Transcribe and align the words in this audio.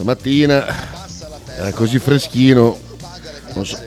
Stamattina 0.00 0.64
era 1.58 1.72
così 1.72 1.98
freschino. 1.98 2.78
Non 3.54 3.66
so. 3.66 3.78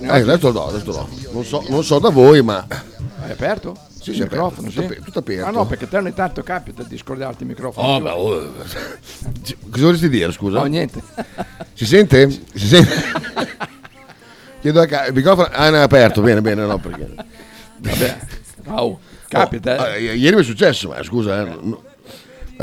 Eh, 0.00 0.08
adesso 0.08 0.52
no, 0.52 0.66
adesso 0.68 0.92
no. 0.92 1.08
Non 1.32 1.44
so, 1.44 1.64
non 1.68 1.82
so 1.82 1.98
da 1.98 2.08
voi, 2.10 2.40
ma 2.40 2.64
È 2.68 3.30
aperto? 3.32 3.76
Sì, 4.00 4.10
il 4.10 4.16
sì, 4.16 4.22
microfono, 4.22 4.68
aperto, 4.68 4.70
sì. 4.70 4.74
tutto 4.76 4.84
ape- 4.92 5.04
tutto 5.04 5.18
aperto. 5.18 5.44
Ah 5.46 5.50
no, 5.50 5.66
perché 5.66 5.88
te 5.88 5.96
ogni 5.96 6.14
tanto 6.14 6.44
capita 6.44 6.84
di 6.84 6.96
scordarti 6.96 7.42
il 7.42 7.48
microfono. 7.48 7.88
Oh, 7.88 8.00
beh, 8.00 8.10
oh. 8.10 8.52
cosa 9.68 9.84
vorresti 9.84 10.08
dire, 10.08 10.30
scusa? 10.30 10.58
No, 10.60 10.64
niente. 10.66 11.02
Si 11.72 11.84
sente? 11.84 12.30
Si 12.54 12.66
sente? 12.68 12.94
Chiedo 14.60 14.80
a 14.80 14.86
ca- 14.86 15.06
il 15.06 15.14
microfono 15.14 15.48
ah, 15.50 15.68
no, 15.70 15.76
è 15.78 15.80
aperto, 15.80 16.20
bene, 16.20 16.40
bene, 16.42 16.64
no, 16.64 16.78
perché 16.78 17.12
Vabbè. 17.78 18.16
Oh, 18.68 19.00
capita, 19.26 19.82
Oh, 19.82 19.86
eh. 19.88 20.06
eh, 20.10 20.14
ieri 20.14 20.36
mi 20.36 20.42
è 20.42 20.44
successo, 20.44 20.90
ma 20.90 21.02
scusa, 21.02 21.40
eh, 21.40 21.58
no- 21.60 21.82
eh, 21.84 21.94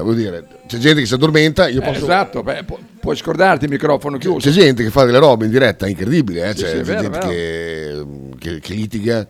vuol 0.02 0.16
dire, 0.16 0.48
c'è 0.68 0.78
gente 0.78 1.02
che 1.02 1.06
si 1.08 1.14
addormenta, 1.14 1.68
io 1.68 1.82
Eh, 1.82 1.86
posso 1.86 2.04
Esatto, 2.04 2.42
beh, 2.44 2.64
pu- 2.64 2.80
puoi 3.00 3.16
scordarti 3.16 3.66
il 3.66 3.72
microfono 3.72 4.18
chiuso. 4.18 4.50
C'è 4.50 4.56
gente 4.56 4.84
che 4.84 4.90
fa 4.90 5.04
delle 5.06 5.20
robe 5.20 5.46
in 5.46 5.52
diretta 5.52 5.88
incredibili, 5.88 6.40
eh? 6.40 6.54
Sì, 6.56 6.64
c'è 6.64 6.70
sì, 6.70 6.78
è 6.78 6.82
vero, 6.84 7.02
gente 7.02 7.20
che, 7.20 8.06
che- 8.40 8.60
che 8.60 8.74
litiga, 8.74 9.28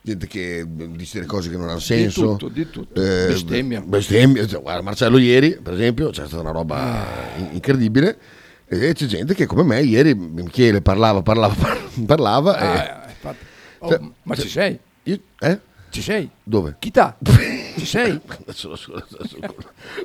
gente 0.00 0.26
che 0.26 0.64
dice 0.66 1.14
delle 1.18 1.26
cose 1.26 1.50
che 1.50 1.56
non 1.56 1.68
hanno 1.68 1.78
senso. 1.80 2.32
tutto, 2.32 2.48
di 2.48 2.70
tutto. 2.70 3.00
Eh, 3.00 3.26
Bestemmia. 3.28 3.80
bestemmia. 3.80 4.46
Cioè, 4.46 4.60
guarda, 4.62 4.82
Marcello 4.82 5.18
ieri, 5.18 5.58
per 5.62 5.74
esempio, 5.74 6.10
c'è 6.10 6.26
stata 6.26 6.40
una 6.40 6.52
roba 6.52 6.76
Ah. 6.76 7.38
in- 7.38 7.48
incredibile. 7.52 8.16
E 8.68 8.94
c'è 8.94 9.06
gente 9.06 9.34
che 9.34 9.46
come 9.46 9.62
me 9.62 9.80
ieri 9.82 10.14
Michele 10.14 10.80
parlava, 10.80 11.22
parlava, 11.22 11.54
parlava. 12.06 12.58
e- 12.58 12.64
Ah, 12.66 13.04
eh, 13.06 13.10
infatti. 13.10 13.44
Oh, 13.78 13.88
Cioè, 13.90 14.00
ma 14.22 14.34
cioè, 14.34 14.44
ci 14.44 14.50
sei? 14.50 14.78
io- 15.04 15.20
eh? 15.40 15.58
Ci 15.90 16.02
sei? 16.02 16.28
Dove? 16.42 16.74
Chi 16.80 16.90
t'ha? 16.90 17.16
Ci 17.76 17.86
sei? 17.86 18.20
Adesso 18.46 18.68
lo, 18.68 18.74
adesso 19.18 19.36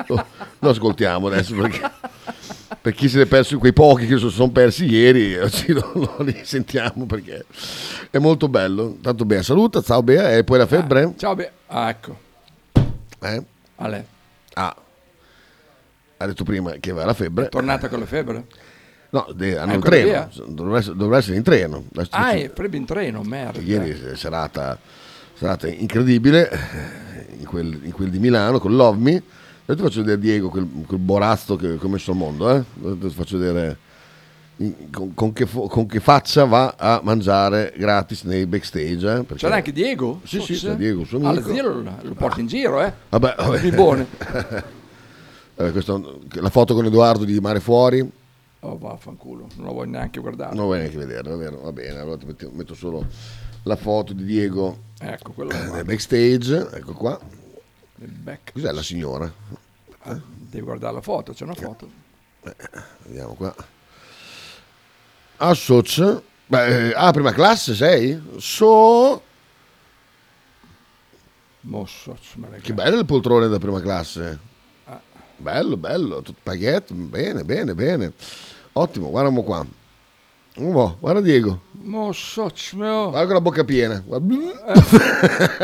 lo- 0.07 0.25
lo 0.59 0.70
ascoltiamo 0.70 1.27
adesso 1.27 1.55
perché 1.55 1.89
per 2.81 2.94
chi 2.94 3.07
se 3.07 3.17
ne 3.17 3.23
è 3.23 3.25
perso 3.27 3.57
quei 3.59 3.73
pochi 3.73 4.07
che 4.07 4.17
si 4.17 4.30
sono 4.30 4.49
persi 4.52 4.85
ieri 4.85 5.38
oggi 5.38 5.71
lo, 5.71 5.91
lo 5.94 6.16
risentiamo 6.20 7.05
perché 7.05 7.45
è 8.09 8.17
molto 8.17 8.47
bello 8.50 8.97
tanto 9.02 9.25
Bea 9.25 9.41
saluta 9.44 9.81
ciao 9.81 10.02
Bea 10.03 10.36
e 10.36 10.44
poi 10.44 10.58
la 10.58 10.67
febbre 10.67 11.13
Ciao, 11.17 11.36
beh. 11.36 11.52
Ah, 11.67 11.89
ecco. 11.89 12.17
eh? 13.22 13.44
Ale, 13.78 14.06
ah 14.53 14.75
ha 16.17 16.25
detto 16.28 16.44
prima 16.44 16.72
che 16.80 16.91
aveva 16.91 17.06
la 17.06 17.13
febbre 17.13 17.50
tornata 17.50 17.88
con 17.89 18.00
la 18.00 18.06
febbre? 18.06 18.45
no 19.11 19.28
de- 19.33 19.58
hanno 19.58 19.72
È 19.73 19.75
il 19.75 19.83
ancora 19.83 20.28
treno 20.30 20.53
dovrebbe 20.53 20.78
essere, 20.80 21.17
essere 21.17 21.38
in 21.38 21.44
treno 21.44 21.83
Ah, 22.11 22.31
è 22.31 22.50
proprio 22.50 22.80
in 22.80 22.85
treno, 22.85 23.22
merda. 23.23 23.59
ieri 23.59 23.89
è 23.91 24.16
serata, 24.16 24.78
serata 25.42 25.67
incredibile 25.67 26.50
in 27.39 27.45
quel, 27.45 27.80
in 27.84 27.92
quel 27.92 28.11
di 28.11 28.20
Milano 28.20 28.59
con 28.59 28.75
Love 28.75 28.97
Me 29.00 29.23
io 29.66 29.75
ti 29.75 29.81
faccio 29.81 30.02
vedere 30.02 30.20
Diego 30.20 30.50
quel, 30.50 30.67
quel 30.86 31.00
borazzo 31.00 31.56
che, 31.56 31.80
che 31.80 31.84
ho 31.86 31.89
messo 31.89 32.11
al 32.11 32.17
mondo 32.17 32.47
eh? 32.56 32.64
ti 33.00 33.09
faccio 33.09 33.39
vedere 33.39 33.75
con, 34.92 35.16
con 35.16 35.34
che, 35.34 35.47
con 35.47 35.88
che 35.88 36.00
faccia 36.00 36.45
va 36.45 36.75
a 36.78 37.00
mangiare 37.03 37.73
gratis 37.75 38.22
nei 38.25 38.45
backstage 38.45 38.92
eh? 39.12 39.23
Perché- 39.23 39.36
C'era 39.38 39.56
anche 39.56 39.72
Diego? 39.72 40.19
Sì, 40.23 40.39
sì, 40.42 40.53
Forse? 40.53 40.67
c'è 40.67 40.75
Diego, 40.75 41.03
suo 41.06 41.17
Ah, 41.25 41.30
amico. 41.30 41.47
lo 41.47 41.53
zio 41.56 41.64
lo, 41.64 41.92
lo 42.03 42.14
porta 42.14 42.39
in 42.39 42.45
giro, 42.45 42.80
eh? 42.84 42.94
Vabbè, 43.09 43.36
vabbè. 43.38 43.59
Bibone. 43.62 44.06
Eh, 45.56 45.72
questo- 45.72 46.22
la 46.34 46.50
foto 46.50 46.73
con 46.73 46.86
Edoardo 46.86 47.23
di 47.25 47.39
Mare 47.39 47.59
Fuori 47.59 48.09
Oh, 48.62 48.78
vaffanculo, 48.78 49.47
non 49.58 49.66
lo 49.66 49.73
vuoi 49.73 49.88
neanche 49.89 50.19
guardare. 50.19 50.56
non 50.56 50.66
vuoi 50.66 50.78
neanche 50.80 50.97
vedere 50.97 51.28
va 51.30 51.36
bene, 51.36 51.58
va 51.62 51.72
bene 51.72 52.00
allora 52.00 52.17
ti 52.17 52.25
metto, 52.25 52.50
metto 52.53 52.73
solo 52.75 53.06
la 53.64 53.75
foto 53.75 54.14
di 54.14 54.23
Diego 54.23 54.78
Ecco, 55.03 55.31
quello 55.31 55.52
eh, 55.52 55.57
là. 55.57 55.71
nel 55.73 55.85
backstage 55.85 56.69
ecco 56.73 56.94
qua 56.94 57.19
Il 57.95 58.11
back. 58.11 58.52
cos'è 58.53 58.71
la 58.71 58.83
signora? 58.83 59.31
Ah, 60.03 60.19
devi 60.38 60.63
guardare 60.63 60.94
la 60.94 61.02
foto, 61.02 61.33
c'è 61.33 61.44
una 61.44 61.55
foto. 61.55 61.89
Vediamo 63.05 63.33
qua. 63.33 63.53
Assoc. 65.38 66.22
Beh, 66.45 66.89
eh, 66.89 66.94
ah, 66.95 67.11
prima 67.11 67.31
classe 67.31 67.73
sei? 67.73 68.22
So. 68.38 69.22
Mosso, 71.61 72.17
Che 72.61 72.73
belle 72.73 72.95
le 72.97 73.06
poltrone 73.06 73.47
da 73.47 73.59
prima 73.59 73.79
classe. 73.81 74.40
Ah. 74.85 75.00
Bello, 75.38 75.78
bello. 75.78 76.22
Tutto 76.22 76.40
paghetto. 76.44 76.94
Bene, 76.94 77.44
bene, 77.44 77.73
bene. 77.75 78.13
Ottimo, 78.73 79.09
guardiamo 79.09 79.44
qua. 79.44 79.66
Po', 80.53 80.97
guarda 81.00 81.22
Diego. 81.22 81.62
Mosso, 81.84 82.51
mio. 82.73 83.09
Guarda 83.09 83.25
con 83.25 83.34
la 83.34 83.41
bocca 83.41 83.63
piena. 83.63 84.03
Guarda. 84.06 84.35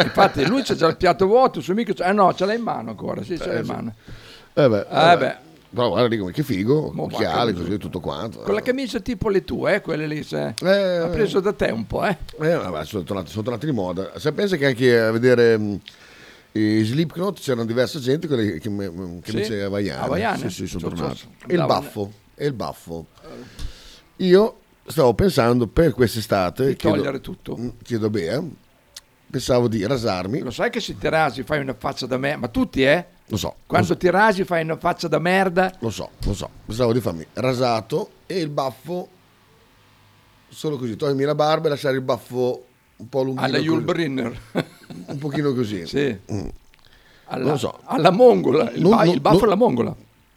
Infatti 0.03 0.45
lui 0.47 0.63
c'ha 0.63 0.75
già 0.75 0.87
il 0.87 0.97
piatto 0.97 1.25
vuoto, 1.27 1.61
amico... 1.67 1.93
c'ha- 1.93 2.05
Ah 2.05 2.11
no, 2.13 2.33
ce 2.33 2.45
l'ha 2.45 2.53
in 2.53 2.61
mano 2.63 2.91
ancora, 2.91 3.21
sì, 3.23 3.37
ce 3.37 3.51
l'ha 3.51 3.59
in 3.59 3.65
mano. 3.65 3.93
Eh 4.53 4.67
beh, 4.69 4.79
Eh 4.79 4.85
vabbè. 4.89 5.17
beh. 5.17 5.45
Però 5.69 5.89
guarda 5.89 6.07
Diego, 6.07 6.25
che 6.27 6.41
figo. 6.43 6.91
Mo 6.93 7.03
Occhiali, 7.03 7.51
va, 7.53 7.59
così, 7.59 7.77
tutto 7.77 7.99
quanto. 7.99 8.39
Con 8.39 8.53
la 8.53 8.61
camicia 8.61 8.99
tipo 8.99 9.27
le 9.29 9.43
tue, 9.43 9.75
eh, 9.75 9.81
quelle 9.81 10.07
lì, 10.07 10.23
se... 10.23 10.53
Eh, 10.63 10.95
ha 10.97 11.07
preso 11.07 11.41
da 11.41 11.51
te 11.53 11.65
un 11.71 11.85
po', 11.85 12.05
eh. 12.05 12.17
Eh, 12.39 12.55
vabbè, 12.55 12.85
sono 12.85 13.03
tornati, 13.03 13.29
sono 13.29 13.43
tornati 13.43 13.65
di 13.65 13.73
moda. 13.73 14.11
Se 14.17 14.31
pensa 14.31 14.55
che 14.55 14.65
anche 14.65 14.97
a 14.97 15.11
vedere 15.11 15.57
mh, 15.57 15.79
i 16.53 16.83
Slipknot 16.83 17.39
c'erano 17.41 17.65
diversa 17.65 17.99
gente 17.99 18.27
con 18.27 18.37
le 18.37 18.57
che, 18.57 18.71
che 19.21 19.43
Sì? 19.43 19.53
havaiane. 19.55 20.01
Havaiane? 20.05 20.37
Sì, 20.49 20.49
sì, 20.49 20.79
sono 20.79 20.95
ciao. 20.95 21.13
E 21.45 21.53
il 21.53 21.65
baffo. 21.65 22.11
E 22.33 22.45
il 22.47 22.53
baffo. 22.53 23.05
Io 24.17 24.55
stavo 24.87 25.13
pensando 25.13 25.67
per 25.67 25.93
quest'estate 25.93 26.67
Di 26.67 26.75
chiedo- 26.75 26.95
togliere 26.97 27.21
tutto. 27.21 27.55
mh, 27.55 27.73
Chiedo 27.83 28.07
a 28.07 28.09
Bea, 28.09 28.43
pensavo 29.29 29.67
di 29.67 29.85
rasarmi. 29.85 30.39
Lo 30.39 30.51
sai 30.51 30.69
che 30.69 30.79
se 30.79 30.97
ti 30.97 31.07
rasi 31.09 31.43
fai 31.43 31.59
una 31.59 31.75
faccia 31.77 32.05
da 32.05 32.17
me, 32.17 32.35
ma 32.35 32.47
tutti, 32.47 32.83
eh? 32.83 33.05
Lo 33.29 33.35
so, 33.37 33.55
Quando 33.65 33.97
ti 33.97 34.09
rasi 34.09 34.45
fai 34.45 34.63
una 34.63 34.77
faccia 34.77 35.07
da 35.09 35.19
merda. 35.19 35.73
lo 35.79 35.89
so, 35.89 36.09
lo 36.23 36.33
so. 36.33 36.49
Pensavo 36.65 36.93
di 36.93 37.01
farmi 37.01 37.25
rasato 37.33 38.09
e 38.25 38.39
il 38.39 38.49
baffo 38.49 39.09
solo 40.49 40.77
così, 40.77 40.95
togliermi 40.95 41.23
la 41.23 41.35
barba 41.35 41.67
e 41.67 41.69
lasciare 41.71 41.95
il 41.95 42.01
baffo 42.01 42.65
un 42.97 43.09
po' 43.09 43.21
lunghino. 43.23 43.45
Alla. 43.45 43.57
Julbrinner. 43.59 44.39
Un 45.07 45.17
pochino 45.17 45.53
così. 45.53 45.85
sì. 45.87 46.17
Mm. 46.31 46.47
Alla, 47.25 47.43
Non 47.43 47.51
lo 47.51 47.57
so. 47.57 47.79
alla 47.83 48.09
mongola. 48.11 48.71
Il, 48.71 48.81
Non- 48.81 48.91
ba- 48.91 49.03
non- 49.03 49.13
il 49.13 49.19
baffo 49.21 49.43
alla 49.43 49.55
mongola. 49.55 49.93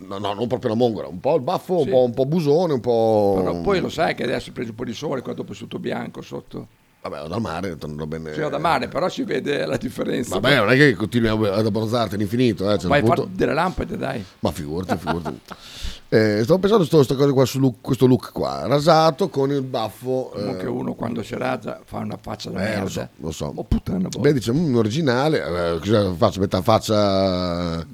No, 0.07 0.19
no, 0.19 0.33
non 0.35 0.47
proprio 0.47 0.71
la 0.71 0.77
mongola, 0.77 1.09
un 1.09 1.21
po' 1.21 1.37
il 1.37 1.43
baffo, 1.43 1.79
un, 1.79 1.85
Sì. 1.85 1.91
po', 1.91 2.03
un 2.05 2.15
po' 2.15 2.25
busone, 2.27 2.73
un 2.73 2.81
po'... 2.81 3.35
Però 3.43 3.61
poi 3.61 3.81
lo 3.81 3.89
sai 3.91 4.15
che 4.15 4.23
adesso 4.25 4.49
hai 4.49 4.55
preso 4.55 4.71
un 4.71 4.77
po' 4.77 4.85
di 4.85 4.95
sole 4.95 5.21
qua 5.21 5.35
dopo 5.35 5.53
è 5.53 5.57
tutto 5.57 5.79
bianco 5.79 6.23
sotto. 6.23 6.67
Vabbè, 7.03 7.17
vado 7.17 7.29
dal 7.29 7.41
mare, 7.41 7.77
tornerò 7.77 8.05
bene... 8.07 8.31
C'era 8.33 8.49
da 8.49 8.59
mare, 8.59 8.89
però 8.89 9.09
si 9.09 9.23
vede 9.25 9.65
la 9.67 9.77
differenza. 9.77 10.39
Vabbè, 10.39 10.57
non 10.57 10.71
è 10.71 10.77
che 10.77 10.95
continui 10.95 11.29
ad 11.49 11.65
abbronzarti 11.67 12.15
all'infinito, 12.15 12.71
eh, 12.71 12.77
c'è 12.77 12.83
un 12.85 12.89
Vai 12.91 12.99
a 13.01 13.03
punto- 13.03 13.23
fare 13.23 13.35
delle 13.37 13.55
lampade, 13.55 13.97
dai. 13.97 14.25
Ma 14.41 14.51
figurati, 14.51 14.97
figurati. 14.99 15.41
Eh, 16.13 16.41
stavo 16.43 16.59
pensando 16.59 16.83
a 16.83 16.89
questa 16.89 17.15
cosa 17.15 17.33
qua, 17.33 17.45
su 17.45 17.61
look- 17.61 17.81
questo 17.83 18.07
look 18.09 18.33
qua, 18.33 18.67
rasato 18.67 19.29
con 19.29 19.53
il 19.53 19.63
baffo... 19.63 20.33
eh, 20.35 20.41
Comunque 20.41 20.67
uno 20.67 20.95
quando 20.95 21.23
si 21.23 21.37
rasa 21.37 21.81
fa 21.85 21.99
una 21.99 22.19
faccia 22.21 22.51
da 22.51 22.59
eh, 22.59 22.69
merda. 22.71 22.81
lo 22.81 22.89
so, 22.89 23.09
lo 23.19 23.31
so. 23.31 23.53
Oh 23.55 23.63
puttana 23.63 24.09
boh. 24.09 24.19
Beh, 24.19 24.33
dice, 24.33 24.53
"Mm, 24.53 24.75
originale, 24.75 25.39
eh, 25.75 25.79
cosa 25.79 26.13
faccio? 26.15 26.41
Metà 26.41 26.63
faccia... 26.63 27.87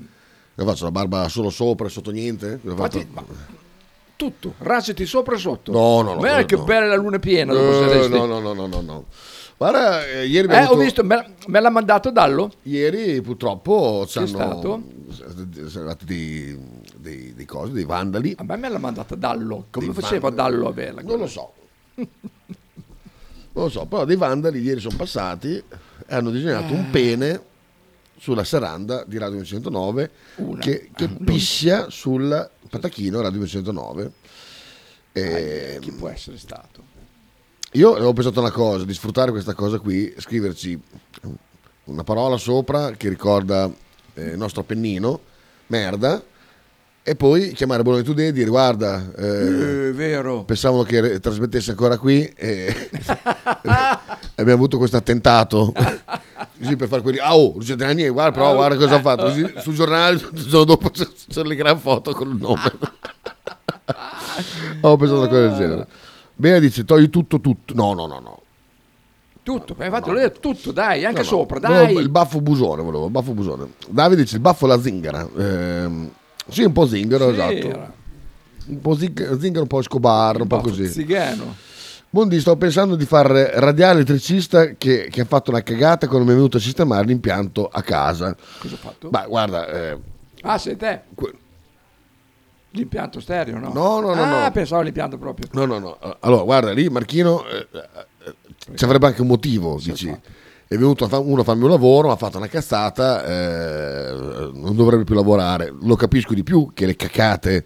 Cosa 0.56 0.68
faccio? 0.70 0.84
La 0.84 0.90
barba 0.90 1.28
solo 1.28 1.50
sopra 1.50 1.86
e 1.86 1.90
sotto 1.90 2.10
niente? 2.10 2.58
Infatti, 2.62 3.06
ma- 3.12 3.24
tutto, 4.16 4.54
rasati 4.58 5.04
sopra 5.04 5.34
e 5.34 5.38
sotto. 5.38 5.70
No, 5.70 6.00
no, 6.00 6.14
no, 6.14 6.16
Guarda 6.16 6.44
quello 6.44 6.46
che 6.46 6.56
no. 6.56 6.64
bella 6.64 6.86
la 6.86 6.94
luna 6.96 7.18
piena 7.18 7.52
Eh, 7.52 7.56
saresti. 7.72 8.10
no, 8.10 8.24
no, 8.24 8.38
no, 8.40 8.54
no, 8.54 8.66
no, 8.66 8.80
no. 8.80 9.04
Guarda, 9.58 10.06
eh, 10.06 10.26
ieri 10.26 10.46
Eh, 10.48 10.50
abbiamo 10.50 10.62
ho 10.62 10.66
avuto- 10.72 10.82
visto, 10.84 11.04
me, 11.04 11.34
me 11.46 11.60
l'ha 11.60 11.70
mandato 11.70 12.10
Dallo? 12.10 12.50
Ieri 12.62 13.20
purtroppo 13.22 14.04
ci 14.08 14.18
hanno 14.18 14.26
stati 15.68 16.04
dei, 16.04 16.58
dei, 16.96 17.34
dei 17.34 17.44
cose, 17.46 17.72
dei 17.72 17.84
vandali. 17.84 18.34
A 18.38 18.42
me 18.44 18.56
me 18.56 18.68
l'ha 18.70 18.78
mandata 18.78 19.14
Dallo. 19.14 19.66
Come 19.70 19.86
Dei 19.86 19.94
faceva 19.94 20.28
vandali. 20.28 20.52
Dallo 20.52 20.66
a 20.66 20.70
averla? 20.70 21.02
Non 21.02 21.18
lo 21.18 21.26
so. 21.26 21.52
Non 21.94 23.64
lo 23.64 23.68
so, 23.70 23.86
però 23.86 24.04
dei 24.04 24.16
vandali 24.16 24.60
ieri 24.60 24.80
sono 24.80 24.96
passati 24.96 25.54
e 25.56 25.64
hanno 26.14 26.30
disegnato 26.30 26.72
Eh. 26.72 26.76
un 26.76 26.90
pene 26.90 27.40
sulla 28.18 28.44
serranda 28.44 29.04
di 29.06 29.18
Radio 29.18 29.36
909 29.36 30.10
Una. 30.36 30.60
che, 30.60 30.90
che 30.94 31.04
Ah, 31.04 31.16
piscia 31.24 31.90
sul 31.90 32.50
patachino 32.68 33.20
Radio 33.20 33.38
909. 33.40 34.12
E 35.12 35.78
Chi 35.80 35.92
può 35.92 36.08
essere 36.08 36.36
stato? 36.38 36.82
Io 37.72 37.92
avevo 37.94 38.12
pensato 38.12 38.40
una 38.40 38.50
cosa, 38.50 38.84
di 38.84 38.94
sfruttare 38.94 39.30
questa 39.30 39.54
cosa 39.54 39.78
qui, 39.78 40.14
scriverci 40.16 40.80
una 41.84 42.04
parola 42.04 42.36
sopra 42.36 42.92
che 42.92 43.08
ricorda 43.08 43.70
eh, 44.14 44.22
il 44.30 44.38
nostro 44.38 44.62
Appennino, 44.62 45.20
merda, 45.68 46.22
e 47.08 47.14
poi 47.14 47.52
chiamare 47.52 47.84
Bologna 47.84 48.02
Today 48.02 48.26
e 48.26 48.32
dire 48.32 48.50
guarda, 48.50 49.12
eh, 49.16 49.86
Eh, 49.88 49.92
vero. 49.92 50.42
pensavano 50.42 50.82
che 50.82 51.20
trasmettesse 51.20 51.70
ancora 51.70 51.98
qui 51.98 52.24
e 52.24 52.74
abbiamo 54.34 54.52
avuto 54.54 54.76
questo 54.76 54.96
attentato. 54.96 55.72
Così 56.58 56.74
per 56.74 56.88
fare 56.88 57.02
quelli, 57.02 57.18
ah 57.18 57.36
oh, 57.36 57.52
Lucia 57.54 57.76
Dragni, 57.76 58.08
guarda 58.08 58.32
però, 58.32 58.54
guarda 58.54 58.76
cosa 58.76 58.96
ha 58.96 59.00
fatto. 59.00 59.22
Così 59.24 59.52
sul 59.58 59.74
giornale, 59.74 60.16
il 60.16 60.30
giorno 60.48 60.64
dopo 60.64 60.90
c'è 60.90 61.42
le 61.44 61.54
gran 61.54 61.78
foto 61.78 62.12
con 62.12 62.28
il 62.30 62.36
nome. 62.40 62.62
Ho 64.80 64.96
pensato 64.96 65.22
a 65.22 65.28
cosa 65.28 65.40
del 65.48 65.56
genere. 65.56 65.86
Bea 66.34 66.58
dice, 66.58 66.84
togli 66.84 67.08
tutto, 67.08 67.40
tutto. 67.40 67.72
No, 67.74 67.94
no, 67.94 68.06
no, 68.06 68.18
no. 68.18 68.40
Tutto, 69.42 69.76
hai 69.78 69.90
fatto 69.90 70.10
lui 70.12 70.22
è 70.22 70.32
tutto, 70.32 70.72
dai, 70.72 71.04
anche 71.04 71.22
No, 71.22 71.24
no. 71.24 71.28
sopra, 71.36 71.60
Volevo 71.60 71.84
dai. 71.94 72.02
il 72.02 72.08
baffo 72.08 72.40
busone, 72.40 72.82
volevo, 72.82 73.04
il 73.04 73.10
baffo 73.12 73.32
busone. 73.32 73.68
Davide 73.86 74.22
dice, 74.22 74.36
il 74.36 74.40
baffo 74.42 74.64
alla 74.64 74.80
zingara. 74.80 75.28
Ehm, 75.38 76.10
sì, 76.48 76.62
un 76.64 76.72
po' 76.72 76.86
zingaro, 76.86 77.26
Sì, 77.28 77.32
esatto. 77.34 77.68
era. 77.68 77.92
Un 78.68 78.80
po' 78.80 78.94
zing- 78.96 79.38
zingaro, 79.38 79.62
un 79.62 79.68
po' 79.68 79.80
Escobar, 79.80 80.40
un 80.40 80.46
po' 80.46 80.60
così. 80.60 80.86
Zigano. 80.86 81.54
Mondi, 82.10 82.40
sto 82.40 82.56
pensando 82.56 82.96
di 82.96 83.04
fare 83.04 83.50
radiale 83.60 83.96
elettricista 83.96 84.70
che, 84.78 85.08
che 85.10 85.20
ha 85.20 85.24
fatto 85.24 85.50
una 85.50 85.62
cagata 85.62 86.06
quando 86.08 86.24
mi 86.26 86.32
è 86.32 86.34
venuto 86.34 86.56
a 86.56 86.60
sistemare 86.60 87.04
l'impianto 87.06 87.68
a 87.68 87.82
casa. 87.82 88.34
Cosa 88.58 88.74
ho 88.74 88.78
fatto? 88.78 89.10
Ma 89.10 89.26
guarda, 89.26 89.68
eh, 89.68 89.98
Ah, 90.42 90.56
sei 90.58 90.76
te. 90.76 91.02
que- 91.14 91.34
L'impianto 92.70 93.20
stereo, 93.20 93.58
no? 93.58 93.72
No, 93.72 94.00
no, 94.00 94.14
no, 94.14 94.22
Ah, 94.22 94.44
no. 94.44 94.50
pensavo 94.50 94.80
all'impianto 94.82 95.16
proprio. 95.16 95.48
no, 95.52 95.64
no, 95.64 95.78
no. 95.78 95.98
Allora, 96.20 96.42
guarda, 96.42 96.72
lì 96.72 96.88
Marchino 96.88 97.46
eh, 97.46 97.66
eh, 97.72 98.34
ci 98.74 98.84
avrebbe 98.84 99.06
anche 99.06 99.22
un 99.22 99.28
motivo, 99.28 99.78
dici. 99.82 100.14
È 100.68 100.74
venuto 100.76 101.08
uno 101.22 101.40
a 101.42 101.44
farmi 101.44 101.62
un 101.62 101.70
lavoro, 101.70 102.10
ha 102.10 102.16
fatto 102.16 102.38
una 102.38 102.48
cazzata, 102.48 103.24
eh, 103.24 104.50
non 104.52 104.74
dovrebbe 104.74 105.04
più 105.04 105.14
lavorare. 105.14 105.72
Lo 105.82 105.94
capisco 105.94 106.34
di 106.34 106.42
più 106.42 106.72
che 106.74 106.86
le 106.86 106.96
cacate 106.96 107.64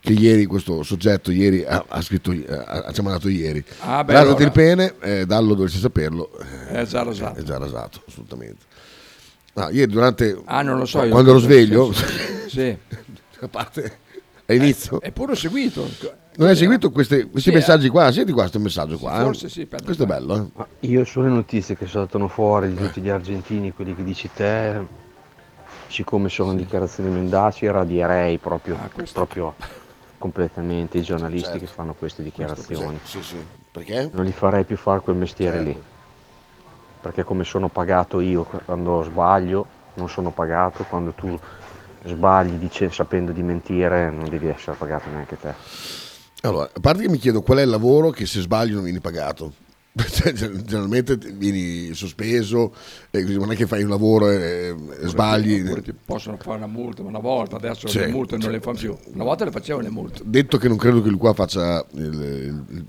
che 0.00 0.12
ieri 0.12 0.46
questo 0.46 0.84
soggetto 0.84 1.32
ieri 1.32 1.64
ha, 1.64 1.84
ha 1.88 2.00
scritto, 2.00 2.30
eh, 2.30 2.46
ha, 2.48 2.92
ci 2.92 3.00
ha 3.00 3.02
mandato 3.02 3.28
ieri. 3.28 3.64
Ah, 3.80 4.04
beh, 4.04 4.14
allora- 4.16 4.44
il 4.44 4.52
pene, 4.52 4.94
eh, 5.00 5.26
dallo 5.26 5.54
dovresti 5.54 5.80
saperlo. 5.80 6.30
È 6.68 6.84
già 6.84 7.02
rasato. 7.02 7.40
È 7.40 7.42
già 7.42 7.58
rasato, 7.58 8.02
assolutamente. 8.06 8.64
Ah, 9.54 9.70
ieri 9.72 9.90
durante... 9.90 10.40
Ah, 10.44 10.62
non 10.62 10.78
lo 10.78 10.84
so. 10.86 11.00
Quando 11.08 11.30
ero 11.30 11.40
sveglio, 11.40 11.92
Sì. 12.46 12.76
a 13.40 13.48
parte 13.48 13.98
all'inizio, 14.46 15.00
Eppure 15.02 15.32
ho 15.32 15.34
seguito. 15.34 15.90
Non 16.38 16.48
hai 16.48 16.56
seguito 16.56 16.90
queste- 16.90 17.28
questi 17.28 17.50
Sì, 17.50 17.54
eh. 17.56 17.58
messaggi 17.58 17.88
qua? 17.88 18.10
Senti 18.12 18.30
qua 18.32 18.42
questo 18.42 18.58
messaggio 18.60 18.96
qua. 18.98 19.20
eh. 19.20 19.24
forse 19.24 19.48
sì, 19.48 19.62
aspetta, 19.62 19.84
questo 19.84 20.04
è 20.04 20.06
aspetta. 20.06 20.24
bello. 20.26 20.44
eh. 20.46 20.50
Ma 20.54 20.66
io 20.80 21.04
sulle 21.04 21.28
notizie 21.28 21.76
che 21.76 21.86
saltano 21.86 22.28
fuori 22.28 22.68
di 22.68 22.74
tutti 22.76 23.00
gli 23.00 23.08
argentini, 23.08 23.72
quelli 23.72 23.94
che 23.94 24.04
dici 24.04 24.30
te, 24.32 24.80
siccome 25.88 26.28
sono 26.28 26.54
dichiarazioni 26.54 27.10
mendaci, 27.10 27.66
radierei 27.66 28.38
proprio, 28.38 28.76
Ah, 28.80 28.88
proprio 29.12 29.54
completamente 30.18 30.98
i 30.98 31.02
giornalisti 31.02 31.44
Certo. 31.50 31.58
che 31.60 31.66
fanno 31.66 31.94
queste 31.94 32.22
dichiarazioni. 32.22 32.98
Sì, 33.04 33.22
sì. 33.22 33.36
Perché? 33.70 34.10
Non 34.12 34.24
li 34.24 34.32
farei 34.32 34.64
più 34.64 34.76
fare 34.76 35.00
quel 35.00 35.16
mestiere 35.16 35.60
lì. 35.62 35.82
Perché 37.00 37.22
come 37.24 37.44
sono 37.44 37.68
pagato 37.68 38.20
io 38.20 38.44
quando 38.64 39.02
sbaglio, 39.02 39.66
non 39.94 40.08
sono 40.08 40.30
pagato, 40.30 40.84
quando 40.84 41.12
tu 41.12 41.38
sbagli 42.04 42.52
dice- 42.58 42.90
sapendo 42.90 43.32
di 43.32 43.42
mentire, 43.42 44.10
non 44.10 44.28
devi 44.28 44.46
essere 44.48 44.76
pagato 44.76 45.08
neanche 45.10 45.36
te. 45.38 46.06
Allora, 46.42 46.70
a 46.72 46.80
parte 46.80 47.02
che 47.02 47.08
mi 47.08 47.18
chiedo 47.18 47.42
qual 47.42 47.58
è 47.58 47.62
il 47.62 47.68
lavoro 47.68 48.10
che 48.10 48.24
se 48.26 48.40
sbagli 48.40 48.72
non 48.72 48.84
vieni 48.84 49.00
pagato. 49.00 49.52
Cioè, 49.98 50.32
gen- 50.32 50.62
Generalmente 50.64 51.16
vieni 51.16 51.92
sospeso, 51.94 52.72
e 53.10 53.22
così 53.22 53.36
non 53.36 53.50
è 53.50 53.56
che 53.56 53.66
fai 53.66 53.82
un 53.82 53.88
lavoro 53.88 54.30
e, 54.30 54.68
e 54.68 55.08
sbagli. 55.08 55.60
Oppure 55.62 55.82
ti 55.82 55.92
possono 55.92 56.36
fare 56.40 56.58
una 56.58 56.68
multa, 56.68 57.02
ma 57.02 57.08
una 57.08 57.18
volta, 57.18 57.56
adesso 57.56 57.88
Sì, 57.88 57.98
le 57.98 58.06
multe 58.06 58.36
non 58.36 58.52
le 58.52 58.60
fanno 58.60 58.78
più. 58.78 58.96
Una 59.14 59.24
volta 59.24 59.44
le 59.44 59.50
facevano 59.50 59.84
le 59.84 59.90
multe. 59.90 60.20
Detto 60.24 60.56
che 60.58 60.68
non 60.68 60.76
credo 60.76 61.02
che 61.02 61.08
lui 61.08 61.18
qua 61.18 61.32
faccia 61.34 61.84
il, 61.94 62.04
il- 62.04 62.84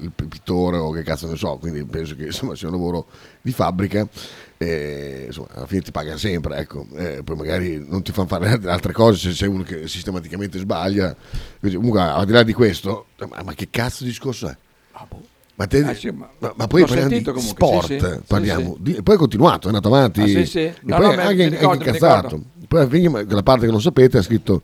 il- 0.00 0.12
pittore 0.28 0.76
o 0.76 0.90
che 0.90 1.02
cazzo 1.02 1.28
ne 1.28 1.36
so, 1.36 1.56
quindi 1.58 1.84
penso 1.84 2.14
che 2.16 2.24
insomma, 2.26 2.54
sia 2.54 2.68
un 2.68 2.74
lavoro 2.74 3.06
di 3.42 3.52
fabbrica. 3.52 4.06
E, 4.58 5.24
insomma, 5.26 5.48
alla 5.52 5.66
fine 5.66 5.82
ti 5.82 5.90
pagano 5.90 6.16
sempre, 6.16 6.56
ecco. 6.56 6.86
Eh, 6.96 7.20
poi 7.22 7.36
magari 7.36 7.84
non 7.86 8.02
ti 8.02 8.12
fanno 8.12 8.28
fare 8.28 8.58
altre 8.68 8.92
cose 8.92 9.18
se 9.18 9.32
sei 9.34 9.48
uno 9.48 9.62
che 9.62 9.86
sistematicamente 9.86 10.58
sbaglia. 10.58 11.14
Così, 11.60 11.74
Comunque, 11.76 12.00
al 12.00 12.24
di 12.24 12.32
là 12.32 12.42
di 12.42 12.52
questo, 12.54 13.06
ma, 13.28 13.42
ma 13.44 13.52
che 13.54 13.68
cazzo 13.70 14.02
di 14.04 14.10
discorso 14.10 14.48
è? 14.48 14.56
Ma, 15.58 15.66
te- 15.66 15.82
Ah, 15.84 15.94
sì, 15.94 16.10
ma- 16.10 16.28
ma- 16.38 16.52
ma 16.54 16.66
poi 16.66 16.82
parliamo 16.84 17.08
di 17.08 17.22
comunque, 17.22 17.66
sport, 17.66 17.86
sì, 17.86 17.98
sì, 17.98 18.20
parliamo 18.26 18.76
di- 18.78 19.00
poi 19.02 19.14
è 19.14 19.18
continuato, 19.18 19.64
è 19.64 19.68
andato 19.68 19.88
avanti. 19.88 20.20
Ah, 20.20 20.26
sì, 20.26 20.44
sì. 20.46 20.58
E 20.58 20.74
No, 20.82 20.98
no, 20.98 21.08
anche, 21.08 21.20
anche 21.22 21.48
ricordo, 21.48 21.78
mi 21.82 21.86
incazzato. 21.86 22.42
Poi 22.68 22.80
alla 22.80 23.24
quella 23.24 23.42
parte 23.42 23.64
che 23.66 23.72
non 23.72 23.80
sapete 23.80 24.18
ha 24.18 24.22
scritto 24.22 24.62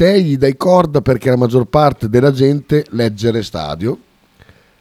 te 0.00 0.22
gli 0.22 0.38
dai 0.38 0.56
corda 0.56 1.02
perché 1.02 1.28
la 1.28 1.36
maggior 1.36 1.66
parte 1.66 2.08
della 2.08 2.32
gente 2.32 2.86
leggere 2.92 3.42
stadio 3.42 3.98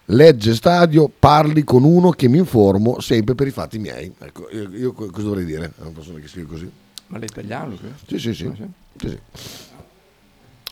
legge 0.05 0.55
stadio 0.55 1.11
parli 1.19 1.65
con 1.65 1.83
uno 1.83 2.11
che 2.11 2.29
mi 2.29 2.37
informo 2.37 3.01
sempre 3.01 3.35
per 3.35 3.47
i 3.47 3.51
fatti 3.51 3.79
miei 3.79 4.09
ecco 4.17 4.47
io, 4.49 4.69
io 4.71 4.93
co- 4.93 5.07
cosa 5.11 5.27
dovrei 5.27 5.43
dire 5.43 5.73
a 5.77 5.81
una 5.81 5.91
persona 5.91 6.19
che 6.19 6.27
scrive 6.29 6.47
così 6.47 6.71
Ma 7.07 7.17
l'italiano? 7.17 7.75
che? 7.75 7.87
sì 8.07 8.17
sì 8.17 8.33
sì, 8.33 8.45
Ah, 8.45 8.53
sì? 8.55 8.63
Sì, 8.95 9.07
sì. 9.09 9.17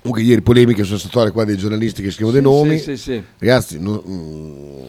comunque 0.02 0.24
ieri 0.26 0.42
polemiche 0.42 0.86
sulla 0.86 0.98
storia 0.98 1.32
qua 1.32 1.44
dei 1.44 1.58
giornalisti 1.58 2.02
che 2.02 2.12
scrivono 2.12 2.32
dei 2.36 2.42
nomi 2.42 2.80
Sì, 2.80 2.96
sì, 2.96 3.22
ragazzi 3.40 3.80
no- 3.82 4.02
mm, 4.08 4.84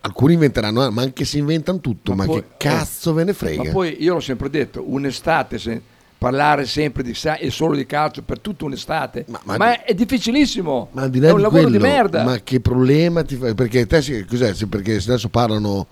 alcuni 0.00 0.32
inventeranno 0.32 0.84
eh, 0.84 0.90
ma 0.90 1.02
anche 1.02 1.24
se 1.24 1.38
inventano 1.38 1.78
tutto 1.78 2.10
ma, 2.10 2.24
Ma 2.24 2.24
poi- 2.24 2.40
che 2.40 2.46
cazzo 2.56 3.12
ve 3.12 3.22
ne 3.22 3.34
frega 3.34 3.62
Ma 3.62 3.70
poi 3.70 4.02
io 4.02 4.14
l'ho 4.14 4.20
sempre 4.20 4.50
detto, 4.50 4.82
un'estate, 4.84 5.58
se 5.58 5.80
parlare 6.20 6.66
sempre 6.66 7.02
di 7.02 7.14
sa- 7.14 7.38
e 7.38 7.48
solo 7.50 7.74
di 7.74 7.86
calcio 7.86 8.20
per 8.20 8.40
tutta 8.40 8.66
un'estate, 8.66 9.24
Ma- 9.28 9.40
ma, 9.44 9.56
ma- 9.56 9.84
è 9.84 9.94
difficilissimo. 9.94 10.90
Ma 10.92 11.08
di 11.08 11.18
è 11.18 11.30
un 11.30 11.36
di 11.36 11.42
lavoro 11.42 11.62
quello, 11.62 11.70
di 11.78 11.78
merda. 11.82 12.24
Ma 12.24 12.38
che 12.42 12.60
problema 12.60 13.22
ti 13.24 13.36
fa? 13.36 13.54
Perché 13.54 13.86
te 13.86 14.26
cos'è? 14.28 14.54
Perché 14.66 15.00
se 15.00 15.10
adesso 15.12 15.30
parlano, 15.30 15.86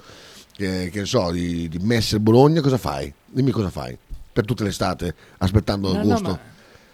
eh, 0.58 0.90
che 0.92 0.98
ne 1.00 1.06
so, 1.06 1.30
di, 1.30 1.66
di 1.70 1.78
Messi 1.78 2.16
e 2.16 2.20
Bologna, 2.20 2.60
cosa 2.60 2.76
fai? 2.76 3.10
Dimmi 3.24 3.52
cosa 3.52 3.70
fai 3.70 3.96
per 4.30 4.44
tutta 4.44 4.64
l'estate, 4.64 5.14
aspettando 5.38 5.88
No, 5.88 5.94
no, 5.94 6.00
agosto. 6.02 6.28
ma 6.28 6.38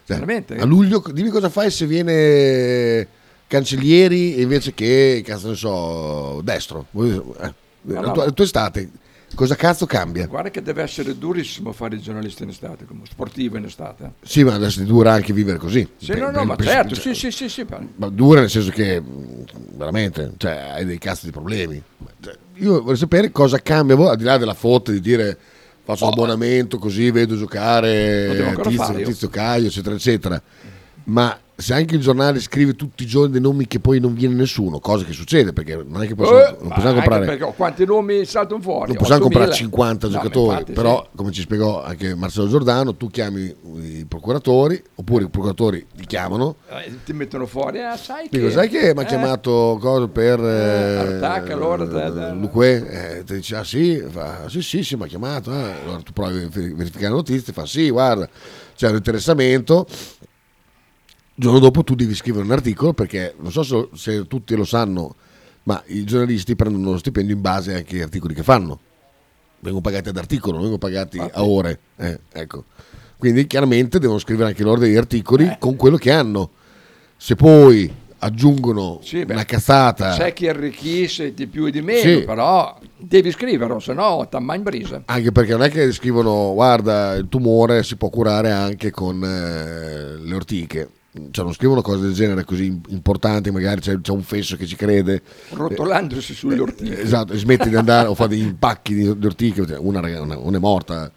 Cioè, 0.06 0.58
a 0.60 0.64
luglio, 0.64 1.02
dimmi 1.12 1.30
cosa 1.30 1.48
fai 1.48 1.72
se 1.72 1.86
viene 1.86 3.08
Cancellieri 3.48 4.40
invece 4.42 4.74
che, 4.74 5.22
cazzo 5.26 5.48
ne 5.48 5.56
so, 5.56 6.40
destro. 6.44 6.86
Eh, 6.92 7.52
la, 7.82 8.00
no, 8.00 8.12
tua, 8.12 8.24
la 8.26 8.30
tua 8.30 8.44
estate, 8.44 8.88
cosa 9.34 9.54
cazzo 9.56 9.86
cambia? 9.86 10.26
Guarda 10.26 10.50
che 10.50 10.62
deve 10.62 10.82
essere 10.82 11.16
durissimo 11.18 11.72
fare 11.72 11.94
il 11.96 12.00
giornalista 12.02 12.42
in 12.44 12.50
estate, 12.50 12.84
come 12.84 13.02
sportivo 13.08 13.56
in 13.56 13.64
estate. 13.64 14.12
Sì, 14.22 14.42
ma 14.44 14.54
adesso 14.54 14.80
ti 14.80 14.86
dura 14.86 15.12
anche 15.12 15.32
vivere 15.32 15.58
così. 15.58 15.86
Sì, 15.96 16.06
Per- 16.06 16.18
no, 16.18 16.26
no, 16.26 16.32
per- 16.38 16.46
ma 16.46 16.56
per- 16.56 16.66
certo, 16.66 16.94
cioè, 16.94 17.14
sì, 17.14 17.30
sì, 17.30 17.48
sì, 17.48 17.48
sì. 17.48 17.66
Ma 17.96 18.08
dura 18.08 18.40
nel 18.40 18.50
senso 18.50 18.70
che 18.70 19.00
mh, 19.00 19.44
veramente 19.76 20.32
cioè, 20.36 20.70
hai 20.74 20.84
dei 20.84 20.98
cazzo 20.98 21.26
di 21.26 21.32
problemi. 21.32 21.82
Cioè, 22.20 22.36
io 22.54 22.80
vorrei 22.82 22.96
sapere 22.96 23.30
cosa 23.32 23.58
cambia, 23.60 23.96
voi, 23.96 24.08
al 24.10 24.16
di 24.16 24.24
là 24.24 24.38
della 24.38 24.54
foto 24.54 24.90
di 24.92 25.00
dire 25.00 25.36
faccio 25.84 26.06
l'abbonamento 26.06 26.78
così 26.78 27.10
vedo 27.10 27.36
giocare 27.36 28.54
Tizio, 28.62 28.70
fare. 28.82 29.02
Tizio 29.02 29.28
Caio, 29.28 29.66
eccetera, 29.66 29.94
eccetera. 29.94 30.42
Ma 31.04 31.38
se 31.56 31.72
anche 31.72 31.94
il 31.94 32.00
giornale 32.00 32.40
scrive 32.40 32.74
tutti 32.74 33.04
i 33.04 33.06
giorni 33.06 33.30
dei 33.30 33.40
nomi 33.40 33.66
che 33.68 33.78
poi 33.78 34.00
non 34.00 34.12
viene 34.14 34.34
nessuno, 34.34 34.80
cosa 34.80 35.04
che 35.04 35.12
succede 35.12 35.52
perché 35.52 35.76
non 35.86 36.02
è 36.02 36.06
che 36.06 36.14
possiamo, 36.16 36.40
Eh, 36.40 36.56
non 36.60 36.68
possiamo 36.72 36.92
comprare 36.94 37.24
perché 37.26 37.52
quanti 37.56 37.84
nomi 37.86 38.24
saltano 38.24 38.60
fuori? 38.60 38.88
non 38.88 38.96
possiamo 38.96 39.20
8.000. 39.20 39.22
comprare 39.22 39.52
50 39.52 40.06
No, 40.08 40.12
ma 40.12 40.18
giocatori, 40.18 40.50
infatti, 40.52 40.72
però 40.72 41.02
sì. 41.08 41.16
come 41.16 41.30
ci 41.32 41.40
spiegò 41.42 41.82
anche 41.84 42.14
Marcello 42.16 42.48
Giordano, 42.48 42.96
tu 42.96 43.08
chiami 43.08 43.54
i 43.82 44.04
procuratori, 44.06 44.82
oppure 44.96 45.24
i 45.24 45.28
procuratori 45.28 45.86
ti 45.96 46.06
chiamano 46.06 46.56
Eh, 46.68 46.92
ti 47.04 47.12
mettono 47.12 47.46
fuori, 47.46 47.80
ah, 47.82 47.96
sai 47.96 48.28
che... 48.28 48.36
Dico, 48.38 48.50
sai 48.50 48.68
che 48.68 48.92
mi 48.92 49.00
ha 49.00 49.02
eh, 49.02 49.06
chiamato 49.06 49.78
cosa 49.80 50.08
per 50.08 50.40
eh, 50.40 50.96
Artac, 50.96 51.50
allora, 51.50 51.84
da- 51.84 52.10
da- 52.10 52.32
Luque? 52.32 53.18
Eh, 53.18 53.24
ti 53.24 53.34
dice, 53.34 53.56
ah 53.56 53.64
sì, 53.64 54.02
fa, 54.10 54.48
sì, 54.48 54.60
sì, 54.60 54.82
sì, 54.82 54.96
mi 54.96 55.04
ha 55.04 55.06
chiamato. 55.06 55.52
eh. 55.52 55.72
Allora 55.84 56.00
tu 56.02 56.12
provi 56.12 56.38
a 56.38 56.48
ver- 56.48 56.74
verificare 56.74 57.10
la 57.10 57.16
notizia, 57.16 57.52
fa 57.52 57.64
sì, 57.64 57.90
guarda, 57.90 58.28
c'è 58.74 58.88
un 58.88 58.96
interessamento. 58.96 59.86
Il 61.36 61.42
giorno 61.42 61.58
dopo 61.58 61.82
tu 61.82 61.94
devi 61.94 62.14
scrivere 62.14 62.44
un 62.44 62.52
articolo 62.52 62.92
perché 62.92 63.34
non 63.40 63.50
so 63.50 63.62
se, 63.64 63.88
se 63.94 64.26
tutti 64.28 64.54
lo 64.54 64.64
sanno, 64.64 65.16
ma 65.64 65.82
i 65.86 66.04
giornalisti 66.04 66.54
prendono 66.54 66.92
lo 66.92 66.98
stipendio 66.98 67.34
in 67.34 67.40
base 67.40 67.74
anche 67.74 67.96
agli 67.96 68.02
articoli 68.02 68.34
che 68.34 68.42
fanno. 68.44 68.78
Vengono 69.58 69.82
pagati 69.82 70.10
ad 70.10 70.16
articolo, 70.16 70.52
non 70.52 70.60
vengono 70.68 70.78
pagati 70.78 71.16
Infatti. 71.16 71.38
a 71.38 71.44
ore. 71.44 71.78
eh, 71.96 72.20
ecco. 72.32 72.64
Quindi 73.18 73.46
chiaramente 73.46 73.98
devono 73.98 74.18
scrivere 74.18 74.50
anche 74.50 74.62
loro 74.62 74.80
degli 74.80 74.94
articoli 74.96 75.46
Eh. 75.46 75.56
con 75.58 75.74
quello 75.76 75.96
che 75.96 76.12
hanno. 76.12 76.50
Se 77.16 77.34
poi 77.34 77.92
aggiungono 78.18 79.00
Sì, 79.02 79.24
beh, 79.24 79.32
una 79.32 79.44
cazzata, 79.44 80.14
C'è 80.16 80.32
chi 80.34 80.46
arricchisce 80.48 81.34
di 81.34 81.46
più 81.46 81.66
e 81.66 81.70
di 81.70 81.80
meno, 81.82 82.18
Sì. 82.20 82.24
però 82.24 82.78
devi 82.96 83.30
scriverlo, 83.30 83.80
se 83.80 83.92
no 83.92 84.26
t'ammai 84.30 84.56
in 84.58 84.62
brisa. 84.62 85.02
anche 85.06 85.32
perché 85.32 85.52
non 85.52 85.62
è 85.62 85.70
che 85.70 85.90
scrivono 85.92 86.52
guarda 86.54 87.14
il 87.14 87.28
tumore 87.28 87.82
si 87.82 87.96
può 87.96 88.08
curare 88.10 88.50
anche 88.52 88.90
con 88.90 89.22
eh, 89.24 90.16
le 90.22 90.34
ortiche. 90.34 90.88
Cioè, 91.30 91.44
non 91.44 91.54
scrivono 91.54 91.80
cose 91.80 92.00
del 92.02 92.12
genere 92.12 92.42
così 92.44 92.80
importanti, 92.88 93.52
magari 93.52 93.80
c'è, 93.80 94.00
c'è 94.00 94.10
un 94.10 94.22
fesso 94.22 94.56
che 94.56 94.66
ci 94.66 94.74
crede. 94.74 95.22
Rotolandosi 95.50 96.34
sulle 96.34 96.56
Eh, 96.56 96.60
ortiche. 96.60 97.00
Esatto, 97.00 97.36
smette 97.36 97.68
di 97.68 97.76
andare 97.76 98.08
o 98.08 98.14
fa 98.16 98.26
degli 98.26 98.42
impacchi 98.42 98.94
di, 98.94 99.16
di 99.18 99.26
ortiche. 99.26 99.64
Cioè, 99.64 99.78
Una, 99.78 100.00
una- 100.00 100.36
una 100.38 100.56
è 100.56 100.60
morta 100.60 101.12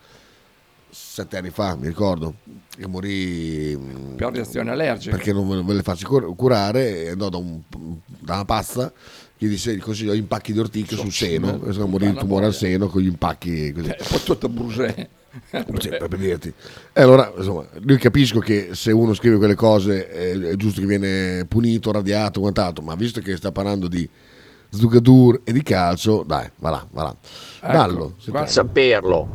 sette 0.90 1.38
anni 1.38 1.50
fa, 1.50 1.76
mi 1.76 1.88
ricordo, 1.88 2.36
che 2.78 2.86
morì 2.88 3.76
mh, 3.76 4.16
Per 4.18 4.32
reazione 4.34 4.70
allergica. 4.70 5.16
perché 5.16 5.34
non 5.34 5.66
ve- 5.66 5.74
le 5.74 5.82
faccio 5.82 6.08
cur- 6.08 6.36
curare 6.36 7.04
e 7.06 7.10
andò 7.10 7.30
da, 7.30 7.38
un- 7.38 7.62
da 8.20 8.36
una 8.36 8.46
pazza 8.46 8.94
che 9.36 9.48
disse 9.48 9.76
gli 9.76 9.80
consiglio 9.80 10.14
impacchi 10.14 10.54
di 10.54 10.60
ortiche 10.60 10.96
sul 10.96 11.12
seno, 11.12 11.56
e 11.64 11.74
morì 11.86 12.06
il 12.06 12.12
Bella 12.12 12.20
tumore 12.20 12.46
al 12.46 12.54
seno 12.54 12.88
con 12.88 13.02
gli 13.02 13.08
impacchi 13.08 13.72
così. 13.72 13.90
Eh, 13.90 13.98
poi 14.08 14.24
tutto 14.24 14.48
brusè. 14.48 15.10
Sì, 15.80 15.90
per 15.90 16.08
per 16.08 16.18
dirti. 16.18 16.54
E 16.94 17.02
allora, 17.02 17.32
insomma, 17.36 17.66
lui 17.82 17.98
capisco 17.98 18.40
che 18.40 18.70
se 18.74 18.92
uno 18.92 19.14
scrive 19.14 19.38
quelle 19.38 19.56
cose 19.56 20.08
è, 20.10 20.32
è 20.38 20.56
giusto 20.56 20.82
che 20.82 20.88
viene 20.88 21.46
punito, 21.46 21.92
radiato, 21.92 22.40
quant'altro, 22.40 22.84
ma 22.84 22.96
visto 22.96 23.20
che 23.22 23.36
sta 23.36 23.52
parlando 23.52 23.88
di 23.88 24.08
Zugadur 24.70 25.42
e 25.44 25.52
di 25.54 25.64
calcio, 25.64 26.24
dai, 26.26 26.50
va 26.58 26.70
là, 26.70 26.88
va 26.92 27.04
là. 27.04 27.16
Ecco, 27.62 27.72
Dallo, 27.72 28.16
te- 28.24 28.48
saperlo. 28.48 29.30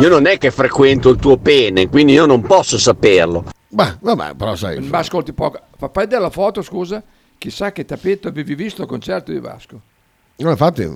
Io 0.00 0.08
non 0.08 0.26
è 0.26 0.38
che 0.38 0.50
frequento 0.50 1.08
il 1.08 1.18
tuo 1.18 1.36
pene, 1.36 1.88
quindi 1.88 2.12
io 2.12 2.26
non 2.26 2.42
posso 2.42 2.78
saperlo. 2.78 3.44
Beh, 3.68 3.96
vabbè, 4.00 4.34
però 4.34 4.54
sai... 4.54 4.80
Ma 4.80 4.98
ascolti 4.98 5.32
poco. 5.32 5.58
Fa- 5.76 5.90
Fai 5.92 6.06
della 6.06 6.30
foto, 6.30 6.62
scusa. 6.62 7.02
Chissà 7.38 7.72
che 7.72 7.84
tappeto 7.84 8.28
avevi 8.28 8.54
visto 8.54 8.82
al 8.82 8.88
concerto 8.88 9.32
di 9.32 9.40
Vasco. 9.40 9.80
No, 10.36 10.50
infatti, 10.50 10.82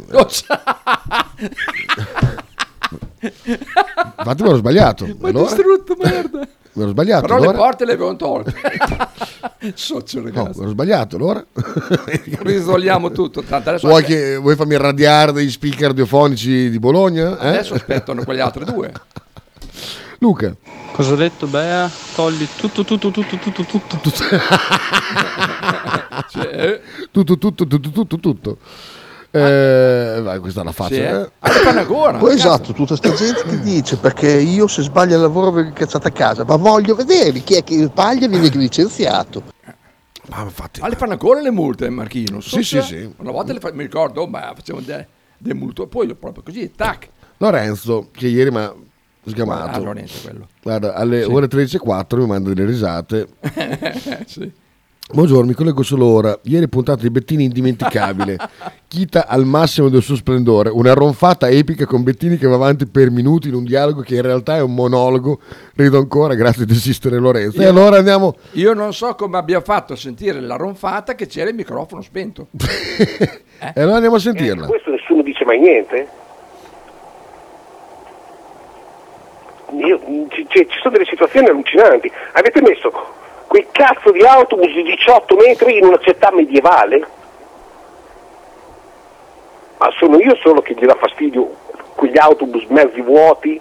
infatti 3.20 4.42
me 4.42 4.48
l'ho 4.50 4.56
sbagliato. 4.56 5.06
Ma 5.20 5.28
allora? 5.28 5.44
distrutto, 5.46 5.96
merda. 6.00 6.48
Me 6.78 6.84
l'ho 6.84 6.90
sbagliato. 6.90 7.22
Però 7.22 7.38
le 7.38 7.42
allora? 7.46 7.58
porte 7.58 7.84
le 7.84 7.92
avevano 7.94 8.14
tolte. 8.16 8.54
Socio, 9.74 10.20
No, 10.20 10.24
ragazzi. 10.26 10.58
me 10.60 10.64
l'ho 10.66 10.70
sbagliato 10.70 11.16
allora. 11.16 11.44
Risolviamo 12.42 13.10
tutto. 13.10 13.42
Tanto 13.42 13.70
adesso, 13.70 13.88
Vuoi, 13.88 14.04
che, 14.04 14.36
vuoi 14.36 14.54
farmi 14.54 14.74
irradiare 14.74 15.32
degli 15.32 15.50
speaker 15.50 15.88
radiofonici 15.88 16.70
di 16.70 16.78
Bologna? 16.78 17.36
eh? 17.40 17.48
adesso 17.48 17.74
aspettano 17.74 18.22
quegli 18.22 18.38
altri 18.38 18.64
due. 18.64 18.92
Luca. 20.20 20.54
Cosa 20.92 21.14
ha 21.14 21.16
detto 21.16 21.46
Bea? 21.48 21.90
Togli 22.14 22.46
tutto, 22.56 22.84
tutto, 22.84 23.10
tutto, 23.10 23.36
tutto, 23.38 23.62
tutto. 23.64 24.00
Cioè, 26.30 26.46
eh, 26.52 26.80
Tutto, 27.10 27.38
tutto, 27.38 27.66
tutto, 27.66 27.90
tutto, 27.90 28.18
tutto. 28.20 28.58
Eh, 29.46 30.20
vai, 30.22 30.38
questa 30.40 30.60
è 30.60 30.64
la 30.64 30.72
faccia. 30.72 30.94
sì, 30.94 31.00
eh. 31.00 31.20
eh. 31.20 31.30
Ah, 31.38 31.48
fanno 31.50 31.80
ancora. 31.80 32.18
Poi 32.18 32.34
esatto, 32.34 32.72
tutta 32.72 32.96
sta 32.96 33.12
gente 33.12 33.42
che 33.44 33.60
dice 33.60 33.96
perché 33.96 34.30
io 34.40 34.66
se 34.66 34.82
sbaglio 34.82 35.14
al 35.16 35.20
lavoro 35.22 35.50
vengo 35.50 35.72
cacciato 35.74 36.08
a 36.08 36.10
casa, 36.10 36.44
ma 36.44 36.56
voglio 36.56 36.94
vedere 36.94 37.38
chi 37.40 37.54
è 37.54 37.62
che 37.64 37.82
sbaglia 37.82 38.26
e 38.26 38.28
viene 38.28 38.48
licenziato. 38.48 39.42
Ma 40.28 40.42
infatti, 40.42 40.80
Ah, 40.82 40.88
le 40.88 40.96
fanno 40.96 41.12
ancora 41.12 41.40
le 41.40 41.50
multe, 41.50 41.88
Marchino? 41.88 42.40
Sì, 42.40 42.62
sì, 42.62 42.82
sì. 42.82 43.10
Una 43.16 43.30
volta 43.30 43.52
le 43.54 43.60
fa- 43.60 43.72
mi 43.72 43.82
ricordo, 43.84 44.26
ma 44.26 44.52
facevamo 44.54 44.84
dei 44.84 45.04
de 45.38 45.54
multo. 45.54 45.86
Poi 45.86 46.14
proprio 46.14 46.42
così, 46.42 46.70
tac. 46.74 47.08
Lorenzo, 47.38 48.08
che 48.12 48.26
ieri 48.26 48.50
mi 48.50 48.58
ha 48.58 48.64
Ah, 48.64 49.30
sgamato. 49.30 49.82
Lorenzo 49.84 50.18
quello. 50.22 50.48
Guarda, 50.62 50.94
alle 50.94 51.24
ore 51.24 51.46
13.04 51.48 52.18
mi 52.18 52.26
manda 52.26 52.52
delle 52.52 52.66
risate. 52.66 53.28
sì. 54.26 54.50
Buongiorno, 55.10 55.46
mi 55.46 55.54
collego 55.54 55.82
solo 55.82 56.04
ora. 56.06 56.38
Ieri 56.42 56.68
puntata 56.68 57.00
di 57.00 57.08
Bettini 57.10 57.44
indimenticabile. 57.44 58.36
Chita 58.88 59.26
al 59.26 59.46
massimo 59.46 59.88
del 59.88 60.02
suo 60.02 60.14
splendore. 60.16 60.68
Una 60.68 60.92
ronfata 60.92 61.48
epica 61.48 61.86
con 61.86 62.02
Bettini 62.02 62.36
che 62.36 62.46
va 62.46 62.56
avanti 62.56 62.86
per 62.86 63.10
minuti 63.10 63.48
in 63.48 63.54
un 63.54 63.64
dialogo 63.64 64.02
che 64.02 64.16
in 64.16 64.22
realtà 64.22 64.56
è 64.56 64.60
un 64.62 64.74
monologo. 64.74 65.40
Rido 65.76 65.96
ancora, 65.96 66.34
grazie 66.34 66.66
di 66.66 66.72
esistere 66.72 67.16
Lorenzo. 67.16 67.58
E 67.58 67.64
Io- 67.64 67.70
allora 67.70 67.96
andiamo. 67.96 68.34
Io 68.52 68.74
non 68.74 68.92
so 68.92 69.14
come 69.14 69.38
abbia 69.38 69.62
fatto 69.62 69.94
a 69.94 69.96
sentire 69.96 70.40
la 70.40 70.56
ronfata 70.56 71.14
che 71.14 71.26
c'era 71.26 71.48
il 71.48 71.56
microfono 71.56 72.02
spento. 72.02 72.48
E 73.60 73.80
allora 73.80 73.96
andiamo 73.96 74.14
a 74.14 74.20
sentirla. 74.20 74.66
questo 74.66 74.88
nessuno 74.92 75.20
dice 75.20 75.44
mai 75.44 75.58
niente? 75.58 76.08
Io- 79.84 80.00
ci, 80.30 80.46
ci- 80.48 80.66
ci 80.68 80.78
sono 80.80 80.92
delle 80.92 81.04
situazioni 81.06 81.48
allucinanti. 81.48 82.08
Avete 82.34 82.60
messo 82.62 82.88
quei 83.48 83.66
cazzo 83.72 84.12
di 84.12 84.20
autobus 84.24 84.72
di 84.72 84.82
18 84.84 85.34
metri 85.36 85.78
in 85.78 85.86
una 85.86 85.98
città 85.98 86.30
medievale? 86.30 87.06
Ma 89.78 89.90
sono 89.98 90.18
io 90.18 90.36
solo 90.36 90.60
che 90.60 90.74
gli 90.74 90.84
dà 90.84 90.94
fastidio 90.94 91.50
quegli 91.94 92.18
autobus 92.18 92.64
mezzi 92.66 93.00
vuoti 93.00 93.60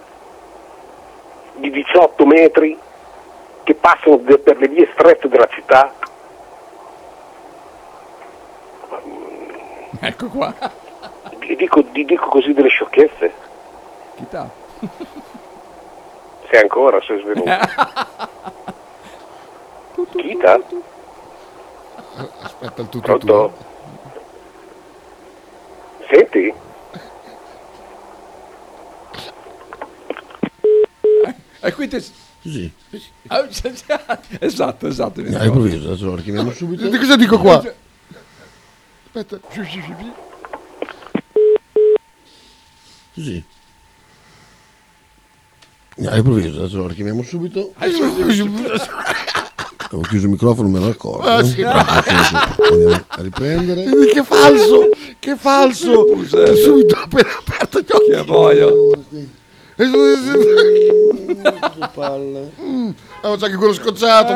di 1.55 1.69
18 1.71 2.25
metri 2.25 2.77
che 3.63 3.73
passano 3.75 4.17
per 4.17 4.57
le 4.57 4.67
vie 4.67 4.87
strette 4.93 5.27
della 5.27 5.47
città? 5.47 5.93
Ecco 9.99 10.27
qua. 10.27 10.53
Di- 11.39 11.55
Dico, 11.55 11.81
di- 11.81 12.05
dico 12.05 12.27
così 12.27 12.53
delle 12.53 12.67
sciocchezze. 12.67 13.31
Chita. 14.15 14.47
Se 16.49 16.59
ancora 16.59 17.01
sei 17.01 17.19
svenuto. 17.21 17.49
Chita? 20.05 20.59
Aspetta 22.41 22.81
il 22.81 22.89
tutto 22.89 23.17
Pronto? 23.17 23.25
tuo. 23.25 23.53
Senti? 26.09 26.53
E 31.59 31.73
qui 31.73 31.87
te... 31.87 31.99
Sì. 31.99 32.71
Ah, 33.27 33.45
esatto, 34.39 34.87
esatto. 34.87 35.21
mi 35.21 35.27
Hai 35.27 35.31
ricordo. 35.43 35.45
improvviso, 35.65 35.87
adesso 35.89 36.05
lo 36.05 36.15
richiamiamo 36.15 36.51
subito. 36.51 36.87
Di 36.87 36.97
cosa 36.97 37.15
dico 37.15 37.39
qua? 37.39 37.63
Aspetta. 39.13 39.39
Sì. 43.13 43.43
Hai 46.05 46.17
improvviso, 46.19 46.59
adesso 46.59 46.77
lo 46.77 46.87
richiamiamo 46.87 47.23
subito. 47.23 47.73
Avevo 49.89 50.01
chiuso 50.01 50.25
il 50.25 50.31
microfono, 50.31 50.67
me 50.69 50.79
lo 50.79 50.87
ricordo. 50.87 51.27
Ah, 51.27 51.35
Andiamo 51.37 53.03
a 53.07 53.21
riprendere. 53.21 53.85
Che 54.11 54.23
falso! 54.23 54.89
Che 55.19 55.35
falso! 55.35 56.05
Subito 56.55 56.95
appena 56.95 57.29
aperto 57.39 57.79
gli 57.79 57.91
occhi. 57.91 58.09
Che 58.09 58.23
voglia. 58.23 58.65
Mm, 62.61 62.89
Avevo 63.21 63.37
già 63.37 63.45
anche 63.45 63.57
quello 63.57 63.73
scocciato. 63.73 64.33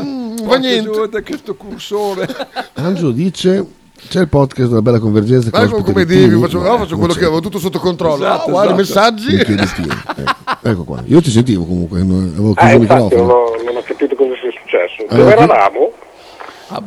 Mm, 0.00 0.36
fa 0.38 0.56
niente. 0.56 1.22
Che 1.22 1.36
sto 1.36 1.54
cursore. 1.54 2.28
Angelo 2.74 3.10
dice 3.10 3.64
c'è 4.08 4.20
il 4.20 4.28
podcast 4.28 4.68
della 4.68 4.82
bella 4.82 4.98
convergenza 4.98 5.50
con 5.50 5.62
Ecco 5.62 5.82
come 5.82 6.04
devi, 6.04 6.38
faccio- 6.40 6.58
No, 6.60 6.68
no, 6.70 6.78
faccio 6.78 6.96
quello 6.98 7.12
c'è. 7.14 7.18
che 7.20 7.24
avevo 7.24 7.40
tutto 7.40 7.58
sotto 7.58 7.78
controllo. 7.78 8.24
Ah, 8.26 8.34
Esatto, 8.34 8.50
guarda 8.50 8.74
i 8.74 8.80
esatto. 8.80 9.12
messaggi 9.22 9.36
ecco. 9.40 10.58
ecco 10.62 10.84
qua 10.84 11.02
io 11.06 11.20
ti 11.22 11.30
sentivo 11.30 11.64
comunque 11.64 12.02
non- 12.02 12.30
avevo 12.34 12.52
chiuso 12.54 12.70
Ah, 12.70 12.74
il 12.74 12.80
infatti 12.82 13.00
non 13.16 13.26
microfono 13.26 13.32
ho, 13.32 13.62
non 13.64 13.76
ho 13.76 13.82
capito 13.82 14.14
cosa 14.14 14.30
sia 14.40 14.50
successo. 14.50 15.04
Ah, 15.08 15.14
Dove 15.16 15.34
chi- 15.36 15.42
eravamo? 15.42 15.92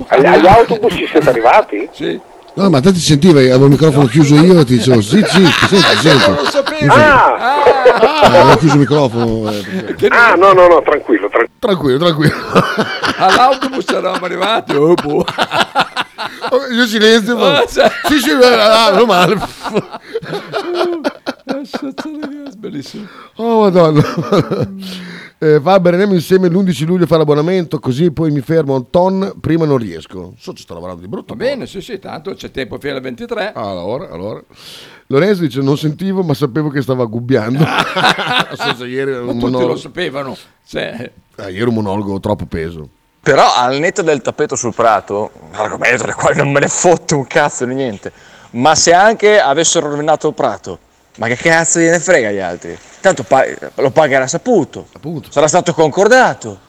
Agli, 0.07 0.25
agli 0.25 0.47
autobus 0.47 0.93
ci 0.93 1.07
siete 1.07 1.29
arrivati? 1.29 1.89
Sì. 1.91 2.19
no 2.55 2.69
ma 2.69 2.79
te 2.79 2.91
ti 2.93 2.99
sentivi 2.99 3.37
avevo 3.49 3.65
il 3.65 3.71
microfono 3.71 4.05
chiuso 4.07 4.35
io 4.35 4.59
e 4.61 4.65
ti 4.65 4.77
dicevo 4.77 5.01
sì 5.01 5.21
sì 5.27 5.43
ti 5.43 5.67
sento 5.67 5.87
ti 5.89 5.97
sento 6.07 6.27
Non 6.31 6.43
lo 6.43 6.49
sapevo. 6.49 6.93
Ah, 6.93 7.63
Eh, 8.23 8.25
avevo 8.37 8.55
chiuso 8.57 8.73
il 8.75 8.79
microfono 8.79 9.49
eh, 9.51 9.61
perché- 9.85 10.07
ah, 10.07 10.33
no, 10.35 10.53
no, 10.53 10.67
no, 10.67 10.81
tranquillo, 10.81 11.27
tranquillo. 11.29 11.49
tranquillo 11.59 11.97
tranquillo 11.97 12.35
All'autobus 13.17 13.87
eravamo 13.89 14.25
arrivati. 14.25 14.75
Oh, 14.75 14.93
boh. 14.93 15.23
io 16.71 16.85
silenzio 16.85 17.37
ma... 17.37 17.59
Ah, 17.59 17.65
cioè. 17.67 17.89
sì 18.07 18.19
sì 18.19 18.31
ah, 18.31 18.91
meno 18.91 19.05
male 19.07 19.39
Bellissimo. 22.57 23.07
Oh 23.35 23.61
madonna. 23.61 24.03
Eh, 25.37 25.59
Faber, 25.61 25.91
andiamo 25.93 26.13
insieme 26.13 26.47
l'11 26.47 26.85
luglio 26.85 27.03
a 27.03 27.07
fare 27.07 27.19
l'abbonamento, 27.19 27.79
così 27.79 28.09
poi 28.11 28.31
mi 28.31 28.39
fermo 28.39 28.73
un 28.73 28.89
ton, 28.89 29.35
prima 29.41 29.65
non 29.65 29.77
riesco. 29.77 30.33
So 30.37 30.53
ci 30.53 30.63
sto 30.63 30.73
lavorando 30.73 31.01
di 31.01 31.07
brutto. 31.07 31.35
Va 31.35 31.43
bene, 31.43 31.67
sì, 31.67 31.81
sì, 31.81 31.99
tanto 31.99 32.33
c'è 32.33 32.51
tempo 32.51 32.79
fino 32.79 32.93
alle 32.93 33.01
23. 33.01 33.51
Allora, 33.53 34.09
allora. 34.09 34.41
Lorenzo 35.07 35.41
dice 35.41 35.61
non 35.61 35.77
sentivo 35.77 36.23
ma 36.23 36.33
sapevo 36.33 36.69
che 36.69 36.81
stava 36.81 37.05
gubbiando. 37.05 37.63
Ieri 38.85 39.11
Ma 39.11 39.19
tutti 39.19 39.25
lo 39.25 39.33
monologo, 39.33 39.75
sapevano. 39.75 40.35
Cioè, 40.65 41.11
eh, 41.35 41.51
ieri 41.51 41.67
un 41.67 41.75
monologo 41.75 42.19
troppo 42.19 42.45
peso. 42.45 42.89
Però 43.25 43.55
al 43.55 43.79
netto 43.79 44.03
del 44.03 44.21
tappeto 44.21 44.55
sul 44.55 44.75
prato, 44.75 45.31
un 45.49 45.55
argomento 45.55 46.03
del 46.05 46.13
quale 46.13 46.35
non 46.35 46.51
me 46.51 46.59
ne 46.59 46.67
fotte 46.67 47.15
un 47.15 47.25
cazzo 47.25 47.65
di 47.65 47.73
niente, 47.73 48.11
ma 48.51 48.75
se 48.75 48.93
anche 48.93 49.39
avessero 49.39 49.89
rovinato 49.89 50.27
il 50.27 50.35
prato, 50.35 50.77
ma 51.17 51.25
che 51.25 51.35
cazzo 51.35 51.79
gliene 51.79 51.99
frega 51.99 52.27
agli 52.27 52.37
altri? 52.37 52.77
Tanto 53.01 53.23
pa- 53.23 53.43
lo 53.77 53.89
pagherà 53.89 54.27
saputo, 54.27 54.85
Appunto. 54.93 55.31
sarà 55.31 55.47
stato 55.47 55.73
concordato. 55.73 56.59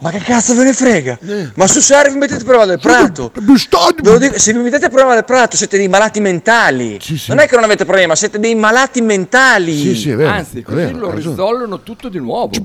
Ma 0.00 0.10
che 0.10 0.20
cazzo 0.20 0.54
ve 0.54 0.64
ne 0.64 0.72
frega? 0.72 1.18
Ma 1.56 1.66
su 1.66 1.80
serio 1.80 2.10
vi 2.12 2.16
mettete 2.18 2.40
a 2.40 2.46
prova 2.46 2.64
del 2.64 2.78
prato? 2.78 3.30
Ve 3.34 4.10
lo 4.10 4.16
dico, 4.16 4.38
se 4.38 4.54
vi 4.54 4.60
mettete 4.60 4.86
a 4.86 4.88
prova 4.88 5.12
del 5.12 5.24
prato 5.26 5.58
siete 5.58 5.76
dei 5.76 5.88
malati 5.88 6.20
mentali. 6.20 6.98
Sì, 7.02 7.18
sì. 7.18 7.28
Non 7.28 7.40
è 7.40 7.46
che 7.46 7.54
non 7.54 7.64
avete 7.64 7.84
problema, 7.84 8.14
siete 8.14 8.38
dei 8.38 8.54
malati 8.54 9.02
mentali. 9.02 9.76
Sì, 9.78 9.94
sì, 9.94 10.10
è 10.12 10.16
vero. 10.16 10.30
anzi, 10.30 10.60
è 10.60 10.62
così 10.62 10.76
vero, 10.76 10.96
lo 10.96 11.10
risolvono 11.10 11.82
tutto 11.82 12.08
di 12.08 12.18
nuovo. 12.18 12.48
Che 12.48 12.62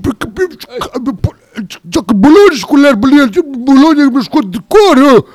Bologna 2.14 2.88
l'erba 2.88 3.08
lì, 3.08 3.30
Bologna 3.44 4.10
mi 4.10 4.22
scuote 4.22 4.48
il 4.56 4.64
cuore. 4.66 5.00
oh. 5.00 5.26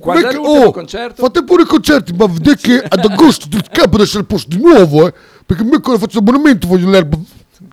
Quando 0.00 0.22
l'ultimo 0.32 0.64
oh, 0.66 0.70
concerto? 0.72 1.22
Fate 1.22 1.44
pure 1.44 1.62
i 1.62 1.66
concerti, 1.66 2.12
ma 2.14 2.26
vedete 2.26 2.56
che 2.56 2.82
ad 2.82 3.04
agosto 3.04 3.46
il 3.50 3.62
campo 3.70 3.90
deve 3.92 4.02
essere 4.04 4.20
il 4.20 4.26
posto 4.26 4.48
di 4.48 4.60
nuovo, 4.60 5.06
eh. 5.06 5.14
Perché 5.46 5.62
me 5.62 5.78
quando 5.80 6.00
faccio 6.00 6.18
l'abbonamento 6.18 6.66
voglio 6.66 6.90
l'erba 6.90 7.16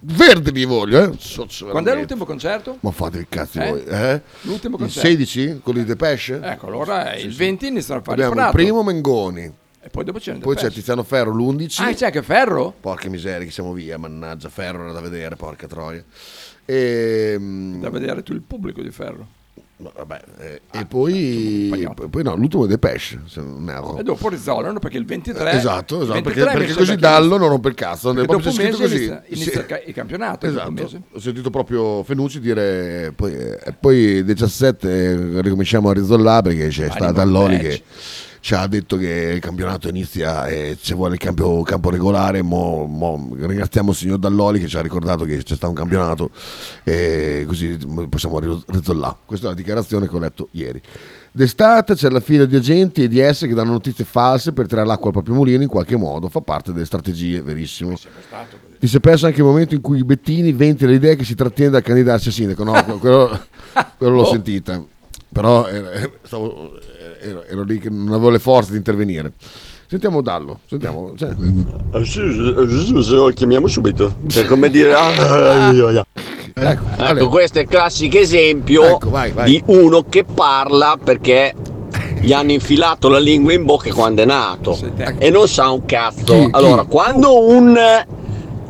verde 0.03 0.51
mi 0.51 0.65
voglio, 0.65 1.03
eh. 1.03 1.11
So- 1.17 1.47
Quando 1.69 1.91
è 1.91 1.95
l'ultimo 1.95 2.25
concerto? 2.25 2.77
Ma 2.81 2.91
fate 2.91 3.19
i 3.19 3.25
cazzi 3.27 3.57
Eh? 3.59 3.69
voi, 3.69 3.83
eh? 3.85 4.21
L'ultimo 4.41 4.75
Il 4.75 4.81
concerto. 4.83 5.07
16 5.07 5.61
con 5.63 5.77
i 5.77 5.83
Depeche? 5.83 6.39
Ecco, 6.43 6.67
allora 6.67 7.15
il 7.15 7.33
20 7.33 7.67
iniziano 7.67 8.01
a 8.01 8.03
fare 8.03 8.23
Abbiamo 8.23 8.39
il 8.41 8.47
il 8.47 8.53
primo 8.53 8.83
Mengoni, 8.83 9.51
E 9.83 9.89
poi 9.89 10.03
dopo 10.03 10.19
c'è 10.19 10.33
il 10.33 10.39
poi 10.39 10.55
c'è. 10.55 10.69
Tiziano 10.69 11.01
Ferro 11.03 11.31
l'11. 11.33 11.81
Ah, 11.81 11.93
c'è 11.93 12.05
anche 12.05 12.21
Ferro? 12.21 12.73
Porca 12.79 13.09
miseria 13.09 13.45
che 13.45 13.51
siamo 13.51 13.73
via, 13.73 13.97
mannaggia, 13.97 14.49
Ferro 14.49 14.83
era 14.83 14.91
da 14.91 15.01
vedere, 15.01 15.35
porca 15.35 15.65
troia. 15.65 16.03
E, 16.65 17.35
mm, 17.39 17.81
Da 17.81 17.89
vedere 17.89 18.23
tu 18.23 18.33
il 18.33 18.41
pubblico 18.41 18.81
di 18.81 18.91
Ferro. 18.91 19.27
Vabbè, 19.81 20.21
eh, 20.37 20.61
e 20.73 20.85
poi, 20.85 21.71
poi 22.11 22.21
no, 22.21 22.35
l'ultimo 22.35 22.65
è 22.65 22.67
Depeche, 22.67 23.21
se 23.25 23.41
non 23.41 23.67
erro. 23.67 23.97
E 23.97 24.03
dopo 24.03 24.29
risolvono 24.29 24.77
perché 24.77 24.97
il 24.99 25.05
23 25.05 25.53
Esatto, 25.53 26.03
esatto, 26.03 26.13
23 26.21 26.43
perché, 26.43 26.57
perché 26.59 26.73
così 26.75 26.95
Dallo 26.97 27.37
non 27.37 27.49
rompe 27.49 27.69
il 27.69 27.73
cazzo. 27.73 28.13
proprio 28.13 28.37
dopo 28.37 28.41
c'è 28.41 28.47
un 28.49 28.53
scritto 28.53 28.77
così. 28.77 28.95
inizia, 28.97 29.23
inizia 29.29 29.51
Sì. 29.53 29.57
il 29.57 29.65
ca- 29.65 29.81
il 29.83 29.93
campionato 29.95 30.45
Esatto, 30.45 31.01
ho 31.13 31.19
sentito 31.19 31.49
proprio 31.49 32.03
Fenucci 32.03 32.39
dire 32.39 33.11
poi, 33.15 33.33
e 33.33 33.75
poi 33.79 34.23
17 34.23 35.41
ricominciamo 35.41 35.89
a 35.89 35.93
rizollare 35.93 36.43
perché 36.49 36.67
c'è 36.67 36.91
stata 36.91 37.23
Loli 37.23 37.57
che 37.57 37.81
ci 38.41 38.55
ha 38.55 38.65
detto 38.67 38.97
che 38.97 39.07
il 39.35 39.39
campionato 39.39 39.87
inizia 39.87 40.47
e 40.47 40.75
ci 40.81 40.93
vuole 40.95 41.13
il 41.13 41.19
campo, 41.19 41.61
campo 41.61 41.89
regolare 41.91 42.41
mo, 42.41 42.85
mo 42.85 43.29
ringraziamo 43.39 43.91
il 43.91 43.95
signor 43.95 44.17
Dalloli 44.17 44.59
che 44.59 44.67
ci 44.67 44.75
ha 44.77 44.81
ricordato 44.81 45.25
che 45.25 45.37
c'è 45.37 45.55
stato 45.55 45.69
un 45.69 45.75
campionato 45.75 46.31
e 46.83 47.43
così 47.47 47.77
possiamo 48.09 48.39
ri- 48.39 48.63
rizollare 48.67 49.15
questa 49.25 49.45
è 49.45 49.49
la 49.49 49.55
dichiarazione 49.55 50.07
che 50.09 50.15
ho 50.15 50.19
letto 50.19 50.47
ieri 50.51 50.81
d'estate 51.31 51.93
c'è 51.95 52.09
la 52.09 52.19
fila 52.19 52.45
di 52.45 52.55
agenti 52.55 53.03
e 53.03 53.07
di 53.07 53.19
esse 53.19 53.47
che 53.47 53.53
danno 53.53 53.71
notizie 53.71 54.03
false 54.05 54.51
per 54.53 54.65
tirare 54.65 54.87
l'acqua 54.87 55.07
al 55.07 55.13
proprio 55.13 55.35
mulino 55.35 55.61
in 55.61 55.69
qualche 55.69 55.95
modo 55.95 56.27
fa 56.27 56.41
parte 56.41 56.73
delle 56.73 56.85
strategie 56.85 57.41
verissimo 57.43 57.95
ti 58.79 58.87
sei 58.87 58.99
perso 58.99 59.27
anche 59.27 59.37
il 59.41 59.45
momento 59.45 59.75
in 59.75 59.81
cui 59.81 60.03
Bettini 60.03 60.51
ventila 60.51 60.89
l'idea 60.89 61.13
che 61.13 61.23
si 61.23 61.35
trattiene 61.35 61.69
da 61.69 61.81
candidarsi 61.81 62.29
a 62.29 62.31
sindaco. 62.31 62.63
No, 62.63 62.83
quello, 62.97 63.39
quello 63.99 64.15
l'ho 64.15 64.21
Oh. 64.23 64.31
sentita. 64.31 64.83
Però 65.33 65.65
ero, 65.67 66.11
stavo- 66.23 66.71
ero- 67.21 67.43
ero 67.45 67.63
lì 67.63 67.79
che 67.79 67.89
non 67.89 68.09
avevo 68.09 68.29
le 68.29 68.39
forze 68.39 68.71
di 68.71 68.77
intervenire. 68.77 69.31
Sentiamo 69.87 70.21
Dallo. 70.21 70.59
Sentiamo. 70.67 71.13
cioè, 71.17 71.29
Eh, 71.93 72.05
sì, 72.05 72.91
Lo 73.13 73.27
chiamiamo 73.29 73.67
subito. 73.67 74.15
Per 74.33 74.45
come 74.47 74.69
dire. 74.69 74.93
ah, 74.93 75.07
ah. 75.69 75.73
ecco. 76.53 76.83
Ecco, 76.97 77.29
questo 77.29 77.59
è 77.59 77.61
il 77.63 77.67
classico 77.67 78.17
esempio 78.17 78.83
Ecco, 78.95 79.09
vai, 79.09 79.31
vai. 79.31 79.49
di 79.49 79.63
uno 79.67 80.03
che 80.07 80.23
parla 80.25 80.97
perché 81.01 81.53
gli 82.19 82.33
hanno 82.33 82.51
infilato 82.51 83.07
la 83.09 83.19
lingua 83.19 83.53
in 83.53 83.63
bocca 83.65 83.91
quando 83.93 84.21
è 84.21 84.25
nato 84.25 84.77
e 85.17 85.29
non 85.29 85.47
sa 85.47 85.69
un 85.71 85.85
cazzo. 85.85 86.49
Allora, 86.51 86.83
quando 86.83 87.45
un 87.47 87.77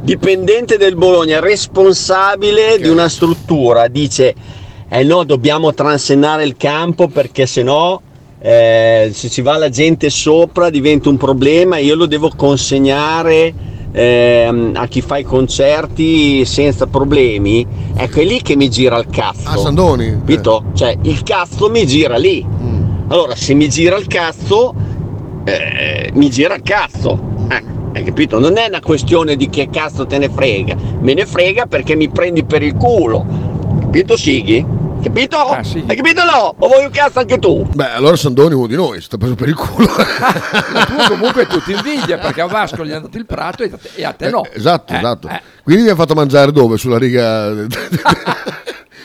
dipendente 0.01 0.77
del 0.77 0.95
Bologna 0.95 1.39
responsabile 1.39 2.79
di 2.79 2.87
una 2.87 3.07
struttura 3.09 3.87
dice 3.87 4.33
eh 4.93 5.03
no, 5.03 5.23
dobbiamo 5.23 5.73
transennare 5.73 6.43
il 6.43 6.57
campo 6.57 7.07
perché 7.07 7.45
sennò 7.45 7.97
eh, 8.43 9.11
se 9.13 9.29
ci 9.29 9.41
va 9.41 9.55
la 9.57 9.69
gente 9.69 10.09
sopra 10.09 10.69
diventa 10.69 11.07
un 11.07 11.15
problema, 11.15 11.77
io 11.77 11.95
lo 11.95 12.07
devo 12.07 12.29
consegnare 12.35 13.53
ehm, 13.89 14.71
a 14.75 14.87
chi 14.87 14.99
fa 14.99 15.17
i 15.17 15.23
concerti 15.23 16.43
senza 16.43 16.87
problemi, 16.87 17.65
ecco 17.95 18.19
è 18.19 18.25
lì 18.25 18.41
che 18.41 18.57
mi 18.57 18.67
gira 18.69 18.97
il 18.97 19.07
cazzo. 19.09 19.47
Ah, 19.47 19.55
Sandoni. 19.55 20.07
Eh. 20.07 20.11
Capito? 20.11 20.65
Cioè 20.73 20.97
il 21.03 21.23
cazzo 21.23 21.69
mi 21.69 21.87
gira 21.87 22.17
lì. 22.17 22.45
Allora 23.07 23.33
se 23.35 23.53
mi 23.53 23.69
gira 23.69 23.95
il 23.97 24.07
cazzo, 24.07 24.73
eh, 25.45 26.09
mi 26.13 26.29
gira 26.29 26.55
il 26.55 26.63
cazzo. 26.63 27.17
Eh, 27.49 27.63
hai 27.93 28.03
capito? 28.03 28.39
Non 28.39 28.57
è 28.57 28.65
una 28.67 28.81
questione 28.81 29.37
di 29.37 29.49
che 29.49 29.69
cazzo 29.71 30.05
te 30.05 30.17
ne 30.17 30.27
frega, 30.27 30.75
me 30.99 31.13
ne 31.13 31.25
frega 31.25 31.67
perché 31.67 31.95
mi 31.95 32.09
prendi 32.09 32.43
per 32.43 32.61
il 32.61 32.73
culo. 32.73 33.25
Capito 33.81 34.17
Sighi? 34.17 34.79
Capito? 35.03 35.37
Ah, 35.37 35.63
sì. 35.63 35.83
Hai 35.87 35.95
capito 35.95 36.23
no? 36.23 36.55
O 36.59 36.67
vuoi 36.67 36.83
un 36.85 36.91
cazzo 36.91 37.19
anche 37.19 37.39
tu? 37.39 37.67
Beh, 37.73 37.91
allora 37.91 38.15
Sandoni 38.15 38.51
è 38.51 38.55
uno 38.55 38.67
di 38.67 38.75
noi. 38.75 38.97
Si 38.99 39.05
sta 39.05 39.17
preso 39.17 39.35
per 39.35 39.47
il 39.47 39.55
culo. 39.55 39.87
Ma 40.73 40.85
tu 40.85 40.95
comunque 41.07 41.47
tu 41.47 41.59
ti 41.61 41.71
invidia 41.73 42.17
perché 42.19 42.41
a 42.41 42.45
Vasco 42.47 42.85
gli 42.85 42.91
hanno 42.91 43.01
dato 43.07 43.17
il 43.17 43.25
prato 43.25 43.63
e 43.63 43.71
a 43.73 43.77
te- 43.77 43.89
e 43.95 44.05
a 44.05 44.13
te 44.13 44.29
no. 44.29 44.43
Eh, 44.45 44.51
esatto, 44.53 44.93
Eh, 44.93 44.97
esatto. 44.97 45.27
eh. 45.27 45.41
Quindi 45.63 45.83
mi 45.83 45.89
ha 45.89 45.95
fatto 45.95 46.13
mangiare 46.13 46.51
dove? 46.51 46.77
Sulla 46.77 46.97
riga. 46.97 47.51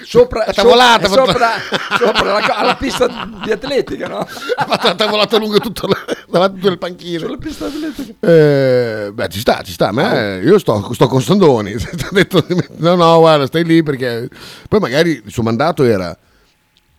Sopra, 0.08 0.44
La 0.46 0.52
tavolata, 0.52 1.08
sopra, 1.08 1.25
sopra, 1.32 1.96
sopra 1.98 2.22
la, 2.38 2.56
alla 2.58 2.76
pista 2.76 3.08
di 3.42 3.50
atletica, 3.50 4.06
no? 4.06 4.18
ha 4.18 4.64
fatto 4.64 4.86
la 4.86 4.94
tavolata 4.94 5.36
lunga 5.36 5.58
tutto 5.58 5.88
la- 5.88 6.04
davanti 6.28 6.54
a 6.54 6.58
tutte 6.60 6.70
le 6.70 6.76
panchine. 6.76 7.18
Sulla 7.18 7.36
pista 7.36 7.66
di 7.68 7.84
atletica. 7.84 8.14
Eh, 8.20 9.10
beh, 9.12 9.28
ci 9.28 9.40
sta, 9.40 9.62
ci 9.62 9.72
sta. 9.72 9.88
a 9.88 9.92
me- 9.92 10.40
io 10.44 10.60
sto, 10.60 10.92
sto 10.92 11.08
con 11.08 11.20
Sandoni. 11.20 11.75
Ti 11.76 11.88
ho 12.04 12.08
detto, 12.12 12.46
no, 12.76 12.94
no, 12.94 13.18
guarda, 13.18 13.46
stai 13.46 13.64
lì 13.64 13.82
perché. 13.82 14.28
Poi 14.68 14.78
magari 14.78 15.22
il 15.25 15.32
suo 15.32 15.42
mandato 15.42 15.82
era: 15.82 16.16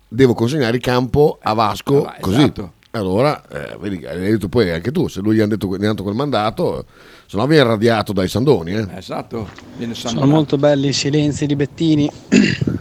devo 0.05 0.33
consegnare 0.33 0.75
il 0.75 0.81
campo 0.81 1.37
a 1.41 1.53
Vasco. 1.53 2.03
Ah, 2.03 2.17
così. 2.19 2.41
esatto. 2.41 2.71
Allora, 2.91 3.41
eh, 3.49 3.77
vedi, 3.79 4.05
hai 4.05 4.19
detto 4.19 4.49
poi 4.49 4.69
anche 4.69 4.91
tu: 4.91 5.07
se 5.07 5.21
lui 5.21 5.36
gli 5.36 5.39
ha 5.39 5.47
detto, 5.47 5.77
gli 5.77 5.86
ha 5.86 5.93
quel 5.93 6.15
mandato, 6.15 6.86
se 7.25 7.38
no 7.38 7.47
viene 7.47 7.63
radiato 7.63 8.12
dai 8.12 8.27
Sandoni. 8.27 8.73
Eh. 8.73 8.88
Esatto, 8.97 9.47
viene 9.77 9.93
Sono 9.93 10.25
molto 10.25 10.58
belli 10.58 10.89
i 10.89 10.93
silenzi 10.93 11.45
di 11.45 11.55
Bettini 11.55 12.12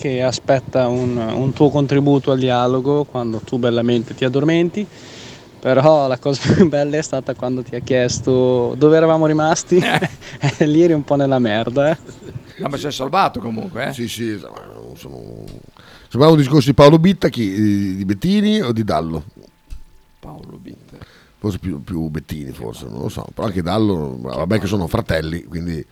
che 0.00 0.22
aspetta 0.22 0.88
un, 0.88 1.18
un 1.18 1.52
tuo 1.52 1.68
contributo 1.68 2.30
al 2.30 2.38
dialogo 2.38 3.04
quando 3.04 3.38
tu 3.38 3.58
bellamente 3.58 4.14
ti 4.14 4.24
addormenti. 4.24 4.86
Però 5.60 6.08
la 6.08 6.16
cosa 6.16 6.54
più 6.54 6.70
bella 6.70 6.96
è 6.96 7.02
stata 7.02 7.34
quando 7.34 7.62
ti 7.62 7.76
ha 7.76 7.80
chiesto 7.80 8.74
dove 8.78 8.96
eravamo 8.96 9.26
rimasti. 9.26 9.76
e 10.56 10.66
lì 10.66 10.80
eri 10.80 10.94
un 10.94 11.04
po' 11.04 11.16
nella 11.16 11.38
merda. 11.38 11.90
Eh. 11.90 11.98
No, 12.56 12.68
ma 12.68 12.78
si 12.78 12.86
è 12.86 12.90
salvato 12.90 13.40
comunque, 13.40 13.88
eh? 13.88 13.92
Sì, 13.92 14.08
sì, 14.08 14.40
sono... 14.94 15.44
Sembrava 16.08 16.32
un 16.32 16.40
discorso 16.40 16.70
di 16.70 16.74
Paolo 16.74 16.98
Bitta, 16.98 17.28
chi, 17.28 17.96
di 17.96 18.04
Bettini 18.06 18.62
o 18.62 18.72
di 18.72 18.82
Dallo? 18.82 19.22
Paolo 20.18 20.58
Bitter. 20.58 20.98
Forse 21.38 21.58
più, 21.58 21.84
più 21.84 22.08
Bettini, 22.08 22.52
forse, 22.52 22.86
non 22.88 23.02
lo 23.02 23.08
so. 23.10 23.26
Però 23.34 23.46
anche 23.46 23.60
Dallo, 23.60 24.16
vabbè 24.18 24.58
che 24.58 24.66
sono 24.66 24.86
fratelli, 24.86 25.44
quindi 25.44 25.84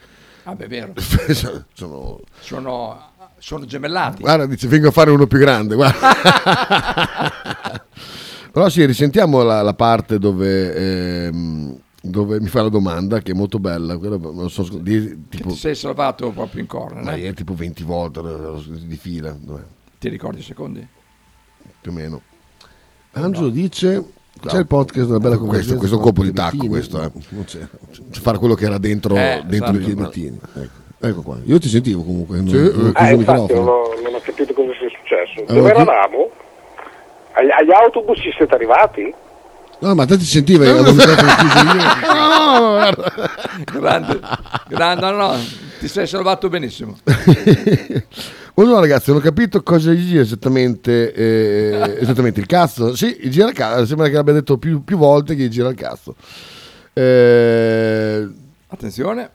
Ah, 0.44 0.55
beh, 0.55 0.64
è 0.64 0.68
vero. 0.68 0.94
sono... 1.75 2.21
Sono, 2.40 3.08
sono 3.38 3.64
gemellati. 3.64 4.22
Guarda, 4.22 4.46
dice, 4.46 4.68
vengo 4.68 4.88
a 4.88 4.92
fare 4.92 5.11
uno 5.11 5.27
più 5.27 5.38
grande, 5.38 5.74
guarda. 5.74 6.09
Però 8.53 8.68
sì, 8.68 8.85
risentiamo 8.85 9.42
la, 9.42 9.62
la 9.62 9.74
parte 9.74 10.18
dove, 10.18 11.27
ehm, 11.27 11.79
dove 12.03 12.40
mi 12.40 12.48
fa 12.48 12.62
la 12.62 12.68
domanda, 12.68 13.20
che 13.20 13.33
è 13.33 13.35
molto 13.35 13.59
bella. 13.59 13.96
Quella, 13.98 14.16
non 14.16 14.51
so, 14.51 14.62
di, 14.81 15.27
tipo, 15.29 15.51
ti 15.51 15.57
sei 15.57 15.74
salvato 15.74 16.31
proprio 16.31 16.61
in 16.61 16.66
corner, 16.66 17.05
ma 17.05 17.14
eh? 17.14 17.20
ieri 17.20 17.35
tipo 17.35 17.55
20 17.55 17.83
volte 17.85 18.20
di 18.85 18.96
fila, 18.96 19.37
dov'è? 19.38 19.62
Ti 19.98 20.09
ricordi 20.09 20.40
i 20.40 20.44
secondi? 20.44 20.87
più 21.81 21.90
o 21.90 21.94
meno. 21.94 22.22
Angelo 23.12 23.48
dice... 23.48 24.12
C'è 24.40 24.59
il 24.59 24.66
podcast 24.68 25.07
della 25.07 25.18
bella 25.18 25.37
questo, 25.37 25.74
questo 25.77 25.96
è 25.96 25.98
un 25.98 26.05
colpo 26.05 26.22
di 26.22 26.33
tacco 26.33 26.68
questo, 26.68 27.03
eh. 27.03 27.11
Fare 28.11 28.38
quello 28.38 28.55
che 28.55 28.66
era 28.66 28.79
dentro, 28.79 29.16
Eh, 29.16 29.42
dentro 29.44 29.72
esatto. 29.72 29.90
i 29.90 29.94
Bettini. 29.94 30.38
Ecco. 30.55 30.88
Ecco 31.00 31.22
qua. 31.22 31.38
Io 31.44 31.58
ti 31.58 31.68
sentivo 31.68 32.02
comunque, 32.02 32.37
non, 32.37 32.48
Sì, 32.48 32.56
non 32.56 32.84
ho 32.84 32.88
eh. 32.88 32.92
Ah, 32.94 33.11
il 33.11 33.18
infatti 33.18 33.54
non 33.54 33.68
ho, 33.68 33.94
non 34.02 34.14
ho 34.14 34.20
capito 34.20 34.52
cosa 34.52 34.70
sia 34.78 34.88
successo. 34.88 35.44
Allora, 35.48 35.72
Dove 35.72 35.82
eravamo? 35.82 36.30
Agli, 37.32 37.50
agli 37.50 37.72
autobus 37.72 38.18
ci 38.18 38.32
siete 38.37 38.54
arrivati? 38.54 39.14
No, 39.80 39.94
ma 39.94 40.06
te 40.06 40.16
ti 40.16 40.24
sentivi, 40.24 40.66
avevo 40.66 40.88
il 40.88 40.94
microfono 40.96 41.32
chiuso 41.37 41.58
io. 41.58 41.82
No, 42.48 42.70
guarda. 42.72 43.12
Grande, 43.78 44.20
grande, 44.68 45.11
no, 45.11 45.16
no, 45.16 45.37
ti 45.78 45.87
sei 45.87 46.06
salvato 46.06 46.48
benissimo. 46.48 46.96
Buongiorno 48.54 48.80
ragazzi, 48.82 49.11
non 49.11 49.20
ho 49.20 49.22
capito 49.22 49.62
cosa 49.62 49.92
gli 49.92 50.04
gira 50.04 50.22
esattamente, 50.22 51.12
eh, 51.12 51.98
esattamente 52.00 52.40
il 52.40 52.46
cazzo. 52.46 52.96
Sì, 52.96 53.16
gli 53.20 53.28
gira 53.28 53.46
il 53.46 53.52
cazzo, 53.54 53.87
sembra 53.87 54.08
che 54.08 54.14
l'abbia 54.14 54.32
detto 54.32 54.58
più, 54.58 54.82
più 54.82 54.96
volte 54.96 55.37
che 55.37 55.44
gli 55.44 55.48
gira 55.48 55.68
il 55.68 55.76
cazzo. 55.76 56.16
Eh, 56.92 58.28
Attenzione, 58.66 59.30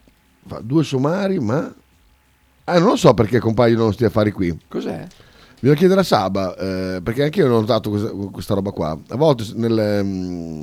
fa 0.45 0.59
due 0.63 0.83
sommari, 0.83 1.39
ma... 1.39 1.73
Ah, 2.65 2.79
non 2.79 2.89
lo 2.89 2.95
so 2.95 3.13
perché 3.13 3.39
compaiono 3.39 3.85
questi 3.85 4.05
affari 4.05 4.31
qui. 4.31 4.57
cos'è? 4.67 5.05
Bisogna 5.59 5.77
chiedere 5.77 5.99
a 6.01 6.03
Saba, 6.03 6.55
eh, 6.57 7.01
perché 7.01 7.23
anche 7.23 7.39
io 7.39 7.47
ho 7.47 7.59
notato 7.59 7.89
questa, 7.89 8.09
questa 8.09 8.53
roba 8.53 8.71
qua. 8.71 8.97
A 9.09 9.15
volte, 9.15 9.45
nel, 9.55 10.01
mm, 10.03 10.61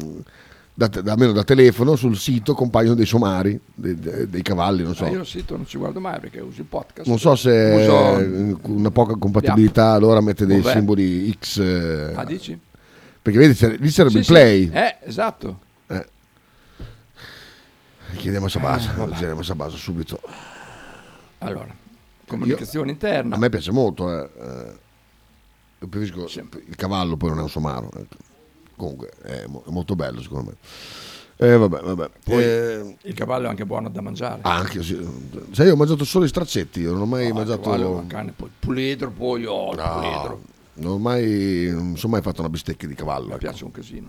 da, 0.75 0.89
da- 0.89 1.13
almeno 1.13 1.33
da 1.33 1.43
telefono, 1.45 1.97
sul 1.97 2.17
sito 2.17 2.53
compaiono 2.55 2.95
dei 2.95 3.07
somari, 3.07 3.59
dei, 3.75 3.99
dei- 3.99 4.29
dei 4.29 4.43
cavalli, 4.43 4.83
non 4.83 4.95
so. 4.95 5.05
Ah, 5.05 5.09
io 5.11 5.21
il 5.21 5.27
sito 5.27 5.57
non 5.57 5.67
ci 5.67 5.79
guardo 5.79 6.01
mai 6.01 6.21
perché 6.21 6.41
uso 6.41 6.61
il 6.61 6.67
podcast. 6.67 7.07
Non 7.09 7.19
so 7.19 7.35
se 7.35 7.51
Uso- 7.51 8.61
una 8.73 8.91
poca 8.91 9.15
compatibilità, 9.17 9.93
allora 9.93 10.21
mette 10.21 10.45
dei 10.47 10.61
Vabbè. 10.61 10.75
simboli 10.75 11.33
X. 11.39 11.59
eh, 11.59 12.13
Ah, 12.15 12.25
dici? 12.25 12.59
perché 13.23 13.39
vedi, 13.39 13.79
lì 13.79 13.91
sarebbe 13.91 14.13
Sì, 14.13 14.19
il 14.19 14.25
sì. 14.25 14.33
play. 14.33 14.71
Eh, 14.73 14.97
esatto. 15.05 15.59
Eh. 15.87 16.07
Chiediamo 18.17 18.47
a 18.47 18.49
Sabasa, 18.49 18.93
Eh, 19.05 19.09
chiediamo 19.11 19.41
a 19.41 19.45
Sabasa 19.45 19.77
subito. 19.77 20.21
Allora, 21.39 21.75
comunicazione 22.27 22.91
interna. 22.91 23.37
A 23.37 23.39
me 23.39 23.49
piace 23.49 23.71
molto, 23.73 24.11
eh. 24.13 24.31
eh, 24.39 24.79
io 25.81 25.87
preferisco 25.89 26.27
il 26.67 26.77
cavallo, 26.77 27.17
poi 27.17 27.31
non 27.31 27.39
è 27.39 27.43
un 27.43 27.49
somaro. 27.49 27.91
ecco. 27.97 28.17
Comunque 28.77 29.11
è, 29.23 29.45
mo- 29.47 29.63
è 29.67 29.71
molto 29.71 29.95
bello 29.95 30.21
secondo 30.23 30.51
me. 30.51 30.57
Eh, 31.37 31.57
vabbè, 31.57 31.81
vabbè. 31.81 32.11
Poi 32.25 32.43
Eh, 32.43 32.97
il 33.03 33.15
cavallo 33.15 33.47
è 33.47 33.49
anche 33.49 33.65
buono 33.65 33.89
da 33.89 34.01
mangiare. 34.03 34.41
anche 34.43 34.83
sì. 34.83 34.99
Sai, 35.53 35.67
io 35.67 35.73
ho 35.73 35.77
mangiato 35.77 36.05
solo 36.05 36.25
i 36.27 36.29
straccetti, 36.29 36.81
io 36.81 36.93
non 36.93 37.03
ho 37.03 37.07
mai 37.07 37.29
Ah, 37.31 37.35
mangiato. 37.35 37.61
il 37.61 37.65
cavallo 37.65 38.05
cane, 38.07 38.33
poi 38.37 38.51
puledro, 38.59 39.11
poi 39.11 39.45
oh, 39.47 39.75
No, 39.75 39.93
puledro. 39.95 40.43
non 40.75 40.93
ho 40.93 40.99
mai, 40.99 41.71
non 41.73 41.97
sono 41.97 42.13
mai 42.13 42.23
fatto 42.23 42.41
una 42.41 42.51
bistecca 42.51 42.87
di 42.87 42.95
cavallo. 42.95 43.27
Mi 43.29 43.33
ecco. 43.33 43.39
piace 43.39 43.65
un 43.65 43.71
casino. 43.71 44.09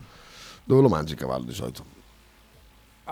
Dove 0.66 0.82
lo 0.82 0.90
mangi 0.90 1.14
il 1.14 1.18
cavallo 1.20 1.46
di 1.46 1.54
solito? 1.54 1.86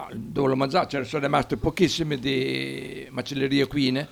Ah, 0.02 0.08
dove 0.14 0.48
l'ho 0.50 0.56
mangiato? 0.56 0.88
Ce 0.90 0.98
ne 1.00 1.04
sono 1.04 1.24
rimaste 1.24 1.58
pochissime 1.58 2.18
di 2.20 3.08
macellerie 3.12 3.64
equine. 3.64 4.08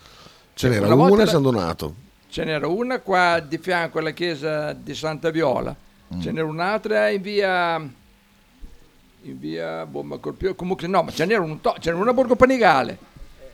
Ce 0.54 0.68
n'era 0.68 0.94
Una 0.94 1.06
una 1.06 1.24
a 1.24 1.28
San 1.28 1.42
Donato. 1.44 1.94
Ce 2.30 2.44
n'era 2.44 2.68
una 2.68 3.00
qua 3.00 3.40
di 3.40 3.58
fianco 3.58 4.00
alla 4.00 4.12
chiesa 4.12 4.74
di 4.74 4.94
Santa 4.94 5.30
Viola, 5.30 5.76
Mm. 6.14 6.20
ce 6.22 6.32
n'era 6.32 6.46
un'altra 6.46 7.10
in 7.10 7.22
via. 7.22 7.76
In 9.24 9.40
via. 9.40 9.86
Ma 9.86 10.18
col 10.18 10.34
più- 10.34 10.56
comunque 10.56 10.88
no, 10.88 11.04
ma 11.04 11.12
ce 11.12 11.26
n'era, 11.26 11.42
un 11.42 11.60
to- 11.62 11.76
ce 11.80 11.90
n'era 11.90 12.02
una 12.02 12.12
a 12.12 12.14
Borgo 12.14 12.36
Panigale. 12.36 12.98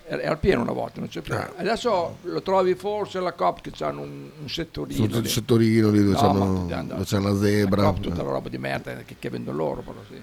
Era, 0.06 0.36
pieno 0.36 0.62
una 0.62 0.74
volta, 0.74 1.00
non 1.00 1.08
c'è 1.08 1.22
più. 1.22 1.34
Ah. 1.34 1.50
Adesso 1.56 2.18
lo 2.24 2.42
trovi 2.42 2.76
forse 2.76 3.20
alla 3.20 3.32
COP 3.32 3.62
che 3.62 3.84
hanno 3.86 4.02
un, 4.02 4.30
un 4.42 4.50
settorino. 4.50 5.20
Lì. 5.20 5.28
settorino 5.30 5.90
lì 5.90 6.00
dove, 6.04 6.12
No, 6.12 6.18
c'hanno- 6.20 6.46
ma 6.46 6.82
ti- 6.82 6.88
dove 6.88 7.04
c'è 7.06 7.20
la 7.20 7.38
zebra. 7.38 7.82
La 7.84 7.88
COP, 7.88 8.00
tutta 8.02 8.22
la 8.24 8.30
roba 8.32 8.50
di 8.50 8.58
merda 8.58 8.96
che, 9.06 9.16
che 9.18 9.30
vendono 9.30 9.58
loro, 9.58 9.82
però 9.82 10.00
sì. 10.10 10.22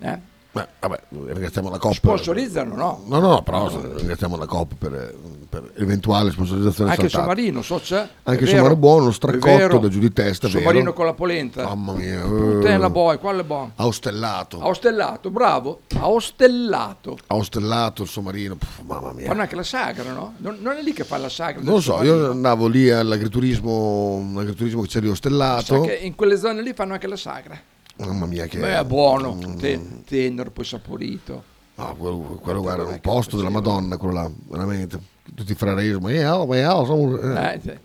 Eh? 0.00 0.18
Beh, 0.54 0.68
vabbè, 0.78 1.00
ringraziamo 1.08 1.68
la 1.68 1.78
Cop. 1.78 1.94
Sponsorizzano, 1.94 2.76
no? 2.76 3.02
No, 3.06 3.18
no, 3.18 3.28
no, 3.28 3.42
però 3.42 3.68
ringraziamo 3.96 4.36
la 4.36 4.46
Cop 4.46 4.74
per, 4.78 5.12
per 5.48 5.72
eventuale 5.78 6.30
sponsorizzazione 6.30 6.90
Anche 6.90 7.06
il 7.06 7.10
saltata. 7.10 7.32
Somarino, 7.34 7.60
so 7.62 7.80
c'è. 7.80 8.08
Anche 8.22 8.42
il 8.44 8.48
Somarino 8.48 8.62
vero, 8.62 8.76
buono, 8.76 9.10
straccotto 9.10 9.56
vero. 9.56 9.78
da 9.78 9.88
giù 9.88 9.98
di 9.98 10.12
testa, 10.12 10.46
vero? 10.46 10.60
Somarino 10.60 10.92
con 10.92 11.06
la 11.06 11.12
polenta. 11.12 11.64
Mamma 11.64 11.92
mia. 11.94 12.20
Puttana 12.20 12.86
eh, 12.86 12.90
boy, 12.90 13.18
quale 13.18 13.40
è 13.40 13.44
buono? 13.44 13.72
Ha 13.74 13.84
ostellato. 13.84 14.60
Ha 14.60 14.66
ostellato, 14.68 15.30
bravo. 15.30 15.80
Ha 15.98 16.06
ostellato 16.08 18.02
il 18.02 18.08
Somarino. 18.08 18.54
Pff, 18.54 18.82
mamma 18.86 19.12
mia. 19.12 19.26
Fanno 19.26 19.40
anche 19.40 19.56
la 19.56 19.64
sagra, 19.64 20.12
no? 20.12 20.34
Non, 20.36 20.58
non 20.60 20.76
è 20.76 20.82
lì 20.82 20.92
che 20.92 21.02
fa 21.02 21.16
la 21.16 21.28
sagra. 21.28 21.62
Non 21.64 21.74
lo 21.74 21.80
so, 21.80 22.00
io 22.04 22.30
andavo 22.30 22.68
lì 22.68 22.88
all'agriturismo, 22.90 24.24
all'agriturismo 24.36 24.82
che 24.82 24.88
c'è 24.88 25.00
lì 25.00 25.06
Sa 25.06 25.12
ostellato. 25.14 25.80
che 25.80 25.94
in 25.94 26.14
quelle 26.14 26.38
zone 26.38 26.62
lì 26.62 26.72
fanno 26.74 26.92
anche 26.92 27.08
la 27.08 27.16
sagra. 27.16 27.60
Mamma 27.96 28.26
mia 28.26 28.46
che... 28.46 28.58
Beh, 28.58 28.78
è 28.78 28.84
buono, 28.84 29.38
te- 29.58 30.02
tenero, 30.04 30.50
poi 30.50 30.64
saporito. 30.64 31.44
No, 31.76 31.94
quello, 31.96 32.16
quello 32.40 32.60
guarda, 32.60 32.84
è 32.84 32.86
un 32.86 33.00
posto 33.00 33.36
della 33.36 33.50
Madonna, 33.50 33.96
quello 33.96 34.14
là, 34.14 34.30
veramente. 34.48 34.98
Tutti 35.34 35.52
i 35.52 35.54
fraresi, 35.54 35.98
ma 35.98 36.10
io, 36.12 36.46
ma 36.46 36.56
io, 36.56 36.84
sono... 36.84 37.18
Eh, 37.18 37.60
sì. 37.62 37.78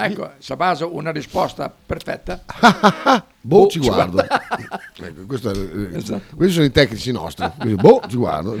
Ecco, 0.00 0.30
Sabaso, 0.38 0.94
una 0.94 1.10
risposta 1.10 1.74
perfetta. 1.84 2.44
Boh, 3.40 3.62
Boh, 3.62 3.66
ci 3.68 3.80
ci 3.80 3.88
guardo. 3.88 4.24
Ecco, 5.00 5.26
questo 5.26 5.50
eh, 5.52 5.96
Esatto. 5.96 6.36
Questi 6.36 6.54
sono 6.54 6.66
i 6.66 6.70
tecnici 6.70 7.12
nostri. 7.12 7.50
Così, 7.58 7.74
boh, 7.74 8.02
ci 8.08 8.16
guardo. 8.16 8.56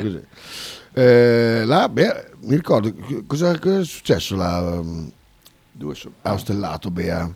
Eh, 0.92 1.62
là, 1.64 1.88
beh, 1.88 2.30
mi 2.40 2.56
ricordo, 2.56 2.92
cosa, 3.26 3.56
cosa 3.58 3.80
è 3.80 3.84
successo 3.84 4.34
là 4.34 4.80
mm, 4.82 5.08
Due 5.70 5.94
su. 5.94 6.12
a 6.22 6.32
Ostellato, 6.32 6.90
Bea? 6.90 7.32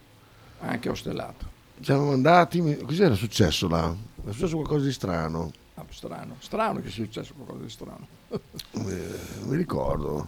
Anche 0.61 0.89
ostellato. 0.89 1.51
Siamo 1.83 2.13
andati, 2.13 2.61
mi- 2.61 2.77
cos'era 2.77 3.15
successo 3.15 3.69
là? 3.69 3.95
È 4.25 4.31
successo 4.33 4.55
qualcosa 4.55 4.85
di 4.85 4.93
strano. 4.93 5.51
Ah, 5.75 5.85
strano, 5.91 6.37
strano 6.39 6.81
che 6.81 6.91
sia 6.91 7.05
successo 7.05 7.33
qualcosa 7.35 7.63
di 7.65 7.71
strano. 7.71 8.07
Eh, 8.75 9.19
non 9.41 9.49
mi 9.49 9.57
ricordo. 9.57 10.27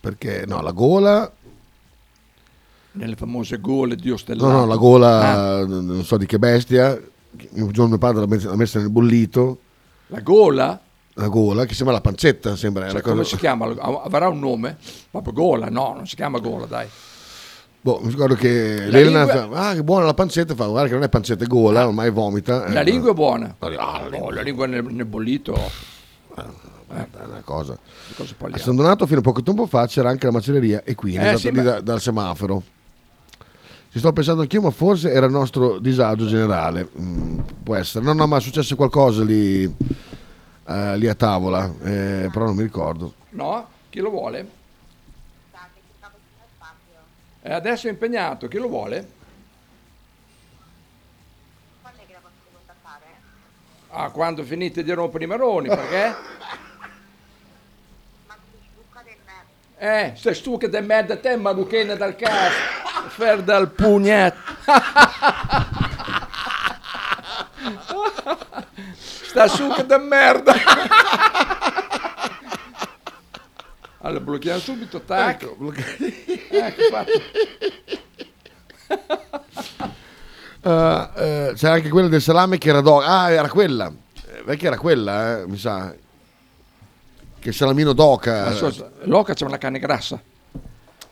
Perché, 0.00 0.44
no, 0.46 0.60
la 0.62 0.72
gola... 0.72 1.30
Nelle 2.92 3.14
famose 3.16 3.60
gole 3.60 3.94
di 3.96 4.10
ostellato. 4.10 4.48
No, 4.50 4.58
no, 4.60 4.66
la 4.66 4.74
Ah, 4.74 4.76
gola, 4.78 5.66
non 5.66 6.02
so 6.04 6.16
di 6.16 6.24
che 6.26 6.38
bestia. 6.38 6.98
Un 7.50 7.70
giorno 7.70 7.90
mio 7.90 7.98
padre 7.98 8.20
l'ha 8.20 8.26
messa, 8.26 8.48
l'ha 8.48 8.56
messa 8.56 8.78
nel 8.78 8.88
bollito. 8.90 9.58
La 10.08 10.20
gola? 10.20 10.80
La 11.14 11.28
gola, 11.28 11.64
che 11.66 11.74
sembra 11.74 11.94
la 11.94 12.00
pancetta, 12.00 12.56
sembra. 12.56 12.84
Cioè, 12.84 12.92
una 12.92 13.00
cosa- 13.02 13.12
come 13.14 13.24
si 13.26 13.36
chiama? 13.36 13.66
Avrà 14.02 14.28
un 14.28 14.38
nome? 14.38 14.78
Proprio 15.10 15.32
gola? 15.34 15.68
No, 15.68 15.92
non 15.94 16.06
si 16.06 16.16
chiama 16.16 16.38
gola, 16.38 16.64
dai. 16.66 16.88
Boh, 17.86 18.00
mi 18.02 18.10
ricordo 18.10 18.34
che 18.34 18.78
La 18.80 18.98
l'Elena 18.98 19.22
lingua- 19.24 19.48
fa, 19.48 19.68
ah 19.68 19.74
che 19.74 19.84
buona 19.84 20.06
la 20.06 20.14
pancetta, 20.14 20.56
fa 20.56 20.66
guarda 20.66 20.88
che 20.88 20.94
non 20.94 21.04
è 21.04 21.08
pancetta 21.08 21.44
è 21.44 21.46
gola, 21.46 21.86
ormai 21.86 22.10
vomita. 22.10 22.66
La 22.68 22.80
Eh, 22.80 22.82
lingua 22.84 23.12
è 23.12 23.14
buona. 23.14 23.54
Ah, 23.60 23.68
la 23.68 24.16
Oh, 24.18 24.30
la 24.32 24.42
lingua 24.42 24.66
nel, 24.66 24.82
nel 24.84 25.04
bollito. 25.04 25.54
è 26.34 26.42
una 26.88 27.42
cosa. 27.44 27.78
A? 27.78 28.58
San 28.58 28.74
Donato 28.74 29.06
fino 29.06 29.20
a 29.20 29.22
poco 29.22 29.40
tempo 29.40 29.66
fa 29.66 29.86
c'era 29.86 30.08
anche 30.08 30.26
la 30.26 30.32
macelleria 30.32 30.82
Equina, 30.84 31.20
Eh, 31.22 31.24
esatto, 31.26 31.38
sì, 31.38 31.50
ma- 31.52 31.62
da- 31.62 31.80
dal 31.80 32.00
semaforo. 32.00 32.60
Ci 33.92 33.98
sto 34.00 34.12
pensando 34.12 34.42
anch'io, 34.42 34.62
ma 34.62 34.70
forse 34.70 35.12
era 35.12 35.26
il 35.26 35.32
nostro 35.32 35.78
disagio 35.78 36.26
generale. 36.26 36.88
Mm, 37.00 37.38
può 37.62 37.76
essere. 37.76 38.04
No, 38.04 38.14
no, 38.14 38.26
ma 38.26 38.38
è 38.38 38.40
successo 38.40 38.74
qualcosa 38.74 39.22
lì, 39.22 39.62
eh, 39.62 40.96
lì 40.98 41.06
a 41.06 41.14
tavola, 41.14 41.72
eh, 41.84 42.28
però 42.32 42.46
non 42.46 42.56
mi 42.56 42.62
ricordo. 42.64 43.12
No? 43.30 43.64
Chi 43.90 44.00
lo 44.00 44.10
vuole? 44.10 44.55
Eh, 47.46 47.52
adesso 47.52 47.86
è 47.86 47.90
impegnato, 47.90 48.48
chi 48.48 48.58
lo 48.58 48.66
vuole? 48.66 49.08
Ah, 53.90 54.10
quando 54.10 54.42
finite 54.42 54.82
di 54.82 54.90
rompere 54.90 55.22
i 55.22 55.26
maroni, 55.28 55.68
perché? 55.68 56.16
Eh, 59.78 60.12
sei 60.16 60.34
stucca 60.34 60.66
di 60.66 60.80
merda 60.80 61.16
te, 61.18 61.36
maruchena 61.36 61.94
dal 61.94 62.16
cazzo, 62.16 63.08
fer 63.10 63.40
dal 63.44 63.70
pugnetto. 63.70 64.54
Sta 68.96 69.46
succa 69.46 69.84
di 69.84 69.98
merda. 69.98 70.52
Allora, 73.98 74.20
blocchiamo 74.20 74.58
subito, 74.58 75.00
tac. 75.02 75.42
Ecco, 75.42 75.56
fatto. 75.72 76.25
Eh, 80.66 81.08
eh, 81.16 81.52
c'era 81.54 81.74
anche 81.74 81.88
quella 81.88 82.08
del 82.08 82.20
salame 82.20 82.58
che 82.58 82.70
era 82.70 82.80
d'oca. 82.80 83.06
Ah, 83.06 83.30
era 83.30 83.48
quella. 83.48 83.86
Eh, 83.86 84.42
vecchia 84.44 84.66
era 84.66 84.78
quella, 84.78 85.38
eh, 85.38 85.46
mi 85.46 85.56
sa. 85.56 85.94
Che 87.38 87.52
salamino 87.52 87.92
d'oca. 87.92 88.46
Adesso, 88.46 88.90
Loca 89.04 89.32
c'è 89.32 89.44
una 89.44 89.58
carne 89.58 89.78
grassa. 89.78 90.20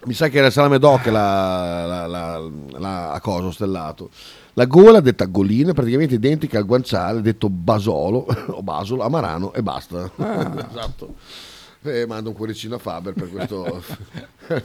Mi 0.06 0.12
sa 0.12 0.26
che 0.26 0.38
era 0.38 0.48
il 0.48 0.52
salame 0.52 0.80
d'oca 0.80 1.12
la, 1.12 1.86
la, 1.86 2.06
la, 2.08 2.50
la- 2.78 3.12
a 3.12 3.20
cosa 3.20 3.52
stellato. 3.52 4.10
La 4.54 4.64
gola 4.64 4.98
detta 4.98 5.26
golina 5.26 5.72
praticamente 5.72 6.14
identica 6.14 6.58
al 6.58 6.66
guanciale 6.66 7.20
detto 7.20 7.48
basolo 7.48 8.26
o 8.50 8.62
basolo, 8.62 9.04
amarano 9.04 9.52
e 9.52 9.62
basta. 9.62 10.10
Ah. 10.16 10.66
esatto. 10.68 11.14
E 11.86 12.06
mando 12.06 12.30
un 12.30 12.34
cuoricino 12.36 12.76
a 12.76 12.78
Faber 12.78 13.12
per 13.12 13.28
questo. 13.30 13.82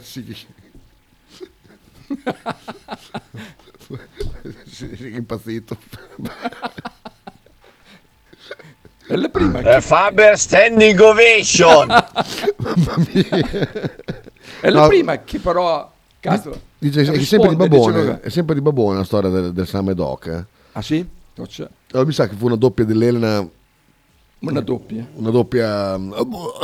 impazzito. 5.14 5.76
È 9.06 9.16
la 9.16 9.28
prima 9.28 9.58
Eh, 9.60 9.80
Faber 9.80 10.38
standing 10.38 10.98
ovation. 11.00 11.88
È 14.60 14.68
la 14.70 14.82
No. 14.82 14.88
prima 14.88 15.22
che 15.22 15.38
però... 15.38 15.90
Cazzo, 16.20 16.68
Dice, 16.78 17.00
è 17.00 17.22
sempre 17.22 17.48
di 17.50 17.56
babone, 17.56 18.00
dice- 18.02 18.20
è 18.20 18.28
sempre 18.28 18.54
di 18.54 18.60
babone 18.60 18.98
la 18.98 19.04
storia 19.04 19.30
del, 19.30 19.52
del 19.54 19.66
salame 19.66 19.94
d'oca. 19.94 20.38
eh. 20.38 20.44
Ah 20.72 20.82
sì? 20.82 21.06
Allora, 21.92 22.06
mi 22.06 22.12
sa 22.12 22.28
che 22.28 22.34
fu 22.36 22.44
una 22.46 22.56
doppia 22.56 22.84
dell'Elena. 22.84 23.46
Una 24.40 24.60
doppia? 24.60 25.06
Una 25.14 25.30
doppia 25.30 25.98
mm, 25.98 26.12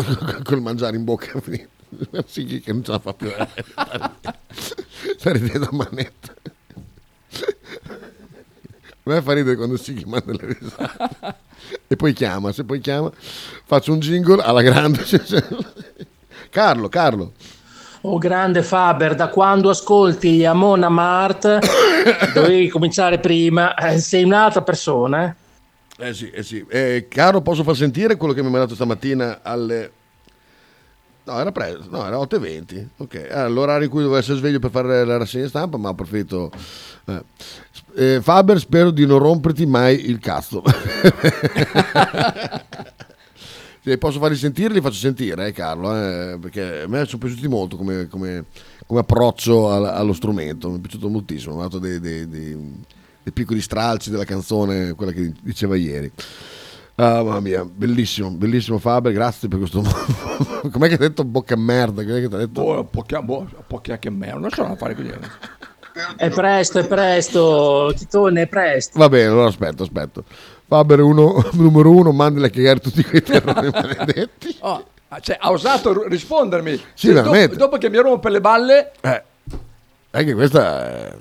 col 0.44 0.60
mangiare 0.62 0.96
in 0.96 1.04
bocca. 1.04 1.40
sì, 2.26 2.60
che 2.60 2.72
non 2.72 2.82
ce 2.82 2.90
la 2.92 2.98
fa 2.98 3.12
più. 3.12 3.30
Sta 5.18 5.32
ridendo 5.32 5.68
a 5.70 5.72
manetta. 5.72 6.34
A 9.08 9.12
me 9.12 9.22
fa 9.22 9.32
ridere 9.34 9.56
quando 9.56 9.76
si 9.76 10.02
manda 10.06 10.32
le 10.32 10.58
risate. 10.58 11.36
E 11.86 11.96
poi 11.96 12.12
chiama, 12.12 12.50
se 12.52 12.64
poi 12.64 12.80
chiama, 12.80 13.10
faccio 13.64 13.92
un 13.92 14.00
jingle 14.00 14.42
alla 14.42 14.62
grande. 14.62 15.04
Carlo, 16.50 16.88
Carlo. 16.88 17.32
Oh 18.02 18.18
grande 18.18 18.62
Faber, 18.62 19.14
da 19.14 19.28
quando 19.28 19.68
ascolti 19.70 20.44
Amona 20.44 20.88
Mart 20.88 21.58
dovevi 22.32 22.68
cominciare 22.68 23.18
prima, 23.18 23.74
eh, 23.74 23.98
sei 23.98 24.22
un'altra 24.22 24.62
persona. 24.62 25.26
eh. 25.26 25.34
Eh 25.98 26.12
sì, 26.14 26.28
eh 26.30 26.42
sì. 26.42 26.64
Eh, 26.68 27.06
caro, 27.08 27.40
posso 27.40 27.62
far 27.62 27.74
sentire 27.76 28.16
quello 28.16 28.34
che 28.34 28.42
mi 28.42 28.48
ha 28.48 28.50
mandato 28.50 28.74
stamattina 28.74 29.40
alle... 29.42 29.92
No, 31.24 31.40
era 31.40 31.50
presto, 31.50 31.86
no, 31.90 32.06
era 32.06 32.18
8.20. 32.18 32.86
Ok, 32.98 33.14
era 33.14 33.48
l'orario 33.48 33.84
in 33.86 33.90
cui 33.90 34.00
dovevo 34.02 34.18
essere 34.18 34.38
sveglio 34.38 34.60
per 34.60 34.70
fare 34.70 35.04
la 35.04 35.16
rassegna 35.16 35.48
stampa, 35.48 35.76
ma 35.76 35.88
ho 35.88 35.94
preferito... 35.94 36.50
eh. 37.06 37.22
Eh, 37.96 38.20
Faber, 38.20 38.58
spero 38.60 38.90
di 38.90 39.06
non 39.06 39.18
romperti 39.18 39.64
mai 39.66 40.08
il 40.08 40.18
cazzo. 40.20 40.62
Se 43.82 43.98
posso 43.98 44.18
farli 44.18 44.36
sentire, 44.36 44.74
li 44.74 44.80
faccio 44.80 44.96
sentire, 44.96 45.46
eh, 45.46 45.52
Carlo, 45.52 45.94
eh, 45.94 46.38
perché 46.40 46.82
a 46.82 46.88
me 46.88 47.04
sono 47.06 47.18
piaciuti 47.24 47.46
molto 47.46 47.76
come, 47.76 48.08
come- 48.08 48.44
come 48.84 49.00
approccio 49.00 49.70
al- 49.70 49.84
allo 49.86 50.12
strumento, 50.12 50.68
mi 50.70 50.78
è 50.78 50.80
piaciuto 50.80 51.08
moltissimo, 51.08 51.54
ho 51.54 51.60
dato 51.60 51.78
dei, 51.78 52.00
dei- 52.00 52.28
dei- 52.28 52.82
dei 53.26 53.32
piccoli 53.32 53.60
stralci 53.60 54.08
della 54.10 54.24
canzone, 54.24 54.92
quella 54.92 55.10
che 55.10 55.32
diceva 55.42 55.74
ieri. 55.74 56.12
Ah, 56.94 57.24
mamma 57.24 57.40
mia, 57.40 57.64
bellissimo, 57.64 58.30
bellissimo 58.30 58.78
Faber, 58.78 59.12
grazie 59.12 59.48
per 59.48 59.58
questo... 59.58 59.82
Com'è 60.70 60.86
che 60.86 60.92
hai 60.92 60.98
detto 60.98 61.24
bocca 61.24 61.56
merda? 61.56 62.04
Com'è 62.04 62.20
che 62.20 62.28
ti 62.28 62.34
ha 62.34 62.38
detto? 62.38 62.62
Boh, 62.62 62.84
pocchia, 62.84 63.20
boh, 63.22 63.48
pocchia 63.66 63.98
che 63.98 64.10
me, 64.10 64.32
non 64.32 64.48
so 64.50 64.62
a 64.64 64.76
fare 64.76 64.94
così. 64.94 65.12
È 66.16 66.30
presto, 66.30 66.78
è 66.78 66.86
presto, 66.86 67.92
Titone, 67.96 68.42
è 68.42 68.46
presto. 68.46 68.96
Va 68.96 69.08
bene, 69.08 69.26
allora 69.28 69.48
aspetto, 69.48 69.82
aspetto. 69.82 70.22
Faber 70.68 71.00
uno, 71.00 71.44
numero 71.54 71.90
uno, 71.90 72.12
mandali 72.12 72.46
a 72.46 72.50
cagare 72.50 72.78
tutti 72.78 73.02
quei 73.02 73.22
terrori 73.22 73.70
maledetti. 73.74 74.56
Oh, 74.60 74.84
cioè, 75.20 75.36
ha 75.40 75.50
osato 75.50 76.06
rispondermi. 76.06 76.80
Sì, 76.94 77.08
Cioè, 77.08 77.22
dopo, 77.22 77.56
dopo 77.56 77.76
che 77.78 77.90
mi 77.90 77.98
rompe 77.98 78.30
le 78.30 78.40
balle, 78.40 78.92
Eh. 79.00 79.22
Anche 80.12 80.32
questa 80.32 80.86
è... 80.86 81.16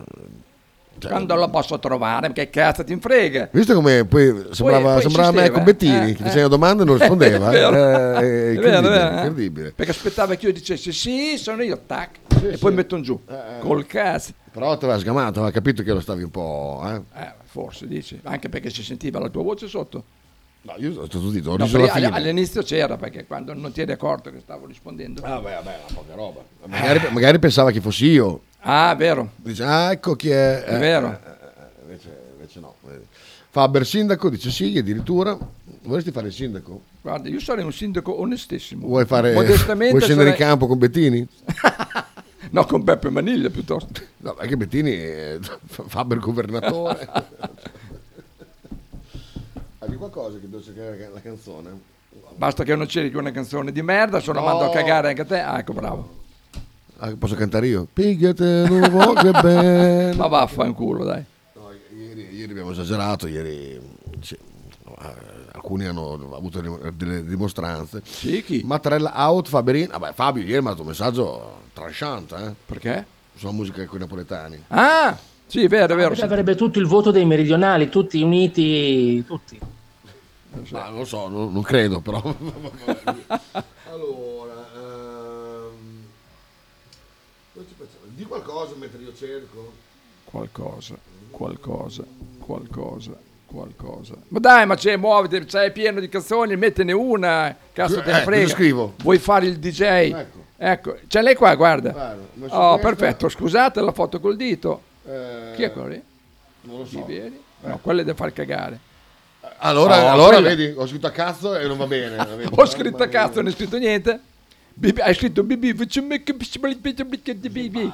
cioè, 1.08 1.12
Quando 1.12 1.36
lo 1.36 1.50
posso 1.50 1.80
trovare? 1.80 2.32
Che 2.34 2.50
cazzo 2.50 2.84
ti 2.84 2.98
frega? 3.00 3.50
Visto 3.52 3.74
come 3.74 4.06
poi 4.06 4.48
sembrava, 4.52 4.94
poi 4.94 5.02
sembrava 5.02 5.32
me 5.32 5.50
con 5.52 5.64
Bettini, 5.64 6.12
eh, 6.12 6.14
che 6.16 6.24
eh. 6.24 6.26
faceva 6.28 6.48
domande 6.48 6.84
e 6.84 6.86
non 6.86 6.98
rispondeva. 7.00 7.50
È 7.50 7.52
vero. 7.52 7.76
eh, 7.76 8.14
è 8.14 8.18
È 8.20 8.50
incredibile, 8.54 8.70
vero, 8.70 8.90
vero, 8.90 9.06
eh? 9.10 9.14
incredibile. 9.28 9.72
Perché 9.72 9.92
aspettava 9.92 10.36
che 10.36 10.46
io 10.48 10.54
dicessi 10.54 10.92
sì, 10.92 11.38
sono 11.38 11.62
io, 11.64 11.80
tac, 11.86 12.18
e 12.44 12.58
poi 12.58 12.74
metto 12.74 13.00
giù. 13.02 13.20
Col 13.60 13.86
cazzo. 13.86 14.32
Però 14.52 14.78
ti 14.78 14.86
aveva 14.86 15.00
sgamato, 15.00 15.40
aveva 15.40 15.52
capito 15.52 15.84
che 15.84 15.92
lo 15.92 16.00
stavi 16.00 16.24
un 16.24 16.32
po'... 16.32 16.82
Eh? 16.86 17.22
Eh, 17.22 17.32
forse 17.44 17.88
dici, 17.88 18.18
anche 18.24 18.48
perché 18.48 18.70
si 18.70 18.84
sentiva 18.84 19.20
la 19.20 19.28
tua 19.30 19.44
voce 19.44 19.68
sotto. 19.68 20.04
No, 20.62 20.74
io 20.78 20.94
sono 20.94 21.06
stato 21.06 21.30
zitto, 21.30 21.52
ho 21.52 21.58
No, 21.58 21.66
riso 21.66 21.78
fine. 21.88 22.08
all'inizio 22.08 22.64
c'era 22.64 22.98
perché 22.98 23.26
quando 23.28 23.54
non 23.54 23.72
ti 23.72 23.82
eri 23.82 23.92
accorto 23.92 24.32
che 24.32 24.40
stavo 24.40 24.66
rispondendo. 24.66 25.22
Ah, 25.24 25.40
beh, 25.40 25.52
vabbè, 25.52 25.80
una 25.90 25.94
poca 26.02 26.16
roba. 26.16 26.42
Magari, 26.66 27.08
magari 27.12 27.38
pensava 27.38 27.70
che 27.70 27.82
fossi 27.82 28.06
io. 28.08 28.42
Ah, 28.68 28.96
vero. 28.96 29.30
Dice, 29.36 29.64
ah, 29.64 29.92
ecco 29.92 30.16
chi 30.16 30.30
è. 30.32 30.64
È 30.64 30.76
Eh, 30.76 30.80
vero. 30.80 31.12
eh, 31.12 31.14
eh, 31.14 31.82
invece, 31.84 32.18
invece 32.34 32.60
no. 32.60 32.74
Faber 33.52 33.86
sindaco, 33.86 34.30
dice 34.30 34.50
sì, 34.50 34.76
addirittura. 34.78 35.38
Vorresti 35.84 36.12
fare 36.12 36.28
il 36.28 36.34
sindaco? 36.34 36.82
Guarda, 37.02 37.30
io 37.30 37.40
sarei 37.40 37.64
un 37.64 37.72
sindaco 37.72 38.20
onestissimo. 38.20 38.88
Vuoi, 38.88 39.06
fare, 39.06 39.34
Modestamente 39.34 39.92
vuoi 39.94 40.02
scendere 40.02 40.30
in 40.30 40.36
sarei- 40.36 40.48
campo 40.50 40.68
con 40.68 40.78
Bettini? 40.78 41.28
No, 42.52 42.64
con 42.66 42.84
Beppe 42.84 43.10
Maniglia 43.10 43.50
piuttosto. 43.50 43.90
No, 44.18 44.34
perché 44.36 44.56
Bettini 44.56 44.92
è 44.92 45.38
Faber 45.66 46.20
governatore. 46.20 47.10
Hai 49.80 49.96
qualcosa 49.96 50.38
che 50.40 50.48
devo 50.50 50.64
cercare 50.64 51.10
la 51.14 51.20
canzone? 51.22 51.72
Basta 52.36 52.64
che 52.64 52.76
non 52.76 52.86
c'eri 52.86 53.14
una 53.16 53.32
canzone 53.32 53.72
di 53.74 53.82
merda, 53.82 54.20
se 54.22 54.32
no 54.32 54.40
No. 54.40 54.46
mando 54.46 54.66
a 54.66 54.70
cagare 54.70 55.10
anche 55.10 55.22
a 55.22 55.26
te. 55.26 55.40
Ah, 55.40 55.60
ecco, 55.60 55.74
bravo. 55.74 56.24
Ah, 56.98 57.14
posso 57.18 57.36
cantare 57.36 57.68
io? 57.68 57.88
Pigliate 57.92 58.68
nuovo 58.70 59.14
che 59.14 59.32
bene. 59.42 60.14
Ma 60.16 60.28
vaffanculo, 60.28 61.04
dai. 61.04 61.24
Ieri, 61.98 62.36
ieri 62.36 62.52
abbiamo 62.52 62.72
esagerato, 62.72 63.28
ieri 63.28 63.72
eh, 63.74 65.16
alcuni 65.52 65.86
hanno 65.86 66.14
avuto 66.36 66.62
delle 66.96 67.26
dimostranze. 67.26 68.02
Sì, 68.06 68.44
chi? 68.44 68.62
Mattarella 68.64 69.14
out, 69.28 69.48
Faberin. 69.48 69.90
Vabbè, 69.90 70.14
Fabio 70.14 70.44
ieri 70.44 70.62
mi 70.62 70.68
ha 70.68 70.70
dato 70.72 70.82
un 70.82 70.88
messaggio 70.88 71.62
tranchant, 71.74 72.32
eh? 72.34 72.54
Perché? 72.66 73.06
Sulla 73.36 73.52
musica 73.52 73.84
con 73.86 73.98
i 73.98 74.02
napoletani. 74.02 74.64
Ah, 74.70 75.18
sì, 75.48 75.64
è 75.64 75.68
vero, 75.68 75.94
è 75.94 75.96
vero. 75.98 76.14
Avrebbe 76.24 76.56
tutto 76.56 76.80
il 76.80 76.86
voto 76.86 77.12
dei 77.12 77.26
meridionali, 77.26 77.90
tutti 77.90 78.22
uniti, 78.22 79.24
tutti. 79.26 79.60
Ma 80.70 80.88
non 80.88 81.00
lo 81.00 81.06
so, 81.06 81.28
non, 81.28 81.52
non 81.52 81.62
credo, 81.62 82.00
però. 82.00 82.22
allora, 83.92 84.68
ehm, 84.76 86.06
dove 87.54 87.68
ci 87.68 87.74
facciamo? 87.78 88.05
Di 88.16 88.24
qualcosa 88.26 88.74
mentre 88.78 89.02
io 89.02 89.14
cerco. 89.16 89.74
Qualcosa, 90.24 90.96
qualcosa, 91.30 92.04
qualcosa, 92.40 93.12
qualcosa. 93.46 94.14
Ma 94.30 94.40
dai, 94.40 94.66
ma 94.66 94.76
c'è, 94.76 94.96
muoviti, 94.98 95.46
c'è 95.46 95.72
pieno 95.72 96.00
di 96.00 96.10
canzoni, 96.10 96.56
mettene 96.56 96.92
una, 96.94 97.56
cazzo 97.74 98.02
te 98.02 98.12
ne 98.12 98.22
Eh, 98.22 98.24
frega. 98.24 98.48
scrivo? 98.48 98.94
Vuoi 98.98 99.20
fare 99.20 99.46
il 99.46 99.58
DJ? 99.60 99.82
Ecco. 99.82 100.44
Ecco, 100.58 100.98
c'è 101.08 101.22
lei 101.22 101.36
qua, 101.36 101.54
guarda. 101.56 102.16
Messo 102.34 102.56
Oh, 102.56 102.78
questa. 102.80 102.88
perfetto, 102.96 103.30
scusate 103.30 103.82
la 103.82 103.92
foto 103.92 104.20
col 104.20 104.36
dito. 104.38 104.82
Eh, 105.06 105.52
Chi 105.56 105.64
è 105.64 105.72
quello 105.72 105.88
lì? 105.90 106.02
Non 106.62 106.80
lo 106.80 106.86
so. 106.86 106.98
Vivieri? 106.98 107.40
No, 107.62 107.80
quello 107.82 108.02
è 108.02 108.04
da 108.04 108.14
far 108.14 108.32
cagare. 108.34 108.80
Allora, 109.58 110.06
Oh, 110.06 110.10
allora 110.12 110.38
quella- 110.38 110.56
vedi, 110.56 110.74
ho 110.76 110.88
scritto 110.88 111.08
a 111.08 111.12
cazzo 111.12 111.56
e 111.58 111.68
non 111.68 111.78
va 111.78 111.86
bene. 111.86 112.16
vedi? 112.36 112.50
Ho 112.56 112.66
scritto 112.66 113.04
a 113.04 113.08
cazzo, 113.08 113.36
non 113.36 113.48
hai 113.48 113.52
scritto 113.54 113.78
niente? 113.78 114.20
Bibi- 114.78 115.00
hai 115.02 115.14
scritto 115.16 115.42
BB, 115.44 115.74
faccio 115.76 116.04
me 116.04 116.22
che 116.22 116.34
BB. 116.34 117.92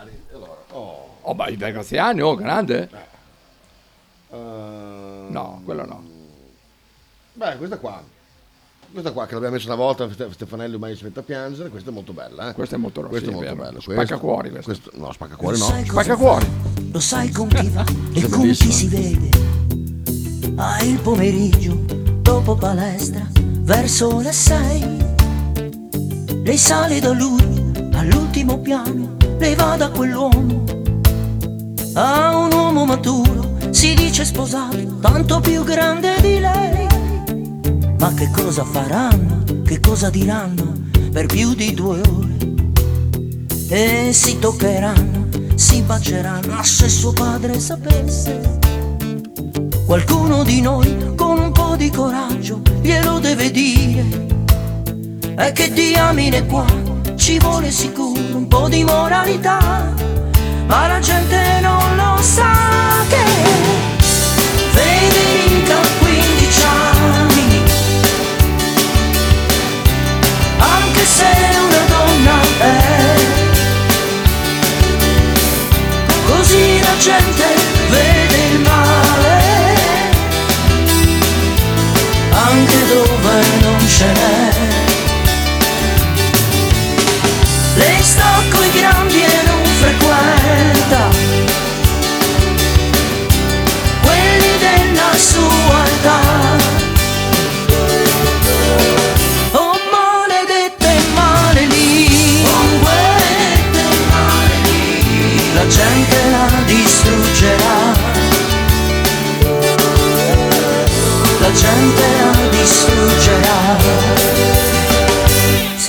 Oh, 0.71 1.33
ma 1.35 1.47
i 1.47 1.55
ragazzi 1.59 1.97
anni, 1.97 2.21
oh, 2.21 2.35
grande. 2.35 2.89
No, 4.31 5.61
quello 5.63 5.85
no. 5.85 6.03
Beh, 7.33 7.57
questa 7.57 7.77
qua. 7.77 8.03
Questa 8.91 9.11
qua 9.11 9.25
che 9.25 9.33
l'abbiamo 9.35 9.55
messa 9.55 9.67
una 9.67 9.75
volta, 9.75 10.11
Ste- 10.11 10.33
Stefanelli 10.33 10.73
ormai 10.73 10.95
si 10.97 11.03
mette 11.05 11.19
a 11.19 11.23
piangere, 11.23 11.69
questa 11.69 11.91
è 11.91 11.93
molto 11.93 12.11
bella. 12.11 12.49
Eh? 12.49 12.53
Questa 12.53 12.75
è 12.75 12.79
molto 12.79 13.01
Questa 13.03 13.27
sì, 13.29 13.31
è 13.31 13.35
molto 13.35 13.55
vero. 13.55 13.63
bella. 13.69 13.79
Spacca 13.79 14.17
cuori 14.17 14.49
questa. 14.49 14.71
questo- 14.73 14.91
No, 14.95 15.11
spacca 15.13 15.35
cuori 15.35 15.57
no. 15.59 15.65
Spacca 15.85 16.15
cuori. 16.17 16.47
Lo 16.91 16.99
sai 16.99 17.31
con 17.31 17.47
chi 17.47 17.69
va 17.69 17.85
e 18.13 18.27
con 18.27 18.41
chi 18.51 18.71
si 18.71 18.87
vede. 18.89 19.29
Ah, 20.55 20.81
il 20.83 20.99
pomeriggio, 20.99 21.73
dopo 22.21 22.55
palestra, 22.55 23.25
verso 23.33 24.19
le 24.19 24.33
sei. 24.33 25.20
Lei 26.43 26.57
sale 26.57 26.99
da 26.99 27.11
lui 27.11 27.71
all'ultimo 27.93 28.57
piano, 28.57 29.15
lei 29.37 29.53
va 29.53 29.75
da 29.77 29.89
quell'uomo. 29.89 30.63
A 31.93 32.35
un 32.35 32.51
uomo 32.51 32.85
maturo, 32.85 33.57
si 33.69 33.93
dice 33.93 34.25
sposato, 34.25 34.97
tanto 34.99 35.39
più 35.39 35.63
grande 35.63 36.19
di 36.19 36.39
lei. 36.39 36.87
Ma 37.99 38.11
che 38.15 38.31
cosa 38.31 38.63
faranno, 38.63 39.43
che 39.63 39.79
cosa 39.79 40.09
diranno 40.09 40.73
per 41.11 41.27
più 41.27 41.53
di 41.53 41.75
due 41.75 42.01
ore? 42.09 42.35
E 43.67 44.09
si 44.11 44.39
toccheranno, 44.39 45.27
si 45.53 45.83
baceranno, 45.83 46.55
ma 46.55 46.63
se 46.63 46.89
suo 46.89 47.13
padre 47.13 47.59
sapesse. 47.59 48.59
Qualcuno 49.85 50.43
di 50.43 50.59
noi 50.59 51.13
con 51.15 51.37
un 51.37 51.51
po' 51.51 51.75
di 51.75 51.91
coraggio 51.91 52.61
glielo 52.81 53.19
deve 53.19 53.51
dire. 53.51 54.30
E 55.43 55.51
che 55.53 55.71
diamine 55.73 56.45
qua 56.45 56.63
ci 57.15 57.39
vuole 57.39 57.71
sicuro 57.71 58.37
un 58.37 58.47
po' 58.47 58.69
di 58.69 58.83
moralità. 58.83 59.91
Ma 60.67 60.85
la 60.85 60.99
gente 60.99 61.59
non 61.61 61.95
lo 61.95 62.21
sa 62.21 62.53
che 63.09 63.23
Federica 64.71 65.79
ha 65.79 65.87
15 65.97 66.63
anni. 66.63 67.61
Anche 70.59 71.05
se 71.05 71.31
una 71.65 71.83
donna 71.89 72.41
è 72.59 73.15
Così 76.27 76.79
la 76.81 76.97
gente 76.99 77.45
vede 77.89 78.37
il 78.51 78.59
male 78.59 79.39
Anche 82.29 82.87
dove 82.87 83.10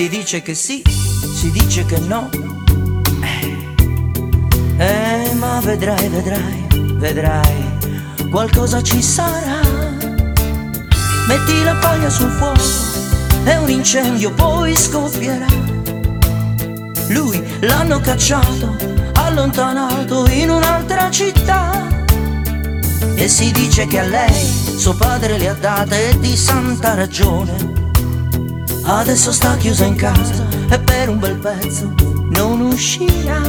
Si 0.03 0.09
dice 0.09 0.43
che 0.43 0.55
sì, 0.57 0.83
si 1.33 1.53
dice 1.53 1.85
che 1.85 1.97
no 2.01 2.29
Eh, 4.77 4.77
eh, 4.77 5.35
ma 5.35 5.61
vedrai, 5.61 6.09
vedrai, 6.09 6.67
vedrai 6.97 7.79
Qualcosa 8.29 8.83
ci 8.83 9.01
sarà 9.01 9.61
Metti 11.29 11.62
la 11.62 11.77
paglia 11.77 12.11
sul 12.11 12.31
fuoco 12.31 12.61
e 13.45 13.57
un 13.59 13.71
incendio 13.71 14.33
poi 14.33 14.77
scoppierà. 14.77 15.47
Lui 17.09 17.41
l'hanno 17.61 18.01
cacciato, 18.01 18.77
allontanato 19.15 20.27
in 20.31 20.51
un'altra 20.51 21.11
città. 21.11 21.87
E 23.15 23.29
si 23.29 23.53
dice 23.53 23.87
che 23.87 24.01
a 24.01 24.05
lei 24.05 24.77
suo 24.77 24.95
padre 24.95 25.38
le 25.38 25.49
ha 25.49 25.55
date 25.55 26.19
di 26.19 26.37
santa 26.37 26.95
ragione. 26.95 27.72
Adesso 28.85 29.33
sta 29.33 29.57
chiusa 29.57 29.85
in 29.85 29.95
casa 29.95 30.47
e 30.68 30.79
per 30.79 31.09
un 31.09 31.18
bel 31.18 31.37
pezzo 31.37 31.95
non 32.31 32.61
uscirà. 32.61 33.40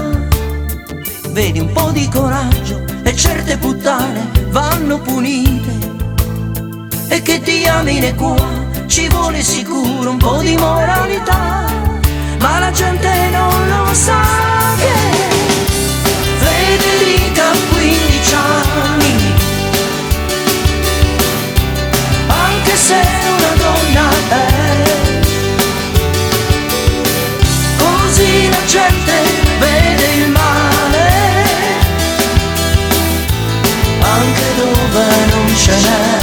Vedi 1.29 1.59
un 1.59 1.71
po' 1.71 1.89
di 1.91 2.07
coraggio 2.07 2.83
e 3.03 3.15
certe 3.15 3.57
puttane 3.57 4.29
vanno 4.49 4.99
punite. 4.99 5.71
E 7.07 7.21
che 7.21 7.39
diamine 7.39 8.13
qua 8.13 8.35
ci 8.85 9.07
vuole 9.09 9.41
sicuro 9.41 10.11
un 10.11 10.17
po' 10.17 10.37
di 10.37 10.55
moralità. 10.55 11.65
Ma 12.39 12.59
la 12.59 12.71
gente 12.71 13.09
non 13.31 13.67
lo 13.67 13.93
sa 13.93 14.21
che 14.77 15.02
gente 28.73 29.13
vede 29.59 30.05
il 30.15 30.31
male. 30.31 31.07
Anche 34.01 34.47
dove 34.57 35.05
non 35.31 35.55
ce 35.55 35.71
n'è. 35.71 36.22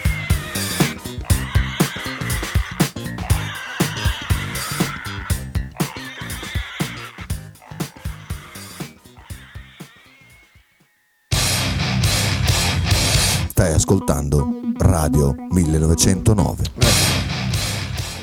Ascoltando 13.81 14.61
Radio 14.77 15.35
1909. 15.49 16.63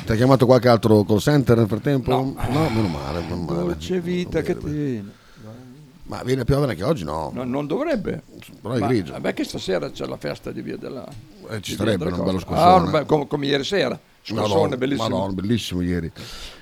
Ti 0.05 0.11
ha 0.11 0.15
chiamato 0.15 0.45
qualche 0.45 0.69
altro 0.69 1.03
call 1.03 1.17
center 1.17 1.57
nel 1.57 1.67
frattempo? 1.67 2.09
No, 2.11 2.33
meno 2.47 2.87
male, 2.87 3.19
meno 3.19 3.35
male. 3.41 3.59
Dolce 3.63 3.99
vita 3.99 4.41
che 4.41 4.57
tiene. 4.57 5.11
Ma 6.03 6.23
viene 6.23 6.41
a 6.41 6.45
piovere 6.45 6.71
anche 6.71 6.83
oggi? 6.85 7.03
No. 7.03 7.29
No, 7.33 7.43
non 7.43 7.67
dovrebbe. 7.67 8.23
Però 8.61 8.73
è 8.73 8.79
Ma- 8.79 8.87
grigio. 8.87 9.11
Vabbè 9.11 9.33
che 9.33 9.43
stasera 9.43 9.91
c'è 9.91 10.05
la 10.05 10.15
festa 10.17 10.51
di 10.51 10.61
via 10.61 10.77
della... 10.77 11.05
Eh, 11.49 11.61
ci 11.61 11.75
della 11.75 11.91
un 11.93 12.23
bello 12.23 12.39
scossone. 12.39 12.97
Ah, 12.97 13.03
come, 13.03 13.27
come 13.27 13.45
ieri 13.45 13.65
sera. 13.65 13.99
Scossone, 14.21 14.47
Madonna, 14.47 14.77
bellissimo. 14.77 15.09
Madonna, 15.09 15.33
bellissimo 15.33 15.81
ieri. 15.81 16.09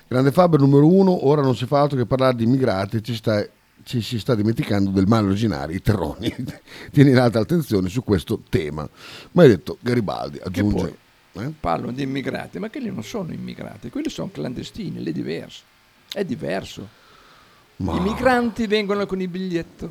Grande 0.08 0.32
Faber 0.32 0.60
numero 0.60 0.88
uno, 0.88 1.28
ora 1.28 1.44
non 1.44 1.56
si 1.56 1.68
fa 1.68 1.82
altro 1.82 1.98
che 1.98 2.06
parlare 2.08 2.36
di 2.36 2.46
immigrati, 2.46 3.04
ci, 3.04 3.14
sta- 3.14 3.46
ci 3.88 4.02
si 4.02 4.20
sta 4.20 4.36
dimenticando 4.36 4.90
del 4.90 5.08
male 5.08 5.28
originario, 5.28 5.74
i 5.74 5.82
terroni. 5.82 6.34
Tieni 6.92 7.12
in 7.12 7.18
alta 7.18 7.40
attenzione 7.40 7.88
su 7.88 8.04
questo 8.04 8.42
tema. 8.50 8.88
Ma 9.32 9.44
hai 9.44 9.48
detto 9.48 9.78
Garibaldi, 9.80 10.40
aggiunge... 10.44 10.98
eh? 11.34 11.52
Parlano 11.58 11.94
di 11.94 12.04
immigrati, 12.04 12.60
ma 12.60 12.70
quelli 12.70 12.92
non 12.92 13.04
sono 13.04 13.32
immigrati, 13.32 13.90
quelli 13.90 14.10
sono 14.10 14.30
clandestini, 14.30 15.02
è 15.02 15.12
diverso. 15.14 15.64
È 16.12 16.24
diverso. 16.26 16.88
Ma- 17.78 17.96
I 17.96 18.00
migranti 18.02 18.68
vengono 18.68 19.06
con 19.06 19.22
il 19.22 19.30
biglietto. 19.30 19.90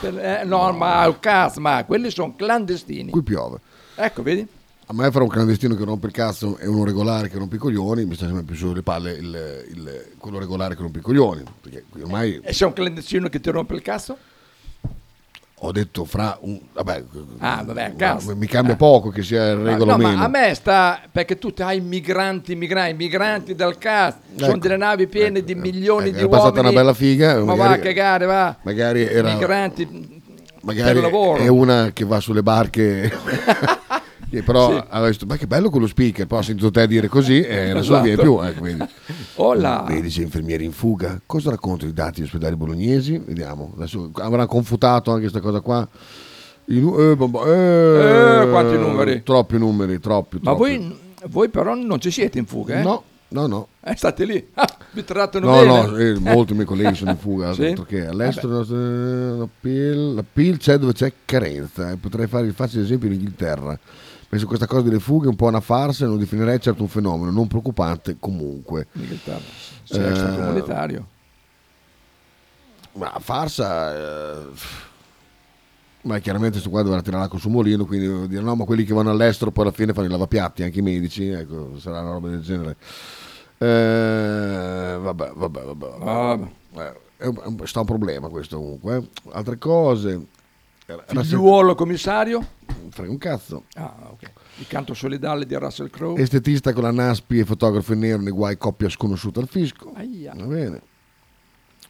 Per- 0.00 0.18
eh, 0.18 0.44
no, 0.44 0.72
ma 0.72 1.00
al 1.02 1.20
cazzo, 1.20 1.60
ma 1.60 1.84
quelli 1.84 2.10
sono 2.10 2.34
clandestini. 2.34 3.12
Qui 3.12 3.22
piove. 3.22 3.60
Ecco, 3.94 4.22
vedi? 4.22 4.46
A 4.90 4.94
me 4.94 5.10
fra 5.10 5.22
un 5.22 5.28
clandestino 5.28 5.74
che 5.74 5.84
rompe 5.84 6.06
il 6.06 6.12
cazzo 6.12 6.56
e 6.56 6.66
uno 6.66 6.82
regolare 6.82 7.28
che 7.28 7.36
rompe 7.36 7.56
i 7.56 7.58
coglioni, 7.58 8.06
mi 8.06 8.14
sta 8.14 8.24
sempre 8.24 8.42
più 8.44 8.54
sulle 8.54 8.80
palle 8.82 9.12
il, 9.12 9.66
il- 9.70 10.04
quello 10.16 10.38
regolare 10.38 10.74
che 10.74 10.80
rompe 10.80 11.00
i 11.00 11.02
coglioni. 11.02 11.42
Perché 11.60 11.84
ormai 12.00 12.40
E 12.42 12.52
c'è 12.52 12.64
un 12.64 12.72
clandestino 12.72 13.28
che 13.28 13.38
ti 13.38 13.50
rompe 13.50 13.74
il 13.74 13.82
cazzo? 13.82 14.16
ho 15.62 15.72
detto 15.72 16.04
fra 16.04 16.38
un... 16.42 16.58
Vabbè, 16.72 17.02
Ah, 17.38 17.62
vabbè, 17.66 17.96
cazzo. 17.96 18.34
mi 18.36 18.46
cambia 18.46 18.74
Eh. 18.74 18.76
poco 18.76 19.10
che 19.10 19.22
sia 19.24 19.50
il 19.50 19.58
Ma- 19.58 19.70
regolo 19.72 19.96
no, 19.96 19.98
ma 19.98 20.22
a 20.24 20.28
me 20.28 20.54
sta 20.54 21.00
perché 21.10 21.36
tu 21.36 21.52
hai 21.58 21.80
migranti, 21.80 22.54
migranti, 22.54 22.94
migranti 22.94 23.54
dal 23.56 23.76
cazzo. 23.76 24.18
Sono 24.36 24.50
Ecco. 24.52 24.58
delle 24.58 24.76
navi 24.76 25.06
piene 25.08 25.42
di 25.42 25.54
milioni 25.56 26.10
ecco, 26.10 26.16
di 26.18 26.24
è 26.24 26.28
passata 26.28 26.48
uomini. 26.60 26.68
una 26.68 26.76
bella 26.80 26.94
figa, 26.94 27.34
Ma 27.40 27.44
magari- 27.56 27.68
va 27.68 27.74
a 27.74 27.78
cagare, 27.78 28.24
va. 28.26 28.56
Magari 28.62 29.02
era... 29.02 29.32
Migranti 29.32 30.22
magari 30.62 30.92
per 30.94 31.02
lavoro. 31.02 31.42
è 31.42 31.48
una 31.48 31.90
che 31.92 32.04
va 32.04 32.20
sulle 32.20 32.42
barche 32.44 33.10
che 34.30 34.42
però 34.42 34.70
Sì. 34.70 34.84
aveva 34.88 35.10
detto 35.10 35.26
ma 35.26 35.36
che 35.36 35.46
bello 35.46 35.70
quello 35.70 35.86
speaker 35.86 36.26
poi 36.26 36.38
ha 36.38 36.42
sentito 36.42 36.70
te 36.70 36.86
dire 36.86 37.08
così 37.08 37.40
e 37.40 37.70
adesso 37.70 37.92
non 37.92 38.02
viene 38.02 38.20
Esatto. 38.22 38.36
più 38.36 38.46
ecco, 38.46 38.62
vedi. 38.62 38.84
Hola. 39.36 39.84
vedi 39.86 40.08
c'è 40.08 40.22
infermieri 40.22 40.64
in 40.64 40.72
fuga 40.72 41.20
cosa 41.24 41.50
raccontano 41.50 41.90
i 41.90 41.94
dati 41.94 42.16
degli 42.16 42.24
ospedali 42.24 42.56
bolognesi 42.56 43.18
vediamo 43.18 43.72
adesso 43.76 44.10
avranno 44.14 44.46
confutato 44.46 45.10
anche 45.10 45.22
questa 45.22 45.40
cosa 45.40 45.60
qua 45.60 45.88
I 46.66 46.78
eh, 46.78 47.16
bomba- 47.16 47.44
eh, 47.46 48.42
Eh, 48.42 48.48
quanti 48.50 48.76
numeri? 48.76 49.22
troppi 49.22 49.56
numeri 49.58 49.98
troppi, 50.00 50.36
Ma 50.42 50.54
troppi. 50.54 50.58
voi, 50.78 50.98
voi 51.30 51.48
però 51.48 51.74
non 51.74 51.98
ci 52.00 52.10
siete 52.10 52.38
in 52.38 52.44
fuga, 52.46 52.80
eh? 52.80 52.82
no 52.82 53.02
no 53.30 53.46
no 53.46 53.68
Eh, 53.82 53.96
state 53.96 54.24
lì. 54.24 54.48
Ah, 54.54 54.66
vi 54.92 55.04
trattano 55.04 55.46
No, 55.46 55.52
bene. 55.60 55.86
no, 55.86 55.96
eh, 55.96 56.18
molti 56.18 56.52
miei 56.54 56.64
colleghi 56.66 56.94
sono 56.94 57.10
in 57.12 57.18
fuga, 57.18 57.52
Sì? 57.54 57.74
che 57.86 58.06
all'estero 58.06 58.60
eh, 58.62 59.38
la 59.38 59.48
PIL, 59.60 60.14
la 60.14 60.24
PIL 60.30 60.56
c'è 60.58 60.76
dove 60.76 60.92
c'è 60.92 61.10
carenza, 61.24 61.96
potrei 62.00 62.26
fare 62.26 62.46
il 62.46 62.52
facile 62.54 62.82
esempio 62.82 63.08
in 63.08 63.14
Inghilterra. 63.14 63.78
Penso 64.28 64.44
che 64.44 64.56
questa 64.56 64.66
cosa 64.66 64.82
delle 64.82 64.98
fughe 65.00 65.24
è 65.26 65.28
un 65.28 65.36
po' 65.36 65.46
una 65.46 65.60
farsa 65.60 66.04
e 66.04 66.08
non 66.08 66.18
definirei 66.18 66.60
certo 66.60 66.82
un 66.82 66.88
fenomeno, 66.88 67.30
non 67.30 67.46
preoccupante 67.46 68.16
comunque. 68.20 68.88
C'è 69.84 70.04
Eh, 70.04 70.08
extracomunitario. 70.10 71.06
Ma 72.92 73.16
farsa... 73.20 73.94
eh, 73.96 74.46
Ma 76.02 76.18
chiaramente 76.18 76.52
questo 76.54 76.68
qua 76.70 76.82
dovrà 76.82 77.00
tirare 77.00 77.22
l'acqua 77.22 77.38
sul 77.38 77.50
mulino, 77.52 77.84
quindi 77.86 78.28
dire 78.28 78.42
no, 78.42 78.54
ma 78.54 78.64
quelli 78.64 78.84
che 78.84 78.92
vanno 78.92 79.10
all'estero 79.10 79.50
poi 79.50 79.64
alla 79.64 79.72
fine 79.74 79.92
fanno 79.94 80.06
i 80.06 80.10
lavapiatti, 80.10 80.62
anche 80.62 80.78
i 80.80 80.82
medici, 80.82 81.26
ecco, 81.28 81.78
sarà 81.78 82.00
una 82.00 82.10
roba 82.12 82.28
del 82.28 82.42
genere. 82.42 82.76
Eh, 83.56 84.98
vabbè, 85.00 85.32
vabbè, 85.34 85.60
vabbè. 85.62 85.86
vabbè. 85.98 86.50
Eh, 86.76 86.92
è 87.16 87.26
un- 87.26 87.40
è 87.42 87.46
un- 87.46 87.66
sta 87.66 87.80
un 87.80 87.86
problema 87.86 88.28
questo 88.28 88.56
comunque. 88.58 88.96
eh. 88.96 89.08
Altre 89.32 89.58
cose. 89.58 90.26
Figliuolo 90.96 91.74
commissario? 91.74 92.46
Frega 92.88 93.10
un 93.10 93.18
cazzo. 93.18 93.64
Ah, 93.74 93.94
ok. 94.10 94.30
Il 94.56 94.66
canto 94.66 94.94
solidale 94.94 95.44
di 95.44 95.54
Russell 95.54 95.90
Crowe. 95.90 96.20
Estetista 96.20 96.72
con 96.72 96.82
la 96.84 96.90
Naspi 96.90 97.40
e 97.40 97.44
fotografo 97.44 97.92
in 97.92 97.98
nero 98.00 98.22
nei 98.22 98.32
guai 98.32 98.56
coppia 98.56 98.88
sconosciuta 98.88 99.40
al 99.40 99.48
fisco. 99.48 99.92
Aia. 99.94 100.32
Va 100.34 100.44
bene. 100.44 100.80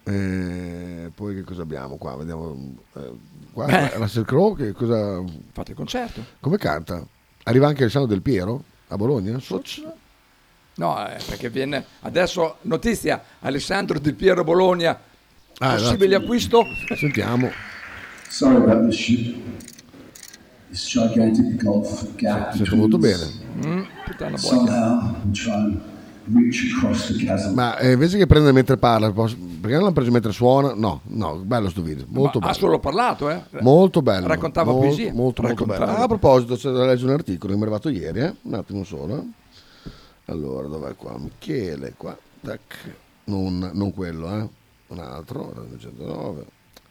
Eh, 0.03 1.11
poi 1.14 1.34
che 1.36 1.42
cosa 1.42 1.62
abbiamo 1.62 1.96
qua? 1.96 2.16
Vediamo. 2.16 2.74
eh, 2.94 3.12
qua 3.53 3.66
Beh. 3.66 3.92
Russell 3.96 4.24
Crowe 4.24 4.57
che 4.57 4.72
cosa. 4.72 5.22
Fate 5.53 5.70
il 5.70 5.76
concerto. 5.76 6.24
Come 6.40 6.57
canta? 6.59 7.07
Arriva 7.44 7.68
anche 7.68 7.84
il 7.84 7.90
Sano 7.90 8.07
del 8.07 8.20
Piero 8.22 8.64
a 8.88 8.96
Bologna? 8.96 9.38
Soc? 9.38 9.82
No, 10.74 11.07
eh, 11.09 11.18
perché 11.26 11.51
viene 11.51 11.84
adesso 12.01 12.57
notizia 12.62 13.22
Alessandro 13.40 13.99
Di 13.99 14.12
Piero 14.12 14.42
Bologna. 14.44 14.99
Ah, 15.59 15.74
possibile 15.74 16.14
esatto. 16.16 16.22
acquisto? 16.24 16.62
Sentiamo. 16.96 17.51
Sorry 18.28 18.56
about 18.56 18.84
this 18.84 18.94
ship. 18.96 19.36
This 20.70 20.86
gigantic 20.86 21.62
gulf 21.62 22.14
gap 22.16 22.54
Sento 22.54 22.76
molto 22.76 22.98
bene. 22.98 23.24
Mm, 23.64 23.82
puttana 24.04 24.36
somehow 24.36 25.14
and 25.22 25.34
try 25.34 25.54
and 25.54 25.80
reach 26.34 26.74
across 26.76 27.10
the. 27.10 27.52
Ma 27.54 27.78
eh, 27.78 27.92
invece 27.92 28.18
che 28.18 28.26
prendere 28.26 28.52
mentre 28.52 28.76
parla, 28.76 29.10
posso- 29.10 29.36
perché 29.36 29.72
non 29.74 29.80
l'hanno 29.80 29.92
preso 29.94 30.10
mentre 30.10 30.32
suona? 30.32 30.74
No, 30.74 31.00
no, 31.04 31.36
bello 31.38 31.70
sto 31.70 31.80
video, 31.80 32.04
molto 32.08 32.38
Ma 32.38 32.46
bello. 32.46 32.56
Ha 32.56 32.58
solo 32.58 32.78
parlato, 32.78 33.30
eh? 33.30 33.42
Molto 33.60 34.02
bello. 34.02 34.26
Raccontava 34.26 34.72
molto, 34.72 34.86
poesie. 34.86 35.12
Molto, 35.12 35.42
molto 35.42 35.64
bello. 35.64 35.84
Ah, 35.84 36.02
a 36.02 36.06
proposito, 36.06 36.54
c'è 36.54 36.70
da 36.70 36.84
leggere 36.84 37.08
un 37.12 37.18
articolo 37.18 37.52
che 37.52 37.58
mi 37.58 37.64
è 37.64 37.66
arrivato 37.66 37.88
ieri, 37.88 38.20
eh? 38.20 38.34
un 38.42 38.54
attimo 38.54 38.84
solo. 38.84 39.24
Allora, 40.26 40.68
dov'è 40.68 40.94
qua? 40.96 41.16
Michele, 41.18 41.94
qua. 41.96 42.16
Tac. 42.42 42.94
Non, 43.24 43.70
non 43.72 43.92
quello, 43.94 44.28
eh? 44.36 44.48
Un 44.88 44.98
altro, 44.98 45.52
209 45.66 46.44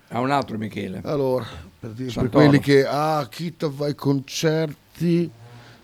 a 0.10 0.20
un 0.20 0.32
altro 0.32 0.58
Michele. 0.58 1.01
Allora, 1.03 1.45
per, 1.80 1.91
dire, 1.91 2.12
per 2.12 2.30
quelli 2.30 2.60
che 2.60 2.86
ah, 2.86 3.28
Chita 3.30 3.70
va 3.70 3.86
ai 3.86 3.95
concerti, 3.95 5.30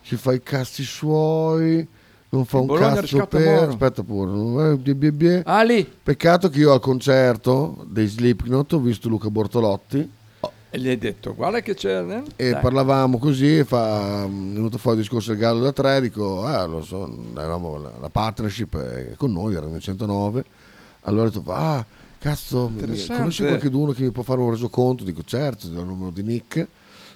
si 0.02 0.16
fa 0.16 0.34
i 0.34 0.42
cazzi 0.42 0.84
suoi, 0.84 1.88
non 2.30 2.46
fa 2.46 2.58
Il 2.58 2.62
un 2.62 2.68
Bologna 2.68 2.94
cazzo 2.96 3.26
per... 3.28 3.42
Moro. 3.42 3.72
Aspetta 3.72 4.04
pure. 4.04 4.78
Bie, 4.78 5.12
bie. 5.12 5.42
Ah, 5.46 5.64
lì. 5.64 5.86
Peccato 6.04 6.50
che 6.50 6.60
io 6.60 6.72
al 6.72 6.80
concerto 6.80 7.86
dei 7.88 8.08
Slipknot 8.08 8.74
ho 8.74 8.80
visto 8.80 9.08
Luca 9.10 9.30
Bortolotti. 9.30 10.12
Oh, 10.40 10.52
e 10.70 10.80
gli 10.80 10.88
hai 10.88 10.98
detto, 10.98 11.36
guarda 11.36 11.60
che 11.60 11.76
c'è. 11.76 12.02
Eh? 12.02 12.24
E 12.36 12.50
Dai. 12.52 12.62
parlavamo 12.62 13.18
così, 13.18 13.60
e 13.60 13.64
fa, 13.66 14.26
mm, 14.26 14.52
è 14.52 14.56
venuto 14.56 14.78
fuori 14.78 14.98
il 14.98 15.04
discorso 15.04 15.30
del 15.32 15.40
Gallo 15.40 15.62
da 15.62 15.72
tre, 15.74 16.02
dico, 16.02 16.44
ah, 16.44 16.66
lo 16.66 16.82
so, 16.84 17.08
la, 17.34 17.46
la 17.46 18.10
partnership 18.10 19.16
con 19.16 19.32
noi, 19.32 19.54
erano 19.54 19.80
109. 19.80 20.44
Allora 21.02 21.28
ho 21.28 21.30
detto, 21.30 21.44
ah, 21.52 21.86
cazzo, 22.24 22.72
conosci 23.08 23.44
qualcuno 23.44 23.92
che 23.92 24.04
mi 24.04 24.12
può 24.12 24.24
fare 24.24 24.40
un 24.40 24.52
resoconto? 24.52 25.04
Dico, 25.04 25.24
certo, 25.26 25.68
do 25.68 25.82
il 25.82 25.88
numero 25.88 26.10
di 26.10 26.24
Nick, 26.24 26.66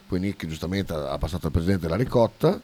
poi 0.06 0.20
Nick 0.20 0.46
giustamente 0.46 0.92
ha 0.92 1.18
passato 1.18 1.46
al 1.46 1.54
presidente 1.54 1.88
la 1.88 1.96
ricotta, 1.96 2.60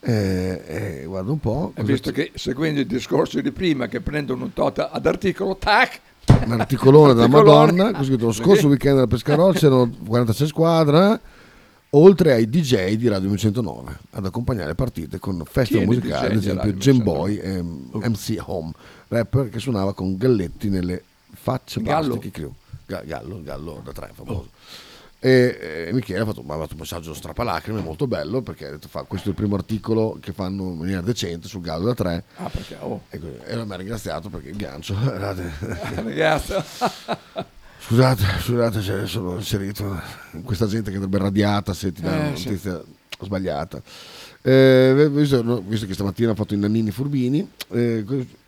e, 0.00 0.62
e 0.66 1.04
guarda 1.04 1.32
un 1.32 1.38
po', 1.38 1.72
cosa 1.74 1.86
visto 1.86 2.12
che 2.12 2.32
seguendo 2.34 2.80
il 2.80 2.86
discorso 2.86 3.42
di 3.42 3.50
prima 3.52 3.88
che 3.88 4.00
prendono 4.00 4.44
un 4.44 4.54
tot 4.54 4.88
ad 4.90 5.04
articolo, 5.04 5.54
tac! 5.56 6.00
un 6.46 6.52
articolone 6.52 7.12
della. 7.12 7.28
Madonna, 7.28 7.92
così 7.92 8.16
lo 8.16 8.32
scorso 8.32 8.68
weekend 8.68 8.96
alla 8.96 9.06
Pescarol 9.06 9.54
c'erano 9.54 9.90
46 10.06 10.46
squadre, 10.46 11.20
oltre 11.90 12.32
ai 12.32 12.48
DJ 12.48 12.94
di 12.94 13.06
Radio 13.08 13.36
109 13.36 13.98
ad 14.12 14.24
accompagnare 14.24 14.68
le 14.68 14.74
partite 14.74 15.18
con 15.18 15.42
festival 15.44 15.84
musicali, 15.84 16.28
DJ 16.28 16.30
ad 16.30 16.36
esempio 16.36 16.62
Radio 16.62 16.78
Jam 16.78 17.02
Boy 17.02 17.36
e 17.36 17.62
MC 17.62 18.42
Home, 18.46 18.72
rapper 19.08 19.50
che 19.50 19.58
suonava 19.58 19.92
con 19.92 20.16
galletti 20.16 20.70
nelle 20.70 21.02
facce 21.46 21.80
Gallo? 21.80 22.18
crew. 22.32 22.52
Ga- 22.86 23.02
Gallo, 23.04 23.40
Gallo 23.42 23.80
da 23.84 23.92
tre, 23.92 24.10
famoso. 24.12 24.50
E, 25.20 25.86
e 25.88 25.92
Michele 25.92 26.20
ha 26.20 26.24
fatto, 26.24 26.42
mi 26.42 26.50
ha 26.52 26.56
fatto 26.58 26.72
un 26.74 26.80
messaggio 26.80 27.14
strapalacrime 27.14 27.80
molto 27.80 28.06
bello 28.06 28.42
perché 28.42 28.66
ha 28.66 28.70
detto 28.70 28.86
fa, 28.88 29.02
questo 29.04 29.28
è 29.28 29.30
il 29.30 29.36
primo 29.36 29.54
articolo 29.54 30.18
che 30.20 30.32
fanno 30.32 30.64
in 30.70 30.76
maniera 30.78 31.00
decente 31.00 31.48
sul 31.48 31.62
Gallo 31.62 31.84
da 31.86 31.94
3 31.94 32.24
Ah, 32.36 32.48
perché? 32.48 32.76
Oh. 32.80 33.02
e. 33.10 33.20
E 33.46 33.64
mi 33.64 33.72
ha 33.72 33.76
ringraziato 33.76 34.28
perché 34.28 34.48
il 34.50 34.56
gancio 34.56 34.94
era 35.10 35.32
de- 35.32 35.50
Ragazzi. 35.94 36.52
Scusate, 37.78 38.24
scusate 38.40 38.82
se 38.82 39.06
sono 39.06 39.34
inserito 39.36 40.00
in 40.32 40.42
questa 40.42 40.66
gente 40.66 40.90
che 40.90 40.96
andrebbe 40.96 41.18
radiata 41.22 41.72
se 41.72 41.92
ti 41.92 42.00
dà 42.02 42.10
Eh, 42.12 42.26
una 42.28 42.36
sì. 42.36 42.44
notizia 42.48 42.82
sbagliata. 43.20 43.80
Eh, 44.48 45.08
visto, 45.10 45.42
no, 45.42 45.60
visto 45.60 45.86
che 45.86 45.94
stamattina 45.94 46.30
ha 46.30 46.34
fatto 46.36 46.54
i 46.54 46.56
nannini 46.56 46.92
furbini, 46.92 47.50
eh, 47.70 48.04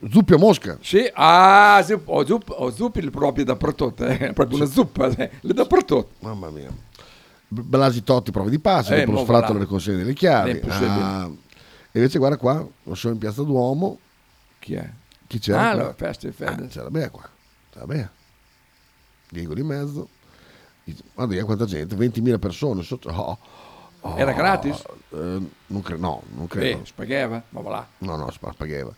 zuppio 0.08 0.36
a 0.36 0.38
Mosca. 0.38 0.78
Sì, 0.80 1.10
ah, 1.12 1.82
zup, 1.84 2.02
ho, 2.06 2.24
zup, 2.24 2.54
ho 2.56 2.70
zuppi 2.70 3.10
proprio 3.10 3.44
dappertutto, 3.44 4.06
eh, 4.06 4.32
proprio 4.32 4.58
una 4.58 4.66
zuppa, 4.66 5.08
eh, 5.08 5.28
le 5.40 5.52
dappertutto. 5.52 6.10
Mamma 6.20 6.50
mia. 6.50 6.70
Blasi 7.48 8.04
Totti 8.04 8.30
prova 8.30 8.48
di 8.48 8.60
passe, 8.60 8.94
Eh, 8.94 9.00
dopo 9.06 9.10
lo 9.18 9.24
sfratto 9.24 9.46
voilà. 9.46 9.58
le 9.60 9.66
consegna 9.66 9.96
delle 9.96 10.14
chiavi. 10.14 10.60
Ah, 10.68 11.28
e 11.90 11.98
invece 11.98 12.18
guarda 12.18 12.36
qua, 12.36 12.64
lo 12.84 12.94
show 12.94 13.10
in 13.10 13.18
Piazza 13.18 13.42
Duomo. 13.42 13.98
Chi 14.60 14.74
è? 14.74 14.88
Chi 15.26 15.40
c'era? 15.40 15.70
Ah, 15.70 15.74
la 15.74 15.94
Feste 15.94 16.30
Fede. 16.30 16.62
Ah, 16.64 16.66
c'era 16.68 16.90
Bea 16.90 17.10
qua. 17.10 17.28
C'era 17.72 17.86
Bea. 17.86 18.08
Diego 19.30 19.52
di 19.52 19.64
mezzo. 19.64 20.08
Guarda 21.12 21.44
quanta 21.44 21.64
gente, 21.64 21.96
20.000 21.96 22.38
persone. 22.38 22.82
sotto- 22.82 23.08
oh, 23.10 23.38
oh, 24.14 24.16
Era 24.16 24.32
gratis? 24.32 24.82
eh, 25.10 25.40
non 25.66 25.82
cre- 25.82 25.96
no, 25.96 26.22
non 26.34 26.46
credo. 26.46 26.80
Eh, 26.80 26.86
spagheva, 26.86 27.42
ma 27.50 27.60
voilà. 27.60 27.86
No, 27.98 28.16
no, 28.16 28.30
spa- 28.30 28.52
spagheva. 28.52 28.92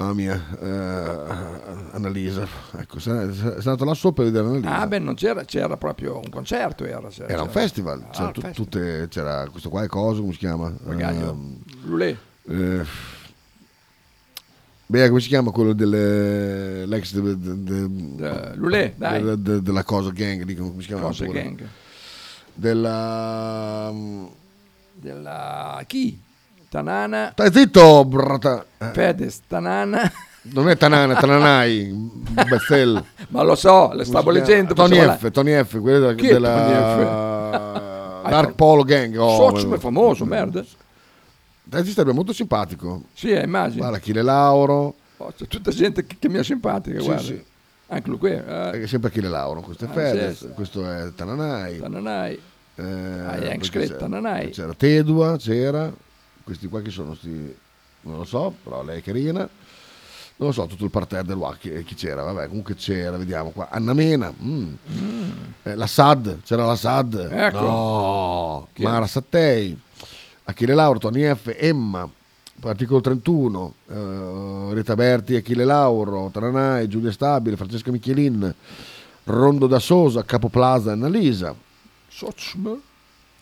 Mamma 0.00 0.12
mia, 0.14 0.40
eh, 0.62 1.90
Annalisa. 1.92 2.46
Ecco, 2.76 3.00
sei 3.00 3.18
andato 3.18 3.84
là 3.84 3.94
sopra 3.94 4.22
a 4.22 4.26
vedere 4.26 4.46
Annalisa. 4.46 4.78
Ah, 4.78 4.86
beh, 4.86 4.98
non 5.00 5.14
c'era, 5.14 5.44
c'era 5.44 5.76
proprio 5.76 6.16
un 6.22 6.30
concerto. 6.30 6.84
Era, 6.84 7.08
c'era, 7.08 7.26
Era 7.28 7.42
un 7.42 7.48
festival, 7.50 8.04
Ah, 8.06 8.10
c'era, 8.12 8.30
tu- 8.30 8.40
festival. 8.40 8.52
tutte- 8.54 9.08
c'era 9.08 9.48
questo 9.50 9.68
qua, 9.70 9.84
cosa, 9.88 10.20
come 10.20 10.32
si 10.32 10.38
chiama? 10.38 10.72
Magaglio. 10.84 11.30
Ehm, 11.30 11.58
Lulè. 11.84 12.16
eh, 12.48 12.84
beh, 14.86 15.08
come 15.08 15.20
si 15.20 15.28
chiama 15.28 15.50
quello 15.50 15.72
delle, 15.72 16.86
l'ex 16.86 17.12
de- 17.18 17.36
de- 17.38 17.62
de- 18.14 18.24
Eh, 18.52 18.54
Lulè, 18.56 18.94
dai. 18.96 19.22
de- 19.22 19.42
de- 19.42 19.62
della 19.62 19.82
cosa 19.82 20.10
gang, 20.10 20.44
lì, 20.44 20.54
come 20.54 20.80
si 20.80 20.86
chiama? 20.86 21.02
Cosa 21.02 21.24
pure? 21.24 21.56
Della... 22.58 23.92
Della... 24.92 25.80
chi? 25.86 26.20
Tanana. 26.68 27.30
Stai 27.30 27.52
zitto, 27.52 28.04
brata. 28.04 28.66
Eh, 28.78 28.90
Fedez, 28.92 29.42
Tanana. 29.46 30.10
Non 30.50 30.68
è 30.68 30.76
Tanana, 30.76 31.14
Tananai, 31.14 31.88
Bessel. 32.48 33.04
Ma 33.28 33.42
lo 33.42 33.54
so, 33.54 33.92
le 33.92 34.04
stavo 34.04 34.30
leggendo. 34.30 34.74
Tony 34.74 34.98
F, 34.98 35.30
Tony 35.30 35.52
F, 35.62 35.80
quello 35.80 35.98
della, 36.00 36.14
Chi 36.14 36.26
della 36.26 38.20
Tony 38.22 38.30
Dark 38.30 38.54
Polo 38.54 38.82
Gang. 38.82 39.16
Oh, 39.16 39.36
Socio 39.36 39.72
è 39.72 39.78
famoso, 39.78 40.24
merda. 40.24 40.64
Regista 41.70 42.02
è 42.02 42.12
molto 42.12 42.32
simpatico. 42.32 43.02
Sì, 43.14 43.30
eh, 43.30 43.44
immagino. 43.44 43.82
Guarda, 43.82 43.98
Achille 43.98 44.22
Lauro. 44.22 44.94
Oh, 45.18 45.32
c'è 45.36 45.46
tutta 45.46 45.70
gente 45.70 46.04
che, 46.06 46.16
che 46.18 46.28
mi 46.28 46.38
è 46.38 46.42
simpatica, 46.44 46.98
Sì, 46.98 47.04
guarda. 47.04 47.22
sì. 47.22 47.44
Anche 47.90 48.08
lui 48.08 48.18
qui. 48.18 48.30
eh. 48.32 48.84
Sempre 48.86 49.08
Achille 49.08 49.28
Lauro, 49.28 49.60
questo 49.62 49.86
è 49.86 49.88
Ah, 49.88 49.92
Fedez, 49.92 50.38
sì, 50.38 50.48
questo 50.54 50.88
è 50.88 51.12
Tananai. 51.14 51.78
Tananai. 51.78 52.40
Eh, 52.74 52.82
Ah, 52.82 53.56
c'era- 53.58 53.96
Tananai. 53.96 54.50
C'era 54.50 54.74
Tedua, 54.74 55.36
c'era. 55.36 55.92
Questi 56.44 56.68
qua 56.68 56.80
che 56.82 56.90
sono 56.90 57.14
sti... 57.14 57.56
Non 58.02 58.18
lo 58.18 58.24
so, 58.24 58.54
però 58.62 58.82
lei 58.84 58.98
è 58.98 59.02
carina. 59.02 59.40
Non 59.40 60.48
lo 60.48 60.52
so, 60.52 60.66
tutto 60.66 60.84
il 60.84 60.90
parterre 60.90 61.24
del 61.24 61.36
WAC, 61.36 61.58
chi, 61.58 61.82
chi 61.82 61.94
c'era, 61.96 62.22
vabbè, 62.22 62.46
comunque 62.46 62.74
c'era, 62.76 63.16
vediamo 63.16 63.50
qua. 63.50 63.68
Anna 63.70 63.92
Mena, 63.92 64.32
mm. 64.40 64.74
Eh, 65.64 65.74
la 65.74 65.86
SAD, 65.88 66.42
c'era 66.44 66.64
la 66.64 66.76
SAD. 66.76 67.28
Ecco. 67.32 67.60
No? 67.60 68.68
Mara 68.76 69.06
Sattei, 69.08 69.76
Achille 70.44 70.74
Lauro, 70.74 70.98
Tony 71.00 71.22
F, 71.34 71.52
Emma, 71.58 72.08
articolo 72.62 73.00
31, 73.00 73.74
eh, 73.88 74.74
Rita 74.74 74.94
Berti, 74.94 75.36
Achille 75.36 75.64
Lauro, 75.64 76.30
Taranai, 76.32 76.88
Giulia 76.88 77.12
Stabile, 77.12 77.56
Francesca 77.56 77.90
Michelin, 77.90 78.52
Rondo 79.24 79.66
da 79.66 79.78
Sosa, 79.78 80.24
Capo 80.24 80.48
Plaza, 80.48 80.92
Annalisa. 80.92 81.54
Socio, 82.08 82.58
ma, 82.58 82.76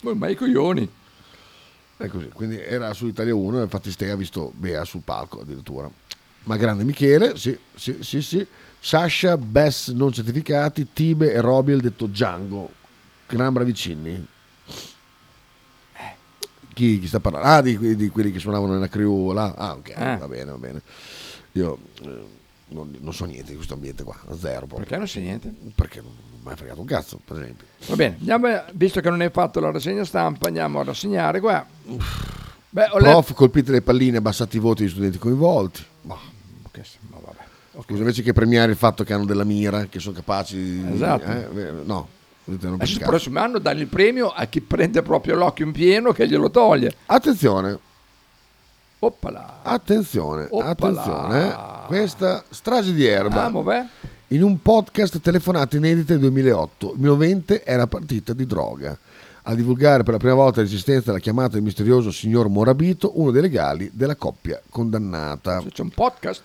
ma- 0.03 0.15
ma 0.15 0.29
i 0.29 0.35
coglioni. 0.35 0.89
È 1.97 2.09
così, 2.09 2.29
quindi 2.29 2.61
era 2.61 2.93
su 2.93 3.07
Italia 3.07 3.35
1, 3.35 3.63
infatti 3.63 3.91
Ste 3.91 4.11
ha 4.11 4.17
visto 4.17 4.53
Bea 4.55 4.85
sul 4.85 5.01
palco 5.03 5.41
addirittura. 5.41 5.91
Ma 6.45 6.57
grande 6.57 6.85
Michele, 6.85 7.37
sì, 7.37 7.59
sì, 7.75 7.99
sì, 8.01 8.21
sì. 8.21 8.47
Sasha, 8.79 9.37
Bess 9.37 9.91
non 9.93 10.13
certificati, 10.13 10.93
Tibe 10.93 11.33
e 11.33 11.41
Robiel 11.41 11.81
detto 11.81 12.07
Django. 12.07 12.71
Gran 13.27 13.53
bravicini. 13.53 14.27
Chi, 16.77 17.01
chi 17.01 17.07
sta 17.07 17.21
parlando? 17.21 17.49
Ah, 17.49 17.63
di, 17.63 17.97
di 17.97 18.11
quelli 18.11 18.31
che 18.31 18.39
suonavano 18.39 18.75
nella 18.75 18.89
crew 18.89 19.33
là. 19.33 19.55
Ah, 19.57 19.73
ok, 19.73 19.93
Ah. 19.97 20.17
va 20.19 20.29
bene, 20.29 20.51
va 20.51 20.59
bene. 20.59 20.83
Io 21.53 21.79
eh, 22.03 22.21
non, 22.69 22.95
non 23.01 23.15
so 23.15 23.25
niente 23.25 23.49
di 23.49 23.55
questo 23.57 23.73
ambiente 23.73 24.05
qua, 24.05 24.15
zero 24.39 24.67
proprio. 24.67 24.81
Perché 24.81 24.99
non 24.99 25.09
sai 25.09 25.23
niente? 25.23 25.51
Perché 25.75 26.03
non, 26.03 26.13
mi 26.45 26.53
ha 26.53 26.55
fregato 26.57 26.81
un 26.81 26.87
cazzo, 26.87 27.19
per 27.25 27.39
esempio. 27.39 27.65
Va 27.87 27.95
bene, 27.97 28.17
andiamo, 28.19 28.63
visto 28.75 29.01
che 29.01 29.09
non 29.09 29.23
hai 29.23 29.31
fatto 29.31 29.59
la 29.59 29.71
rassegna 29.71 30.05
stampa, 30.05 30.49
andiamo 30.49 30.81
a 30.81 30.85
rassegnare 30.85 31.41
qua. 31.41 31.65
Beh, 32.69 32.89
ho 32.91 32.99
Prof, 32.99 33.33
colpite 33.33 33.73
le 33.73 33.81
palline, 33.81 34.19
abbassati 34.19 34.59
i 34.59 34.61
voti 34.61 34.83
degli 34.83 34.93
studenti 34.93 35.17
coinvolti. 35.17 35.83
letto... 36.03 36.19
Che 36.73 36.85
ma 37.09 37.17
vabbè. 37.25 37.83
Scusa, 37.85 38.01
invece 38.01 38.23
che 38.23 38.35
premiare 38.35 38.71
il 38.73 38.77
fatto 38.77 39.03
che 39.03 39.15
hanno 39.15 39.25
della 39.25 39.45
mira, 39.45 39.87
che 39.87 39.99
sono 39.99 40.15
capaci 40.15 40.57
di... 40.59 40.93
Esatto. 40.93 41.25
eh, 41.25 41.49
eh, 41.69 41.71
no, 41.85 42.09
il 42.49 43.01
prossimo 43.05 43.41
anno 43.41 43.59
dagli 43.59 43.81
il 43.81 43.87
premio 43.89 44.29
a 44.31 44.45
chi 44.47 44.61
prende 44.61 45.03
proprio 45.03 45.35
l'occhio 45.35 45.65
in 45.67 45.73
pieno 45.73 46.13
che 46.13 46.29
glielo 46.29 46.51
toglie. 46.51 46.95
Attenzione, 47.07 47.79
Oppala. 48.99 49.61
attenzione, 49.63 50.47
Oppala. 50.51 51.03
attenzione. 51.03 51.49
eh. 51.49 51.87
Questa 51.87 52.45
strage 52.49 52.93
di 52.93 53.05
erba. 53.05 53.45
Ah, 53.45 53.51
vabbè. 53.51 53.87
In 54.29 54.43
un 54.43 54.61
podcast 54.61 55.21
telefonate 55.21 55.77
inedite 55.77 56.13
del 56.15 56.21
2008, 56.21 56.95
il 56.97 57.07
movente 57.07 57.65
era 57.65 57.87
partita 57.87 58.33
di 58.33 58.47
droga. 58.47 58.97
A 59.49 59.55
divulgare 59.55 60.03
per 60.03 60.15
la 60.15 60.19
prima 60.19 60.35
volta 60.35 60.61
l'esistenza 60.61 61.07
della 61.07 61.21
chiamata 61.21 61.51
del 61.55 61.63
misterioso 61.63 62.11
signor 62.11 62.49
Morabito, 62.49 63.13
uno 63.21 63.31
dei 63.31 63.43
legali 63.43 63.89
della 63.93 64.17
coppia 64.17 64.61
condannata. 64.69 65.63
C'è 65.71 65.83
un 65.83 65.91
podcast. 65.91 66.43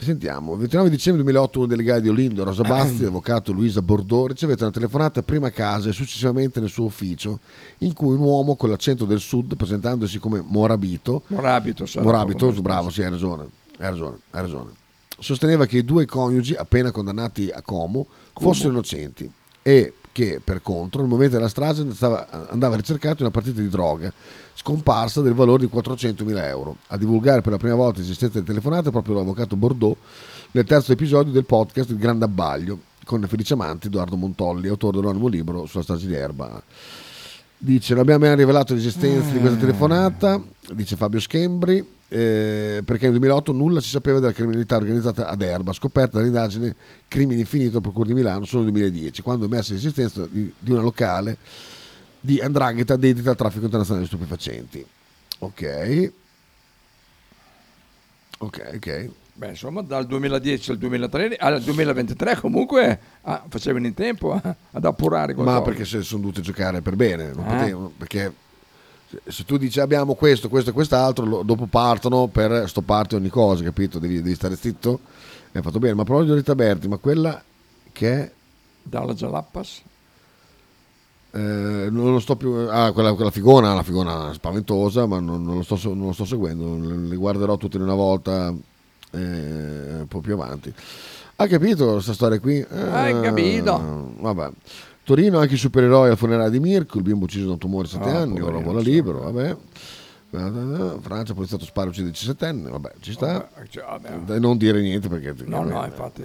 Sentiamo, 0.00 0.52
il 0.52 0.60
29 0.60 0.90
dicembre 0.90 1.22
2008 1.24 1.58
uno 1.58 1.66
dei 1.66 1.76
legali 1.76 2.02
di 2.02 2.08
Olindo, 2.08 2.44
Rosa 2.44 2.62
Basti, 2.64 3.02
l'avvocato 3.02 3.50
Luisa 3.52 3.82
Bordò, 3.82 4.26
ricevette 4.26 4.62
una 4.62 4.72
telefonata 4.72 5.22
prima 5.22 5.48
a 5.48 5.50
casa 5.50 5.88
e 5.88 5.92
successivamente 5.92 6.60
nel 6.60 6.68
suo 6.68 6.84
ufficio, 6.84 7.40
in 7.78 7.92
cui 7.94 8.14
un 8.14 8.20
uomo 8.20 8.54
con 8.54 8.70
l'accento 8.70 9.04
del 9.04 9.18
sud, 9.18 9.56
presentandosi 9.56 10.20
come 10.20 10.40
Morabito, 10.46 11.22
Morabito, 11.26 11.84
Morabito, 12.00 12.52
bravo, 12.62 12.90
sì, 12.90 13.02
hai 13.02 13.10
ragione, 13.10 13.48
hai 13.78 13.90
ragione, 13.90 14.18
hai 14.30 14.42
ragione. 14.42 14.70
Sosteneva 15.18 15.66
che 15.66 15.78
i 15.78 15.84
due 15.84 16.06
coniugi, 16.06 16.54
appena 16.54 16.92
condannati 16.92 17.50
a 17.50 17.60
Como, 17.60 18.06
fossero 18.34 18.70
innocenti 18.70 19.28
e 19.62 19.94
che, 20.18 20.40
per 20.42 20.62
contro, 20.62 21.00
nel 21.00 21.08
momento 21.08 21.36
della 21.36 21.48
strage 21.48 21.86
stava- 21.94 22.48
andava 22.50 22.74
ricercato 22.74 23.22
una 23.22 23.30
partita 23.30 23.60
di 23.60 23.68
droga 23.68 24.12
scomparsa 24.52 25.20
del 25.20 25.32
valore 25.32 25.64
di 25.64 25.70
400.000 25.72 26.44
euro. 26.48 26.78
A 26.88 26.96
divulgare 26.96 27.40
per 27.40 27.52
la 27.52 27.58
prima 27.58 27.76
volta 27.76 28.00
l'esistenza 28.00 28.34
delle 28.34 28.46
telefonate 28.46 28.90
proprio 28.90 29.14
l'avvocato 29.14 29.54
Bordeaux 29.54 29.96
nel 30.50 30.64
terzo 30.64 30.90
episodio 30.90 31.32
del 31.32 31.44
podcast 31.44 31.90
Il 31.90 31.98
Grande 31.98 32.24
Abbaglio 32.24 32.80
con 33.04 33.24
Felice 33.28 33.52
Amanti, 33.52 33.86
Edoardo 33.86 34.16
Montolli, 34.16 34.66
autore 34.66 34.96
dell'anonimo 34.96 35.28
libro 35.28 35.66
sulla 35.66 35.84
strage 35.84 36.08
di 36.08 36.14
Erba. 36.14 36.60
Dice, 37.56 37.92
non 37.94 38.02
abbiamo 38.02 38.26
mai 38.26 38.34
rivelato 38.34 38.74
l'esistenza 38.74 39.30
di 39.30 39.38
questa 39.38 39.58
telefonata, 39.58 40.42
dice 40.72 40.96
Fabio 40.96 41.20
Schembri, 41.20 41.86
eh, 42.08 42.82
perché 42.84 43.02
nel 43.04 43.18
2008 43.18 43.52
nulla 43.52 43.80
si 43.80 43.88
sapeva 43.90 44.18
della 44.18 44.32
criminalità 44.32 44.76
organizzata 44.76 45.28
ad 45.28 45.42
Erba, 45.42 45.72
scoperta 45.72 46.18
dall'indagine 46.18 46.74
Crimini 47.06 47.40
Infinito, 47.40 47.80
Procura 47.80 48.06
di 48.08 48.14
Milano, 48.14 48.44
solo 48.46 48.62
nel 48.64 48.72
2010, 48.72 49.22
quando 49.22 49.44
emerse 49.44 49.74
l'esistenza 49.74 50.26
di, 50.26 50.52
di 50.58 50.70
una 50.72 50.80
locale 50.80 51.36
di 52.20 52.40
andrangheta 52.40 52.96
dedita 52.96 53.30
al 53.30 53.36
traffico 53.36 53.64
internazionale 53.66 54.04
di 54.06 54.10
stupefacenti. 54.10 54.84
Ok. 55.40 56.12
Ok, 58.38 58.70
ok. 58.76 59.08
Beh, 59.34 59.48
insomma, 59.50 59.82
dal 59.82 60.06
2010 60.06 60.72
al 60.72 60.78
2003, 60.78 61.36
al 61.36 61.62
2023 61.62 62.36
comunque 62.36 62.98
ah, 63.22 63.44
facevano 63.48 63.86
in 63.86 63.94
tempo 63.94 64.32
a- 64.32 64.56
ad 64.72 64.84
appurare 64.84 65.34
qualcosa. 65.34 65.58
Ma 65.58 65.64
perché 65.64 65.84
se 65.84 66.02
sono 66.02 66.22
dovute 66.22 66.40
giocare 66.40 66.80
per 66.82 66.96
bene, 66.96 67.32
non 67.32 67.44
Ah. 67.46 67.56
potevano, 67.56 67.92
perché 67.96 68.32
se- 69.26 69.44
tu 69.44 69.56
dici 69.56 69.80
abbiamo 69.80 70.14
questo, 70.14 70.48
questo 70.48 70.70
e 70.70 70.72
quest'altro, 70.72 71.24
lo- 71.24 71.42
dopo 71.42 71.66
partono 71.66 72.26
per 72.26 72.68
stopparti 72.68 73.14
ogni 73.14 73.28
cosa, 73.28 73.62
capito? 73.64 73.98
Devi, 73.98 74.22
devi 74.22 74.34
stare 74.34 74.56
zitto. 74.56 75.00
Hai 75.52 75.62
fatto 75.62 75.78
bene, 75.78 75.94
ma 75.94 76.04
proprio 76.04 76.34
di 76.34 76.54
Berti, 76.54 76.88
ma 76.88 76.98
quella 76.98 77.42
che 77.92 78.12
è... 78.12 78.32
Dalla 78.82 79.14
Jalappas? 79.14 79.82
eh, 81.30 81.88
non 81.90 82.12
lo 82.12 82.20
sto 82.20 82.36
più... 82.36 82.52
Ah, 82.52 82.92
quella, 82.92 83.14
quella 83.14 83.30
figona, 83.30 83.74
la 83.74 83.82
figona 83.82 84.32
spaventosa, 84.32 85.06
ma 85.06 85.20
non, 85.20 85.42
non 85.42 85.56
lo, 85.56 85.62
sto, 85.62 85.78
non 85.94 86.06
lo 86.06 86.12
sto 86.12 86.24
seguendo, 86.24 86.76
le, 86.76 87.16
guarderò 87.16 87.56
tutte 87.56 87.76
in 87.76 87.82
una 87.82 87.94
volta 87.94 88.48
eh, 89.10 89.18
un 90.00 90.06
po' 90.08 90.20
più 90.20 90.34
avanti. 90.34 90.72
Hai 91.36 91.48
capito 91.48 91.92
questa 91.92 92.14
storia 92.14 92.40
qui? 92.40 92.60
Hai 92.60 93.20
capito. 93.20 94.12
Vabbè. 94.18 94.50
Torino 95.08 95.38
anche 95.38 95.54
i 95.54 95.56
supereroi 95.56 96.10
al 96.10 96.18
funerale 96.18 96.50
di 96.50 96.60
Mirko, 96.60 96.98
il 96.98 97.02
bimbo 97.02 97.24
ucciso 97.24 97.46
da 97.46 97.52
un 97.52 97.58
tumore 97.58 97.86
a 97.86 97.88
7 97.90 98.08
Ah, 98.10 98.18
anni, 98.20 98.42
ora 98.42 98.58
vola 98.58 98.80
libero, 98.80 99.20
vabbè. 99.20 99.56
Francia, 101.00 101.32
poliziotto 101.32 101.64
spara 101.64 101.88
uccide 101.88 102.08
il 102.08 102.14
17enne, 102.14 102.68
vabbè, 102.68 102.92
ci 103.00 103.12
sta. 103.12 103.32
Vabbè, 103.32 103.68
cioè, 103.70 103.84
vabbè. 103.84 104.38
Non 104.38 104.58
dire 104.58 104.82
niente 104.82 105.08
perché... 105.08 105.34
No, 105.46 105.64
no, 105.64 105.82
infatti. 105.86 106.20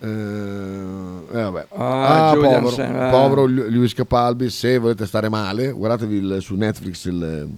Eh, 0.00 0.06
eh, 0.08 1.42
vabbè. 1.42 1.66
Ah, 1.76 2.30
Ah, 2.30 2.34
povero, 2.34 2.70
eh. 2.70 3.08
povero 3.10 3.44
Lu- 3.46 3.68
Luis 3.68 3.94
Capalbi, 3.94 4.50
se 4.50 4.78
volete 4.78 5.06
stare 5.06 5.28
male, 5.28 5.70
guardatevi 5.70 6.16
il- 6.16 6.38
su 6.40 6.56
Netflix 6.56 7.04
il... 7.04 7.48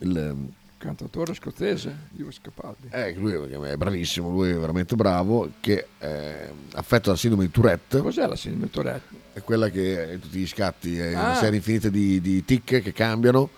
il 0.00 0.34
Cantatore 0.80 1.34
scozzese, 1.34 1.94
Lewis 2.16 2.40
Capaldi. 2.40 2.88
eh, 2.90 3.12
lui 3.14 3.32
è 3.34 3.76
bravissimo, 3.76 4.30
lui 4.30 4.48
è 4.50 4.54
veramente 4.56 4.96
bravo, 4.96 5.50
che 5.60 5.88
è 5.98 6.48
affetto 6.72 7.10
da 7.10 7.16
sindrome 7.16 7.44
di 7.44 7.50
Tourette. 7.50 7.98
Cos'è 8.00 8.26
la 8.26 8.34
sindrome 8.34 8.64
di 8.64 8.70
Tourette? 8.72 9.14
È 9.34 9.42
quella 9.42 9.68
che 9.68 10.18
tutti 10.20 10.38
gli 10.38 10.46
scatti, 10.46 10.98
è 10.98 11.10
una 11.10 11.32
Ah. 11.32 11.34
serie 11.34 11.56
infinita 11.58 11.90
di, 11.90 12.18
di 12.22 12.42
tic 12.46 12.80
che 12.80 12.92
cambiano. 12.94 13.50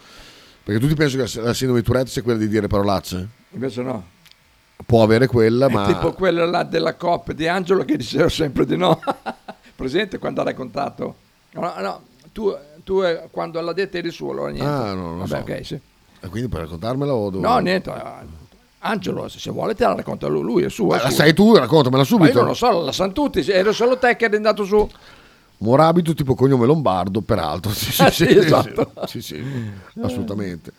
Perché 0.64 0.80
tutti 0.80 0.94
pensano 0.94 1.22
che 1.24 1.40
la 1.40 1.54
sindrome 1.54 1.80
di 1.80 1.86
Tourette 1.86 2.10
sia 2.10 2.22
quella 2.22 2.38
di 2.40 2.48
dire 2.48 2.66
parolacce. 2.66 3.28
Invece 3.50 3.82
no. 3.82 4.04
Può 4.84 5.04
avere 5.04 5.28
quella, 5.28 5.66
È 5.66 5.70
ma... 5.72 5.86
tipo 5.86 6.12
quella 6.14 6.44
là 6.44 6.64
della 6.64 6.96
coppia 6.96 7.34
di 7.34 7.46
Angelo 7.46 7.84
che 7.84 7.96
diceva 7.96 8.28
sempre 8.28 8.66
di 8.66 8.76
no. 8.76 8.98
Presente 9.76 10.18
quando 10.18 10.40
ha 10.40 10.44
raccontato? 10.44 11.14
No, 11.52 11.72
no, 11.78 12.02
tu, 12.32 12.52
tu 12.82 13.00
eh, 13.02 13.28
quando 13.30 13.60
l'ha 13.60 13.72
detta 13.72 13.98
eri 13.98 14.10
su, 14.10 14.28
allora 14.28 14.50
niente. 14.50 14.68
Ah, 14.68 14.92
no, 14.92 15.02
non 15.02 15.18
lo 15.18 15.24
Vabbè, 15.26 15.44
so. 15.46 15.52
ok, 15.52 15.66
sì. 15.66 15.80
E 16.24 16.28
quindi 16.28 16.48
per 16.48 16.60
raccontarmela 16.60 17.12
o 17.12 17.30
devo... 17.30 17.42
No, 17.42 17.58
niente. 17.58 17.90
eh, 17.90 18.40
Angelo, 18.84 19.28
se 19.28 19.50
vuole 19.50 19.74
te 19.74 19.84
la 19.84 19.94
racconta 19.94 20.26
lui, 20.26 20.42
lui 20.42 20.62
è 20.64 20.68
su. 20.70 20.86
Ma 20.86 20.98
è 20.98 21.02
la 21.02 21.10
sai 21.10 21.34
tu, 21.34 21.54
raccontamela 21.54 22.02
Ma 22.02 22.08
subito. 22.08 22.30
io 22.32 22.38
non 22.38 22.46
lo 22.48 22.54
so, 22.54 22.80
la 22.84 22.92
sanno 22.92 23.12
tutti, 23.12 23.40
ero 23.48 23.72
solo 23.72 23.96
te 23.98 24.16
che 24.16 24.24
eri 24.24 24.36
andato 24.36 24.64
su. 24.64 24.88
Morabito 25.58 26.14
tipo 26.14 26.34
cognome 26.34 26.66
lombardo, 26.66 27.20
peraltro. 27.20 27.70
Sì, 27.74 27.92
sì, 27.92 28.02
Ah, 28.02 28.10
sì, 28.10 28.24
sì, 28.26 28.38
esatto. 28.38 28.92
sì, 29.06 29.22
sì, 29.22 29.44
assolutamente. 30.00 30.72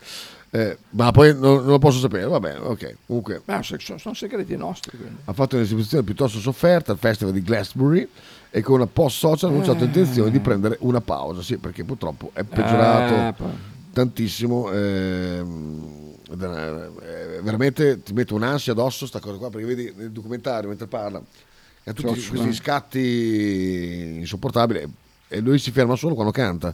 Eh, 0.49 0.77
ma 0.91 1.11
poi 1.11 1.33
non, 1.35 1.63
lo 1.65 1.79
posso 1.79 1.99
sapere, 1.99 2.25
va 2.27 2.39
bene, 2.39 2.59
ok. 2.59 2.95
Comunque 3.07 3.41
Ma 3.45 3.63
sono, 3.63 3.79
sono 3.97 4.13
segreti 4.13 4.55
nostri. 4.55 4.97
Quindi. 4.97 5.15
ha 5.25 5.33
fatto 5.33 5.55
un'esibizione 5.55 6.03
piuttosto 6.03 6.39
sofferta 6.39 6.91
al 6.91 6.97
Festival 6.99 7.33
di 7.33 7.41
Glastonbury 7.41 8.07
e 8.51 8.61
con 8.61 8.75
una 8.75 8.85
post 8.85 9.17
social 9.17 9.49
ha 9.49 9.53
annunciato 9.53 9.83
intenzione 9.83 10.29
di 10.29 10.39
prendere 10.39 10.75
una 10.81 11.01
pausa, 11.01 11.41
sì, 11.41 11.57
perché 11.57 11.83
purtroppo 11.85 12.29
è 12.33 12.43
peggiorato 12.43 13.33
poi. 13.43 13.51
Tantissimo. 13.93 14.71
ehm, 14.71 16.01
è 16.29 17.41
veramente 17.41 18.01
ti 18.01 18.13
mette 18.13 18.33
un'ansia 18.33 18.71
addosso 18.73 19.05
sta 19.05 19.19
cosa 19.19 19.37
qua, 19.37 19.49
perché 19.49 19.65
vedi 19.67 19.93
nel 19.95 20.11
documentario 20.11 20.67
mentre 20.69 20.87
parla, 20.87 21.19
ha 21.19 21.93
tutti 21.93 22.19
Sì, 22.19 22.29
questi 22.29 22.51
sì. 22.51 22.53
scatti 22.53 24.15
insopportabili 24.19 24.93
e- 25.27 25.39
lui 25.41 25.59
si 25.59 25.71
ferma 25.71 25.95
solo 25.95 26.15
quando 26.15 26.31
canta. 26.31 26.73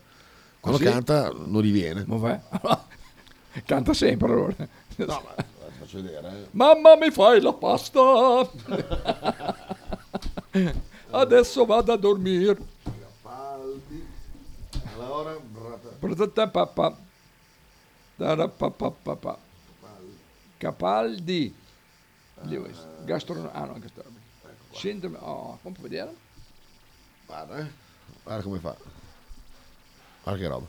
Quando 0.59 0.79
Ah, 0.79 0.83
sì? 0.83 0.89
canta 0.89 1.29
non 1.31 1.61
gli 1.61 1.71
viene. 1.71 2.05
Canta 3.65 3.93
sempre 3.93 4.31
allora. 4.31 4.55
No, 4.97 5.05
ma 5.07 5.35
faccio 5.79 6.01
vedere. 6.01 6.27
eh. 6.27 6.47
Mamma 6.51 6.95
mi 6.95 7.09
fai 7.11 7.41
la 7.41 7.51
pasta. 7.53 7.99
Adesso 11.11 11.65
vado 11.65 11.91
a 11.91 11.97
dormire. 11.97 12.57
Allora, 14.95 15.35
Protetta 15.99 16.47
papà. 16.47 16.95
Capaldi. 20.57 21.55
Lewis. 22.43 22.77
Gastronomia. 23.05 23.53
Ah 23.53 23.65
no, 23.65 23.79
gastronomia. 23.79 24.19
Sindrome. 24.73 25.17
Oh, 25.21 25.57
come 25.61 25.75
puoi 25.75 25.89
vedere? 25.89 26.13
Guarda, 27.25 27.59
eh. 27.59 27.71
Guarda 28.23 28.43
come 28.43 28.59
fa. 28.59 28.75
Guarda 30.23 30.41
che 30.41 30.47
roba. 30.47 30.67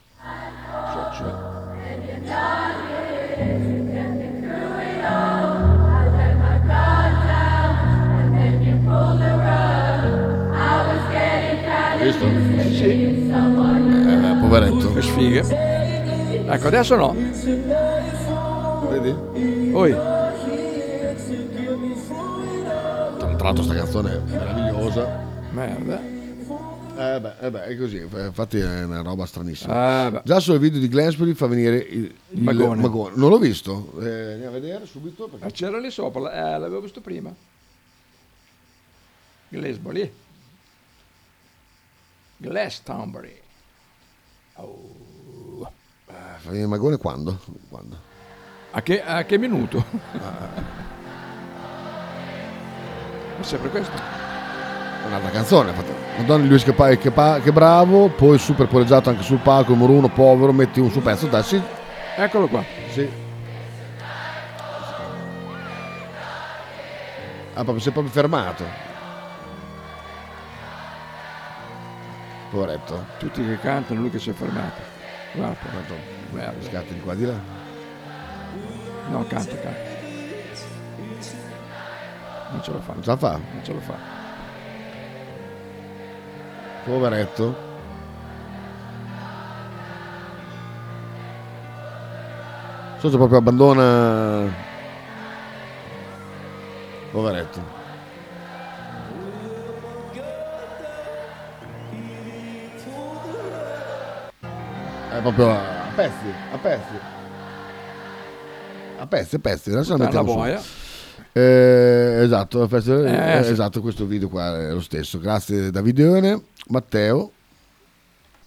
Hai 11.99 12.05
visto? 12.05 12.27
Sì. 12.75 12.91
Eh, 14.09 14.37
poveretto. 14.41 14.93
Che 14.93 15.03
sfighe. 15.03 15.80
Ecco, 16.53 16.67
adesso 16.67 16.97
no. 16.97 17.13
Vedi? 18.89 19.71
Oi. 19.73 19.93
Tra 23.37 23.49
l'altro 23.49 23.63
sta 23.63 23.75
canzone 23.75 24.17
è 24.17 24.19
meravigliosa. 24.19 25.29
Merda. 25.53 26.19
Eh 26.97 27.21
beh, 27.21 27.35
eh 27.41 27.51
beh, 27.51 27.65
è 27.65 27.77
così, 27.79 27.97
eh, 27.97 28.27
infatti 28.27 28.59
è 28.59 28.85
una 28.85 29.01
roba 29.01 29.25
stranissima. 29.25 30.05
Ah, 30.05 30.11
beh. 30.11 30.23
Già 30.25 30.41
solo 30.41 30.57
il 30.57 30.63
video 30.63 30.81
di 30.81 30.89
Glansbury 30.89 31.33
fa 31.35 31.47
venire 31.47 31.77
il, 31.77 32.13
il 32.31 32.43
magone. 32.43 32.83
Non 33.15 33.31
l'ho 33.31 33.39
visto, 33.39 33.93
eh, 34.01 34.33
andiamo 34.33 34.57
a 34.57 34.61
vedere 34.61 34.85
subito. 34.87 35.29
Perché... 35.29 35.47
Ah, 35.47 35.51
C'era 35.51 35.79
lì 35.79 35.91
sopra, 35.91 36.33
eh, 36.33 36.59
l'avevo 36.59 36.81
visto 36.81 37.01
prima. 37.01 37.33
Lì. 39.49 40.13
Glastonbury. 42.37 43.41
Fammi 44.53 45.10
il 46.51 46.67
magone 46.67 46.97
quando? 46.97 47.39
Quando? 47.69 47.97
A 48.73 48.83
che, 48.83 49.03
a 49.03 49.25
che 49.25 49.39
minuto? 49.39 49.85
È 53.39 53.43
sempre 53.43 53.71
questo. 53.71 53.93
Un'altra 55.07 55.31
canzone. 55.31 55.73
Madonna 56.19 56.45
Luis 56.45 56.63
che, 56.63 56.73
pa- 56.73 56.95
che, 56.97 57.11
pa- 57.11 57.41
che 57.41 57.53
bravo, 57.53 58.09
poi 58.09 58.39
super 58.39 58.67
poleggiato 58.69 59.09
anche 59.11 59.23
sul 59.23 59.39
palco, 59.39 59.73
numero 59.73 59.93
uno, 59.93 60.09
povero, 60.09 60.53
metti 60.53 60.79
un 60.79 60.91
suo 60.91 61.01
pezzo, 61.01 61.27
dai 61.27 61.43
sì. 61.43 61.61
Eccolo 62.17 62.47
qua. 62.49 62.63
Sì. 62.91 63.09
Ah, 67.55 67.63
proprio, 67.65 67.79
si 67.81 67.89
è 67.89 67.93
proprio 67.93 68.13
fermato. 68.13 68.65
Poveretto. 72.51 73.05
Tutti 73.19 73.45
che 73.45 73.59
cantano, 73.59 74.01
lui 74.01 74.11
che 74.11 74.19
si 74.19 74.31
è 74.31 74.33
fermato. 74.33 74.81
Guarda, 75.33 75.59
guarda. 75.71 76.20
Scatti 76.61 76.95
di 76.95 77.01
qua 77.01 77.15
di 77.15 77.27
là. 77.27 77.35
No, 79.09 79.25
canta, 79.27 79.57
canta. 79.57 79.89
Non 82.51 82.63
ce 82.63 82.73
la 82.73 82.81
fa. 82.81 82.93
Non 82.93 83.03
ce 83.03 83.11
la 83.11 83.17
fa? 83.17 83.31
Non 83.31 83.61
ce 83.63 83.73
la 83.73 83.81
fa. 83.81 83.95
Poveretto. 86.85 87.69
Socio 92.99 93.17
proprio 93.17 93.39
abbandona. 93.39 94.49
Poveretto. 97.11 97.79
È 105.11 105.21
proprio 105.23 105.80
pezzi, 106.01 106.35
a 106.53 106.57
pezzi. 106.57 106.95
A 108.99 109.07
pezzi, 109.07 109.35
a 109.35 109.39
pezzi. 109.39 109.71
Adesso 109.71 109.97
la 109.97 110.05
Tutta 110.07 110.11
la 110.17 110.23
mettiamo 110.23 110.35
boia. 110.35 110.61
Eh, 111.33 112.23
esatto, 112.23 112.67
festival- 112.69 113.07
Eh, 113.07 113.39
eh, 113.39 113.45
sì. 113.45 113.51
esatto, 113.53 113.81
questo 113.81 114.07
video 114.07 114.29
qua 114.29 114.59
è 114.59 114.73
lo 114.73 114.81
stesso. 114.81 115.19
Grazie 115.19 115.71
Davidione. 115.71 116.41
Matteo. 116.69 117.33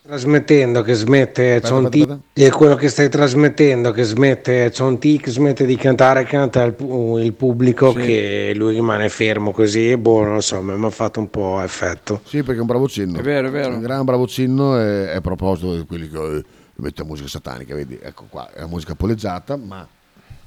Trasmettendo 0.05 0.81
che 0.81 0.95
smette, 0.95 1.61
tic, 1.89 2.17
è 2.33 2.49
quello 2.49 2.75
che 2.75 2.89
stai 2.89 3.07
trasmettendo 3.07 3.91
che 3.91 4.03
smette, 4.03 4.69
tic, 4.99 5.29
smette 5.29 5.65
di 5.65 5.77
cantare, 5.77 6.25
canta 6.25 6.63
il, 6.63 6.75
il 7.23 7.31
pubblico 7.31 7.91
Sì. 7.93 7.99
che 8.01 8.51
lui 8.53 8.73
rimane 8.73 9.07
fermo 9.07 9.51
così 9.51 9.91
e 9.91 9.97
boh, 9.97 10.25
non 10.25 10.41
so, 10.41 10.61
mi 10.61 10.85
ha 10.85 10.89
fatto 10.89 11.21
un 11.21 11.29
po' 11.29 11.61
effetto. 11.61 12.19
Sì, 12.25 12.43
perché 12.43 12.57
è 12.57 12.61
un 12.61 12.67
bravo 12.67 12.89
cinno. 12.89 13.17
È 13.17 13.21
vero, 13.21 13.47
è 13.47 13.51
vero. 13.51 13.75
Un 13.75 13.79
gran 13.81 14.03
bravo 14.03 14.27
cinno 14.27 14.77
e 14.77 15.05
e 15.05 15.15
a 15.15 15.21
proposito 15.21 15.73
di 15.77 15.85
quelli 15.85 16.09
che 16.09 16.43
eh, 16.75 16.81
mettono 16.81 17.09
musica 17.09 17.27
satanica, 17.27 17.75
vedi, 17.75 17.97
ecco 18.01 18.25
qua, 18.25 18.51
è 18.51 18.59
la 18.59 18.67
musica 18.67 18.95
poleggiata, 18.95 19.55
ma 19.55 19.87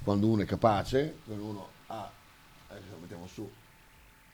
quando 0.02 0.26
uno 0.28 0.42
è 0.42 0.44
capace, 0.44 1.18
quando 1.24 1.44
uno 1.44 1.68
ha, 1.86 2.10
adesso 2.68 2.86
lo 2.92 2.98
mettiamo 3.00 3.26
su, 3.26 3.48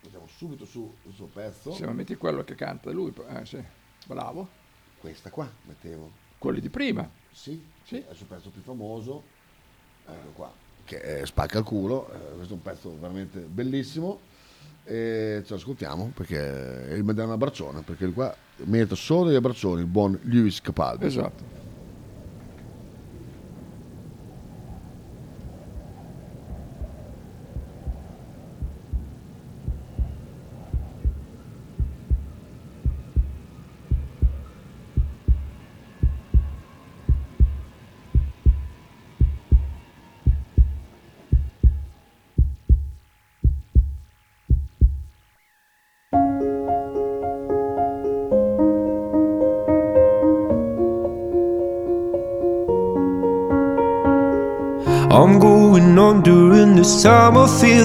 mettiamo 0.02 0.26
subito 0.26 0.64
su 0.64 0.92
il 1.04 1.12
suo 1.14 1.26
pezzo, 1.26 1.72
Se 1.72 1.86
ma 1.86 1.92
metti 1.92 2.16
quello 2.16 2.44
che 2.44 2.54
canta 2.54 2.90
lui, 2.90 3.12
eh, 3.28 3.44
sì. 3.44 3.62
Bravo. 4.06 4.48
questa 4.98 5.30
qua 5.30 5.48
mettevo. 5.66 6.10
Quelli 6.38 6.60
di 6.60 6.68
prima. 6.68 7.08
Sì, 7.30 7.62
sì. 7.84 7.96
è 7.96 8.10
il 8.10 8.16
suo 8.16 8.26
pezzo 8.26 8.50
più 8.50 8.62
famoso, 8.62 9.22
ecco 10.06 10.30
qua, 10.34 10.52
che 10.84 11.00
è 11.00 11.26
Spacca 11.26 11.58
il 11.58 11.64
culo, 11.64 12.12
eh, 12.12 12.34
questo 12.34 12.54
è 12.54 12.56
un 12.56 12.62
pezzo 12.62 12.96
veramente 12.98 13.38
bellissimo 13.38 14.30
e 14.84 15.44
lo 15.46 15.54
ascoltiamo 15.54 16.10
perché 16.12 16.88
è 16.88 16.92
il 16.94 17.04
mandare 17.04 17.28
un 17.28 17.34
abbraccione, 17.34 17.82
perché 17.82 18.10
qua 18.12 18.34
merita 18.64 18.94
solo 18.94 19.30
gli 19.30 19.34
abbraccioni 19.34 19.80
il 19.80 19.86
buon 19.86 20.18
Lewis 20.24 20.60
Capaldi. 20.60 21.06
Esatto. 21.06 21.61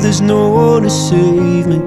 There's 0.07 0.21
no 0.21 0.47
one 0.47 0.83
to 0.83 0.89
save 0.89 1.67
me. 1.67 1.79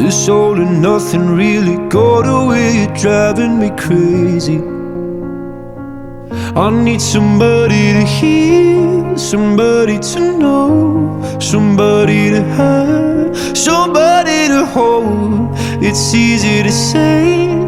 This 0.00 0.30
all 0.30 0.58
and 0.58 0.80
nothing 0.80 1.36
really 1.36 1.76
got 1.90 2.24
away, 2.26 2.78
you're 2.78 2.94
driving 2.94 3.58
me 3.60 3.68
crazy. 3.76 4.60
I 6.56 6.70
need 6.70 7.02
somebody 7.02 7.92
to 7.98 8.04
hear, 8.06 9.18
somebody 9.18 9.98
to 9.98 10.38
know, 10.38 11.38
somebody 11.38 12.30
to 12.30 12.42
have, 12.56 13.36
somebody 13.54 14.48
to 14.48 14.64
hold. 14.64 15.50
It's 15.84 16.14
easy 16.14 16.62
to 16.62 16.72
say, 16.72 17.67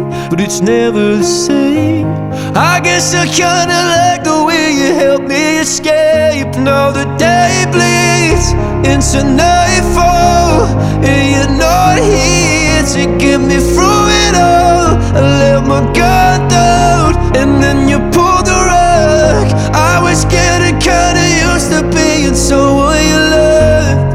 but 0.31 0.39
it's 0.39 0.61
never 0.61 1.17
the 1.17 1.23
same. 1.23 2.07
I 2.55 2.79
guess 2.79 3.13
I 3.13 3.25
kinda 3.27 3.79
like 3.95 4.23
the 4.23 4.45
way 4.45 4.71
you 4.79 4.93
help 4.95 5.23
me 5.23 5.59
escape. 5.59 6.55
Now 6.55 6.89
the 6.91 7.05
day 7.17 7.65
bleeds 7.73 8.47
into 8.91 9.19
nightfall, 9.43 10.71
and 11.09 11.21
you're 11.33 11.55
not 11.67 11.97
here 11.99 12.83
to 12.93 13.01
get 13.23 13.39
me 13.41 13.57
through 13.73 14.05
it 14.25 14.35
all. 14.35 14.95
I 15.17 15.21
let 15.41 15.67
my 15.67 15.81
guard 15.99 16.41
down, 16.47 17.09
and 17.35 17.61
then 17.61 17.89
you 17.89 17.99
pulled 18.15 18.45
the 18.51 18.59
rug. 18.71 19.47
I 19.91 19.99
was 20.01 20.23
getting 20.37 20.79
kinda 20.79 21.25
used 21.51 21.69
to 21.73 21.81
being 21.97 22.35
someone 22.35 23.03
you 23.11 23.19
loved, 23.35 24.13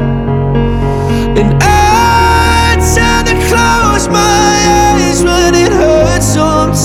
and 1.39 1.49
I 1.61 1.76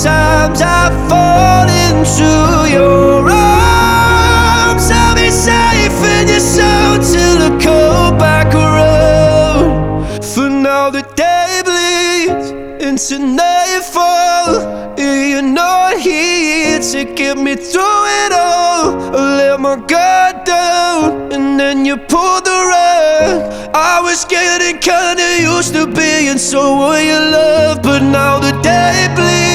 Sometimes 0.03 0.61
I 0.61 0.89
fall 1.07 1.69
into 1.87 2.27
your 2.69 3.29
arms. 3.29 4.91
I'll 4.91 5.15
be 5.15 5.29
safe 5.29 5.97
in 6.19 6.27
your 6.27 6.41
soul 6.41 6.99
till 6.99 7.41
I 7.41 7.57
come 7.63 8.17
back 8.17 8.53
around. 8.53 10.21
For 10.21 10.49
now 10.49 10.89
the 10.89 11.03
day 11.15 11.61
bleeds 11.63 12.51
into 12.83 13.17
nightfall 13.17 14.97
you're 14.99 15.41
not 15.41 15.97
here 15.97 16.79
to 16.79 17.05
get 17.05 17.37
me 17.37 17.55
through 17.55 18.03
it 18.23 18.33
all 18.33 19.15
I 19.15 19.37
let 19.37 19.61
my 19.61 19.77
guard 19.77 20.43
down 20.43 21.31
and 21.31 21.57
then 21.57 21.85
you 21.85 21.95
pulled 21.95 22.43
the 22.43 22.59
rug 22.73 23.71
I 23.73 24.01
was 24.01 24.25
getting 24.25 24.79
kinda 24.79 25.41
used 25.41 25.73
to 25.75 25.87
being 25.87 26.37
someone 26.37 27.05
you 27.05 27.19
love 27.37 27.81
But 27.81 27.99
now 27.99 28.39
the 28.39 28.51
day 28.61 29.07
bleeds 29.15 29.52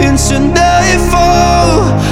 into 0.00 0.38
nightfall 0.38 2.02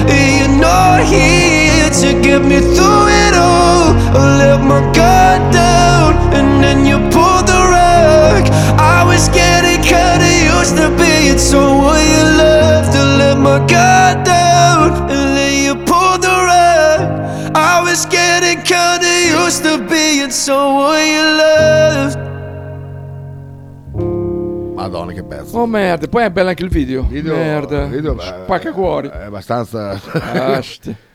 you're 0.40 0.60
not 0.60 1.04
here 1.04 1.90
to 1.90 2.20
get 2.22 2.42
me 2.42 2.58
through 2.60 3.06
it 3.24 3.34
all. 3.34 3.92
I 4.16 4.38
let 4.40 4.60
my 4.60 4.80
guard 4.92 5.42
down, 5.52 6.14
and 6.36 6.62
then 6.64 6.86
you 6.86 6.98
pulled 7.14 7.46
the 7.46 7.60
rug. 7.76 8.44
I 8.78 9.04
was 9.04 9.28
getting 9.28 9.80
kinda 9.82 10.30
used 10.56 10.76
to 10.76 10.88
being 11.02 11.38
someone 11.38 12.04
you 12.14 12.24
loved. 12.42 12.92
To 12.92 13.02
let 13.20 13.36
my 13.38 13.58
guard 13.66 14.24
down, 14.24 15.10
and 15.12 15.36
then 15.36 15.54
you 15.64 15.74
pulled 15.90 16.22
the 16.22 16.36
rug. 16.50 17.00
I 17.54 17.80
was 17.86 18.06
getting 18.06 18.62
kinda 18.62 19.12
used 19.42 19.62
to 19.64 19.78
being 19.92 20.30
someone 20.30 21.04
you 21.14 21.26
loved. 21.42 22.18
Madonna 24.80 25.12
che 25.12 25.22
pezzo. 25.22 25.58
Oh 25.58 25.66
merda, 25.66 26.08
poi 26.08 26.24
è 26.24 26.30
bello 26.30 26.48
anche 26.48 26.62
il 26.64 26.70
video. 26.70 27.02
Video- 27.06 27.34
merda. 27.36 27.84
video, 27.86 28.18
Spacca 28.18 28.72
cuori. 28.72 29.08
È 29.08 29.22
abbastanza. 29.24 29.92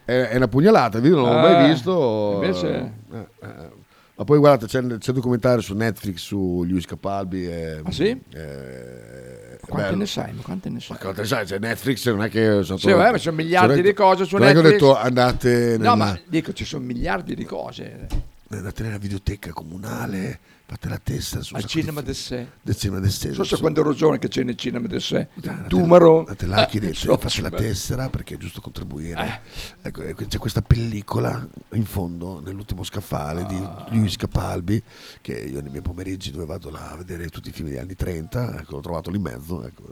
È, 0.06 0.12
è 0.12 0.36
una 0.36 0.48
pugnalata, 0.48 0.98
il 0.98 1.04
video 1.04 1.18
non 1.22 1.32
l'ho 1.32 1.38
Ah, 1.40 1.42
mai 1.42 1.70
visto. 1.72 2.40
invece- 2.44 2.92
Eh, 3.12 3.18
eh. 3.42 3.84
Ma 4.18 4.24
poi 4.24 4.38
guardate, 4.38 4.68
c'è, 4.68 4.80
c'è 5.00 5.10
un 5.10 5.16
documentario 5.16 5.62
su 5.62 5.74
Netflix 5.74 6.18
su 6.20 6.64
Luis 6.66 6.86
Capalbi. 6.86 7.48
e- 7.48 7.82
Ah, 7.84 7.92
sì? 7.92 8.10
è 8.10 9.58
Quante 9.68 9.88
bello. 9.88 9.98
ne 9.98 10.06
sai? 10.06 10.32
Ma 10.34 10.42
quante 10.44 10.70
ne 10.70 10.80
sai? 10.80 10.90
Ma 10.92 10.98
quante 11.02 11.22
ne 11.22 11.28
sai? 11.28 11.46
C'è 11.46 11.58
Netflix, 11.58 12.08
non 12.10 12.22
è 12.24 12.30
che... 12.30 12.62
sono 12.64 12.78
Sì, 12.78 12.92
vabbè, 12.92 13.12
ma 13.14 13.18
sono 13.18 13.36
miliardi 13.36 13.82
di 13.82 13.94
cose 13.94 14.26
su 14.26 14.38
non 14.38 14.48
è 14.48 14.52
che 14.52 14.58
ho 14.60 14.62
Netflix. 14.62 14.80
detto 14.80 14.96
andate 14.96 15.50
No, 15.72 15.78
nella, 15.84 15.96
ma 15.96 16.20
dico, 16.28 16.54
ci 16.54 16.66
sono 16.66 16.86
miliardi 16.86 17.34
di 17.34 17.44
cose. 17.44 18.08
andate 18.52 18.84
nella 18.84 19.00
videoteca 19.00 19.52
comunale, 19.54 20.40
fate 20.76 20.90
la 20.90 21.00
testa 21.02 21.42
su 21.42 21.56
Al 21.56 21.64
cinema 21.66 22.02
del 22.02 22.16
sé. 22.16 22.48
del 22.62 22.76
cinema 22.76 23.00
del 23.00 23.10
sé. 23.12 23.28
Non 23.28 23.36
so 23.36 23.56
se 23.56 23.58
quando 23.62 23.80
ero 23.80 23.94
giovane 23.94 24.20
che 24.20 24.28
c'è 24.28 24.44
nel 24.44 24.56
cinema 24.58 24.88
del 24.88 25.02
sé. 25.02 25.30
Andate- 25.36 25.70
Tumaro. 25.70 26.20
andate 26.20 26.46
là, 26.46 26.66
chiedete, 26.66 26.92
Insomma, 26.92 27.18
fate 27.18 27.42
la 27.42 27.50
beh. 27.50 27.58
tessera 27.58 28.10
perché 28.10 28.36
è 28.36 28.38
giusto 28.38 28.60
contribuire. 28.62 29.42
Eh. 29.82 29.88
Ecco, 29.88 30.04
c'è 30.28 30.38
questa 30.38 30.62
pellicola 30.62 31.48
in 31.74 31.86
fondo, 31.86 32.42
nell'ultimo 32.44 32.84
scaffale 32.84 33.46
di 33.46 33.62
Luis 33.96 34.18
Capalbi, 34.18 34.82
che 35.22 35.34
io 35.34 35.62
nei 35.62 35.70
miei 35.70 35.82
pomeriggi 35.82 36.32
dove 36.32 36.46
vado 36.46 36.70
là 36.70 36.92
a 36.92 36.96
vedere 36.98 37.30
tutti 37.30 37.50
i 37.50 37.52
film 37.54 37.70
degli 37.70 37.78
anni 37.78 37.96
30, 37.96 38.60
ecco, 38.60 38.76
l'ho 38.76 38.82
trovato 38.82 39.10
lì 39.10 39.16
in 39.18 39.22
mezzo. 39.24 39.66
ecco. 39.66 39.84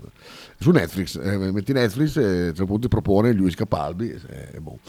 Su 0.60 0.72
Netflix, 0.72 1.16
eh, 1.22 1.38
metti 1.38 1.72
Netflix 1.72 2.18
e 2.18 2.52
tre 2.54 2.66
punti 2.66 2.88
propone 2.90 3.32
Luis 3.32 3.56
Capalbi, 3.56 4.10
eh, 4.12 4.52
è 4.52 4.58
boh. 4.60 4.80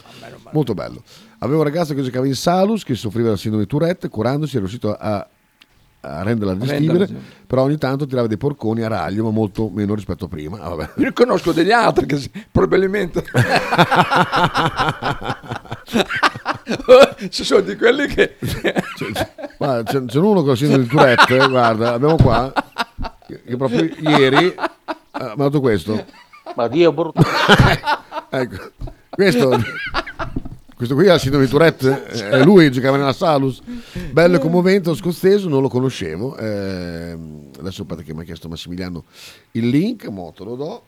molto 0.53 0.74
bello. 0.74 1.03
Avevo 1.38 1.59
un 1.59 1.64
ragazzo 1.64 1.95
che 1.95 2.03
giocava 2.03 2.26
in 2.26 2.34
Salus, 2.34 2.82
che 2.84 2.95
soffriva 2.95 3.28
da 3.30 3.36
sindrome 3.36 3.64
di 3.64 3.70
Tourette, 3.70 4.09
curandosi 4.09 4.57
è 4.57 4.59
riuscito 4.59 4.95
a 4.95 5.28
a 6.05 6.23
renderla 6.23 6.57
gestibile, 6.59 7.09
però 7.47 7.63
ogni 7.63 7.79
tanto 7.79 8.07
tirava 8.07 8.27
dei 8.27 8.37
porconi 8.37 8.83
a 8.83 8.89
raglio, 8.89 9.25
ma 9.25 9.31
molto 9.31 9.71
meno 9.73 9.95
rispetto 9.95 10.27
a 10.27 10.29
prima. 10.29 10.59
Ah, 10.61 10.69
vabbè. 10.71 11.01
Io 11.03 11.13
conosco 11.13 11.53
degli 11.53 11.73
altri 11.73 12.07
che 12.07 12.21
probabilmente 12.51 13.25
ci 17.31 17.45
sono 17.45 17.61
di 17.61 17.77
quelli 17.77 18.07
che 18.07 18.37
Guarda, 19.57 19.91
c'è, 19.91 20.05
c'è 20.05 20.19
uno 20.19 20.41
con 20.41 20.49
la 20.49 20.57
sindrome 20.57 20.83
di 20.83 20.89
Tourette, 20.89 21.37
eh, 21.37 21.49
guarda, 21.49 21.93
abbiamo 21.95 22.17
qua, 22.17 22.53
che, 23.27 23.43
che 23.43 23.57
proprio 23.57 23.89
ieri 24.01 24.47
eh, 24.47 24.55
mi 24.57 25.31
ha 25.31 25.35
dato 25.35 25.61
questo. 25.61 26.05
Ma 26.57 26.69
Dio 26.69 26.93
brutto. 26.93 27.23
ecco, 28.31 28.71
questo, 29.11 29.59
questo 30.87 30.95
qui 30.95 31.09
ha 31.09 31.12
la 31.12 31.18
sindrome 31.18 31.45
di 31.47 31.51
Tourette, 31.51 32.07
eh, 32.09 32.28
è 32.30 32.45
lui 32.45 32.70
giocava 32.70 32.97
nella 32.99 33.12
Salus, 33.14 33.61
bello 34.11 34.37
e 34.37 34.39
commovente, 34.39 34.95
scozzese, 34.95 35.49
non 35.49 35.62
lo 35.62 35.68
conoscevo, 35.68 36.37
ehm, 36.37 37.51
adesso 37.59 37.82
aspetta 37.82 38.03
che 38.03 38.12
mi 38.14 38.20
ha 38.20 38.24
chiesto 38.24 38.49
Massimiliano 38.49 39.05
il 39.53 39.68
link, 39.68 40.07
mo 40.09 40.32
te 40.37 40.45
lo 40.45 40.55
do. 40.57 40.82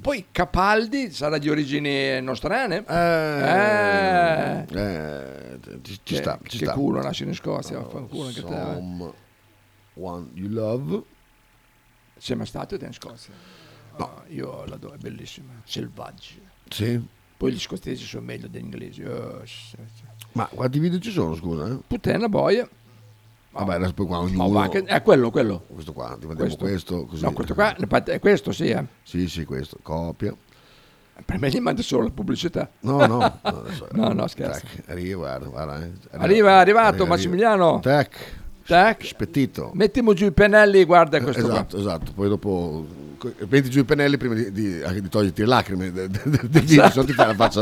poi 0.00 0.26
Capaldi 0.30 1.10
sarà 1.10 1.38
di 1.38 1.48
origini 1.50 2.20
nostrane 2.22 2.84
Eh, 2.86 4.66
Eh. 4.68 4.78
eh, 4.78 5.58
ci, 5.82 5.92
ci 6.02 6.14
Che- 6.14 6.16
sta, 6.16 6.38
ci 6.46 6.58
che 6.58 6.64
sta. 6.64 6.72
culo 6.74 7.02
nasce 7.02 7.24
in 7.24 7.34
Scozia 7.34 7.78
vaffanculo 7.78 8.26
anche 8.26 8.42
te 8.42 8.48
eh. 8.48 8.74
Some 8.74 9.12
one 9.94 10.28
you 10.34 10.48
love. 10.50 11.02
sei 12.18 12.36
mai 12.36 12.46
stato 12.46 12.76
te 12.78 12.86
in 12.86 12.92
Scozia? 12.92 13.32
no 13.98 14.22
io 14.28 14.64
l'adoro 14.66 14.94
è 14.94 14.98
bellissima 14.98 15.52
selvaggia 15.64 16.34
Sì. 16.70 17.00
Poi 17.42 17.52
gli 17.54 17.58
scozzesi 17.58 18.04
sono 18.04 18.24
meglio 18.24 18.46
degli 18.46 18.62
inglesi 18.62 19.02
oh. 19.02 19.42
Ma 20.34 20.46
quanti 20.46 20.78
video 20.78 21.00
ci 21.00 21.10
sono, 21.10 21.34
scusa? 21.34 21.66
eh? 21.66 21.76
puttana 21.88 22.28
boia 22.28 22.68
Vabbè, 23.50 23.74
adesso 23.74 23.92
poi 23.94 24.06
qua 24.06 24.18
ognuno... 24.20 24.48
va 24.48 24.68
che- 24.68 24.84
è 24.84 25.02
quello 25.02 25.30
quello 25.32 25.64
Questo 25.66 25.92
qua, 25.92 26.16
ti 26.20 26.26
vediamo 26.26 26.54
questo, 26.54 27.04
così. 27.04 27.24
no 27.24 27.32
questo 27.32 27.54
qua 27.54 27.74
è 27.74 28.18
questo 28.20 28.52
sì 28.52 28.68
eh. 28.68 28.86
Sì, 29.02 29.26
sì, 29.28 29.44
questo, 29.44 29.76
copia. 29.82 30.32
per 31.24 31.38
me 31.40 31.50
gli 31.50 31.58
manda 31.58 31.82
solo 31.82 32.04
la 32.04 32.10
pubblicità 32.10 32.70
No, 32.80 33.06
no, 33.06 33.18
no, 33.18 33.38
adesso- 33.42 33.88
no, 33.90 34.12
no 34.12 34.26
scherzo 34.28 34.60
Tac, 34.60 34.88
arriva, 34.90 35.36
guarda, 35.38 35.84
eh. 35.84 35.90
Arriva, 36.12 36.50
è 36.50 36.52
arrivato 36.60 36.88
arriva. 36.90 37.06
Massimiliano. 37.08 37.80
Tac, 37.80 38.40
Tac. 38.64 39.04
spettito. 39.04 39.72
Mettiamo 39.74 40.12
giù 40.14 40.26
i 40.26 40.32
pennelli, 40.32 40.84
guarda 40.84 41.20
questo 41.20 41.42
esatto, 41.42 41.76
esatto. 41.76 42.12
Poi 42.12 42.28
dopo 42.28 42.86
metti 43.48 43.70
giù 43.70 43.80
i 43.80 43.84
pennelli 43.84 44.16
prima 44.16 44.34
di, 44.34 44.50
di, 44.52 44.82
di 45.00 45.08
toglierti 45.08 45.40
le 45.42 45.46
lacrime 45.46 45.92
del 45.92 46.08
de, 46.10 46.20
de, 46.24 46.40
del 46.48 46.62
video, 46.62 46.90
se 46.90 46.98
no 47.00 47.04
ti 47.04 47.12
fai 47.12 47.26
la 47.28 47.34
faccia. 47.34 47.60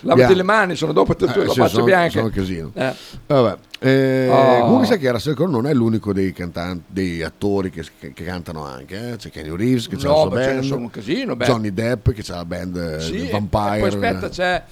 Lavati 0.00 0.14
bianca. 0.16 0.34
le 0.34 0.42
mani, 0.42 0.76
sono 0.76 0.92
dopo 0.92 1.14
tu, 1.16 1.24
Eh, 1.24 1.28
la 1.28 1.48
sì, 1.52 1.58
faccia 1.58 1.68
sono- 1.68 1.84
bianca. 1.84 2.10
sono 2.10 2.24
un 2.24 2.30
casino. 2.30 2.70
Eh. 2.74 2.94
Vabbè. 3.26 3.56
Eh, 3.78 4.28
Oh. 4.30 4.60
Comunque 4.62 4.86
sai 4.86 4.98
che 4.98 5.10
Russell 5.10 5.34
Crowe 5.34 5.50
non 5.50 5.66
è 5.66 5.74
l'unico 5.74 6.12
dei 6.12 6.32
cantanti, 6.32 6.84
dei 6.88 7.22
attori 7.22 7.70
che, 7.70 7.84
che- 7.98 8.12
che 8.12 8.24
cantano 8.24 8.64
anche. 8.64 9.12
eh. 9.12 9.16
C'è 9.16 9.30
Kenny 9.30 9.54
Reeves 9.54 9.88
che 9.88 9.96
c'ha 9.96 10.08
No, 10.08 10.24
la 10.24 10.30
sua 10.30 10.40
band. 10.52 10.62
sono 10.62 10.80
un 10.82 10.90
casino, 10.90 11.36
beh. 11.36 11.44
Johnny 11.44 11.72
Depp 11.72 12.10
che 12.10 12.22
c'ha 12.22 12.36
la 12.36 12.44
band 12.44 12.76
eh, 12.76 13.00
Sì, 13.00 13.28
Vampire. 13.30 13.76
e 13.76 13.80
poi 13.80 13.88
aspetta, 13.88 14.28
c'è 14.30 14.64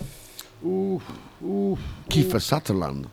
uff, 0.61 1.03
uff, 1.39 1.81
Kiefer 2.07 2.41
Sutherland. 2.41 3.07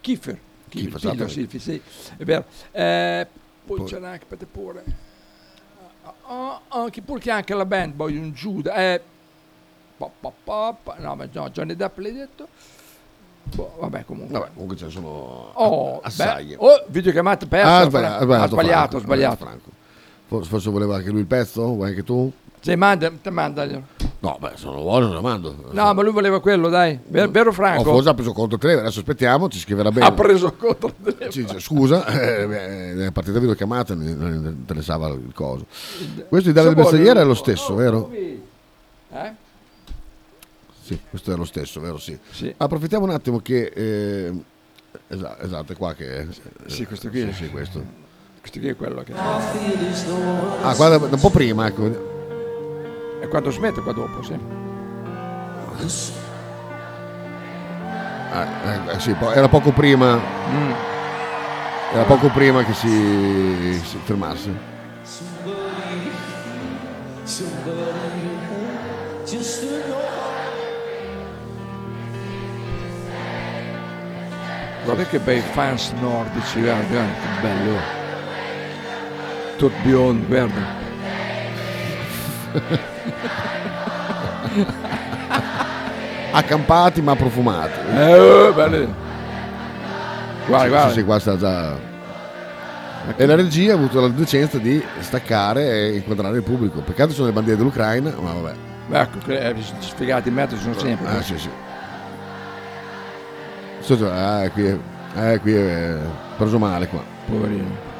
Kiefer. 0.00 0.38
Kiefer 0.68 0.98
Kiefer, 0.98 1.00
Sutherland. 1.26 1.48
sì, 1.50 1.58
sì, 1.58 1.80
è 2.16 2.24
vero. 2.24 2.44
Eh, 2.70 3.26
poi, 3.66 3.76
Poi- 3.78 3.86
c'era 3.88 4.10
anche, 4.10 4.24
pure. 4.50 4.82
Ah, 6.32 6.60
ah, 6.68 6.88
che 6.90 7.02
anche 7.30 7.54
la 7.54 7.66
band, 7.66 7.92
poi 7.92 8.16
un 8.16 8.32
Giuda. 8.32 8.74
Eh, 8.74 9.02
pa, 9.98 10.10
pa, 10.18 10.74
pa, 10.82 10.96
no, 10.98 11.14
ma 11.14 11.28
no, 11.30 11.50
Johnny 11.50 11.76
Depp 11.76 11.98
l'hai 11.98 12.12
detto. 12.12 12.48
Boh, 13.54 13.76
vabbè, 13.80 14.04
comunque. 14.06 14.38
Vabbè, 14.38 14.50
comunque 14.54 14.76
ce 14.76 14.86
ne 14.86 14.90
sono 14.90 15.50
Oh, 15.54 16.00
assai. 16.02 16.54
oh, 16.56 16.84
videochiamata 16.88 17.44
persa. 17.46 17.76
Ah, 17.76 17.84
sbagliato, 17.84 18.48
sbagliato, 18.48 18.98
sbagliato. 18.98 19.46
Forse 20.42 20.70
voleva 20.70 20.96
anche 20.96 21.10
lui 21.10 21.20
il 21.20 21.26
pezzo, 21.26 21.66
vuoi 21.74 21.90
anche 21.90 22.02
tu? 22.02 22.32
Sì, 22.62 22.76
manda, 22.76 23.10
te 23.20 23.30
mandaglielo. 23.30 23.82
No, 24.20 24.36
beh, 24.38 24.52
se 24.54 24.66
non 24.66 24.76
lo 24.76 24.82
vuole 24.82 25.06
non 25.06 25.14
lo 25.14 25.20
mando. 25.20 25.52
No, 25.72 25.92
ma 25.94 26.00
lui 26.00 26.12
voleva 26.12 26.40
quello, 26.40 26.68
dai. 26.68 26.96
Ver- 27.08 27.28
Vero 27.28 27.50
Franco? 27.52 27.82
forse 27.82 28.08
ha 28.10 28.14
preso 28.14 28.32
conto 28.32 28.56
te, 28.56 28.70
adesso 28.74 29.00
aspettiamo, 29.00 29.48
ci 29.48 29.58
scriverà 29.58 29.90
bene. 29.90 30.06
Ha 30.06 30.12
preso 30.12 30.54
Sì, 31.28 31.44
sì, 31.48 31.58
scusa, 31.58 32.06
eh, 32.06 33.06
è 33.06 33.10
partita 33.10 33.40
videochiamata, 33.40 33.94
non 33.96 34.16
non 34.16 34.44
interessava 34.56 35.08
il 35.08 35.32
coso. 35.34 35.66
Questo 36.28 36.50
di 36.50 36.54
Davide 36.54 36.76
Bersagliere 36.76 37.20
è 37.20 37.24
lo 37.24 37.34
stesso, 37.34 37.74
vero? 37.74 38.12
Eh? 38.12 39.32
Sì, 40.82 41.00
questo 41.10 41.32
è 41.32 41.36
lo 41.36 41.44
stesso, 41.44 41.80
vero? 41.80 41.98
Sì. 41.98 42.16
Sì. 42.30 42.54
Approfittiamo 42.56 43.04
un 43.04 43.10
attimo 43.10 43.40
che... 43.40 43.72
eh, 43.74 44.32
esatto, 45.08 45.42
esatto, 45.42 45.72
è 45.72 45.76
qua 45.76 45.94
che... 45.94 46.28
Sì, 46.66 46.86
questo 46.86 47.08
qui. 47.08 47.22
Sì, 47.32 47.44
sì, 47.44 47.50
questo. 47.50 47.82
Questo 48.38 48.60
qui 48.60 48.68
è 48.68 48.76
quello 48.76 49.02
che... 49.02 49.12
Ah, 49.14 50.74
guarda, 50.76 51.06
un 51.06 51.20
po' 51.20 51.30
prima, 51.30 51.66
ecco. 51.66 52.11
E 53.22 53.28
quando 53.28 53.52
smette 53.52 53.80
qua 53.82 53.92
dopo, 53.92 54.20
sì. 54.20 54.36
Ah, 58.32 58.46
eh, 58.90 58.98
sì, 58.98 59.12
po- 59.12 59.30
era 59.30 59.48
poco 59.48 59.70
prima... 59.70 60.16
Mm. 60.16 60.72
Era 61.92 62.02
poco 62.02 62.30
prima 62.30 62.64
che 62.64 62.72
si, 62.72 63.80
si 63.84 63.98
fermasse. 64.02 64.50
Guarda 74.84 75.04
che 75.04 75.18
bei 75.20 75.40
fans 75.40 75.92
nordici, 76.00 76.60
guarda, 76.60 76.86
guarda 76.88 77.12
che 77.12 77.40
bello. 77.40 77.78
Tutto 79.58 79.76
biondo, 79.84 80.26
guarda. 80.26 80.80
Accampati 86.32 87.02
ma 87.02 87.14
profumati. 87.14 87.78
Eh, 87.94 88.52
belli. 88.54 88.94
Guarda, 90.46 90.64
Sì, 90.64 90.68
guarda. 90.68 90.88
Sì, 90.88 90.94
sì, 90.94 91.04
qua 91.04 91.18
sta 91.18 91.36
già... 91.36 91.90
E 93.16 93.26
la 93.26 93.34
regia 93.34 93.72
ha 93.72 93.76
avuto 93.76 94.00
la 94.00 94.08
decenza 94.08 94.58
di 94.58 94.82
staccare 95.00 95.70
e 95.70 95.96
inquadrare 95.96 96.36
il 96.36 96.42
pubblico. 96.42 96.80
Peccato 96.80 97.12
sono 97.12 97.26
le 97.26 97.32
bandiere 97.32 97.58
dell'Ucraina, 97.58 98.14
ma 98.18 98.32
vabbè. 98.32 98.54
Beh, 98.86 99.00
Ecco, 99.00 99.30
eh, 99.30 99.54
sfigati 99.80 100.28
in 100.28 100.34
mezzo 100.34 100.56
ci 100.56 100.62
sono 100.62 100.78
sempre. 100.78 101.08
Ah, 101.08 101.22
sì, 101.22 101.36
sì. 101.36 101.48
Sotto- 103.80 104.10
ah, 104.10 104.48
qui, 104.50 104.66
è, 104.66 104.78
eh, 105.16 105.38
qui 105.40 105.52
è 105.52 105.96
preso 106.36 106.58
male 106.58 106.86
qua. 106.86 107.02
Poverino. 107.26 107.90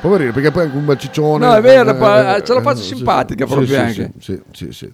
Poverino, 0.00 0.32
perché 0.32 0.50
poi 0.50 0.62
è 0.62 0.64
anche 0.66 0.78
un 0.78 0.86
bel 0.86 0.98
ciccione. 0.98 1.46
No, 1.46 1.54
è 1.54 1.60
vero, 1.60 1.90
eh, 1.90 2.32
eh, 2.32 2.36
eh, 2.36 2.42
ce 2.44 2.60
fatta 2.62 2.76
sì, 2.76 2.94
simpatica 2.94 3.44
sì, 3.46 3.52
proprio 3.52 3.74
sì, 3.74 3.76
anche. 3.76 4.10
Sì, 4.18 4.42
sì, 4.52 4.72
sì. 4.72 4.92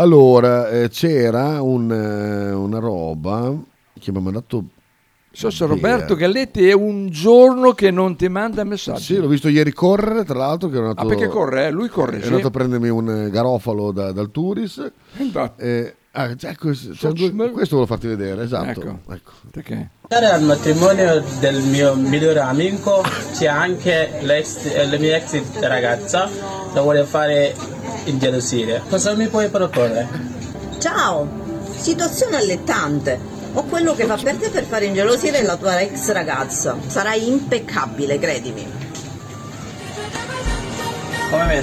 Allora, 0.00 0.68
eh, 0.68 0.88
c'era 0.90 1.60
un, 1.60 1.90
eh, 1.90 2.52
una 2.52 2.78
roba 2.78 3.52
che 3.98 4.12
mi 4.12 4.18
ha 4.18 4.20
mandato... 4.20 4.64
So 5.32 5.50
se 5.50 5.66
Roberto 5.66 6.14
Galletti 6.14 6.68
è 6.68 6.72
un 6.72 7.08
giorno 7.10 7.72
che 7.72 7.90
non 7.90 8.14
ti 8.14 8.28
manda 8.28 8.62
messaggi. 8.62 9.02
Sì, 9.02 9.16
l'ho 9.16 9.26
visto 9.26 9.48
ieri 9.48 9.72
correre, 9.72 10.24
tra 10.24 10.38
l'altro, 10.38 10.68
che 10.68 10.76
è 10.76 10.78
andato... 10.78 11.00
Ah, 11.00 11.06
perché 11.06 11.26
corre? 11.26 11.66
eh? 11.66 11.70
Lui 11.72 11.88
corre, 11.88 12.18
È 12.18 12.20
sì. 12.20 12.28
andato 12.28 12.46
a 12.46 12.50
prendermi 12.50 12.88
un 12.88 13.10
eh, 13.10 13.30
garofalo 13.30 13.90
da- 13.90 14.12
dal 14.12 14.30
Turis. 14.30 14.90
Eh, 15.56 15.94
ah, 16.12 16.34
c'è 16.34 16.54
due- 17.12 17.50
questo 17.50 17.76
volevo 17.76 17.86
farti 17.86 18.06
vedere, 18.06 18.44
esatto. 18.44 18.80
Ecco. 18.80 18.98
Ecco. 19.12 19.32
Perché? 19.50 19.90
Al 20.10 20.42
matrimonio 20.42 21.22
del 21.38 21.60
mio 21.60 21.94
migliore 21.94 22.40
amico 22.40 23.04
c'è 23.34 23.44
anche 23.44 24.18
eh, 24.18 24.86
la 24.86 24.96
mia 24.96 25.16
ex 25.16 25.38
ragazza 25.60 26.30
che 26.72 26.80
vuole 26.80 27.04
fare 27.04 27.54
ingelosire. 28.04 28.80
Cosa 28.88 29.12
mi 29.12 29.28
puoi 29.28 29.50
proporre? 29.50 30.08
Ciao, 30.78 31.28
situazione 31.76 32.36
allettante. 32.36 33.20
Ho 33.52 33.64
quello 33.64 33.94
che 33.94 34.06
fa 34.06 34.16
per 34.16 34.36
te 34.36 34.48
per 34.48 34.64
fare 34.64 34.86
ingelosire 34.86 35.42
la 35.42 35.56
tua 35.56 35.78
ex 35.80 36.10
ragazza. 36.10 36.74
Sarai 36.86 37.28
impeccabile, 37.28 38.18
credimi. 38.18 38.66
Come 41.30 41.60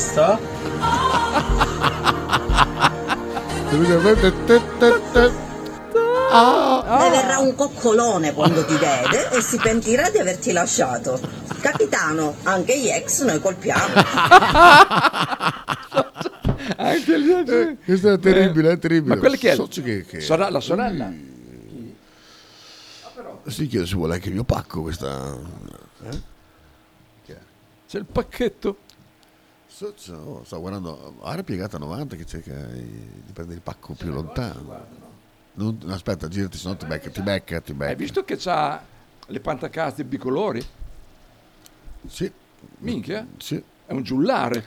mesto? 6.31 6.97
Ne 6.97 7.09
verrà 7.09 7.37
un 7.39 7.55
coccolone 7.55 8.33
quando 8.33 8.65
ti 8.65 8.75
vede 8.75 9.31
e 9.31 9.41
si 9.41 9.57
pentirà 9.57 10.09
di 10.09 10.17
averti 10.19 10.51
lasciato. 10.51 11.19
Capitano, 11.61 12.35
anche 12.43 12.77
gli 12.79 12.87
ex 12.89 13.23
noi 13.23 13.39
colpiamo. 13.39 13.93
Anche 16.77 17.21
gli 17.21 17.29
Eh, 17.29 17.77
questo 17.85 18.13
è 18.13 18.19
terribile, 18.19 18.71
è 18.71 18.79
terribile. 18.79 19.13
Ma 19.15 19.19
quella 19.19 19.35
che 19.35 19.51
è? 19.51 19.55
So 19.55 19.67
che- 19.67 20.03
che- 20.03 20.19
Sorella- 20.19 20.49
la 20.49 20.59
sorella? 20.59 21.11
Si 23.47 23.67
chiede 23.67 23.85
se 23.85 23.93
vuole 23.95 24.15
anche 24.15 24.27
il 24.29 24.33
mio 24.33 24.43
pacco 24.43 24.81
questa... 24.81 25.37
Eh? 26.09 26.33
C'è 27.87 27.99
il 27.99 28.05
pacchetto. 28.05 28.77
So- 29.67 29.93
so- 29.95 30.13
oh, 30.15 30.41
sto 30.43 30.59
guardando, 30.59 31.17
area 31.21 31.43
piegata 31.43 31.75
a 31.77 31.79
90 31.79 32.15
che 32.15 32.25
cerca 32.25 32.51
di 32.53 32.81
di 33.25 33.31
prendere 33.31 33.57
il 33.57 33.63
pacco 33.63 33.93
più 33.93 34.11
lontano. 34.11 35.04
Non- 35.55 35.79
aspetta, 35.87 36.27
girati, 36.27 36.57
se 36.57 36.67
no 36.67 36.75
ti 36.75 36.85
becca, 36.85 37.09
ti 37.09 37.21
becca, 37.21 37.61
ti 37.61 37.73
becca. 37.73 37.91
Hai 37.91 37.95
visto 37.95 38.23
che 38.23 38.35
c'ha 38.37 38.83
le 39.27 39.39
pantacazze 39.39 40.03
bicolori? 40.03 40.63
Sì. 42.07 42.31
Minchia? 42.79 43.25
Sì. 43.37 43.61
È 43.85 43.93
un 43.93 44.03
giullare. 44.03 44.63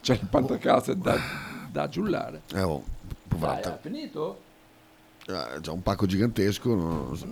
C'ha 0.00 0.12
le 0.14 0.26
pantacazze 0.28 0.96
da, 0.96 1.18
da 1.70 1.88
giullare. 1.88 2.42
Eh, 2.54 2.62
oh, 2.62 2.82
Dai, 3.24 3.62
ha 3.62 3.78
finito? 3.80 4.40
Eh, 5.26 5.60
già 5.60 5.72
un 5.72 5.82
pacco 5.82 6.06
gigantesco. 6.06 7.14
so. 7.16 7.26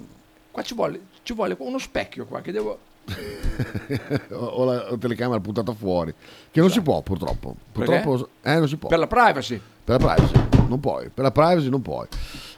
Qua 0.50 0.62
ci 0.62 0.74
vuole, 0.74 1.00
ci 1.22 1.34
vuole 1.34 1.56
uno 1.58 1.78
specchio 1.78 2.26
qua 2.26 2.40
che 2.40 2.52
devo... 2.52 2.78
ho, 4.30 4.36
ho 4.36 4.64
la 4.64 4.90
la 4.90 4.96
telecamera 4.96 5.40
puntata 5.40 5.72
fuori. 5.74 6.14
Che 6.50 6.60
non 6.60 6.70
si 6.70 6.80
può, 6.80 7.02
purtroppo. 7.02 7.56
Purtroppo, 7.72 8.28
eh, 8.42 8.58
non 8.58 8.68
si 8.68 8.76
può. 8.76 8.88
Per 8.88 8.98
la 8.98 9.06
privacy. 9.06 9.60
Per 9.84 10.00
la 10.00 10.14
privacy, 10.14 10.66
non 10.68 10.78
puoi. 10.78 11.08
Per 11.08 11.24
la 11.24 11.30
privacy 11.32 11.68
non 11.68 11.82
puoi. 11.82 12.06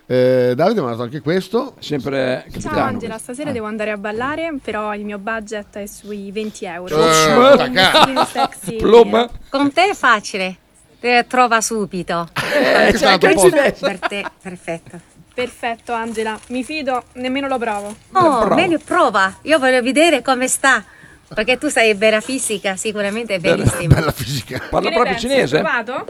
Eh, 0.07 0.53
Davide 0.55 0.81
mi 0.83 0.87
ha 0.87 0.91
dato 0.91 1.03
anche 1.03 1.21
questo. 1.21 1.75
Sempre 1.79 2.47
Ciao 2.61 2.79
Angela, 2.79 3.17
stasera 3.19 3.53
devo 3.53 3.67
andare 3.67 3.91
a 3.91 3.97
ballare, 3.97 4.55
però 4.63 4.95
il 4.95 5.05
mio 5.05 5.19
budget 5.19 5.79
è 5.79 5.87
sui 5.87 6.31
20 6.31 6.65
euro. 6.67 6.97
Eh, 6.99 8.27
sexy. 8.27 8.77
Plomba. 8.77 9.31
Con 9.49 9.73
te 9.73 9.91
è 9.91 9.95
facile, 9.95 10.57
te 11.01 11.25
trova 11.27 11.61
subito. 11.63 12.29
Eh, 12.35 12.93
c'è 12.93 13.07
anche 13.07 13.29
il 13.29 13.39
cinese. 13.39 13.75
Per 13.81 13.99
te, 14.01 14.25
perfetto. 14.43 15.01
Perfetto 15.35 15.93
Angela, 15.93 16.39
mi 16.49 16.63
fido, 16.63 17.05
nemmeno 17.15 17.49
lo 17.49 17.59
provo. 17.59 17.97
Oh, 18.13 18.47
meglio 18.55 18.79
prova, 18.79 19.39
io 19.43 19.59
voglio 19.59 19.83
vedere 19.83 20.23
come 20.23 20.49
sta. 20.49 20.85
Perché 21.27 21.57
tu 21.59 21.69
sei 21.69 21.95
bella 21.95 22.21
fisica, 22.21 22.77
sicuramente 22.77 23.37
è 23.37 23.39
bellissima. 23.41 23.95
Bella 23.95 24.13
fisica. 24.13 24.61
Parla 24.69 24.91
proprio 24.91 25.13
pensi? 25.15 25.29
cinese? 25.29 25.59
Provato? 25.59 26.07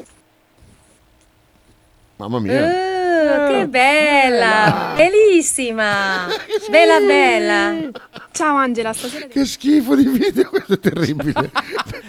Mamma 2.16 2.40
mia. 2.40 2.93
Uh, 3.14 3.46
che 3.52 3.68
bella, 3.68 4.92
bellissima, 4.96 6.26
bella 6.68 6.98
bella. 7.00 7.90
Ciao 8.32 8.56
Angela, 8.56 8.92
stasera 8.92 9.26
Che 9.26 9.44
schifo 9.44 9.94
di 9.94 10.06
video, 10.06 10.48
questo 10.48 10.72
è 10.74 10.78
terribile. 10.80 11.50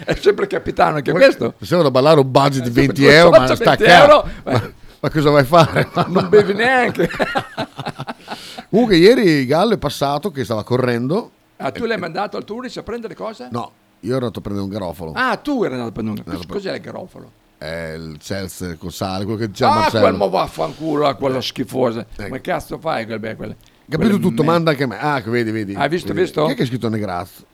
È 0.04 0.14
sempre 0.14 0.46
capitano 0.48 0.96
anche 0.96 1.12
questo. 1.12 1.54
Sembra 1.60 1.88
da 1.88 1.90
ballare 1.92 2.18
un 2.20 2.30
budget 2.30 2.64
di 2.64 2.70
20 2.70 3.02
Cosa 3.02 3.12
euro, 3.14 3.30
ma 3.38 3.54
sta 3.54 3.64
20 3.76 3.84
a 3.84 4.02
euro? 4.02 4.22
cazzo. 4.22 4.32
Ma, 4.44 4.72
ma 5.00 5.10
cosa 5.10 5.30
vai 5.30 5.42
a 5.42 5.44
fare? 5.44 5.88
Non 6.08 6.28
bevi 6.28 6.52
neanche. 6.54 7.08
Comunque 8.68 8.96
ieri 8.96 9.46
Gallo 9.46 9.74
è 9.74 9.78
passato 9.78 10.30
che 10.30 10.44
stava 10.44 10.64
correndo. 10.64 11.30
Ah, 11.58 11.70
tu 11.70 11.84
l'hai 11.86 11.98
mandato 11.98 12.36
al 12.36 12.44
tourist 12.44 12.76
a 12.78 12.82
prendere 12.82 13.14
cosa? 13.14 13.48
No, 13.50 13.70
io 14.00 14.10
ero 14.10 14.26
andato 14.26 14.40
a 14.40 14.42
prendere 14.42 14.66
un 14.66 14.72
garofalo. 14.72 15.12
Ah, 15.14 15.36
tu 15.36 15.62
eri 15.62 15.72
andato 15.74 15.90
a 15.90 15.92
prendere 15.92 16.22
un... 16.26 16.34
Cos- 16.36 16.46
Cos'è 16.46 16.74
il 16.74 16.80
garofalo? 16.80 17.30
È 17.58 17.94
il 17.96 18.18
Chelsea 18.20 18.74
col 18.76 18.92
sale, 18.92 19.24
quello 19.24 19.38
che 19.38 19.48
diceva 19.48 19.70
Ah, 19.72 19.74
Marcello. 19.80 20.02
quel 20.02 20.14
mo 20.16 20.28
vaffanculo, 20.28 21.14
quella 21.16 21.40
schifosa. 21.40 22.04
Ma 22.18 22.28
che 22.28 22.40
cazzo 22.42 22.78
fai 22.78 23.06
quel 23.06 23.18
be- 23.18 23.34
quelle? 23.34 23.56
Capito 23.88 24.10
quelle 24.10 24.18
tutto, 24.20 24.42
me- 24.42 24.48
manda 24.50 24.70
anche 24.72 24.82
a 24.82 24.86
me. 24.86 24.98
Ah, 25.00 25.22
che 25.22 25.30
vedi, 25.30 25.50
vedi. 25.52 25.74
Hai 25.74 25.88
visto, 25.88 26.08
Vedi. 26.08 26.20
visto? 26.20 26.44
Chi 26.46 26.52
è 26.52 26.54
che 26.54 26.62
ha 26.62 26.66
scritto 26.66 26.88
Negraz? 26.90 27.44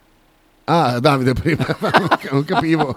Ah, 0.65 0.99
Davide 0.99 1.35
prima, 1.35 1.65
non 2.33 2.45
capivo. 2.45 2.97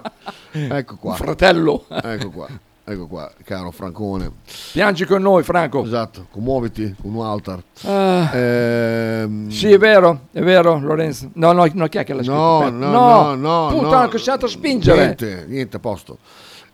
Ecco 0.51 0.95
qua. 0.97 1.13
Fratello. 1.15 1.85
Ecco 1.89 2.29
qua, 2.31 2.47
ecco 2.83 3.07
qua, 3.07 3.31
caro 3.43 3.71
Francone. 3.71 4.31
Piangi 4.71 5.05
con 5.05 5.21
noi, 5.21 5.43
Franco. 5.43 5.83
Esatto, 5.83 6.27
commuoviti 6.31 6.95
con 7.01 7.13
un 7.13 7.25
altar. 7.25 7.61
Ah. 7.83 8.35
Ehm, 8.35 9.49
Sì, 9.49 9.71
è 9.71 9.77
vero, 9.77 10.27
è 10.31 10.41
vero, 10.41 10.79
Lorenzo. 10.79 11.29
No, 11.33 11.51
no, 11.51 11.67
no 11.71 11.87
chi 11.87 11.97
è 11.97 12.03
che 12.03 12.13
l'ha 12.13 12.21
scritto? 12.23 12.35
No, 12.35 12.57
Aspetta. 12.63 12.75
no, 12.87 13.35
no, 13.35 13.35
no. 13.35 13.67
Puttana, 13.77 14.01
no. 14.03 14.07
che 14.09 14.17
a 14.31 14.47
spingere. 14.47 14.97
Niente, 15.03 15.45
niente, 15.47 15.75
a 15.77 15.79
posto. 15.79 16.17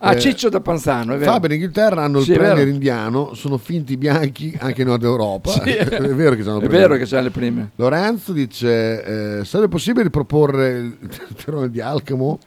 Ah, 0.04 0.14
Eh, 0.16 0.20
Ciccio 0.20 0.50
da 0.50 0.62
Panzano, 0.62 1.14
è 1.14 1.18
vero. 1.18 1.32
Fabio 1.32 1.50
in 1.50 1.56
Inghilterra 1.56 2.04
hanno 2.04 2.20
il 2.20 2.26
Sì, 2.26 2.34
è 2.34 2.38
premier 2.38 2.68
indiano, 2.68 3.36
sono 3.36 3.60
finti 3.60 3.98
bianchi 3.98 4.58
anche 4.60 4.82
in 4.82 4.88
Nord 4.88 5.04
Europa. 5.04 5.52
Sì, 5.52 5.70
è 5.78 5.86
vero 5.86 6.36
che 6.36 6.42
sono 6.42 6.60
È 6.60 6.68
vero 6.68 6.96
che 6.98 7.06
c'hanno 7.06 7.24
le 7.24 7.30
prime. 7.30 7.72
Lorenzo 7.76 8.34
dice: 8.34 9.40
eh, 9.40 9.46
Sarebbe 9.46 9.70
possibile 9.70 10.06
riproporre 10.06 10.70
il 10.72 10.98
terrone 11.46 11.70
di 11.70 11.80
Alcamo? 11.82 12.40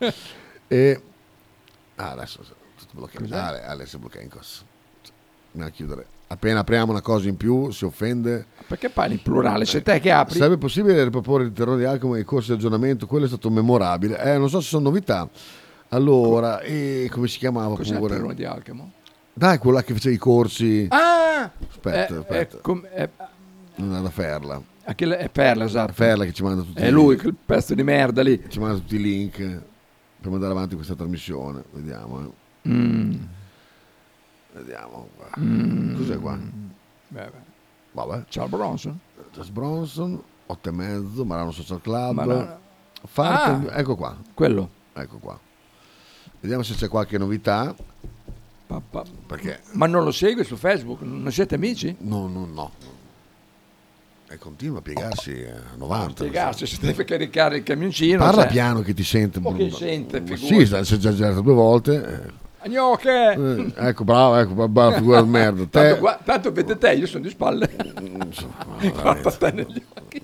e 0.67 1.01
ah, 1.95 2.11
adesso 2.11 2.41
tutto 2.41 2.91
bloccato. 2.93 3.21
Cos'è? 3.23 3.37
Ale, 3.37 3.65
Ale, 3.65 3.87
si 3.87 3.99
blocca 3.99 4.21
in. 4.21 4.29
Andiamo 4.33 5.67
a 5.67 5.71
chiudere. 5.71 6.07
Appena 6.27 6.61
apriamo 6.61 6.91
una 6.91 7.03
cosa 7.03 7.29
in 7.29 7.37
più 7.37 7.71
si 7.71 7.85
offende. 7.85 8.47
Perché 8.67 8.89
parli 8.89 9.13
in 9.15 9.23
plurale? 9.23 9.65
Sei 9.65 9.83
te 9.83 10.01
che 10.01 10.11
apri. 10.11 10.39
Sarebbe 10.39 10.59
possibile 10.59 11.05
riproporre 11.05 11.45
il 11.45 11.53
terrone 11.53 11.79
di 11.79 11.85
Alcamo 11.85 12.17
e 12.17 12.21
i 12.21 12.25
corsi 12.25 12.49
di 12.49 12.55
aggiornamento? 12.57 13.07
Quello 13.07 13.27
è 13.27 13.29
stato 13.29 13.49
memorabile. 13.49 14.19
Eh, 14.21 14.39
non 14.39 14.49
so 14.49 14.61
se 14.61 14.67
sono 14.71 14.89
novità. 14.89 15.29
Allora, 15.95 16.61
e 16.61 17.09
come 17.11 17.29
si 17.29 17.39
chiamava 17.39 17.77
Cos'è 17.77 17.93
il 17.93 17.99
pure? 17.99 18.15
terrone 18.15 18.35
di 18.35 18.45
Alcamo? 18.45 18.93
Dai, 19.33 19.59
quello 19.59 19.77
là 19.77 19.83
che 19.83 19.93
faceva 19.95 20.15
i 20.15 20.19
corsi. 20.19 20.87
Ah! 20.91 21.51
Aspetta, 21.69 22.15
Eh, 22.15 22.19
aspetta. 22.19 22.57
È, 22.57 22.61
com- 22.61 22.85
è, 22.87 23.09
Non 23.77 23.97
è 23.97 24.01
da 24.03 24.11
Ferla. 24.11 24.61
le- 24.87 25.17
è 25.19 25.29
Perla, 25.29 25.65
esatto. 25.65 25.93
Ferla 25.93 26.25
che 26.25 26.33
ci 26.33 26.43
manda 26.43 26.63
tutti 26.63 26.81
È 26.81 26.91
lui, 26.91 27.11
link. 27.11 27.21
quel 27.23 27.37
pezzo 27.47 27.75
di 27.75 27.83
merda 27.83 28.23
lì. 28.23 28.43
Ci 28.49 28.59
manda 28.59 28.77
tutti 28.77 28.97
i 28.97 29.01
link 29.01 29.37
per 30.21 30.31
mandare 30.31 30.53
avanti 30.53 30.75
questa 30.75 30.95
trasmissione. 30.95 31.63
Vediamo. 31.73 32.21
eh. 32.21 32.69
Mm. 32.69 33.15
Vediamo 34.53 35.09
qua. 35.17 35.27
Mm. 35.41 35.97
Cos'è 35.97 36.19
qua? 36.19 36.37
Beh, 36.37 37.25
beh. 37.25 37.53
Vabbè. 37.93 38.25
Charles 38.29 38.51
Bronson. 38.55 38.99
Charles 39.31 39.51
Bronson, 39.51 40.23
8 40.47 40.69
e 40.69 40.73
mezzo, 40.73 41.25
Marano 41.25 41.51
Social 41.51 41.81
Club. 41.81 42.15
Marano. 42.15 42.59
Farten- 43.07 43.69
Ah. 43.71 43.79
ecco 43.79 43.97
qua. 43.97 44.17
Quello. 44.33 44.69
Ecco 44.95 45.19
qua. 45.19 45.39
Vediamo 46.45 46.63
se 46.63 46.75
c'è 46.75 46.89
qualche 46.89 47.17
novità. 47.17 47.75
Perché? 49.27 49.61
Ma 49.73 49.87
non 49.87 50.05
lo 50.05 50.11
segui 50.13 50.45
su 50.45 50.57
Facebook? 50.57 51.01
Non 51.01 51.33
siete 51.33 51.55
amici? 51.55 51.97
No, 52.01 52.29
no, 52.29 52.45
no. 52.45 52.71
E 54.29 54.37
continua 54.37 54.81
a 54.81 54.83
piegarsi 54.83 55.43
a 55.43 55.75
90. 55.79 56.17
Spiegarsi, 56.25 56.67
se 56.67 56.77
deve 56.83 57.05
caricare 57.05 57.57
il 57.57 57.63
camioncino. 57.63 58.19
Parla 58.19 58.43
cioè- 58.43 58.51
piano 58.51 58.83
che 58.83 58.93
ti 58.93 59.03
sente. 59.05 59.41
Ma 59.41 59.55
che 59.55 59.71
sente, 59.71 60.23
Sì, 60.27 60.37
figurati. 60.37 60.67
sta- 60.67 60.85
si 60.85 60.95
è 60.95 60.97
già 60.99 61.15
girato 61.15 61.41
due 61.41 61.55
volte. 61.55 62.33
Gnocche! 62.67 63.33
Eh, 63.33 63.73
ecco, 63.89 64.05
bravo, 64.05 64.37
ecco, 64.37 64.69
brava 64.69 64.97
figura 64.97 65.23
di 65.23 65.29
merda. 65.31 65.65
Tanto, 65.65 65.95
Te, 65.95 65.99
gua- 65.99 66.19
tanto 66.23 66.53
vede 66.53 66.77
te, 66.77 66.93
io 66.93 67.07
sono 67.07 67.23
di 67.23 67.31
spalle. 67.31 67.71
Guarda 68.93 69.31
te 69.31 69.51
negli 69.51 69.83
occhi. 69.95 70.23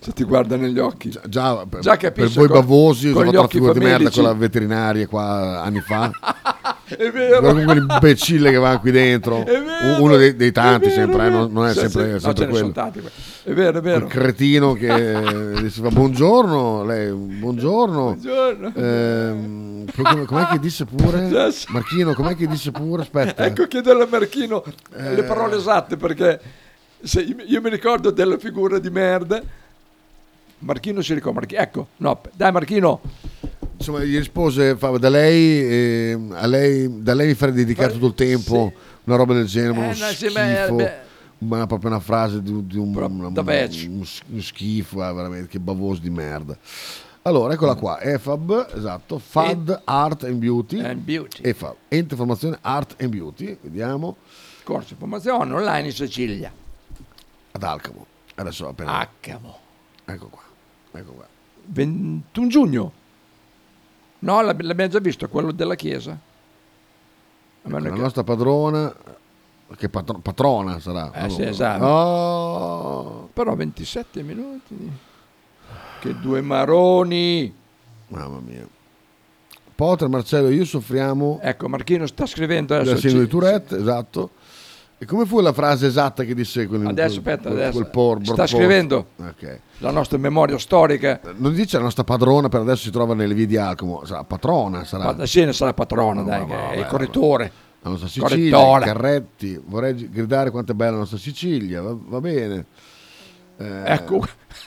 Se 0.00 0.12
ti 0.12 0.22
guarda 0.24 0.56
negli 0.56 0.78
occhi. 0.78 1.10
Già, 1.10 1.20
già 1.28 1.66
per, 1.66 1.80
Già 1.80 1.90
per 1.96 2.12
capisce 2.12 2.38
voi 2.38 2.48
con- 2.48 2.60
bavosi 2.60 3.08
ho 3.08 3.12
con 3.12 3.24
fatto 3.24 3.36
gli 3.36 3.40
la 3.40 3.48
figura 3.48 3.72
di 3.72 3.78
merda 3.80 4.10
con 4.10 4.22
la 4.22 4.32
veterinaria 4.34 5.06
qua 5.08 5.62
anni 5.62 5.80
fa. 5.80 6.10
È 6.88 7.10
vero. 7.10 7.40
Guarda 7.40 7.48
come 7.50 7.64
quell'imbecille 7.64 8.50
che 8.50 8.56
va 8.56 8.78
qui 8.78 8.90
dentro. 8.90 9.42
Vero, 9.42 10.02
Uno 10.02 10.16
dei, 10.16 10.36
dei 10.36 10.52
tanti 10.52 10.88
vero, 10.88 10.94
sempre, 11.00 11.26
eh, 11.26 11.28
vero. 11.30 11.38
non, 11.42 11.52
non 11.52 11.66
è 11.66 11.72
Sì, 11.74 11.80
sempre, 11.80 12.12
no, 12.12 12.18
sempre 12.18 12.34
ce 12.38 12.44
ne 12.44 12.50
quello. 12.50 12.56
sono 12.58 12.72
tanti. 12.72 13.00
È 13.42 13.52
vero, 13.52 13.78
è 13.78 13.80
vero. 13.82 14.06
Quel 14.06 14.10
cretino 14.10 14.72
che 14.72 15.54
dice 15.60 15.82
fa 15.82 15.88
buongiorno, 15.90 16.84
lei 16.84 17.10
buongiorno. 17.12 18.02
Buongiorno. 18.18 18.72
Come- 18.72 20.24
com'è 20.24 20.46
che 20.46 20.58
disse 20.60 20.86
pure? 20.86 21.28
Marchino, 21.68 22.14
com'è 22.14 22.34
che 22.36 22.46
disse 22.46 22.70
pure? 22.70 23.02
Aspetta. 23.02 23.44
Ecco, 23.44 23.66
chiedere 23.66 24.02
a 24.04 24.06
Marchino 24.10 24.64
Eh. 24.96 25.14
le 25.14 25.22
parole 25.24 25.56
esatte 25.56 25.96
perché 25.98 26.40
se 27.02 27.20
io 27.20 27.60
mi 27.60 27.68
ricordo 27.68 28.10
della 28.10 28.38
figura 28.38 28.78
di 28.78 28.88
merda. 28.90 29.42
Marchino 30.60 31.00
si 31.02 31.14
ricorda. 31.14 31.40
Ecco, 31.48 31.88
no, 31.98 32.20
dai 32.34 32.52
Marchino. 32.52 33.00
Insomma, 33.76 34.02
gli 34.02 34.16
rispose, 34.16 34.76
fa, 34.76 34.90
da 34.98 35.08
lei, 35.08 35.62
eh, 35.62 36.18
a 36.32 36.46
lei, 36.46 37.00
da 37.02 37.14
lei 37.14 37.28
mi 37.28 37.34
farei 37.34 37.54
dedicare 37.54 37.92
tutto 37.92 38.06
il 38.06 38.14
tempo, 38.14 38.72
una 39.04 39.16
roba 39.16 39.34
del 39.34 39.46
genere, 39.46 39.72
Eh, 39.74 39.78
uno 39.78 39.86
no, 39.86 39.92
sì, 39.94 40.14
schifo, 40.14 40.32
beh, 40.34 40.72
beh. 40.72 40.92
ma 41.46 41.66
proprio 41.68 41.90
una 41.90 42.00
frase 42.00 42.42
di, 42.42 42.66
di 42.66 42.76
un, 42.76 42.92
una- 42.94 43.42
vecchio. 43.42 43.88
uno 43.88 44.04
sch- 44.04 44.24
uno 44.28 44.40
schifo, 44.42 45.08
eh, 45.08 45.12
veramente, 45.12 45.46
che 45.48 45.60
bavoso 45.60 46.00
di 46.00 46.10
merda. 46.10 46.56
Allora, 47.22 47.52
eccola 47.54 47.76
qua, 47.76 48.00
EFAB, 48.00 48.70
esatto, 48.74 49.18
FAD, 49.20 49.82
Art 49.84 50.24
and 50.24 50.38
Beauty, 50.38 50.80
And 50.80 51.00
Beauty. 51.02 51.42
EFAB, 51.42 51.74
Ente 51.86 52.16
Formazione 52.16 52.58
Art 52.62 52.96
and 53.00 53.10
Beauty, 53.10 53.56
vediamo, 53.60 54.16
Corso 54.64 54.94
di 54.94 54.96
formazione 54.98 55.52
online 55.54 55.86
in 55.86 55.92
Sicilia. 55.92 56.50
ad 57.52 57.62
Alcamo, 57.62 58.06
adesso 58.34 58.66
appena... 58.68 58.98
Accamo. 58.98 59.56
Ecco 60.04 60.26
qua, 60.28 60.40
ecco 60.98 61.12
qua. 61.12 61.26
21 61.66 62.48
giugno. 62.48 62.92
No, 64.20 64.40
l'ab- 64.42 64.60
l'abbiamo 64.62 64.90
già 64.90 64.98
visto, 64.98 65.28
quello 65.28 65.52
della 65.52 65.74
chiesa. 65.74 66.18
Meno 67.62 67.78
La 67.88 67.94
che- 67.94 68.00
nostra 68.00 68.24
padrona, 68.24 68.94
che 69.76 69.88
patro- 69.88 70.18
patrona 70.18 70.80
sarà. 70.80 71.12
Eh, 71.12 71.28
sì, 71.28 71.36
allora. 71.36 71.50
esatto. 71.50 71.84
Oh. 71.84 73.28
Però 73.32 73.54
27 73.54 74.22
minuti. 74.22 74.92
Che 76.00 76.18
due 76.20 76.40
maroni. 76.40 77.54
Mamma 78.08 78.40
mia. 78.40 78.66
Potter, 79.74 80.08
Marcello 80.08 80.48
e 80.48 80.54
io 80.54 80.64
soffriamo 80.64 81.38
Ecco, 81.40 81.68
Marchino 81.68 82.06
sta 82.06 82.26
scrivendo 82.26 82.74
adesso. 82.74 82.96
sindrome 82.96 83.18
ci- 83.18 83.24
di 83.24 83.28
Tourette, 83.30 83.76
esatto. 83.76 84.30
E 85.00 85.06
come 85.06 85.24
fu 85.26 85.38
la 85.40 85.52
frase 85.52 85.86
esatta 85.86 86.24
che 86.24 86.34
disse 86.34 86.66
quel, 86.66 86.84
Adesso, 86.86 87.20
quel- 87.20 87.34
aspetta, 87.34 87.50
quel- 87.50 87.62
adesso. 87.62 87.78
quel 87.78 87.90
por- 87.90 88.18
sta 88.24 88.34
por- 88.34 88.48
scrivendo 88.48 89.06
Ok. 89.16 89.60
la 89.78 89.90
nostra 89.92 90.18
memoria 90.18 90.58
storica. 90.58 91.20
Non 91.36 91.54
dice 91.54 91.76
la 91.76 91.84
nostra 91.84 92.02
padrona, 92.02 92.48
per 92.48 92.60
adesso 92.62 92.82
si 92.82 92.90
trova 92.90 93.14
nelle 93.14 93.34
vie 93.34 93.46
di 93.46 93.56
Alcamo, 93.56 94.04
sarà 94.04 94.24
patrona, 94.24 94.84
sarà. 94.84 95.12
Ma 95.14 95.24
sì, 95.26 95.44
ne 95.44 95.52
sarà 95.52 95.72
patrona, 95.72 96.22
dai, 96.22 96.44
che 96.46 96.70
è 96.70 96.76
il 96.78 96.86
correttore. 96.86 97.52
La 97.82 97.90
nostra 97.90 98.08
Sicilia, 98.08 98.56
Correttore. 98.58 98.84
Carretti, 98.86 99.62
vorrei 99.66 100.10
gridare 100.10 100.50
quanto 100.50 100.72
è 100.72 100.74
bella 100.74 100.90
la 100.92 100.96
nostra 100.98 101.16
Sicilia, 101.18 101.80
va, 101.80 101.94
va 101.96 102.20
bene. 102.20 102.66
Eh, 103.56 103.82
Ecco. 103.86 104.26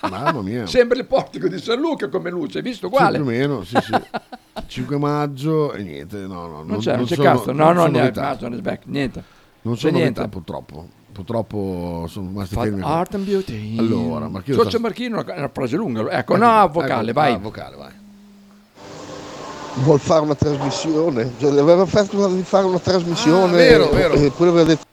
Mamma 0.10 0.42
mia. 0.42 0.66
Sembra 0.68 0.98
il 0.98 1.06
portico 1.06 1.50
di 1.50 1.58
San 1.60 1.78
Luca 1.80 2.08
come 2.08 2.30
luce, 2.30 2.60
hai 2.60 2.64
visto 2.64 2.88
uguale? 2.88 3.18
Sì, 3.18 3.24
più 3.24 3.32
o 3.32 3.34
meno, 3.34 3.64
sì, 3.66 3.76
sì. 3.82 3.92
5 4.66 4.98
maggio 4.98 5.74
e 5.74 5.84
niente, 5.84 6.20
no, 6.20 6.48
no, 6.48 6.64
Non 6.64 6.80
c'è, 6.80 6.96
non 6.96 7.06
c'è 7.06 7.16
sono- 7.16 7.34
cazzo. 7.34 7.52
No, 7.52 7.66
non 7.66 7.74
no, 7.74 7.82
sono 7.82 7.98
niente, 8.00 9.26
Non 9.64 9.74
C'è 9.76 9.80
sono 9.80 9.98
niente. 9.98 10.20
novità 10.20 10.28
purtroppo. 10.28 10.88
Purtroppo 11.12 12.06
sono 12.08 12.28
rimasti 12.30 12.56
Fa- 12.56 12.62
fermi. 12.62 12.82
Art 12.84 13.16
and 13.16 13.26
Beauty. 13.26 13.78
Allora, 13.78 14.28
Marchino 14.30 14.56
Socio 14.56 14.70
sta- 14.70 14.80
Marchino, 14.80 15.26
è 15.26 15.38
una 15.38 15.50
frase 15.54 15.76
lunga. 15.76 16.02
Ecco, 16.02 16.10
Ecco, 16.12 16.38
no, 16.38 16.64
ecco, 16.64 16.72
vocale, 16.72 17.12
ah, 17.12 17.14
vai. 17.14 17.38
vocale, 17.40 17.76
vai. 17.76 17.92
vuol 19.84 20.00
fare 20.00 20.22
una 20.22 20.36
trasmissione, 20.36 21.32
cioè, 21.40 21.52
aveva 21.60 21.82
offerto 21.84 22.28
di 22.28 22.44
fare 22.44 22.66
una 22.66 22.80
trasmissione 22.80 23.54
Ah, 23.54 23.56
vero, 23.56 23.90
vero. 23.90 24.14
e 24.16 24.30
poi 24.36 24.48
aveva 24.50 24.64
detto 24.66 24.84
"Ah, 24.84 24.91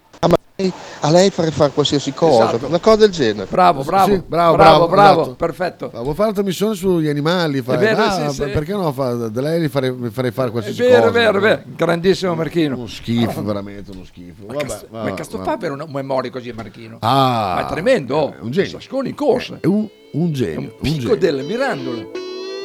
a 1.03 1.11
lei 1.13 1.31
farei 1.31 1.53
fare 1.53 1.71
qualsiasi 1.71 2.13
cosa, 2.13 2.49
Esatto. 2.49 2.67
una 2.67 2.81
cosa 2.81 2.97
del 2.97 3.11
genere. 3.11 3.47
Bravo, 3.49 3.85
bravo, 3.85 4.13
Sì, 4.13 4.23
bravo, 4.27 4.57
bravo, 4.57 4.57
bravo, 4.57 4.89
bravo, 4.89 5.21
esatto. 5.21 5.37
perfetto. 5.37 5.91
Ma 5.95 6.01
vuoi 6.03 6.15
fare 6.15 6.25
una 6.31 6.33
trasmissione 6.33 6.75
sugli 6.75 7.07
animali? 7.09 7.63
Fai, 7.63 7.77
È 7.77 7.79
vero, 7.79 8.03
ah, 8.03 8.29
sì, 8.29 8.35
sì. 8.43 8.51
Perché 8.51 8.73
no? 8.73 8.91
Fa, 8.91 9.13
da 9.29 9.41
lei 9.41 9.61
li 9.61 9.69
farei, 9.69 9.95
farei 10.11 10.33
fare 10.33 10.49
È 10.49 10.51
qualsiasi 10.51 10.83
vero, 10.83 10.97
cosa. 10.97 11.07
è 11.07 11.13
vero, 11.13 11.39
è 11.39 11.41
vero. 11.41 11.63
Grandissimo 11.77 12.35
Marchino. 12.35 12.75
Uno 12.77 12.87
schifo, 12.89 13.41
veramente 13.45 13.93
uno 13.93 14.05
schifo. 14.05 14.47
Ma, 14.47 14.55
Vabbè, 14.55 14.67
cazzo, 14.67 14.87
vabbè, 14.91 15.09
ma 15.11 15.15
cazzo 15.15 15.37
vabbè. 15.39 15.49
fa 15.51 15.57
per 15.59 15.71
una 15.71 15.87
memoria 15.87 16.31
così 16.33 16.51
Marchino? 16.51 16.97
Ah, 17.03 17.53
ma 17.55 17.65
è 17.65 17.67
tremendo, 17.71 18.17
oh. 18.17 18.33
è 18.33 18.41
un 18.41 18.51
genio. 18.51 18.71
Sasconi 18.71 19.11
in 19.11 19.15
corsa. 19.15 19.59
È 19.61 19.67
un, 19.67 19.87
un 20.15 20.33
genio. 20.33 20.59
un 20.75 20.81
Picco 20.81 20.99
genio. 21.03 21.17
della 21.19 21.43
Mirandola. 21.43 22.03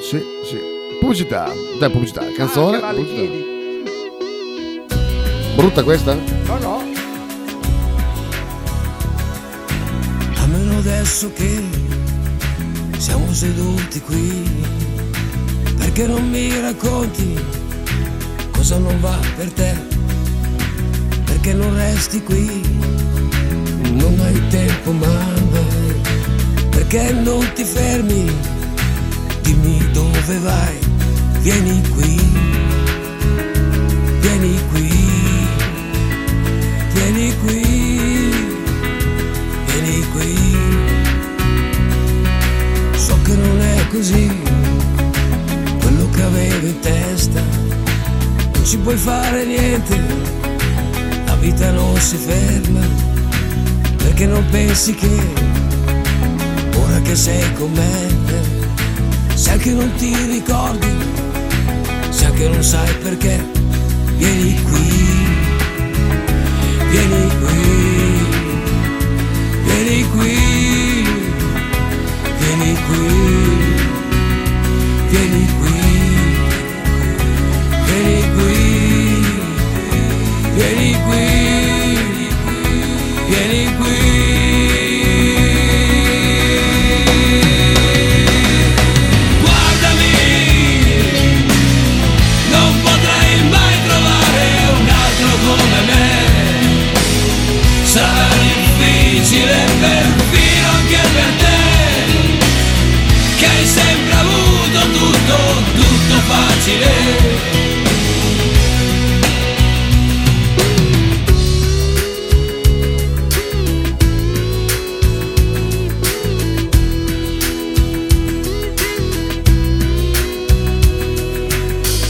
Sì, 0.02 0.18
sì. 0.50 0.60
Pubblicità, 1.00 1.48
dai 1.78 1.92
pubblicità, 1.92 2.24
canzone. 2.36 2.78
Ah, 2.78 2.80
vale 2.80 3.00
i 3.02 3.04
pubblicità. 3.04 3.52
Brutta 5.56 5.84
questa? 5.84 6.16
No, 6.16 6.58
no. 6.58 6.93
Adesso 10.86 11.32
che 11.32 11.64
siamo 12.98 13.32
seduti 13.32 14.02
qui, 14.02 14.44
perché 15.78 16.06
non 16.06 16.30
mi 16.30 16.60
racconti 16.60 17.40
cosa 18.52 18.78
non 18.80 19.00
va 19.00 19.18
per 19.38 19.50
te? 19.54 19.78
Perché 21.24 21.54
non 21.54 21.74
resti 21.74 22.22
qui? 22.22 22.62
Non 23.94 24.20
hai 24.20 24.48
tempo 24.50 24.92
mai, 24.92 26.02
perché 26.70 27.14
non 27.14 27.50
ti 27.56 27.64
fermi? 27.64 28.30
Dimmi 29.42 29.90
dove 29.94 30.38
vai, 30.40 30.78
vieni 31.40 31.82
qui, 31.96 32.20
così 43.94 44.28
quello 45.80 46.10
che 46.10 46.24
avevo 46.24 46.68
in 46.68 46.80
testa. 46.80 47.42
Non 48.54 48.66
ci 48.66 48.78
puoi 48.78 48.98
fare 48.98 49.46
niente, 49.46 49.96
la 51.26 51.36
vita 51.36 51.72
non 51.72 51.96
si 52.00 52.18
ferma. 52.18 52.82
Perché 53.98 54.26
non 54.26 54.44
pensi 54.50 54.96
che 54.96 55.16
ora 56.76 57.00
che 57.02 57.16
sei 57.16 57.54
con 57.54 57.72
me, 57.72 58.08
sai 59.36 59.60
che 59.60 59.72
non 59.72 59.92
ti 59.96 60.16
ricordi, 60.26 60.92
sai 62.10 62.32
che 62.34 62.50
non 62.50 62.64
sai 62.64 62.94
perché. 62.96 63.46
Vieni 64.18 64.60
qui, 64.64 64.90
vieni 66.90 67.30
qui. 67.40 67.62
Vieni 69.66 70.10
qui, 70.12 71.04
vieni 72.40 72.78
qui, 72.88 73.63
vieni 75.14 75.46
qui, 75.62 75.80
vieni 77.86 78.18
qui, 78.36 78.54
qui, 80.56 81.28
vieni 83.30 83.58
qui. 83.58 83.63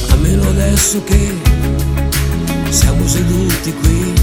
Almeno 0.10 0.50
adesso 0.50 1.04
che 1.04 1.34
siamo 2.70 3.08
seduti 3.08 3.74
qui 3.74 4.14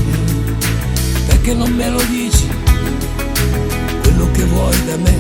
perché 1.27 1.55
non 1.55 1.73
me 1.73 1.91
lo 1.91 2.01
dici 2.09 2.47
quello 4.03 4.31
che 4.31 4.45
vuoi 4.45 4.85
da 4.87 4.97
me? 4.99 5.19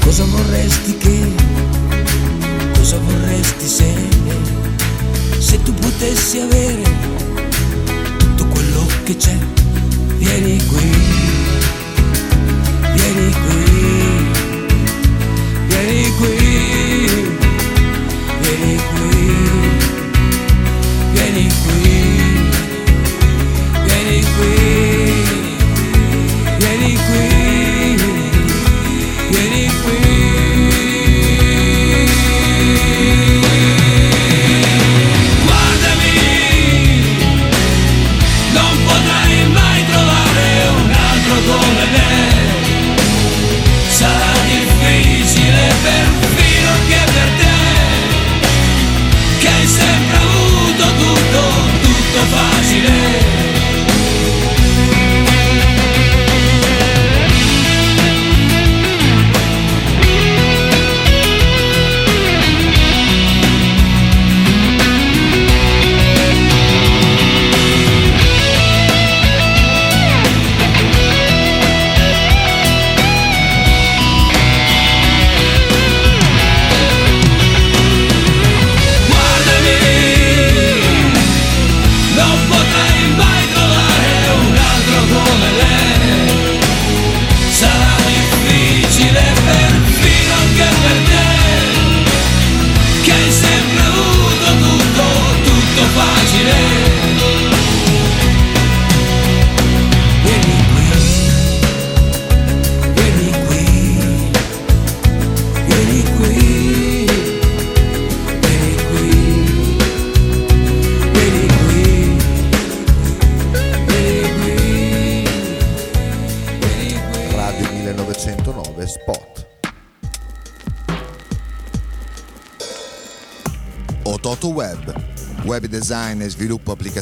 Cosa 0.00 0.24
vorresti 0.24 0.96
che, 0.98 1.32
cosa 2.96 3.00
vorresti 3.00 3.66
se, 3.66 3.94
se 5.38 5.62
tu 5.62 5.74
potessi 5.74 6.38
avere 6.38 6.82
tutto 8.16 8.46
quello 8.46 8.86
che 9.04 9.16
c'è? 9.16 9.36
Vieni 10.18 10.64
qui, 10.66 10.90
vieni 12.94 13.32
qui, 13.32 13.64
vieni 15.68 16.12
qui, 16.16 16.36
vieni 18.40 18.78
qui, 18.92 19.36
1909 21.12 22.15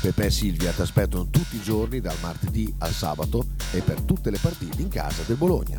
Pepe 0.00 0.24
e 0.24 0.30
Silvia 0.30 0.72
ti 0.72 0.80
aspettano 0.80 1.28
tutti 1.28 1.56
i 1.56 1.62
giorni 1.62 2.00
dal 2.00 2.16
martedì 2.22 2.74
al 2.78 2.90
sabato 2.90 3.44
e 3.70 3.82
per 3.82 4.00
tutte 4.00 4.30
le 4.30 4.38
partite 4.38 4.80
in 4.80 4.88
casa 4.88 5.22
del 5.26 5.36
Bologna. 5.36 5.78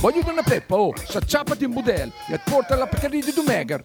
Voglio 0.00 0.30
una 0.30 0.42
peppa, 0.42 0.76
oh, 0.76 0.94
s'acciappati 0.96 1.64
in 1.64 1.72
budel 1.72 2.10
e 2.30 2.40
porta 2.42 2.76
la 2.76 2.86
Pcaridi 2.86 3.26
di 3.26 3.32
Dumegar. 3.34 3.82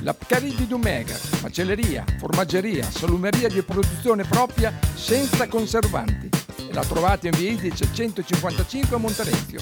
La 0.00 0.14
Pcaridi 0.14 0.56
di 0.56 0.66
Dumegar, 0.66 1.20
macelleria, 1.42 2.04
formaggeria, 2.18 2.90
salumeria 2.90 3.48
di 3.48 3.62
produzione 3.62 4.24
propria 4.24 4.72
senza 4.94 5.46
conservanti. 5.46 6.43
La 6.74 6.82
trovate 6.82 7.28
in 7.28 7.36
via 7.36 7.52
Idice 7.52 7.86
155 7.92 8.96
a 8.96 8.98
Monterezio. 8.98 9.60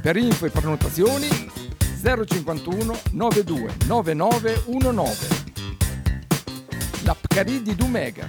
Per 0.00 0.16
info 0.16 0.46
e 0.46 0.50
prenotazioni 0.50 1.28
051 2.02 2.98
92 3.10 3.74
9919. 3.84 5.16
La 7.04 7.14
Pcaridi 7.14 7.62
di 7.62 7.74
Dumegar. 7.74 8.28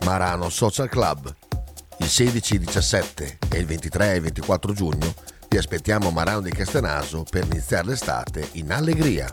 Marano 0.00 0.48
Social 0.48 0.88
Club. 0.88 1.45
Il 2.06 2.12
16, 2.12 2.60
17 2.60 3.38
e 3.48 3.58
il 3.58 3.66
23 3.66 4.14
e 4.14 4.20
24 4.20 4.72
giugno 4.72 5.12
ti 5.48 5.56
aspettiamo 5.56 6.06
a 6.06 6.12
Marano 6.12 6.42
di 6.42 6.52
Castenaso 6.52 7.24
per 7.28 7.46
iniziare 7.46 7.88
l'estate 7.88 8.50
in 8.52 8.70
allegria. 8.70 9.26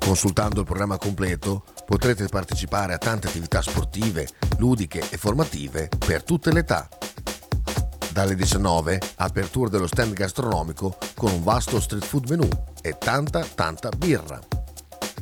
Consultando 0.00 0.58
il 0.58 0.66
programma 0.66 0.98
completo 0.98 1.64
potrete 1.86 2.26
partecipare 2.26 2.92
a 2.92 2.98
tante 2.98 3.28
attività 3.28 3.62
sportive, 3.62 4.26
ludiche 4.58 5.08
e 5.08 5.16
formative 5.16 5.88
per 6.04 6.24
tutte 6.24 6.52
le 6.52 6.58
età. 6.58 6.88
Dalle 8.10 8.34
19 8.34 9.00
apertura 9.18 9.70
dello 9.70 9.86
stand 9.86 10.12
gastronomico 10.12 10.98
con 11.14 11.30
un 11.30 11.44
vasto 11.44 11.78
street 11.78 12.04
food 12.04 12.28
menu 12.30 12.48
e 12.82 12.98
tanta 12.98 13.46
tanta 13.54 13.90
birra. 13.90 14.40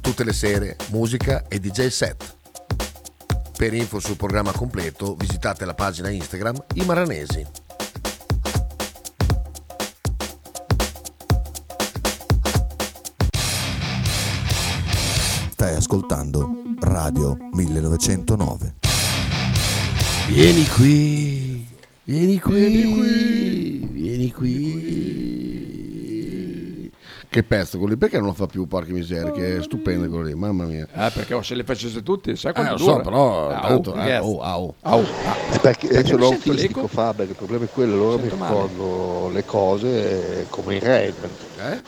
Tutte 0.01 0.25
le 0.25 0.33
sere 0.33 0.77
musica 0.89 1.45
e 1.47 1.61
DJ 1.61 1.89
set. 1.89 2.43
Per 3.57 3.73
info 3.73 4.01
sul 4.01 4.17
programma 4.17 4.51
completo 4.51 5.15
visitate 5.15 5.65
la 5.65 5.75
pagina 5.75 6.11
Instagram 6.11 6.57
I 6.75 6.85
Maranesi. 6.85 7.47
Stai 15.51 15.77
ascoltando 15.77 16.51
Radio 16.81 17.37
1909. 17.53 18.75
Vieni 20.29 20.67
qui, 20.67 21.67
vieni 22.03 22.41
qui, 22.41 23.89
vieni 23.93 24.33
qui. 24.33 25.44
Che 27.35 27.43
pezzo 27.43 27.79
quello 27.79 27.95
lì, 27.95 27.99
perché 27.99 28.19
non 28.19 28.27
lo 28.27 28.33
fa 28.33 28.47
più, 28.47 28.65
porca 28.69 28.93
miseria, 28.93 29.33
che 29.33 29.57
è 29.57 29.63
stupendo 29.63 30.07
quello 30.09 30.23
lì, 30.23 30.35
mamma 30.37 30.67
mia. 30.67 30.87
Eh, 30.87 31.11
perché 31.11 31.43
se 31.43 31.57
le 31.57 31.65
facesse 31.65 32.01
tutti, 32.05 32.37
sai 32.37 32.53
Eh, 32.53 32.55
quanto 32.55 32.73
lo 32.75 32.79
dura? 32.79 32.93
so, 32.95 33.01
però, 33.01 33.49
Ah, 33.51 33.61
tanto, 33.61 33.91
oh, 33.91 33.99
eh, 34.01 34.07
yes. 34.07 34.21
oh, 34.23 34.41
au. 34.41 34.75
Au. 34.83 35.03
È 35.51 35.59
perché 35.59 35.89
Perché 35.89 36.07
sono 36.07 36.29
mi 36.29 36.29
sento 36.29 36.51
autistico 36.51 36.81
l'eco? 36.83 36.87
Faber, 36.93 37.29
il 37.29 37.35
problema 37.35 37.65
è 37.65 37.69
quello, 37.69 37.95
allora 37.95 38.23
mi 38.23 38.29
male. 38.39 38.53
ricordo 38.69 39.31
le 39.33 39.45
cose 39.45 40.43
eh, 40.43 40.47
come 40.49 40.75
in 40.75 40.81
Raven. 40.81 41.31
Eh? 41.59 41.83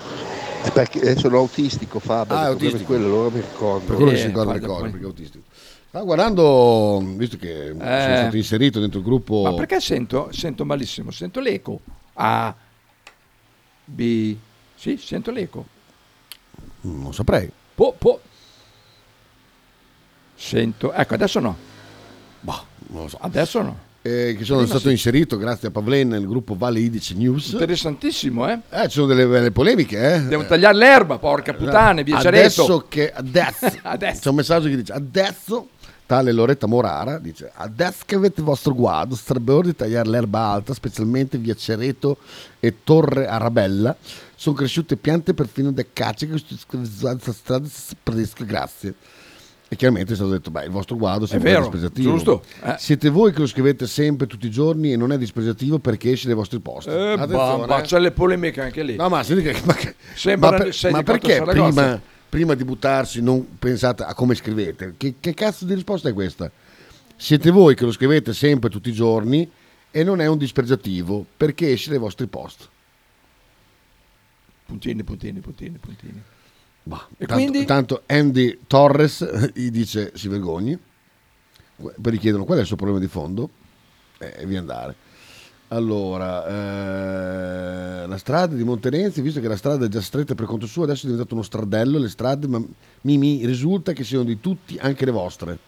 È 0.65 0.71
perché 0.73 1.17
sono 1.17 1.37
autistico 1.39 2.01
Faber, 2.01 2.37
Ah, 2.37 2.41
problema 2.41 2.49
è 2.49 2.51
autistico. 2.51 2.85
quello, 2.85 3.07
allora 3.07 3.31
mi 3.31 3.41
ricordo. 3.41 3.85
Per 3.87 3.95
quello 3.95 4.11
che 4.11 4.17
Eh, 4.17 4.21
si 4.21 4.27
ricorda 4.27 4.53
le 4.53 4.59
cose, 4.61 4.81
poi. 4.81 4.91
perché 4.91 5.05
è 5.05 5.09
autistico. 5.09 5.45
Stavo 5.91 6.05
guardando, 6.07 7.03
visto 7.15 7.37
che 7.37 7.67
sono 7.69 7.85
Eh. 7.85 8.17
stato 8.17 8.37
inserito 8.37 8.81
dentro 8.81 8.99
il 8.99 9.05
gruppo... 9.05 9.43
Ma 9.45 9.55
perché 9.55 9.81
sento, 9.81 10.29
sento 10.33 10.65
malissimo? 10.65 11.13
Sento 11.13 11.39
l'eco. 11.39 11.79
A, 12.15 12.53
B, 13.85 14.37
sì, 14.77 14.97
sento 14.97 15.31
l'eco. 15.33 15.67
Mm, 16.87 17.03
Non 17.03 17.13
saprei. 17.15 17.51
Po, 17.75 17.95
po. 17.99 18.21
Sento, 20.35 20.93
ecco, 20.93 21.15
adesso 21.15 21.41
no. 21.41 21.57
Boh, 22.41 22.65
non 22.89 23.03
lo 23.03 23.09
so. 23.09 23.19
Adesso 23.21 23.63
no. 23.63 23.79
Eh, 24.03 24.37
che 24.39 24.45
sono 24.45 24.61
Prima 24.61 24.75
stato 24.75 24.87
sì. 24.89 24.91
inserito 24.91 25.37
grazie 25.37 25.69
a 25.69 25.71
Pavlen 25.73 26.07
nel 26.07 26.29
gruppo 26.29 26.55
Valle 26.57 26.79
Idice 26.79 27.15
News. 27.15 27.51
Interessantissimo, 27.53 28.49
eh? 28.49 28.61
Eh, 28.71 28.85
ci 28.85 28.91
sono 28.91 29.07
delle 29.07 29.27
belle 29.27 29.51
polemiche, 29.51 30.15
eh. 30.15 30.21
Devo 30.21 30.45
tagliare 30.47 30.77
l'erba, 30.77 31.19
porca 31.19 31.55
puttana, 31.55 32.03
via. 32.03 32.19
Adesso 32.19 32.85
che 32.89 33.11
adesso, 33.13 33.67
Adesso. 33.83 34.21
c'è 34.21 34.29
un 34.29 34.35
messaggio 34.37 34.69
che 34.69 34.77
dice 34.77 34.93
adesso 34.93 35.71
tale 36.07 36.31
Loretta 36.31 36.69
Morara 36.69 37.19
dice 37.19 37.51
adesso 37.53 38.05
che 38.07 38.15
avete 38.15 38.39
il 38.39 38.47
vostro 38.47 38.73
guado 38.75 39.17
sarebbe 39.17 39.51
ora 39.51 39.67
di 39.67 39.75
tagliare 39.75 40.09
l'erba 40.09 40.51
alta 40.51 40.73
specialmente 40.73 41.37
via 41.37 41.55
Cereto 41.55 42.19
e 42.61 42.77
Torre 42.85 43.27
Arabella 43.27 43.97
sono 44.37 44.55
cresciute 44.55 44.97
piante 44.97 45.35
perfino 45.35 45.73
da 45.73 45.85
caccia 45.93 46.27
che 46.27 46.39
si 46.39 47.97
perdesca 48.03 48.45
grazie 48.45 48.95
e 49.69 49.75
chiaramente 49.75 50.13
è 50.13 50.15
stato 50.15 50.31
detto 50.31 50.51
beh 50.53 50.65
il 50.65 50.71
vostro 50.71 50.95
guado 50.95 51.27
sempre 51.27 51.51
vero, 51.51 51.63
dispregiativo 51.63 52.11
giusto, 52.13 52.43
eh. 52.63 52.77
siete 52.79 53.09
voi 53.09 53.33
che 53.33 53.41
lo 53.41 53.47
scrivete 53.47 53.87
sempre 53.89 54.29
tutti 54.29 54.47
i 54.47 54.51
giorni 54.51 54.93
e 54.93 54.97
non 54.97 55.11
è 55.11 55.19
dispregiativo 55.19 55.79
perché 55.81 56.13
esce 56.13 56.27
dai 56.27 56.37
vostri 56.37 56.61
posti 56.61 56.91
Eh, 56.91 57.17
bamba, 57.27 57.79
eh. 57.79 57.83
c'è 57.83 57.99
le 57.99 58.13
polemiche 58.13 58.61
anche 58.61 58.83
lì. 58.85 58.95
No, 58.95 59.09
ma, 59.09 59.25
che- 59.25 59.63
ma 59.65 59.75
che- 59.75 59.95
ma 60.37 60.51
per- 60.51 60.77
ma 60.93 61.03
perché 61.03 61.43
prima, 61.43 62.01
prima 62.29 62.55
di 62.55 62.65
buttarsi 62.65 63.21
non 63.21 63.57
pensate 63.59 64.05
a 64.05 64.15
come 64.15 64.37
scrivete? 64.37 64.95
Che, 64.97 65.15
che 65.19 65.35
cazzo 65.35 65.65
di 65.65 65.75
risposta 65.75 66.09
è 66.11 66.13
questa? 66.13 66.49
Siete 67.17 67.51
voi 67.51 67.75
che 67.75 67.85
lo 67.87 67.93
scrivete 67.93 68.33
sempre 68.35 68.71
tutti 68.71 68.91
i 68.91 68.93
giorni 68.93 69.51
e 69.91 70.05
non 70.05 70.21
è 70.21 70.27
un 70.27 70.39
dispregiativo 70.39 71.25
perché 71.37 71.73
esce 71.73 71.91
dai 71.91 71.99
vostri 71.99 72.27
post. 72.27 72.69
Puntini, 74.67 75.05
puntini, 75.05 75.41
puntini, 75.41 75.79
puntini. 75.79 76.23
E 77.19 77.27
Tanto, 77.27 77.35
quindi? 77.35 77.65
tanto 77.65 78.03
Andy 78.07 78.59
Torres 78.67 79.53
gli 79.55 79.71
dice 79.71 80.13
si 80.15 80.29
vergogni, 80.29 80.79
poi 81.77 82.13
gli 82.13 82.19
chiedono 82.19 82.45
qual 82.45 82.59
è 82.59 82.61
il 82.61 82.67
suo 82.67 82.77
problema 82.77 83.01
di 83.01 83.09
fondo 83.09 83.51
e 84.19 84.45
via 84.47 84.59
andare. 84.61 84.95
Allora, 85.69 86.47
eh, 86.47 88.07
la 88.07 88.17
strada 88.19 88.55
di 88.55 88.63
Monterenzi, 88.63 89.21
visto 89.21 89.41
che 89.41 89.49
la 89.49 89.57
strada 89.57 89.87
è 89.87 89.89
già 89.89 90.01
stretta 90.01 90.37
per 90.37 90.47
conto 90.47 90.67
suo, 90.67 90.85
adesso 90.85 91.03
è 91.07 91.09
diventato 91.09 91.35
uno 91.35 91.43
stradello, 91.43 91.99
le 91.99 92.09
strade, 92.09 92.47
ma 92.47 92.59
mi, 93.03 93.19
mi 93.19 93.45
risulta 93.45 93.93
che 93.93 94.05
siano 94.05 94.23
di 94.23 94.39
tutti, 94.41 94.79
anche 94.79 95.05
le 95.05 95.11
vostre. 95.11 95.59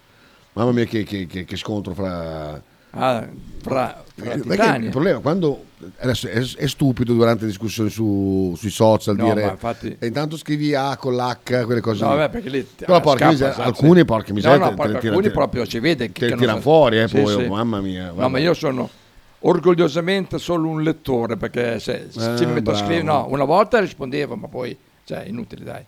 Mamma 0.53 0.71
mia 0.71 0.85
che, 0.85 1.03
che- 1.03 1.27
che- 1.27 1.45
che 1.45 1.57
scontro 1.57 1.95
fra, 1.95 2.63
Ah, 2.91 3.27
fra 3.61 4.03
Perché 4.15 4.41
titani. 4.41 4.85
il 4.87 4.91
problema 4.91 5.19
quando 5.21 5.63
adesso 5.99 6.27
è, 6.29 6.41
è 6.57 6.67
stupido 6.67 7.13
durante 7.13 7.43
le 7.43 7.49
discussioni 7.49 7.91
su- 7.91 8.55
sui 8.57 8.71
social 8.71 9.17
No, 9.17 9.33
dire 9.35 9.49
infatti- 9.51 9.97
e 9.99 10.07
intanto 10.07 10.37
scrivi 10.37 10.75
A 10.75 10.97
con 10.97 11.15
l'H 11.15 11.65
quelle 11.65 11.81
cose 11.81 12.03
No, 12.03 12.11
vabbè, 12.17 12.31
perché 12.31 12.49
lì 12.49 12.63
però 12.77 12.97
ah, 12.97 13.01
porca 13.01 13.29
miseria, 13.29 13.57
alcuni 13.57 14.05
porca 14.05 14.29
No, 14.29 14.35
miseria 14.35 14.59
no, 14.59 14.75
te- 14.75 14.83
te- 14.93 14.99
te- 14.99 15.07
alcuni 15.09 15.27
te- 15.27 15.31
proprio 15.33 15.65
si 15.67 15.79
vede 15.81 16.11
che, 16.13 16.29
te 16.29 16.35
tirano 16.37 16.57
sa- 16.57 16.63
fuori 16.63 16.99
eh, 17.01 17.09
Sì, 17.09 17.21
poi 17.21 17.27
sì. 17.27 17.43
oh, 17.45 17.49
mamma 17.49 17.81
mia 17.81 18.07
No, 18.07 18.13
guarda. 18.15 18.29
ma 18.29 18.39
io 18.39 18.55
sono 18.55 18.89
orgogliosamente 19.41 20.39
solo 20.39 20.69
un 20.69 20.83
lettore 20.83 21.37
perché 21.37 21.79
se, 21.79 22.07
se 22.11 22.33
Eh, 22.35 22.37
ci 22.39 22.45
metto 22.47 22.71
a 22.71 22.73
bravo. 22.73 22.77
scrivere, 22.79 23.03
no, 23.03 23.27
una 23.29 23.45
volta 23.45 23.79
rispondevo, 23.81 24.35
ma 24.37 24.49
poi, 24.49 24.77
cioè, 25.05 25.25
inutile, 25.27 25.65
dai. 25.65 25.85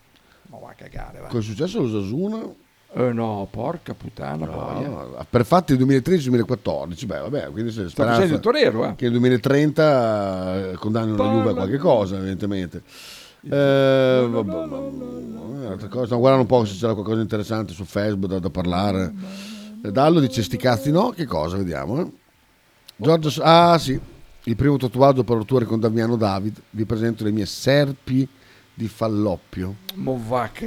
Ma 0.51 0.59
va 0.59 0.71
a 0.71 0.75
cagare, 0.75 1.19
va. 1.21 1.27
cosa 1.29 1.39
è 1.39 1.43
successo 1.43 1.79
all'Osasuna? 1.79 2.41
Eh, 2.93 3.13
no, 3.13 3.47
porca 3.49 3.95
puttana. 3.95 4.47
No, 4.47 5.25
per 5.31 5.45
fatti 5.45 5.75
2013-2014 5.75 7.07
beh 7.07 7.19
vabbè 7.21 7.51
quindi 7.53 7.71
Sta 7.71 7.89
speranza 7.89 8.25
il 8.25 8.41
torero, 8.41 8.85
eh. 8.85 8.95
che 8.97 9.05
nel 9.05 9.13
2030 9.13 10.71
eh, 10.71 10.75
condannino 10.75 11.17
la 11.17 11.31
Juve 11.31 11.51
a 11.51 11.55
qualche 11.55 11.79
cosa 11.79 12.17
evidentemente 12.17 12.83
eh, 13.49 14.27
vabbè. 14.29 14.51
Stiamo 15.79 16.19
guardando 16.19 16.41
un 16.41 16.47
po' 16.47 16.65
se 16.65 16.75
c'era 16.75 16.93
qualcosa 16.93 17.17
di 17.17 17.23
interessante 17.23 17.73
su 17.73 17.85
Facebook 17.85 18.33
da, 18.33 18.39
da 18.41 18.51
parlare 18.51 19.13
Eh, 19.85 19.93
Dallo 19.93 20.19
dice 20.21 20.43
sti 20.43 20.57
cazzi 20.57 20.91
no 20.91 21.11
che 21.11 21.27
cosa 21.27 21.57
vediamo 21.57 22.01
eh? 22.01 22.11
Giorgio 22.97 23.31
S- 23.31 23.41
ah 23.43 23.79
sì 23.79 23.99
il 24.45 24.57
primo 24.57 24.77
tatuaggio 24.79 25.23
per 25.23 25.37
rotture 25.37 25.65
con 25.65 25.79
Damiano 25.79 26.17
David 26.17 26.61
vi 26.71 26.85
presento 26.85 27.23
le 27.23 27.31
mie 27.31 27.47
serpi 27.47 28.27
di 28.81 28.89
falloppio 28.89 29.75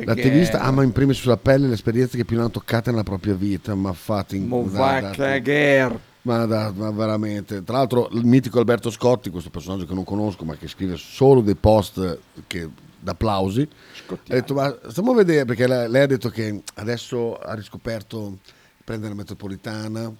L'attivista 0.06 0.60
ama 0.62 0.84
imprimere 0.84 1.16
sulla 1.18 1.38
pelle 1.38 1.68
le 1.68 1.74
esperienze 1.74 2.16
che 2.16 2.26
più 2.26 2.36
ne 2.36 2.44
hanno 2.44 2.52
toccate 2.52 2.92
nella 2.92 3.02
propria 3.04 3.34
vita, 3.34 3.74
ma 3.74 3.92
fatti 3.94 4.38
in 4.38 4.48
Mo 4.48 4.64
da- 4.72 4.78
va 4.78 5.00
da- 5.02 5.10
che 5.12 5.42
guerra. 5.42 6.00
ma, 6.22 6.46
da- 6.46 6.72
ma 6.76 6.92
veramente. 6.92 7.64
Tra 7.64 7.78
l'altro, 7.78 8.08
il 8.12 8.24
mitico 8.26 8.60
Alberto 8.60 8.92
Scotti, 8.92 9.32
questo 9.32 9.50
personaggio 9.50 9.86
che 9.86 9.94
non 9.96 10.04
conosco, 10.04 10.46
ma 10.46 10.56
che 10.56 10.68
scrive 10.68 10.96
solo 10.98 11.42
dei 11.42 11.56
post 11.56 12.20
che, 12.46 12.70
d'applausi, 13.00 13.68
ha 14.10 14.18
detto: 14.26 14.54
Ma 14.54 14.78
stiamo 14.90 15.12
a 15.12 15.16
vedere 15.16 15.46
perché 15.46 15.66
lei, 15.68 15.90
lei 15.90 16.04
ha 16.04 16.08
detto 16.08 16.30
che 16.30 16.62
adesso 16.76 17.36
ha 17.38 17.56
riscoperto 17.56 18.38
prendere 18.84 19.10
la 19.10 19.16
metropolitana 19.18 20.12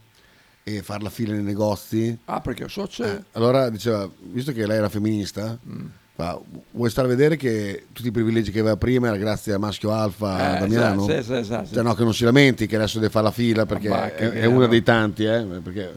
e 0.64 0.82
fare 0.82 1.04
la 1.04 1.10
fila 1.12 1.34
nei 1.34 1.44
negozi. 1.44 2.18
Ah, 2.26 2.42
perché 2.42 2.68
so 2.70 2.88
c'è. 2.88 3.14
Eh, 3.16 3.24
allora 3.34 3.70
diceva, 3.70 4.10
visto 4.20 4.52
che 4.52 4.66
lei 4.66 4.78
era 4.78 4.90
femminista, 4.90 5.58
Mm. 5.68 5.86
Fa, 6.16 6.40
vuoi 6.72 6.90
stare 6.90 7.08
a 7.08 7.10
vedere 7.10 7.36
che 7.38 7.86
tutti 7.92 8.08
i 8.08 8.12
privilegi 8.12 8.52
che 8.52 8.60
aveva 8.60 8.78
prima 8.78 9.08
era 9.08 9.18
grazie 9.18 9.54
a 9.54 9.58
maschio 9.58 9.92
alfa 9.92 10.58
Eh, 10.58 10.60
Damiano? 10.60 11.02
sì, 11.08 11.22
sì, 11.24 11.44
sì, 11.44 11.60
sì. 11.66 11.74
Cioè, 11.74 11.84
no, 11.84 11.94
che 11.96 12.04
non 12.04 12.14
si 12.14 12.24
lamenti 12.24 12.68
che 12.68 12.76
adesso 12.76 13.00
deve 13.00 13.12
fare 13.12 13.26
la 13.26 13.32
fila 13.32 13.66
perché 13.66 13.90
Ma 13.90 14.14
è, 14.14 14.30
è 14.30 14.46
uno 14.46 14.68
dei 14.68 14.84
tanti, 14.84 15.24
eh, 15.26 15.42
perché 15.64 15.96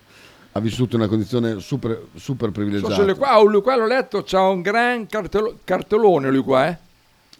ha 0.53 0.61
vissuto 0.61 0.95
in 0.97 1.03
una 1.03 1.11
condizione 1.11 1.61
super, 1.61 2.07
super 2.15 2.47
So 2.49 2.53
privilegiata. 2.55 3.03
lui 3.05 3.15
qua, 3.15 3.39
oh, 3.39 3.45
lui 3.45 3.61
qua 3.61 3.77
l'ho 3.77 3.87
letto, 3.87 4.23
c'ha 4.27 4.41
un 4.41 4.63
gran 4.63 5.07
cartelo- 5.07 5.59
cartellone 5.65 6.31
lui 6.31 6.43
qua, 6.43 6.69
eh. 6.69 6.79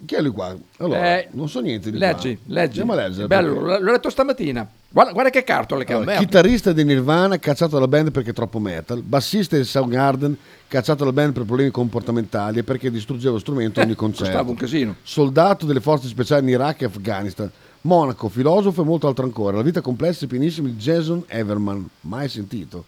Chi 0.05 0.15
è 0.17 0.21
lui 0.21 0.33
qua? 0.33 0.55
Allora, 0.77 1.17
Eh, 1.19 1.29
non 1.31 1.49
so 1.49 1.61
niente 1.61 1.91
di 1.91 1.97
leggi, 1.97 2.37
qua. 2.37 2.55
leggi. 2.55 2.81
Andiamo 2.81 2.93
a 2.93 3.07
leggere, 3.07 3.27
Bello, 3.27 3.55
perché- 3.63 3.83
l'ho 3.83 3.91
letto 3.93 4.11
stamattina. 4.11 4.69
Guarda, 4.97 5.13
guarda 5.13 5.31
che 5.31 5.45
cartole 5.45 5.85
che 5.85 5.93
ha. 5.93 5.97
Allora, 5.97 6.13
merda. 6.13 6.25
chitarrista 6.25 6.73
di 6.73 6.83
Nirvana 6.83 7.39
cacciato 7.39 7.75
dalla 7.75 7.87
band 7.87 8.13
perché 8.13 8.31
è 8.31 8.33
troppo 8.33 8.59
metal, 8.59 9.03
bassista 9.03 9.55
di 9.55 9.65
Soundgarden 9.65 10.35
cacciato 10.67 11.01
dalla 11.01 11.13
band 11.13 11.35
per 11.35 11.45
problemi 11.45 11.71
comportamentali 11.71 12.61
e 12.61 12.63
perché 12.63 12.91
distruggeva 12.91 13.35
lo 13.35 13.39
strumento 13.39 13.79
a 13.79 13.83
ogni 13.83 13.95
concerto. 13.95 14.39
Eh, 14.39 14.41
un 14.41 14.55
casino. 14.55 14.97
Soldato 15.03 15.67
delle 15.67 15.81
forze 15.81 16.09
speciali 16.09 16.45
in 16.45 16.49
Iraq 16.49 16.81
e 16.81 16.85
Afghanistan, 16.87 17.51
monaco, 17.83 18.31
filosofo 18.31 18.81
e 18.81 18.85
molto 18.87 19.07
altro 19.07 19.27
ancora. 19.27 19.59
La 19.59 19.63
vita 19.63 19.83
complessa 19.83 20.25
e 20.25 20.29
pienissima 20.29 20.69
di 20.69 20.77
Jason 20.77 21.25
Everman, 21.27 21.87
mai 22.01 22.31
sentito. 22.31 22.87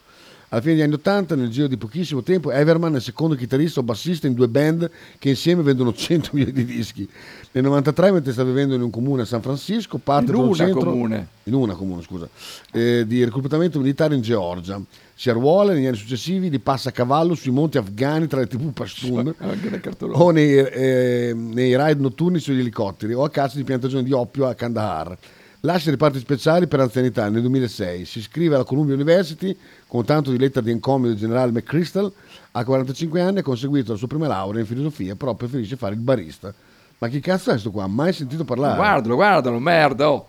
Alla 0.50 0.62
fine 0.62 0.74
degli 0.74 0.82
anni 0.82 0.94
80, 0.94 1.34
nel 1.34 1.50
giro 1.50 1.66
di 1.66 1.76
pochissimo 1.76 2.22
tempo, 2.22 2.50
Everman 2.50 2.94
è 2.94 2.96
il 2.96 3.02
secondo 3.02 3.34
chitarrista 3.34 3.80
o 3.80 3.82
bassista 3.82 4.26
in 4.26 4.32
due 4.32 4.48
band 4.48 4.90
che 5.18 5.28
insieme 5.28 5.62
vendono 5.62 5.92
100 5.94 6.30
milioni 6.32 6.52
di 6.54 6.64
dischi. 6.64 7.06
Nel 7.52 7.64
93, 7.64 8.12
mentre 8.12 8.32
sta 8.32 8.44
vivendo 8.44 8.74
in 8.74 8.80
un 8.80 8.88
comune 8.88 9.22
a 9.22 9.24
San 9.26 9.42
Francisco, 9.42 9.98
parte 9.98 10.30
In 10.30 10.38
un 10.38 10.46
una 10.46 10.54
centro 10.54 10.90
comune. 10.90 11.28
in 11.44 11.54
una 11.54 11.74
comune, 11.74 12.00
scusa, 12.00 12.26
eh, 12.72 13.04
di 13.06 13.22
reclutamento 13.24 13.78
militare 13.78 14.14
in 14.14 14.22
Georgia. 14.22 14.80
Si 15.14 15.28
arruola 15.28 15.72
negli 15.74 15.86
anni 15.86 15.96
successivi 15.96 16.48
di 16.48 16.60
passacavallo 16.60 17.34
sui 17.34 17.50
monti 17.50 17.76
afghani 17.76 18.26
tra 18.26 18.38
le 18.40 18.46
tribù 18.46 18.72
Pashtun 18.72 19.34
o 20.12 20.30
nei, 20.30 20.54
eh, 20.56 21.32
nei 21.34 21.76
ride 21.76 22.00
notturni 22.00 22.38
sugli 22.38 22.60
elicotteri 22.60 23.12
o 23.12 23.24
a 23.24 23.28
caccia 23.28 23.56
di 23.56 23.64
piantagioni 23.64 24.04
di 24.04 24.12
oppio 24.12 24.46
a 24.46 24.54
Kandahar. 24.54 25.18
Lascia 25.62 25.88
i 25.88 25.92
reparti 25.92 26.20
speciali 26.20 26.68
per 26.68 26.78
anzianità 26.80 27.28
nel 27.28 27.40
2006. 27.40 28.04
Si 28.04 28.18
iscrive 28.18 28.54
alla 28.54 28.64
Columbia 28.64 28.94
University 28.94 29.56
con 29.88 30.04
tanto 30.04 30.30
di 30.30 30.38
lettera 30.38 30.64
di 30.64 30.70
encomio 30.70 31.08
del 31.08 31.18
generale 31.18 31.50
McChrystal. 31.50 32.12
A 32.52 32.64
45 32.64 33.20
anni 33.20 33.38
ha 33.40 33.42
conseguito 33.42 33.92
la 33.92 33.98
sua 33.98 34.06
prima 34.06 34.28
laurea 34.28 34.60
in 34.60 34.66
filosofia, 34.66 35.16
però 35.16 35.34
preferisce 35.34 35.76
fare 35.76 35.94
il 35.94 36.00
barista. 36.00 36.54
Ma 36.98 37.08
chi 37.08 37.18
cazzo 37.20 37.48
è 37.50 37.52
questo 37.52 37.70
qua? 37.72 37.86
Mai 37.88 38.12
sentito 38.12 38.44
parlare? 38.44 38.76
Guardalo, 38.76 39.14
guardalo, 39.16 39.58
merda. 39.58 40.10
Oh. 40.10 40.26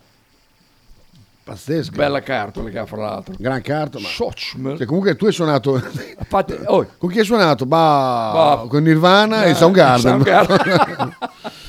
Pazzesco. 1.43 1.95
Bella 1.95 2.21
cartola 2.21 2.69
che 2.69 2.77
ha 2.79 2.85
fra 2.85 2.97
l'altro. 2.97 3.33
Gran 3.37 3.61
carta, 3.61 3.99
ma... 3.99 4.07
Cioè, 4.07 4.85
comunque 4.85 5.15
tu 5.15 5.25
hai 5.25 5.31
suonato... 5.31 5.75
Infatti, 6.19 6.55
oh, 6.65 6.87
Con 6.97 7.09
chi 7.09 7.19
hai 7.19 7.25
suonato? 7.25 7.65
Bah, 7.65 8.31
Bah. 8.33 8.65
con 8.67 8.83
Nirvana 8.83 9.45
Eh, 9.45 9.51
e 9.51 9.53
Soundgarden. 9.55 10.23
Soundgarden. 10.23 11.17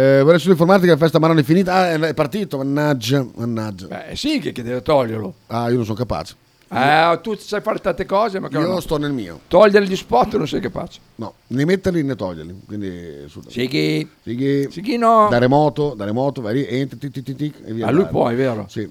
eh, 0.00 0.22
vorrei 0.22 0.38
solo 0.38 0.52
informarti 0.52 0.84
che 0.84 0.90
la 0.92 0.96
festa 0.96 1.18
Marano 1.18 1.40
è 1.40 1.42
finita. 1.42 1.74
Ah, 1.74 1.90
è 1.92 2.14
partito, 2.14 2.56
mannaggia, 2.56 3.26
mannaggia. 3.36 4.08
Eh 4.08 4.16
sì, 4.16 4.38
che, 4.38 4.52
che 4.52 4.62
deve 4.62 4.82
toglierlo. 4.82 5.34
Ah, 5.48 5.68
io 5.68 5.76
non 5.76 5.84
sono 5.84 5.96
capace. 5.96 6.34
Eh, 6.72 7.18
tu 7.20 7.34
sai 7.34 7.60
fare 7.62 7.80
tante 7.80 8.06
cose, 8.06 8.38
ma 8.38 8.48
Io 8.48 8.60
no. 8.60 8.78
sto 8.78 8.96
nel 8.96 9.10
mio. 9.10 9.40
Togliere 9.48 9.84
gli 9.86 9.96
spot 9.96 10.36
non 10.36 10.46
sei 10.46 10.60
capace. 10.60 11.00
No, 11.16 11.34
né 11.48 11.64
metterli 11.64 12.04
né 12.04 12.14
toglierli. 12.14 12.60
Quindi, 12.64 13.26
Sighi. 13.48 14.08
Sighi. 14.22 14.68
Sighi 14.70 14.96
no. 14.96 15.26
Da 15.28 15.38
remoto, 15.38 15.94
da 15.96 16.04
remoto, 16.04 16.40
vai 16.40 16.54
lì, 16.54 16.66
entri, 16.68 16.96
tic, 16.96 17.10
tic, 17.10 17.24
tic, 17.24 17.36
tic, 17.36 17.54
e 17.68 17.72
via. 17.72 17.88
Ah, 17.88 17.90
lui 17.90 18.04
è 18.04 18.34
vero. 18.36 18.66
Sì. 18.68 18.88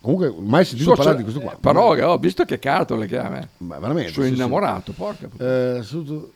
Comunque, 0.00 0.32
mai 0.38 0.64
sentito 0.64 0.90
So- 0.90 0.96
parlare 0.96 1.16
di 1.16 1.24
questo 1.24 1.40
qua. 1.40 1.58
Però, 1.60 1.94
che 1.94 2.02
ho 2.04 2.16
visto 2.16 2.44
che 2.44 2.60
cartole 2.60 3.08
me. 3.08 3.48
Ma 3.56 3.78
veramente. 3.80 4.12
Sono 4.12 4.26
sì, 4.26 4.30
sì. 4.30 4.38
innamorato, 4.38 4.92
porca 4.92 5.26
puttana. 5.26 5.78
Eh, 5.78 5.82
su- 5.82 6.30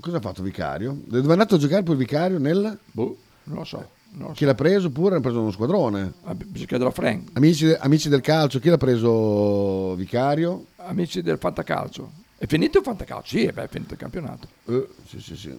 Cosa 0.00 0.16
ha 0.16 0.20
fatto 0.20 0.42
Vicario? 0.42 0.96
Dove 1.04 1.26
è 1.28 1.30
andato 1.30 1.54
a 1.56 1.58
giocare 1.58 1.82
poi 1.82 1.94
il 1.94 2.00
Vicario 2.00 2.38
nel... 2.38 2.78
Boh, 2.92 3.16
non 3.44 3.58
lo 3.58 3.64
so. 3.64 3.90
Non 4.12 4.32
Chi 4.32 4.44
l'ha 4.44 4.54
preso 4.54 4.90
pure? 4.90 5.16
Ha 5.16 5.20
preso 5.20 5.40
uno 5.40 5.52
squadrone. 5.52 6.12
so. 6.20 6.28
Ah, 6.28 6.34
Bisogna 6.34 6.66
chiedere 6.66 6.88
a 6.88 6.92
Frank. 6.92 7.28
Amici, 7.34 7.66
de- 7.66 7.76
amici 7.76 8.08
del 8.08 8.20
calcio, 8.20 8.58
chi 8.58 8.68
l'ha 8.68 8.76
preso 8.76 9.94
Vicario? 9.94 10.66
Amici 10.76 11.22
del 11.22 11.38
Fantacalcio. 11.38 12.10
È 12.36 12.46
finito 12.46 12.78
il 12.78 12.84
Fantacalcio? 12.84 13.36
Sì, 13.36 13.50
beh, 13.52 13.64
è 13.64 13.68
finito 13.68 13.92
il 13.92 13.98
campionato. 14.00 14.48
Eh, 14.66 14.88
sì, 15.06 15.20
sì, 15.20 15.36
sì. 15.36 15.56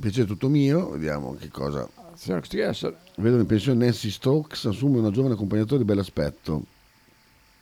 Piacere 0.00 0.26
tutto 0.26 0.48
mio, 0.48 0.90
vediamo 0.90 1.34
che 1.34 1.48
cosa. 1.48 1.88
Essere. 2.14 2.96
Vedo 3.16 3.38
in 3.38 3.46
pensione 3.46 3.84
Nancy 3.84 4.10
Stokes, 4.10 4.64
assume 4.66 4.98
una 4.98 5.10
giovane 5.10 5.34
accompagnatore 5.34 5.78
di 5.78 5.84
bell'aspetto. 5.84 6.64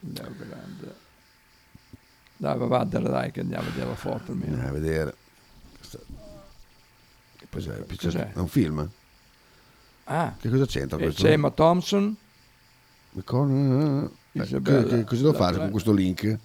Dai, 0.01 0.27
grande. 0.36 0.94
Dai, 2.36 2.56
va, 2.56 2.66
va, 2.66 2.85
dai, 2.85 3.02
dai, 3.02 3.31
che 3.31 3.40
andiamo 3.40 3.64
a 3.68 3.70
vedere 3.70 3.89
la 3.89 3.94
foto 3.94 4.32
almeno. 4.32 4.52
Andiamo 4.55 4.68
a 4.77 4.81
vedere. 4.81 5.14
Cos'è? 7.51 7.85
Cos'è? 8.01 8.33
È 8.33 8.39
un 8.39 8.49
film? 8.49 8.89
Ah, 10.05 10.35
Che 10.41 10.49
cosa 10.49 10.67
c'entra 10.67 10.99
e 10.99 11.03
questo? 11.03 11.23
c'è 11.23 11.33
Emma 11.33 11.51
Thompson. 11.51 12.17
Con- 13.25 14.11
eh, 14.33 14.41
Isabella. 14.41 14.83
che- 14.83 14.89
che- 14.89 15.05
cosa 15.05 15.23
devo 15.23 15.33
fare 15.35 15.57
con 15.57 15.71
questo 15.71 15.93
link? 15.93 16.39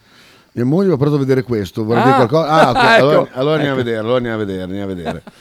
Mia 0.54 0.66
moglie 0.66 0.88
mi 0.88 0.94
ha 0.94 0.98
portato 0.98 1.18
a 1.18 1.20
vedere 1.20 1.44
questo, 1.44 1.84
vorrei 1.84 2.02
Ah, 2.02 2.06
dire 2.06 2.16
qualcosa? 2.28 2.50
Ah, 2.50 2.70
ok, 2.70 2.76
ecco, 2.98 3.06
allora, 3.08 3.30
allora 3.34 3.56
andiamo 3.56 3.58
a 3.58 3.62
ecco. 3.62 3.76
vedere, 3.76 3.98
allora 3.98 4.16
andiamo 4.18 4.36
a 4.36 4.46
vedere, 4.46 4.62
andiamo 4.64 4.84
a 4.84 4.96
vedere. 4.96 5.24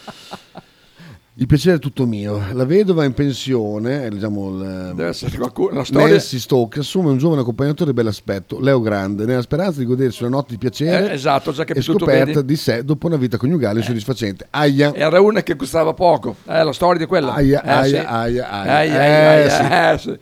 Il 1.36 1.46
piacere 1.46 1.76
è 1.76 1.78
tutto 1.80 2.06
mio. 2.06 2.40
La 2.52 2.64
vedova 2.64 3.02
in 3.04 3.12
pensione, 3.12 4.04
eh, 4.04 4.08
diciamo 4.08 4.50
il, 4.50 4.92
Deve 4.94 5.08
essere 5.08 5.36
qualcuno. 5.36 5.78
La 5.78 5.84
storia. 5.84 6.06
Nancy 6.10 6.38
Stokes 6.38 6.78
assume 6.78 7.10
un 7.10 7.18
giovane 7.18 7.40
accompagnatore 7.40 7.90
di 7.90 7.96
bell'aspetto, 7.96 8.60
Leo 8.60 8.80
Grande, 8.80 9.24
nella 9.24 9.42
speranza 9.42 9.80
di 9.80 9.84
godersi 9.84 10.22
una 10.22 10.36
notte 10.36 10.52
di 10.52 10.58
piacere 10.58 11.10
Eh, 11.10 11.14
esatto, 11.14 11.50
già 11.50 11.64
e 11.64 11.82
scoperta 11.82 12.40
di 12.40 12.54
sé 12.54 12.84
dopo 12.84 13.08
una 13.08 13.16
vita 13.16 13.36
coniugale 13.36 13.80
insoddisfacente. 13.80 14.46
Aia, 14.50 14.94
Era 14.94 15.20
una 15.20 15.42
che 15.42 15.56
costava 15.56 15.92
poco. 15.92 16.36
Eh, 16.46 16.62
la 16.62 16.72
storia 16.72 17.00
di 17.00 17.06
quella. 17.06 17.34
aia, 17.34 17.64
Eh, 17.64 17.68
aia, 17.68 17.84
sì. 17.84 17.96
aia, 17.96 18.48
aia. 18.50 18.72
Aia, 18.72 18.94
Eh, 18.94 19.24
aia, 19.26 19.48
sì. 19.50 19.62
aia, 19.62 19.92
eh, 19.92 19.98
sì. 19.98 20.18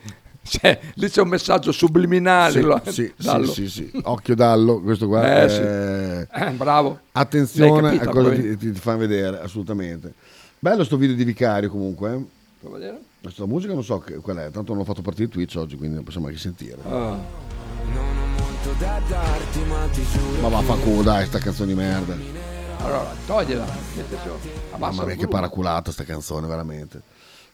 Cioè, 0.53 0.79
lì 0.97 1.09
c'è 1.09 1.23
un 1.23 1.29
messaggio 1.29 1.73
subliminale. 1.73 2.53
Sì, 2.53 2.61
lo- 2.61 2.83
sì, 2.87 3.13
dallo. 3.17 3.47
sì, 3.47 3.69
sì, 3.71 3.89
sì. 3.91 4.01
Occhio 4.05 4.35
dallo, 4.35 4.83
questo 4.83 5.09
qua. 5.09 5.45
Eh, 5.45 5.49
sì. 5.49 5.61
eh, 5.61 6.27
Eh, 6.47 6.51
bravo. 6.51 7.01
Attenzione 7.13 7.81
L'hai 7.81 7.99
capita, 7.99 8.11
a 8.11 8.13
cosa 8.13 8.29
poi? 8.29 8.57
ti, 8.59 8.73
ti 8.73 8.79
fa 8.79 8.97
vedere, 8.97 9.41
assolutamente. 9.41 10.13
Bello 10.59 10.85
sto 10.85 10.99
video 10.99 11.17
di 11.17 11.25
Vicario 11.25 11.71
comunque. 11.71 12.13
eh. 12.13 12.25
Puoi 12.61 12.73
vedere? 12.79 13.01
Questa 13.23 13.47
musica 13.47 13.73
non 13.73 13.83
so 13.83 13.99
che, 14.01 14.17
qual 14.17 14.37
è, 14.37 14.51
tanto 14.51 14.73
non 14.75 14.83
ho 14.83 14.85
fatto 14.85 15.01
partire 15.01 15.29
Twitch 15.29 15.57
oggi, 15.57 15.77
quindi 15.77 15.95
non 15.95 16.05
possiamo 16.05 16.27
anche 16.27 16.39
sentire. 16.39 16.77
Ah. 16.87 17.17
Ma 20.41 20.49
vaffanculo 20.49 21.03
dai, 21.03 21.27
sta 21.27 21.39
canzone 21.39 21.69
di 21.69 21.75
merda. 21.75 22.15
Allora, 22.79 23.15
togliela. 23.27 23.65
Mamma 24.77 25.05
mia 25.05 25.15
che 25.15 25.29
paraculata 25.29 25.91
sta 25.93 26.05
canzone, 26.05 26.47
veramente. 26.47 27.01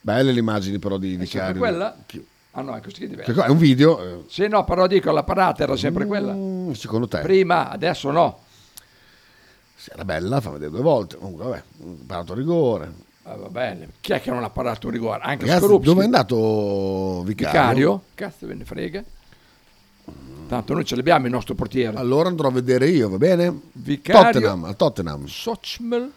Belle 0.00 0.32
le 0.32 0.40
immagini 0.40 0.78
però 0.78 0.96
di 0.98 1.16
Vicario. 1.16 1.58
quella? 1.60 1.94
Chi- 2.06 2.26
Ah 2.58 2.62
no, 2.62 2.74
è 2.74 2.80
così 2.80 3.06
che 3.08 3.32
co- 3.32 3.42
è 3.44 3.48
un 3.48 3.56
video, 3.58 4.02
eh, 4.02 4.24
Sì, 4.28 4.48
no, 4.48 4.64
però 4.64 4.88
dico, 4.88 5.12
la 5.12 5.22
parata 5.22 5.62
era 5.62 5.76
sempre 5.76 6.06
quella. 6.06 6.32
mm, 6.32 6.72
secondo 6.72 7.06
te? 7.06 7.20
Prima, 7.20 7.70
adesso 7.70 8.10
no. 8.10 8.40
Se 9.76 9.92
era 9.94 10.04
bella, 10.04 10.40
fa 10.40 10.50
vedere 10.50 10.72
due 10.72 10.80
volte. 10.80 11.16
Comunque, 11.18 11.44
vabbè, 11.44 11.62
parato 12.04 12.32
a 12.32 12.34
rigore. 12.34 12.92
Ah, 13.22 13.36
va 13.36 13.48
bene. 13.48 13.90
Chi 14.00 14.10
è 14.12 14.20
che 14.20 14.30
non 14.30 14.42
ha 14.42 14.50
parato 14.50 14.88
un 14.88 14.92
rigore? 14.92 15.20
Anche 15.22 15.44
Ragazzi, 15.44 15.58
Skorupski. 15.62 15.86
dove 15.88 16.00
è 16.00 16.04
andato 16.04 17.22
Vicario? 17.22 17.24
Vicario? 17.60 18.02
Cazzo 18.14 18.46
ve 18.48 18.54
ne 18.54 18.64
frega. 18.64 19.04
Tanto 20.48 20.72
noi 20.74 20.84
ce 20.84 20.96
l'abbiamo 20.96 21.26
il 21.26 21.32
nostro 21.32 21.54
portiere. 21.54 21.96
Allora 21.96 22.28
andrò 22.28 22.48
a 22.48 22.50
vedere 22.52 22.88
io, 22.88 23.08
va 23.08 23.18
bene? 23.18 23.54
Vicario- 23.72 24.32
Tottenham, 24.32 24.64
al 24.64 24.74
Tottenham. 24.76 25.26
Sochmel. 25.26 26.10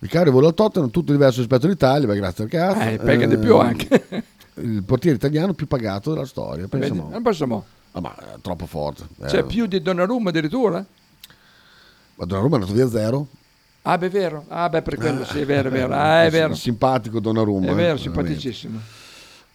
Vicario 0.00 0.30
vola 0.30 0.46
al 0.48 0.54
Tottenham, 0.54 0.90
tutto 0.90 1.10
diverso 1.10 1.38
rispetto 1.40 1.66
all'Italia, 1.66 2.06
beh, 2.06 2.14
grazie 2.16 2.44
al 2.44 2.50
cazzo. 2.50 2.80
Eh, 2.80 2.98
paga 2.98 3.26
di 3.26 3.38
più 3.38 3.56
anche. 3.56 4.24
Il 4.60 4.82
portiere 4.84 5.16
italiano 5.16 5.52
più 5.54 5.66
pagato 5.66 6.12
della 6.12 6.26
storia, 6.26 6.66
pensa 6.68 6.88
Vedi? 6.88 6.98
mo. 6.98 7.08
Non 7.10 7.22
pensa 7.22 7.46
mo. 7.46 7.64
Ah, 7.92 8.00
ma 8.00 8.14
è 8.16 8.40
troppo 8.40 8.66
forte. 8.66 9.06
Eh, 9.20 9.26
C'è 9.26 9.44
più 9.44 9.66
di 9.66 9.80
Donnarumma 9.80 10.30
addirittura? 10.30 10.84
Ma 12.14 12.24
Donnarumma 12.24 12.56
è 12.56 12.60
andato 12.60 12.74
via 12.74 12.88
zero. 12.88 13.26
Ah, 13.82 13.96
beh, 13.96 14.06
è 14.06 14.10
vero. 14.10 14.44
Ah, 14.48 14.68
beh, 14.68 14.82
per 14.82 14.96
quello 14.96 15.24
sì, 15.24 15.40
è 15.40 15.46
vero, 15.46 15.68
è 15.68 15.72
vero. 15.72 15.94
Ah, 15.94 16.24
è 16.24 16.30
vero. 16.30 16.54
Simpatico 16.54 17.20
Donnarumma. 17.20 17.66
È 17.66 17.70
eh, 17.70 17.74
vero, 17.74 17.96
veramente. 17.96 18.02
simpaticissimo. 18.02 18.80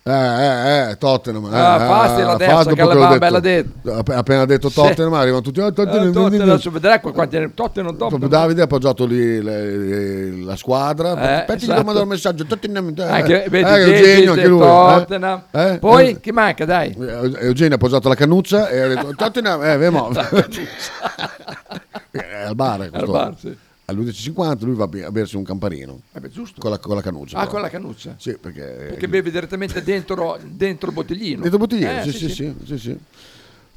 Eh, 0.06 0.12
eh, 0.12 0.90
eh, 0.90 0.98
Tottenham. 0.98 1.46
eh, 1.46 1.58
Ah, 1.58 1.80
fasti 1.80 2.22
la 2.24 2.36
eh, 2.36 2.46
fasti 2.46 2.74
che 2.74 2.84
la 2.84 3.30
l'ha 3.30 3.40
detto. 3.40 3.94
App- 3.94 4.10
Appena 4.10 4.44
detto 4.44 4.68
Sì. 4.68 4.76
Tottenham, 4.76 5.14
arrivano 5.14 5.40
tutti. 5.42 5.62
"Oh, 5.62 5.68
Eh, 5.68 5.72
Tottenham, 5.72 6.12
Tottenham, 6.12 6.50
adesso 6.50 6.72
vedrai 6.72 7.00
qua 7.00 7.14
quanti 7.14 7.52
Tottenham. 7.56 7.96
Proprio 7.96 8.28
Davide 8.28 8.60
ha 8.60 8.64
appoggiato 8.66 9.06
lì 9.06 9.42
le- 9.42 10.44
la 10.44 10.58
squadra. 10.58 11.12
Eh, 11.12 11.34
Aspetta, 11.36 11.54
gli 11.54 11.64
esatto. 11.64 11.84
mandare 11.84 12.04
un 12.04 12.10
messaggio. 12.10 12.46
Tottenham, 12.46 12.94
eh, 12.98 13.02
Anche, 13.04 13.46
vedi, 13.50 13.70
eh, 13.70 13.76
Eugenio, 13.78 14.32
anche 14.34 14.48
lui. 14.48 14.60
Tottenham. 14.60 15.42
eh. 15.52 15.70
Eh, 15.72 15.78
Poi, 15.80 16.10
eh, 16.10 16.20
chi 16.20 16.32
manca, 16.34 16.66
dai? 16.66 16.94
Eugenio 17.40 17.76
ha 17.76 17.80
posato 17.80 18.10
la 18.10 18.16
cannuccia 18.16 18.68
e 18.68 18.82
ha 18.82 18.88
detto 18.90 19.08
Tottenham, 19.16 19.64
eh. 19.64 19.78
È 22.12 22.44
al 22.48 22.56
bar. 22.56 22.82
Al 22.82 22.90
questo. 22.90 23.12
bar, 23.12 23.34
sì. 23.40 23.58
All'11.50 23.86 24.64
lui 24.64 24.76
va 24.76 24.86
a 24.86 24.88
be- 24.88 25.04
a 25.04 25.12
bersi 25.12 25.36
un 25.36 25.44
camparino. 25.44 26.00
Eh 26.14 26.20
beh, 26.22 26.30
giusto. 26.30 26.62
Con 26.62 26.72
la, 26.72 26.78
con 26.80 26.96
la 26.96 27.02
cannuccia. 27.02 27.36
Ah, 27.38 27.40
però. 27.42 27.52
con 27.52 27.62
la 27.62 27.70
cannuccia? 27.70 28.16
Sì, 28.18 28.38
perché... 28.38 28.62
Perché 28.90 29.08
bevi 29.10 29.30
direttamente 29.30 29.82
dentro, 29.84 30.40
dentro 30.42 30.88
il 30.90 30.94
bottiglino. 30.96 31.42
Dentro 31.42 31.62
il 31.62 31.68
bottigliere, 31.68 32.02
Eh, 32.04 32.12
sì, 32.12 32.18
sì, 32.18 32.30
sì, 32.30 32.56
sì, 32.66 32.78
sì. 32.78 32.98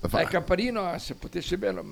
Fa- 0.01 0.21
Eh, 0.21 0.23
il 0.23 0.29
campanino, 0.29 0.93
eh, 0.95 0.99
se 1.01 1.15
potessi 1.15 1.57
berlo, 1.57 1.85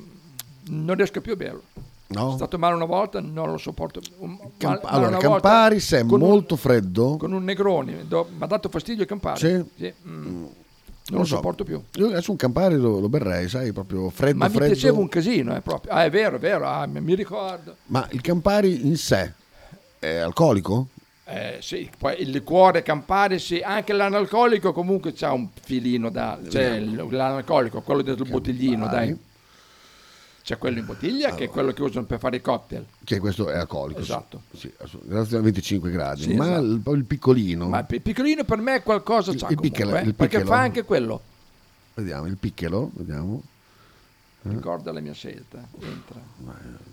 non 0.69 0.95
riesco 0.95 1.21
più 1.21 1.33
a 1.33 1.37
berlo. 1.37 1.63
No? 2.07 2.33
È 2.33 2.37
stato 2.37 2.59
male 2.59 2.75
una 2.77 2.85
volta, 2.85 3.21
non 3.21 3.51
lo 3.51 3.59
sopporto. 3.59 4.01
Un- 4.19 4.39
Camp- 4.59 4.85
allora, 4.85 5.17
Campari, 5.17 5.81
se 5.81 6.01
è 6.01 6.07
con 6.07 6.21
un- 6.21 6.29
molto 6.29 6.55
freddo... 6.55 7.17
con 7.17 7.33
un 7.33 7.43
Negroni, 7.43 8.07
do- 8.07 8.29
mi 8.31 8.43
ha 8.45 8.47
dato 8.47 8.69
fastidio 8.69 9.05
Campari. 9.07 9.41
Sì? 9.77 9.93
mm, 10.07 10.45
non 11.11 11.21
lo 11.21 11.27
so. 11.27 11.35
sopporto 11.37 11.65
più. 11.65 11.83
Io 11.97 12.07
adesso 12.07 12.31
un 12.31 12.37
Campari 12.37 12.77
lo, 12.77 12.99
lo 13.01 13.09
berrei, 13.09 13.49
sai, 13.49 13.73
proprio 13.73 14.09
freddo, 14.11 14.39
Ma 14.39 14.49
mi 14.49 14.55
freddo. 14.55 14.73
piaceva 14.73 14.99
un 14.99 15.09
casino, 15.09 15.55
eh, 15.55 15.61
proprio. 15.61 15.93
Ah, 15.93 16.05
è 16.05 16.11
vero, 16.11 16.37
è 16.37 16.39
vero, 16.39 16.67
ah, 16.67 16.87
mi, 16.87 17.01
mi 17.01 17.15
ricordo. 17.15 17.77
Ma 17.87 18.07
il 18.11 18.21
Campari 18.21 18.87
in 18.87 18.97
sé 18.97 19.33
è 19.99 20.17
alcolico? 20.17 20.89
Eh, 21.27 21.59
sì, 21.61 21.91
poi 21.97 22.21
il 22.21 22.31
liquore 22.31 22.83
Campari, 22.83 23.39
sì, 23.39 23.61
anche 23.61 23.93
l'analcolico 23.93 24.73
comunque 24.73 25.13
c'ha 25.15 25.33
un 25.33 25.49
filino 25.59 26.11
da... 26.11 26.39
Cioè 26.49 26.79
l'analcolico, 26.81 27.81
quello 27.81 28.03
dentro 28.03 28.25
il 28.25 28.31
bottiglino, 28.31 28.89
dai. 28.89 29.17
C'è 30.45 30.59
quello 30.59 30.79
in 30.79 30.85
bottiglia 30.85 31.35
che 31.35 31.45
è 31.45 31.49
quello 31.49 31.73
che 31.73 31.81
usano 31.81 32.05
per 32.05 32.19
fare 32.19 32.37
i 32.37 32.43
cocktail. 32.43 32.85
Che 33.03 33.19
questo 33.19 33.49
è 33.49 33.57
alcolico. 33.57 34.01
Esatto. 34.01 34.43
Sì, 34.55 34.71
grazie 35.05 35.39
a 35.39 35.41
25 35.41 35.91
gradi. 35.91 36.21
Sì, 36.21 36.35
ma 36.35 36.59
esatto. 36.61 36.91
il, 36.93 36.99
il 36.99 37.05
piccolino, 37.07 37.67
Ma 37.67 37.87
il 37.89 38.03
piccolino 38.03 38.45
per 38.45 38.59
me 38.59 38.75
è 38.75 38.83
qualcosa 38.83 39.33
c'ha 39.35 39.49
il 39.49 39.59
piccolo- 39.59 39.97
eh, 39.97 40.03
il 40.03 40.15
perché 40.15 40.45
fa 40.45 40.59
anche 40.59 40.85
quello. 40.85 41.23
vediamo, 41.95 42.27
il 42.27 42.37
piccolo, 42.37 42.91
vediamo. 42.93 43.43
Ricorda 44.43 44.93
la 44.93 45.01
mia 45.01 45.15
scelta. 45.15 45.67
Entra. 45.81 46.21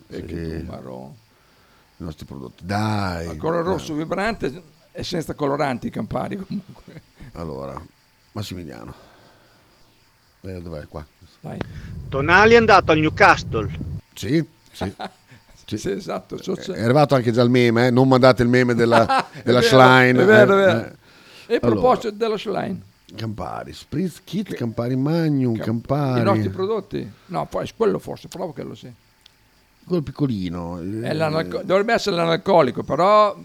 E 0.08 0.24
che 0.24 0.64
numero. 0.64 1.16
I 1.98 2.04
nostri 2.06 2.26
prodotti. 2.26 2.64
Dai. 2.66 3.32
Il 3.32 3.38
colore 3.38 3.64
dai. 3.64 3.74
rosso 3.74 3.94
vibrante 3.94 4.64
e 4.94 5.04
senza 5.04 5.34
coloranti 5.34 5.88
i 5.88 5.90
Campari 5.90 6.38
comunque. 6.38 7.02
Allora, 7.34 7.86
Massimiliano. 8.32 8.94
Eh, 10.40 10.62
dov'è 10.62 10.88
qua? 10.88 11.06
Dai. 11.42 11.58
Tonali 12.10 12.54
è 12.54 12.58
andato 12.58 12.92
al 12.92 13.00
Newcastle. 13.00 13.70
Sì, 14.14 14.44
sì. 14.72 14.94
sì. 15.66 15.78
Sì, 15.78 15.92
esatto. 15.92 16.42
so- 16.42 16.60
so- 16.62 16.74
È 16.74 16.82
arrivato 16.84 17.16
anche 17.16 17.32
già 17.32 17.42
il 17.42 17.50
meme, 17.50 17.88
eh? 17.88 17.92
non 17.92 18.08
mandate 18.08 18.44
il 18.44 18.50
meme 18.50 18.74
della, 18.76 19.06
della 19.44 19.60
vero, 19.60 19.72
Schlein. 19.72 20.16
È 20.18 20.26
vero, 20.26 20.58
eh, 20.58 20.62
è 20.62 20.66
vero. 20.66 20.80
eh. 20.88 20.96
E 21.48 21.56
a 21.56 21.60
Allora, 21.64 21.80
proposito 21.80 22.12
della 22.12 22.38
Schlein, 22.38 22.82
Campari, 23.16 23.74
Spritz 23.74 24.22
Kit, 24.24 24.54
Campari 24.54 24.96
Magnum, 24.96 25.58
Campari. 25.58 26.22
i 26.22 26.24
nostri 26.24 26.50
prodotti? 26.50 27.12
No, 27.28 27.46
poi 27.46 27.70
quello 27.76 28.00
forse, 28.00 28.28
proprio 28.28 28.54
quello 28.54 28.76
sì. 28.76 28.92
Quello 29.84 30.02
piccolino. 30.04 30.80
eh, 30.80 31.64
dovrebbe 31.66 31.94
essere 31.94 32.16
l'analcolico, 32.16 32.84
però 32.84 33.36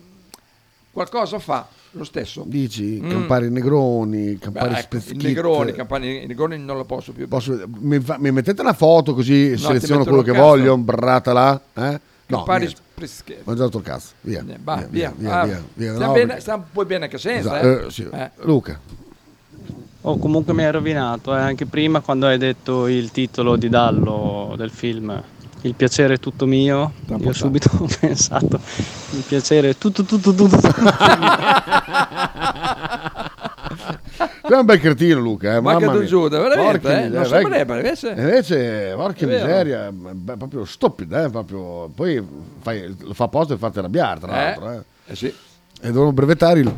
qualcosa 0.93 1.39
fa 1.39 1.67
lo 1.97 2.05
stesso. 2.05 2.45
Dici, 2.47 3.01
Mm. 3.03 3.11
Campari 3.11 3.51
Negroni, 3.51 4.39
Campari 4.39 4.75
Beh, 4.75 4.79
ecco. 4.99 4.99
Negroni, 5.23 5.73
Campari, 5.73 6.23
i 6.25 6.27
Negroni 6.27 6.59
non 6.59 6.77
lo 6.77 6.85
posso 6.85 7.13
più. 7.13 7.27
Posso 7.29 7.61
mi, 7.81 7.99
fa- 8.01 8.19
mi 8.19 8.31
mettete 8.31 8.61
una 8.61 8.73
foto 8.73 9.15
così 9.15 9.51
ti 9.53 9.59
seleziono 9.59 10.05
quello 10.05 10.23
che 10.23 10.33
cazzo. 10.33 10.43
voglio, 10.43 10.77
brata 10.79 11.33
là? 11.33 11.61
Eh? 11.75 12.01
No, 12.29 12.37
Campari. 12.39 12.67
Ho 12.67 13.35
mangiato 13.45 13.79
il 13.79 13.85
cazzo. 13.85 14.11
Via. 14.23 14.45
Va, 14.63 14.77
via, 14.77 14.87
via. 14.91 15.15
via, 15.17 15.41
Ah, 15.41 15.45
via, 15.45 15.63
via. 15.75 15.95
sta 15.95 16.07
No, 16.07 16.13
bene- 16.13 16.27
perché- 16.27 16.41
sta 16.41 16.55
un 16.55 16.63
po' 16.73 16.85
bene 16.85 17.09
che 17.09 17.19
senza, 17.19 17.59
Esatto, 17.61 17.83
eh? 17.83 17.87
eh, 17.87 17.91
sì. 17.91 18.09
Eh. 18.13 18.31
Luca. 18.43 18.81
Oh, 20.03 20.19
comunque 20.19 20.55
mi 20.55 20.65
hai 20.65 20.71
rovinato, 20.71 21.35
eh, 21.35 21.41
anche 21.41 21.67
prima 21.67 22.01
quando 22.01 22.27
hai 22.27 22.39
detto 22.39 22.87
il 22.87 23.11
titolo 23.11 23.57
di 23.57 23.69
Dallo 23.69 24.55
del 24.57 24.71
film 24.71 25.21
Il 25.67 25.75
piacere 25.75 26.15
è 26.15 26.19
tutto 26.19 26.47
mio, 26.47 26.93
io 27.19 27.33
subito 27.33 27.71
ho 27.79 27.89
pensato 28.01 28.61
il 29.13 29.25
piacere 29.27 29.71
è 29.71 29.77
tutto 29.77 30.05
tutto 30.05 30.33
tutto. 30.33 30.61
Sei 34.49 34.59
un 34.59 34.65
bel 34.65 34.79
cretino 34.79 35.19
Luca, 35.21 35.57
eh? 35.57 35.61
Ma 35.61 35.73
mamma 35.73 35.79
che 35.79 35.87
tu 35.87 35.99
mia. 35.99 36.07
Giuda, 36.07 36.39
veramente, 36.41 36.89
eh? 36.89 37.09
Non 37.09 37.21
miseria, 37.21 37.25
sembrerebbe, 37.25 37.73
dai. 37.73 37.83
invece- 37.83 38.09
Invece, 38.17 38.93
porca 38.95 39.27
miseria, 39.27 39.91
beh, 39.93 40.37
proprio 40.37 40.65
stupido, 40.65 41.25
eh? 41.25 41.31
proprio... 41.31 41.89
poi 41.95 42.25
fai- 42.61 42.97
lo 43.01 43.13
fa 43.15 43.25
apposta 43.25 43.49
per 43.55 43.59
farti 43.59 43.79
arrabbiare, 43.81 44.21
tra 44.21 44.31
Eh, 44.31 44.45
l'altro. 44.45 44.71
Eh. 44.71 44.83
eh 45.07 45.17
sì. 45.17 45.27
E 45.27 45.35
devono 45.91 46.13
brevettare 46.13 46.61
il... 46.61 46.73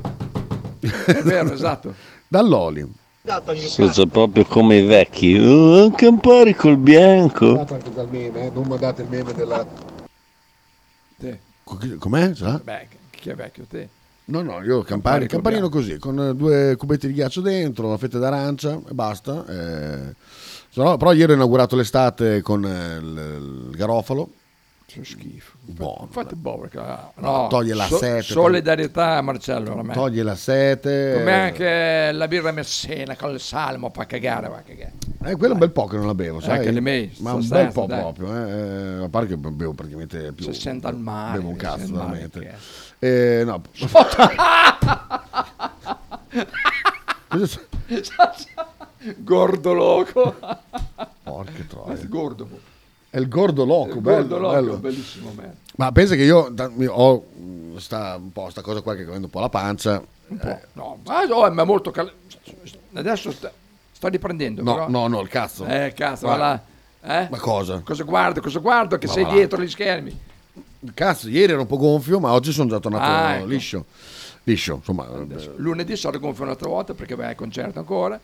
È 0.81 1.23
vero, 1.23 1.53
esatto. 1.53 1.95
Dall'oli. 2.27 2.91
Senza 3.69 4.07
proprio 4.07 4.45
come 4.45 4.79
i 4.79 4.87
vecchi. 4.87 5.39
Oh, 5.39 5.91
Campari 5.91 6.55
col 6.55 6.77
bianco. 6.79 7.67
meme, 8.11 8.47
eh? 8.47 8.51
non 8.53 8.67
mandate 8.67 9.03
il 9.03 9.09
meme 9.09 9.33
della... 9.35 9.67
Sì. 11.19 11.37
Com'è? 11.99 12.35
Sarà? 12.35 12.61
Beh, 12.63 12.89
chi 13.11 13.31
è 13.31 13.35
vecchio 13.35 13.65
te? 13.69 13.89
No, 14.27 14.43
no, 14.43 14.63
io 14.63 14.83
Campari, 14.83 15.27
Campari 15.27 15.27
campanino 15.27 15.69
così, 15.69 15.99
con 15.99 16.21
eh, 16.21 16.35
due 16.35 16.77
cubetti 16.77 17.07
di 17.07 17.15
ghiaccio 17.15 17.41
dentro, 17.41 17.87
una 17.87 17.97
fetta 17.97 18.19
d'arancia 18.19 18.79
e 18.89 18.93
basta. 18.93 19.45
eh. 19.49 20.15
No, 20.75 20.97
però 20.97 21.13
ieri 21.13 21.33
ho 21.33 21.35
inaugurato 21.35 21.77
l'estate 21.77 22.41
con 22.43 22.65
eh, 22.65 22.97
il, 22.99 23.69
il 23.71 23.77
garofalo. 23.77 24.31
Che 24.91 25.05
schifo. 25.05 25.53
Buono. 25.61 26.09
Fate 26.11 26.35
perché, 26.35 26.79
ah, 26.79 27.13
No, 27.17 27.47
toglie 27.49 27.75
la 27.75 27.85
so- 27.85 27.99
sete, 27.99 28.23
Solidarietà 28.23 29.19
a 29.19 29.21
Marcello, 29.21 29.65
veramente. 29.69 29.93
Toglie 29.93 30.23
la 30.23 30.35
sete. 30.35 31.13
Come 31.19 31.33
anche 31.35 32.11
la 32.11 32.27
birra 32.27 32.53
messena 32.53 33.15
con 33.15 33.33
il 33.33 33.39
salmo, 33.41 33.91
fa 33.93 34.07
cagare, 34.07 34.49
va 34.49 34.63
cagare. 34.65 34.93
Eh, 35.25 35.37
quello 35.37 35.51
è 35.51 35.53
un 35.53 35.59
bel 35.59 35.73
po' 35.73 35.85
che 35.89 35.97
non 35.99 36.07
la 36.07 36.15
bevo, 36.15 36.41
sai? 36.41 36.57
Anche 36.61 36.71
le 36.71 36.81
me, 36.81 37.11
Ma 37.19 37.35
un 37.35 37.47
bel 37.47 37.71
po' 37.71 37.85
dai. 37.85 38.01
proprio, 38.01 38.35
eh. 38.35 39.01
eh, 39.01 39.05
A 39.05 39.09
parte 39.11 39.29
che 39.29 39.37
bevo 39.37 39.75
praticamente 39.75 40.33
più. 40.33 40.47
Se 40.47 40.55
sente 40.55 40.87
al 40.87 40.97
mare. 40.99 41.37
Bevo 41.37 41.51
un 41.51 41.57
cazzo, 41.57 41.93
veramente. 41.93 42.57
Eh, 42.99 43.43
no. 43.45 43.61
Cosa? 47.29 47.61
Gordo 49.19 49.73
loco. 49.75 50.35
Porca 51.23 51.63
troia. 51.69 51.99
Gordo. 52.07 52.49
È 53.11 53.17
il 53.19 53.29
gordo 53.29 53.65
loco, 53.65 53.95
Il 53.97 54.01
bello, 54.01 54.17
gordo 54.19 54.39
loco, 54.39 54.55
bello. 54.55 54.77
bellissimo, 54.77 55.33
man. 55.35 55.55
Ma 55.77 55.93
pensa 55.93 56.15
che 56.15 56.23
io 56.25 56.49
da- 56.51 56.71
ho 56.89 57.25
sta, 57.77 58.17
un 58.17 58.33
po' 58.33 58.51
sta 58.51 58.61
cosa 58.61 58.81
qua 58.83 58.95
che 58.95 59.03
avendo 59.03 59.27
un 59.27 59.31
po' 59.31 59.41
la 59.41 59.49
pancia. 59.49 60.03
Un 60.29 60.37
po'. 60.37 60.61
No, 60.75 60.99
ma, 61.05 61.23
oh, 61.23 61.51
ma 61.51 61.63
è 61.63 61.65
molto 61.65 61.91
cal- 61.91 62.13
Adesso 62.93 63.31
sta, 63.33 63.51
sta 63.93 64.09
riprendendo. 64.09 64.63
No, 64.63 64.75
però. 64.75 64.89
no, 64.91 65.07
no, 65.09 65.21
il 65.21 65.29
cazzo. 65.29 65.65
Eh, 65.67 65.93
cazzo, 65.97 66.27
Guarda. 66.27 66.63
là. 67.01 67.21
Eh? 67.23 67.29
Ma 67.31 67.39
cosa? 67.39 67.81
Cosa 67.85 68.03
guardo, 68.03 68.41
cosa 68.41 68.59
guardo 68.59 68.99
che 68.99 69.07
Ma 69.07 69.13
sei 69.13 69.23
va 69.23 69.29
là. 69.31 69.35
dietro 69.37 69.63
gli 69.63 69.69
schermi. 69.69 70.21
Cazzo, 70.95 71.29
ieri 71.29 71.53
ero 71.53 71.63
un 71.63 71.67
po' 71.67 71.77
gonfio, 71.79 72.19
ma 72.21 72.33
oggi 72.33 72.53
sono 72.53 72.69
già 72.69 72.79
tornato 72.79 73.05
Ah, 73.05 73.35
ecco. 73.37 73.47
liscio. 73.47 73.85
Liscio, 74.45 74.75
insomma. 74.77 75.07
eh, 75.09 75.51
Lunedì 75.57 75.97
sarò 75.97 76.19
gonfio 76.19 76.45
un'altra 76.45 76.69
volta 76.69 76.95
perché 76.95 77.15
vai 77.15 77.29
al 77.29 77.35
concerto 77.37 77.79
ancora. 77.79 78.19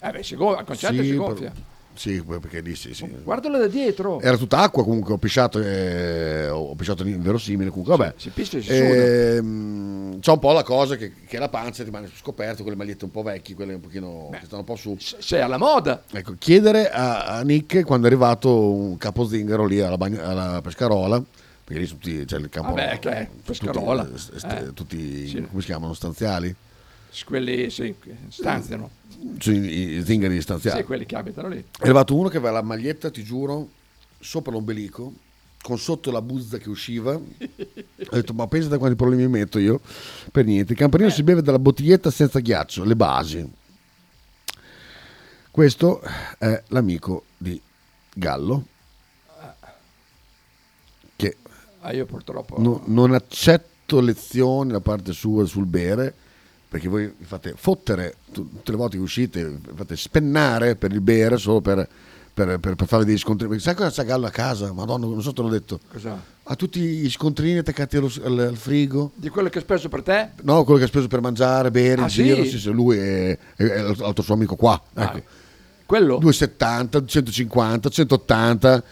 Eh 0.00 0.10
beh, 0.10 0.22
si 0.22 0.34
gonfia, 0.36 0.58
al 0.60 0.64
concerto 0.66 0.96
sì, 0.96 1.02
si 1.02 1.08
per- 1.10 1.18
gonfia. 1.18 1.52
Sì, 1.96 2.22
perché 2.22 2.60
lì 2.60 2.74
sì, 2.76 2.92
sì. 2.94 3.08
Guardalo 3.24 3.58
da 3.58 3.66
dietro. 3.66 4.20
Era 4.20 4.36
tutta 4.36 4.58
acqua 4.58 4.84
comunque, 4.84 5.14
ho 5.14 5.18
pisciato, 5.18 5.60
eh, 5.60 6.48
ho 6.48 6.74
pisciato 6.74 7.06
in 7.06 7.22
verosimile 7.22 7.70
comunque, 7.70 7.96
vabbè. 7.96 8.14
Si 8.16 8.28
piscia 8.30 8.58
e 8.58 8.62
si 8.62 8.70
Ehm, 8.72 10.20
c'è 10.20 10.30
un 10.30 10.38
po' 10.38 10.52
la 10.52 10.62
cosa 10.62 10.96
che, 10.96 11.12
che 11.26 11.38
la 11.38 11.48
pancia 11.48 11.78
ti 11.82 11.84
rimane 11.84 12.08
scoperto 12.14 12.62
con 12.62 12.72
le 12.72 12.78
magliette 12.78 13.04
un 13.04 13.10
po' 13.10 13.22
vecchie, 13.22 13.54
quelle 13.54 13.74
un 13.74 13.80
pochino 13.80 14.28
che 14.32 14.40
stanno 14.44 14.60
un 14.60 14.64
po' 14.66 14.76
su. 14.76 14.96
Sei 14.98 15.40
alla 15.40 15.58
moda. 15.58 16.02
Ecco, 16.12 16.34
chiedere 16.38 16.90
a, 16.90 17.24
a 17.38 17.42
Nick 17.42 17.84
quando 17.84 18.06
è 18.06 18.10
arrivato 18.10 18.70
un 18.70 18.96
capozingaro 18.96 19.64
lì 19.64 19.80
alla, 19.80 19.96
bagna- 19.96 20.24
alla 20.24 20.60
Pescarola, 20.62 21.22
perché 21.64 21.82
lì 22.02 22.24
c'è 22.24 22.36
il 22.38 22.48
campo. 22.48 22.74
Vabbè, 22.74 22.98
che 22.98 23.10
è. 23.10 23.28
Tutti, 23.44 23.78
eh, 23.78 24.46
Eh. 24.48 24.72
tutti 24.72 25.46
come 25.48 25.60
si 25.60 25.66
chiamano? 25.66 25.94
Stanziali? 25.94 26.54
Quelli 27.24 27.70
sì, 27.70 27.94
stanziano. 28.28 28.90
I, 29.44 30.02
zingari 30.04 30.40
stanziali. 30.40 30.80
Sì, 30.80 30.84
quelli 30.84 31.06
che 31.06 31.16
abitano 31.16 31.48
lì. 31.48 31.58
È 31.58 31.82
arrivato 31.82 32.14
uno 32.14 32.28
che 32.28 32.36
aveva 32.36 32.52
la 32.52 32.62
maglietta, 32.62 33.10
ti 33.10 33.22
giuro, 33.22 33.68
sopra 34.18 34.52
l'ombelico, 34.52 35.12
con 35.62 35.78
sotto 35.78 36.10
la 36.10 36.20
buzza 36.20 36.58
che 36.58 36.68
usciva. 36.68 37.12
Ho 37.16 37.22
detto, 38.10 38.34
ma 38.34 38.46
pensate 38.46 38.74
a 38.74 38.78
quanti 38.78 38.96
problemi 38.96 39.22
mi 39.22 39.38
metto 39.38 39.58
io? 39.58 39.80
Per 40.30 40.44
niente. 40.44 40.72
Il 40.72 40.78
campanino 40.78 41.10
si 41.10 41.22
beve 41.22 41.42
dalla 41.42 41.58
bottiglietta 41.58 42.10
senza 42.10 42.40
ghiaccio, 42.40 42.84
le 42.84 42.96
basi. 42.96 43.50
Questo 45.50 46.02
è 46.38 46.62
l'amico 46.68 47.24
di 47.38 47.58
Gallo, 48.12 48.66
che 51.16 51.36
Ah, 51.80 51.92
io 51.92 52.04
purtroppo... 52.04 52.60
no- 52.60 52.82
non 52.86 53.14
accetto 53.14 54.00
lezioni 54.00 54.72
da 54.72 54.80
parte 54.80 55.12
sua 55.12 55.46
sul 55.46 55.64
bere, 55.66 56.14
perché 56.68 56.88
voi 56.88 57.06
vi 57.16 57.24
fate 57.24 57.54
fottere 57.56 58.16
tu- 58.32 58.48
tutte 58.50 58.70
le 58.72 58.76
volte 58.76 58.96
che 58.96 59.02
uscite, 59.02 59.44
vi 59.48 59.58
fate 59.74 59.96
spennare 59.96 60.76
per 60.76 60.92
il 60.92 61.00
bere 61.00 61.36
solo 61.38 61.60
per, 61.60 61.88
per, 62.34 62.58
per, 62.58 62.74
per 62.74 62.86
fare 62.86 63.04
degli 63.04 63.16
scontrini. 63.18 63.50
Perché 63.54 63.64
Sai 63.64 63.74
cosa 63.74 63.90
c'ha 63.90 64.02
Gallo 64.02 64.26
a 64.26 64.30
casa? 64.30 64.72
Madonna, 64.72 65.06
non 65.06 65.22
so 65.22 65.32
te 65.32 65.42
l'ho 65.42 65.48
detto. 65.48 65.80
Cosa? 65.90 66.20
Ha 66.48 66.54
tutti 66.54 66.80
gli 66.80 67.10
scontrini 67.10 67.58
attaccati 67.58 67.96
allo- 67.96 68.10
al, 68.24 68.38
al 68.38 68.56
frigo. 68.56 69.12
Di 69.14 69.28
quello 69.28 69.48
che 69.48 69.58
ho 69.58 69.62
speso 69.62 69.88
per 69.88 70.02
te? 70.02 70.30
No, 70.42 70.62
quello 70.64 70.78
che 70.78 70.84
ha 70.84 70.88
speso 70.88 71.08
per 71.08 71.20
mangiare, 71.20 71.70
bere, 71.70 72.00
Ah, 72.02 72.04
in 72.04 72.08
giro. 72.10 72.42
sì? 72.44 72.50
Sì, 72.50 72.58
sì, 72.58 72.70
lui 72.70 72.98
è, 72.98 73.38
è- 73.56 73.62
è 73.64 73.82
l'altro 73.82 74.22
suo 74.22 74.34
amico 74.34 74.54
qua. 74.56 74.80
Ecco. 74.94 75.22
Quello? 75.86 76.18
270, 76.18 77.04
150, 77.04 77.88
180. 77.88 78.82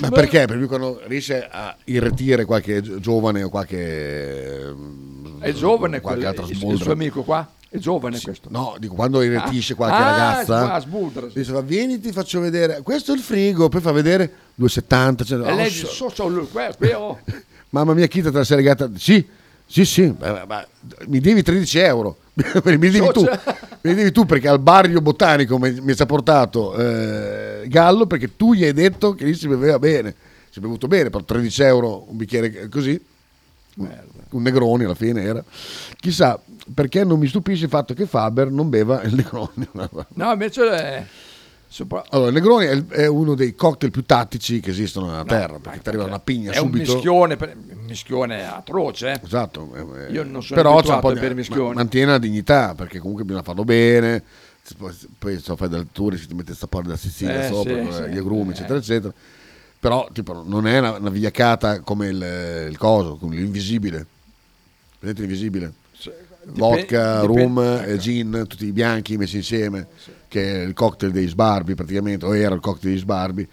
Ma 0.00 0.08
perché? 0.10 0.46
Perché 0.46 0.66
quando 0.66 1.00
riesce 1.06 1.46
a 1.50 1.76
irretire 1.84 2.44
qualche 2.44 2.80
gi- 2.80 3.00
giovane 3.00 3.42
o 3.42 3.48
qualche... 3.48 4.72
mm, 4.74 5.42
È 5.42 5.52
giovane 5.52 6.00
qualche 6.00 6.24
quello, 6.24 6.42
altra 6.42 6.54
il, 6.72 6.78
suo 6.78 6.92
amico 6.92 7.22
qua? 7.22 7.50
È 7.70 7.76
giovane 7.76 8.18
questo? 8.20 8.48
No, 8.50 8.76
dico, 8.78 8.94
quando 8.94 9.20
irretisce 9.20 9.74
Ah. 9.74 9.76
qualche 9.76 9.96
Ah, 9.96 10.10
ragazza, 10.10 10.66
qua, 10.68 10.80
smuldra, 10.80 11.28
sì. 11.28 11.38
dice, 11.38 11.52
va, 11.52 11.60
vieni 11.60 12.00
ti 12.00 12.12
faccio 12.12 12.40
vedere, 12.40 12.80
questo 12.82 13.12
è 13.12 13.14
il 13.14 13.20
frigo, 13.20 13.68
poi 13.68 13.80
fa 13.82 13.92
vedere 13.92 14.32
270, 14.54 15.24
cioè, 15.24 15.38
E 15.46 15.52
oh, 15.52 15.54
lei 15.54 15.70
so- 15.70 15.86
so, 15.86 16.08
so, 16.08 16.28
lui, 16.28 16.48
que- 16.50 16.74
que- 16.78 16.94
oh. 16.94 17.18
mamma 17.70 17.92
mia 17.92 18.06
chi 18.06 18.22
te 18.22 18.30
la 18.30 18.42
sei 18.44 18.56
legata? 18.56 18.90
Sì, 18.96 19.22
sì, 19.66 19.84
sì, 19.84 20.06
beh, 20.08 20.44
beh, 20.46 20.66
mi 21.08 21.20
devi 21.20 21.42
13 21.42 21.78
euro, 21.80 22.16
mi 22.64 22.78
devi 22.78 22.98
So- 22.98 23.12
tu, 23.12 23.28
mi 23.82 23.94
devi 23.94 24.12
tu 24.12 24.24
perché 24.24 24.48
al 24.48 24.60
barrio 24.60 25.00
botanico 25.00 25.58
mi, 25.58 25.78
mi 25.80 25.94
ci 25.94 26.02
ha 26.02 26.06
portato 26.06 26.76
eh, 26.76 27.64
Gallo 27.66 28.06
perché 28.06 28.36
tu 28.36 28.54
gli 28.54 28.64
hai 28.64 28.72
detto 28.72 29.14
che 29.14 29.24
lì 29.24 29.34
si 29.34 29.48
beveva 29.48 29.78
bene, 29.78 30.14
si 30.50 30.58
è 30.58 30.62
bevuto 30.62 30.86
bene, 30.86 31.10
per 31.10 31.24
13 31.24 31.62
euro 31.62 32.06
un 32.08 32.16
bicchiere 32.16 32.68
così, 32.68 33.00
un 33.76 34.42
Negroni 34.42 34.84
alla 34.84 34.94
fine 34.94 35.22
era, 35.22 35.42
chissà 35.98 36.40
perché 36.74 37.04
non 37.04 37.18
mi 37.18 37.26
stupisce 37.26 37.64
il 37.64 37.70
fatto 37.70 37.94
che 37.94 38.06
Faber 38.06 38.50
non 38.50 38.68
beva 38.68 39.02
il 39.02 39.14
Negroni. 39.14 39.68
No, 40.14 40.32
invece 40.32 40.70
è... 40.70 41.04
Allora, 42.10 42.28
il 42.28 42.34
Negroni 42.34 42.64
è, 42.66 42.86
è 42.86 43.06
uno 43.06 43.34
dei 43.34 43.54
cocktail 43.54 43.92
più 43.92 44.04
tattici 44.04 44.58
che 44.60 44.70
esistono 44.70 45.06
nella 45.10 45.24
terra, 45.24 45.58
perché 45.58 45.80
ti 45.80 45.88
arriva 45.88 46.04
una 46.04 46.18
pigna 46.18 46.50
È 46.52 46.58
un 46.58 46.66
subito. 46.72 46.92
mischione, 46.94 47.36
per- 47.36 47.54
un 47.56 47.84
mischione 47.84 48.46
atroce. 48.48 49.12
eh. 49.12 49.20
Esatto. 49.22 49.70
eh, 49.74 50.06
eh, 50.06 50.12
Io 50.12 50.22
non 50.24 50.42
sono 50.42 50.60
Però 50.62 50.80
c'è 50.80 50.94
un 50.94 51.00
po' 51.00 51.12
di, 51.12 51.20
bere 51.20 51.34
ma- 51.34 51.40
mischioni. 51.40 51.74
mantiene 51.74 52.12
la 52.12 52.18
dignità, 52.18 52.74
perché 52.74 52.98
comunque 52.98 53.24
bisogna 53.24 53.42
farlo 53.42 53.64
bene. 53.64 54.22
Poi, 54.76 55.38
se 55.38 55.56
fai 55.56 55.68
delle 55.68 55.86
tour 55.92 56.16
si 56.16 56.26
ti 56.26 56.34
mette 56.34 56.52
il 56.52 56.56
sapore 56.58 56.84
della 56.84 56.96
Sicilia 56.96 57.44
Eh, 57.44 57.48
sopra, 57.48 57.74
sì, 57.74 57.82
con 57.82 57.92
sì. 57.92 58.02
gli 58.10 58.18
agrumi, 58.18 58.48
Eh. 58.48 58.52
eccetera, 58.52 58.78
eccetera. 58.78 59.12
Però 59.80 60.08
tipo, 60.12 60.42
non 60.44 60.66
è 60.66 60.78
una, 60.78 60.96
una 60.98 61.10
vigliacata 61.10 61.80
come 61.80 62.08
il, 62.08 62.66
il 62.70 62.76
coso, 62.78 63.16
come 63.16 63.36
l'invisibile. 63.36 64.04
Vedete 65.00 65.20
l'invisibile? 65.20 65.72
Vodka, 66.50 67.20
dipende- 67.20 67.42
rum 67.42 67.58
ecco. 67.60 67.90
e 67.90 67.98
gin, 67.98 68.44
tutti 68.48 68.64
i 68.66 68.72
bianchi 68.72 69.16
messi 69.18 69.36
insieme, 69.36 69.86
che 70.28 70.62
è 70.62 70.64
il 70.64 70.74
cocktail 70.74 71.10
dei 71.12 71.26
sbarbi 71.26 71.74
praticamente, 71.74 72.24
o 72.26 72.36
era 72.36 72.54
il 72.54 72.60
cocktail 72.60 72.92
dei 72.92 73.00
sbarbi, 73.00 73.48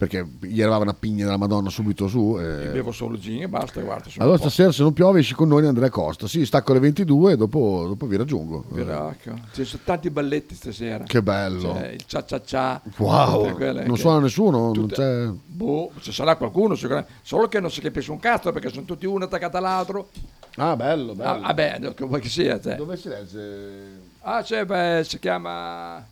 perché 0.00 0.26
gli 0.40 0.62
arrivava 0.62 0.84
una 0.84 0.94
pigna 0.94 1.26
della 1.26 1.36
Madonna 1.36 1.68
subito 1.68 2.08
su. 2.08 2.38
e- 2.40 2.64
Io 2.64 2.70
bevo 2.72 2.90
solo 2.90 3.18
gin 3.18 3.42
e 3.42 3.48
basta, 3.48 3.82
guarda. 3.82 4.08
allora 4.16 4.38
stasera 4.38 4.72
se 4.72 4.82
non 4.82 4.94
piove 4.94 5.20
esci 5.20 5.34
con 5.34 5.48
noi 5.48 5.66
Andrea 5.66 5.90
Costa. 5.90 6.26
Sì, 6.26 6.46
stacco 6.46 6.70
alle 6.70 6.80
22 6.80 7.32
e 7.32 7.36
dopo, 7.36 7.84
dopo 7.86 8.06
vi 8.06 8.16
raggiungo. 8.16 8.64
Piracca. 8.72 9.34
Ci 9.52 9.62
sono 9.64 9.82
tanti 9.84 10.08
balletti 10.08 10.54
stasera. 10.54 11.04
Che 11.04 11.22
bello. 11.22 11.74
C'è 11.74 11.88
il 11.88 12.04
cia 12.06 12.24
cia 12.24 12.40
cia. 12.42 12.80
Wow, 12.96 13.44
non 13.58 13.92
che- 13.92 13.96
suona 14.00 14.20
nessuno, 14.20 14.58
non 14.58 14.72
tutte- 14.72 14.94
c'è... 14.94 15.28
Boh, 15.44 15.90
ci 16.00 16.12
sarà 16.12 16.34
qualcuno, 16.36 16.74
sicuramente. 16.76 17.12
solo 17.20 17.46
che 17.48 17.60
non 17.60 17.70
si 17.70 17.82
capisce 17.82 18.10
un 18.10 18.20
cazzo 18.20 18.52
perché 18.52 18.70
sono 18.70 18.86
tutti 18.86 19.04
uno 19.04 19.24
attaccato 19.24 19.58
all'altro. 19.58 20.08
Ah, 20.56 20.76
bello, 20.76 21.14
bello. 21.14 21.30
Ah, 21.30 21.38
vabbè, 21.40 21.92
che 21.94 22.04
vuoi 22.06 22.20
che 22.22 22.28
sia. 22.30 22.58
te. 22.58 22.74
Dove 22.76 22.96
si 22.96 23.08
legge? 23.08 24.08
Ah, 24.22 24.42
c'è, 24.42 24.64
beh, 24.64 25.02
si 25.04 25.18
chiama 25.18 26.02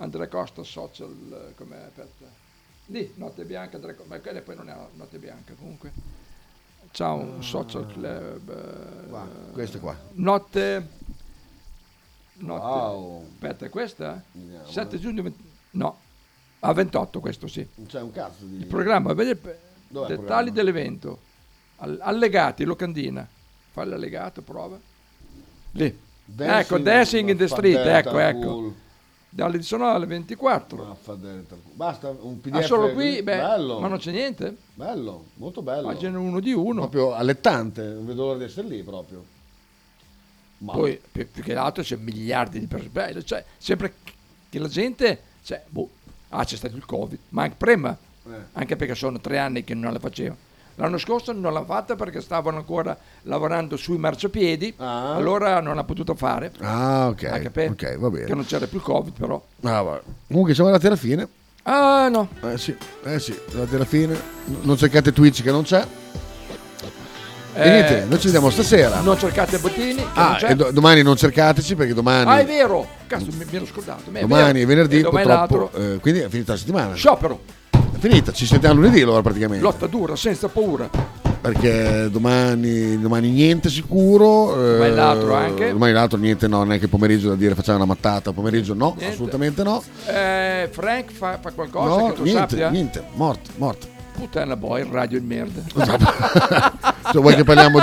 Andrea 0.00 0.28
Costa 0.28 0.62
Social, 0.62 1.48
eh, 1.50 1.54
come 1.54 1.76
aspetta. 1.76 2.24
Lì, 2.86 3.12
Notte 3.16 3.44
Bianca, 3.44 3.76
Andrea 3.76 3.94
Costa, 3.94 4.14
ma 4.14 4.20
quella 4.20 4.40
poi 4.40 4.56
non 4.56 4.68
è 4.68 4.76
Notte 4.94 5.18
Bianca 5.18 5.54
comunque. 5.54 5.92
C'ha 6.90 7.12
un 7.12 7.42
social 7.42 7.86
club. 7.86 8.50
eh, 8.50 9.52
questo 9.52 9.78
qua. 9.78 9.96
Notte... 10.14 10.88
Notte... 12.34 12.64
Wow. 12.64 13.26
Aspetta, 13.32 13.66
è 13.66 13.68
questa? 13.68 14.22
7 14.66 14.98
giugno... 14.98 15.22
20 15.22 15.48
no, 15.72 15.98
a 16.60 16.72
28 16.72 17.20
questo 17.20 17.46
sì. 17.46 17.66
Non 17.74 17.86
c'è 17.86 18.00
un 18.00 18.10
cazzo 18.10 18.44
di... 18.44 18.56
Il 18.56 18.66
programma, 18.66 19.12
vedi, 19.12 19.38
Dov'è 19.38 19.52
il 19.52 19.58
dettagli 19.88 20.16
programma? 20.24 20.50
dell'evento. 20.50 21.20
All- 21.76 22.00
allegati, 22.00 22.64
locandina. 22.64 23.28
Fai 23.70 23.86
l'allegato, 23.86 24.40
prova. 24.40 24.80
Lì. 25.72 26.08
Dancing 26.24 26.60
ecco, 26.60 26.78
Dancing 26.78 27.28
in 27.28 27.36
the 27.36 27.46
Street, 27.48 27.76
ecco, 27.76 28.18
ecco. 28.18 28.52
Cool. 28.52 28.74
Dalle 29.32 29.58
19 29.58 29.94
alle 29.94 30.06
24. 30.06 30.98
Basta 31.74 32.14
un 32.20 32.40
PDF. 32.40 32.54
Ah, 32.54 32.62
solo 32.62 32.92
qui? 32.92 33.22
Beh, 33.22 33.36
bello. 33.36 33.78
ma 33.78 33.86
non 33.86 33.98
c'è 33.98 34.10
niente? 34.10 34.56
Bello, 34.74 35.26
molto 35.34 35.62
bello. 35.62 35.86
Pagina 35.86 36.18
uno 36.18 36.40
di 36.40 36.52
uno. 36.52 36.80
Proprio 36.88 37.14
allettante, 37.14 37.82
non 37.82 38.06
vedo 38.06 38.26
l'ora 38.26 38.38
di 38.38 38.44
essere 38.44 38.66
lì 38.66 38.82
proprio. 38.82 39.24
Ma- 40.58 40.72
Poi, 40.72 41.00
più, 41.10 41.30
più 41.30 41.42
che 41.44 41.54
altro, 41.54 41.82
c'è 41.84 41.96
miliardi 41.96 42.58
di 42.58 42.66
persone. 42.66 43.22
Cioè, 43.22 43.44
sempre 43.56 43.94
che 44.48 44.58
la 44.58 44.68
gente... 44.68 45.22
Cioè, 45.42 45.62
boh, 45.68 45.88
ah, 46.30 46.44
c'è 46.44 46.56
stato 46.56 46.74
il 46.76 46.84
Covid. 46.84 47.18
Ma 47.30 47.44
anche 47.44 47.56
prima. 47.56 47.96
Eh. 48.26 48.30
Anche 48.52 48.76
perché 48.76 48.94
sono 48.94 49.20
tre 49.20 49.38
anni 49.38 49.62
che 49.64 49.74
non 49.74 49.92
la 49.92 49.98
facevo. 50.00 50.36
L'anno 50.80 50.96
scorso 50.96 51.32
non 51.32 51.52
l'ha 51.52 51.62
fatta 51.64 51.94
perché 51.94 52.22
stavano 52.22 52.56
ancora 52.56 52.96
lavorando 53.24 53.76
sui 53.76 53.98
marciapiedi. 53.98 54.74
Allora 54.78 55.60
non 55.60 55.74
l'ha 55.76 55.84
potuto 55.84 56.14
fare. 56.14 56.52
Ah, 56.60 57.08
ok. 57.08 57.24
Hai 57.24 57.42
capito? 57.42 57.72
Ok, 57.72 57.98
va 57.98 58.08
bene. 58.08 58.24
Che 58.24 58.34
non 58.34 58.46
c'era 58.46 58.66
più 58.66 58.78
il 58.78 58.84
Covid, 58.84 59.12
però. 59.18 59.42
Ah, 59.64 59.82
va. 59.82 60.00
Comunque 60.26 60.54
siamo 60.54 60.70
alla 60.70 60.96
fine. 60.96 61.28
Ah, 61.64 62.08
no. 62.08 62.28
Eh 62.42 62.56
sì, 62.56 62.74
eh 63.04 63.18
sì, 63.20 63.38
alla 63.52 63.84
fine. 63.84 64.18
Non 64.62 64.78
cercate 64.78 65.12
Twitch 65.12 65.42
che 65.42 65.50
non 65.50 65.64
c'è. 65.64 65.86
E 67.52 67.62
Eh, 67.62 67.70
niente, 67.70 68.04
noi 68.08 68.18
ci 68.18 68.26
vediamo 68.26 68.48
stasera. 68.48 69.00
Non 69.00 69.18
cercate 69.18 69.58
Bottini. 69.58 69.96
Non 69.96 70.10
Ah, 70.14 70.38
e 70.40 70.54
do- 70.54 70.70
domani 70.70 71.02
non 71.02 71.16
cercateci 71.16 71.74
perché 71.74 71.92
domani, 71.92 72.30
Ah, 72.30 72.38
è 72.38 72.46
vero! 72.46 72.86
Cazzo, 73.06 73.26
mi, 73.32 73.44
mi 73.44 73.56
ero 73.56 73.66
scordato. 73.66 74.10
Domani 74.10 74.62
è 74.62 74.66
venerdì, 74.66 75.00
E 75.00 75.08
purtroppo. 75.08 75.70
eh, 75.74 75.98
quindi 76.00 76.20
è 76.20 76.28
finita 76.28 76.52
la 76.52 76.58
settimana. 76.58 76.94
Sciopero. 76.94 77.58
Finita, 78.00 78.32
ci 78.32 78.46
sentiamo 78.46 78.80
lunedì 78.80 79.02
allora 79.02 79.20
praticamente. 79.22 79.62
Lotta 79.62 79.86
dura, 79.86 80.16
senza 80.16 80.48
paura. 80.48 80.88
Perché 81.40 82.08
domani, 82.10 82.98
domani 83.00 83.30
niente 83.30 83.68
sicuro. 83.70 84.54
eh, 84.54 84.72
Domani 84.76 84.94
l'altro 84.94 85.34
anche. 85.34 85.70
Domani 85.72 85.92
l'altro 85.92 86.18
niente, 86.18 86.48
no, 86.48 86.62
neanche 86.64 86.88
pomeriggio 86.88 87.28
da 87.28 87.34
dire 87.34 87.54
facciamo 87.54 87.76
una 87.78 87.86
mattata. 87.86 88.32
Pomeriggio 88.32 88.74
no, 88.74 88.94
Niente. 88.96 89.14
assolutamente 89.14 89.62
no. 89.62 89.82
Eh, 90.06 90.68
Frank 90.70 91.12
fa, 91.12 91.38
fa 91.40 91.50
qualcosa 91.52 91.88
No, 92.00 92.06
che 92.08 92.12
tu 92.14 92.22
niente, 92.24 92.40
sappia? 92.48 92.68
niente, 92.70 93.02
morto, 93.14 93.50
morto. 93.56 93.86
Puttana 94.18 94.56
boy, 94.56 94.86
radio 94.90 95.18
in 95.18 95.26
merda. 95.26 95.60
Cioè, 97.10 97.20
vuoi 97.20 97.34
che 97.34 97.42
parliamo 97.42 97.80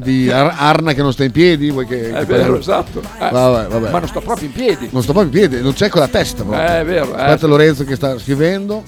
di 0.00 0.30
Ar- 0.30 0.54
Arna 0.56 0.94
che 0.94 1.02
non 1.02 1.12
sta 1.12 1.22
in 1.24 1.32
piedi? 1.32 1.70
Vuoi 1.70 1.84
che, 1.86 2.12
È 2.12 2.18
che 2.20 2.24
vero, 2.24 2.58
esatto. 2.58 3.00
Eh, 3.00 3.28
Vabbè, 3.30 3.68
vabbè. 3.68 3.90
Ma 3.90 3.98
non 3.98 4.08
sto 4.08 4.20
proprio 4.20 4.46
in 4.46 4.54
piedi. 4.54 4.88
Non 4.90 5.02
sto 5.02 5.12
proprio 5.12 5.32
in 5.42 5.48
piedi, 5.48 5.62
non 5.62 5.74
c'è 5.74 5.88
con 5.90 6.00
la 6.00 6.08
testa 6.08 6.44
proprio. 6.44 6.64
Eh, 6.66 6.80
è 6.80 6.84
vero, 6.84 7.14
eh. 7.14 7.20
Aspetta 7.20 7.46
Lorenzo 7.46 7.84
che 7.84 7.96
sta 7.96 8.16
scrivendo. 8.18 8.82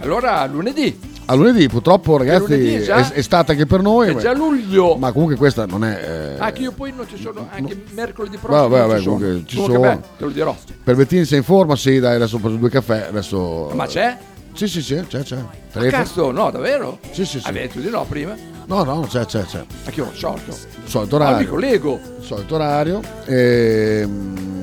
Allora, 0.00 0.44
lunedì. 0.46 0.98
A 1.26 1.34
lunedì, 1.34 1.68
purtroppo 1.68 2.16
ragazzi, 2.16 2.40
lunedì 2.48 2.74
è, 2.74 2.82
già? 2.82 3.12
è 3.12 3.20
stata 3.22 3.52
anche 3.52 3.66
per 3.66 3.82
noi. 3.82 4.08
È 4.08 4.12
ma- 4.14 4.20
già 4.20 4.32
luglio. 4.34 4.96
Ma 4.96 5.12
comunque 5.12 5.36
questa 5.36 5.64
non 5.66 5.84
è... 5.84 6.34
eh, 6.36 6.40
Ah, 6.42 6.50
che 6.50 6.62
io 6.62 6.72
poi 6.72 6.92
non 6.96 7.06
ci 7.08 7.16
sono, 7.20 7.46
anche 7.50 7.80
mercoledì 7.92 8.36
prossimo. 8.36 8.68
Vabbè, 8.68 8.86
vabbè, 8.86 8.96
ci 8.98 9.02
sono. 9.04 9.16
comunque 9.16 9.44
ci 9.46 9.56
Comunque, 9.56 9.78
sono. 9.88 9.96
beh, 10.00 10.06
te 10.18 10.24
lo 10.24 10.30
dirò. 10.30 10.56
Per 10.82 10.96
Bettini 10.96 11.24
sei 11.24 11.38
in 11.38 11.44
forma? 11.44 11.76
Sì, 11.76 11.98
dai, 12.00 12.16
adesso 12.16 12.36
ho 12.36 12.38
preso 12.40 12.56
due 12.56 12.70
caffè. 12.70 13.06
Adesso... 13.10 13.70
Ma 13.74 13.86
c'è? 13.86 14.16
Sì, 14.54 14.66
sì, 14.66 14.82
sì, 14.82 15.04
c'è, 15.06 15.22
c'è. 15.22 15.36
Ah, 15.36 15.46
Telefono. 15.70 16.02
cazzo, 16.02 16.30
no, 16.32 16.50
davvero? 16.50 16.98
Sì, 17.12 17.24
sì, 17.24 17.38
sì. 17.38 17.46
Avevi 17.46 17.68
detto 17.68 17.78
di 17.78 17.88
no 17.90 18.04
prima? 18.08 18.34
No, 18.66 18.82
no, 18.82 19.06
c'è, 19.08 19.24
c'è, 19.24 19.44
c'è. 19.44 19.64
A 19.84 19.90
che 19.90 20.00
ora? 20.00 20.10
Solito. 20.14 20.56
Solito 20.84 21.16
Ah, 21.16 21.18
orario. 21.20 21.38
mi 21.38 21.46
collego. 21.46 22.00
Solito 22.20 22.54
orario. 22.56 23.00
Ehm, 23.26 24.59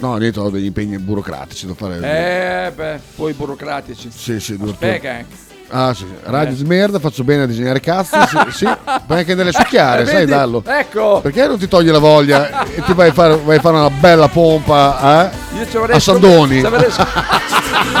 No, 0.00 0.16
dietro 0.18 0.44
ho 0.44 0.50
degli 0.50 0.66
impegni 0.66 0.98
burocratici 0.98 1.66
da 1.66 1.74
fare. 1.74 1.96
Eh, 1.96 2.70
beh, 2.70 3.00
poi 3.16 3.32
burocratici. 3.32 4.10
Sì, 4.12 4.38
sì, 4.38 4.56
due 4.56 4.72
Spiega. 4.72 5.24
Ah 5.70 5.92
sì, 5.92 6.06
Radio 6.22 6.54
eh. 6.54 6.56
Smerda, 6.56 6.98
faccio 6.98 7.24
bene 7.24 7.42
a 7.42 7.46
disegnare 7.46 7.80
cazzo, 7.80 8.16
sì, 8.26 8.38
sì. 8.52 8.64
puoi 9.06 9.18
anche 9.18 9.34
nelle 9.34 9.52
succhiare, 9.52 10.06
sai 10.06 10.24
Dallo? 10.24 10.62
Ecco! 10.64 11.20
Perché 11.20 11.46
non 11.46 11.58
ti 11.58 11.68
toglie 11.68 11.92
la 11.92 11.98
voglia 11.98 12.64
e 12.64 12.82
ti 12.82 12.94
vai 12.94 13.10
a 13.10 13.12
fare, 13.12 13.36
vai 13.36 13.58
a 13.58 13.60
fare 13.60 13.76
una 13.76 13.90
bella 13.90 14.28
pompa 14.28 15.30
eh? 15.30 15.58
Io 15.58 15.82
a 15.84 15.98
Sandoni? 15.98 16.62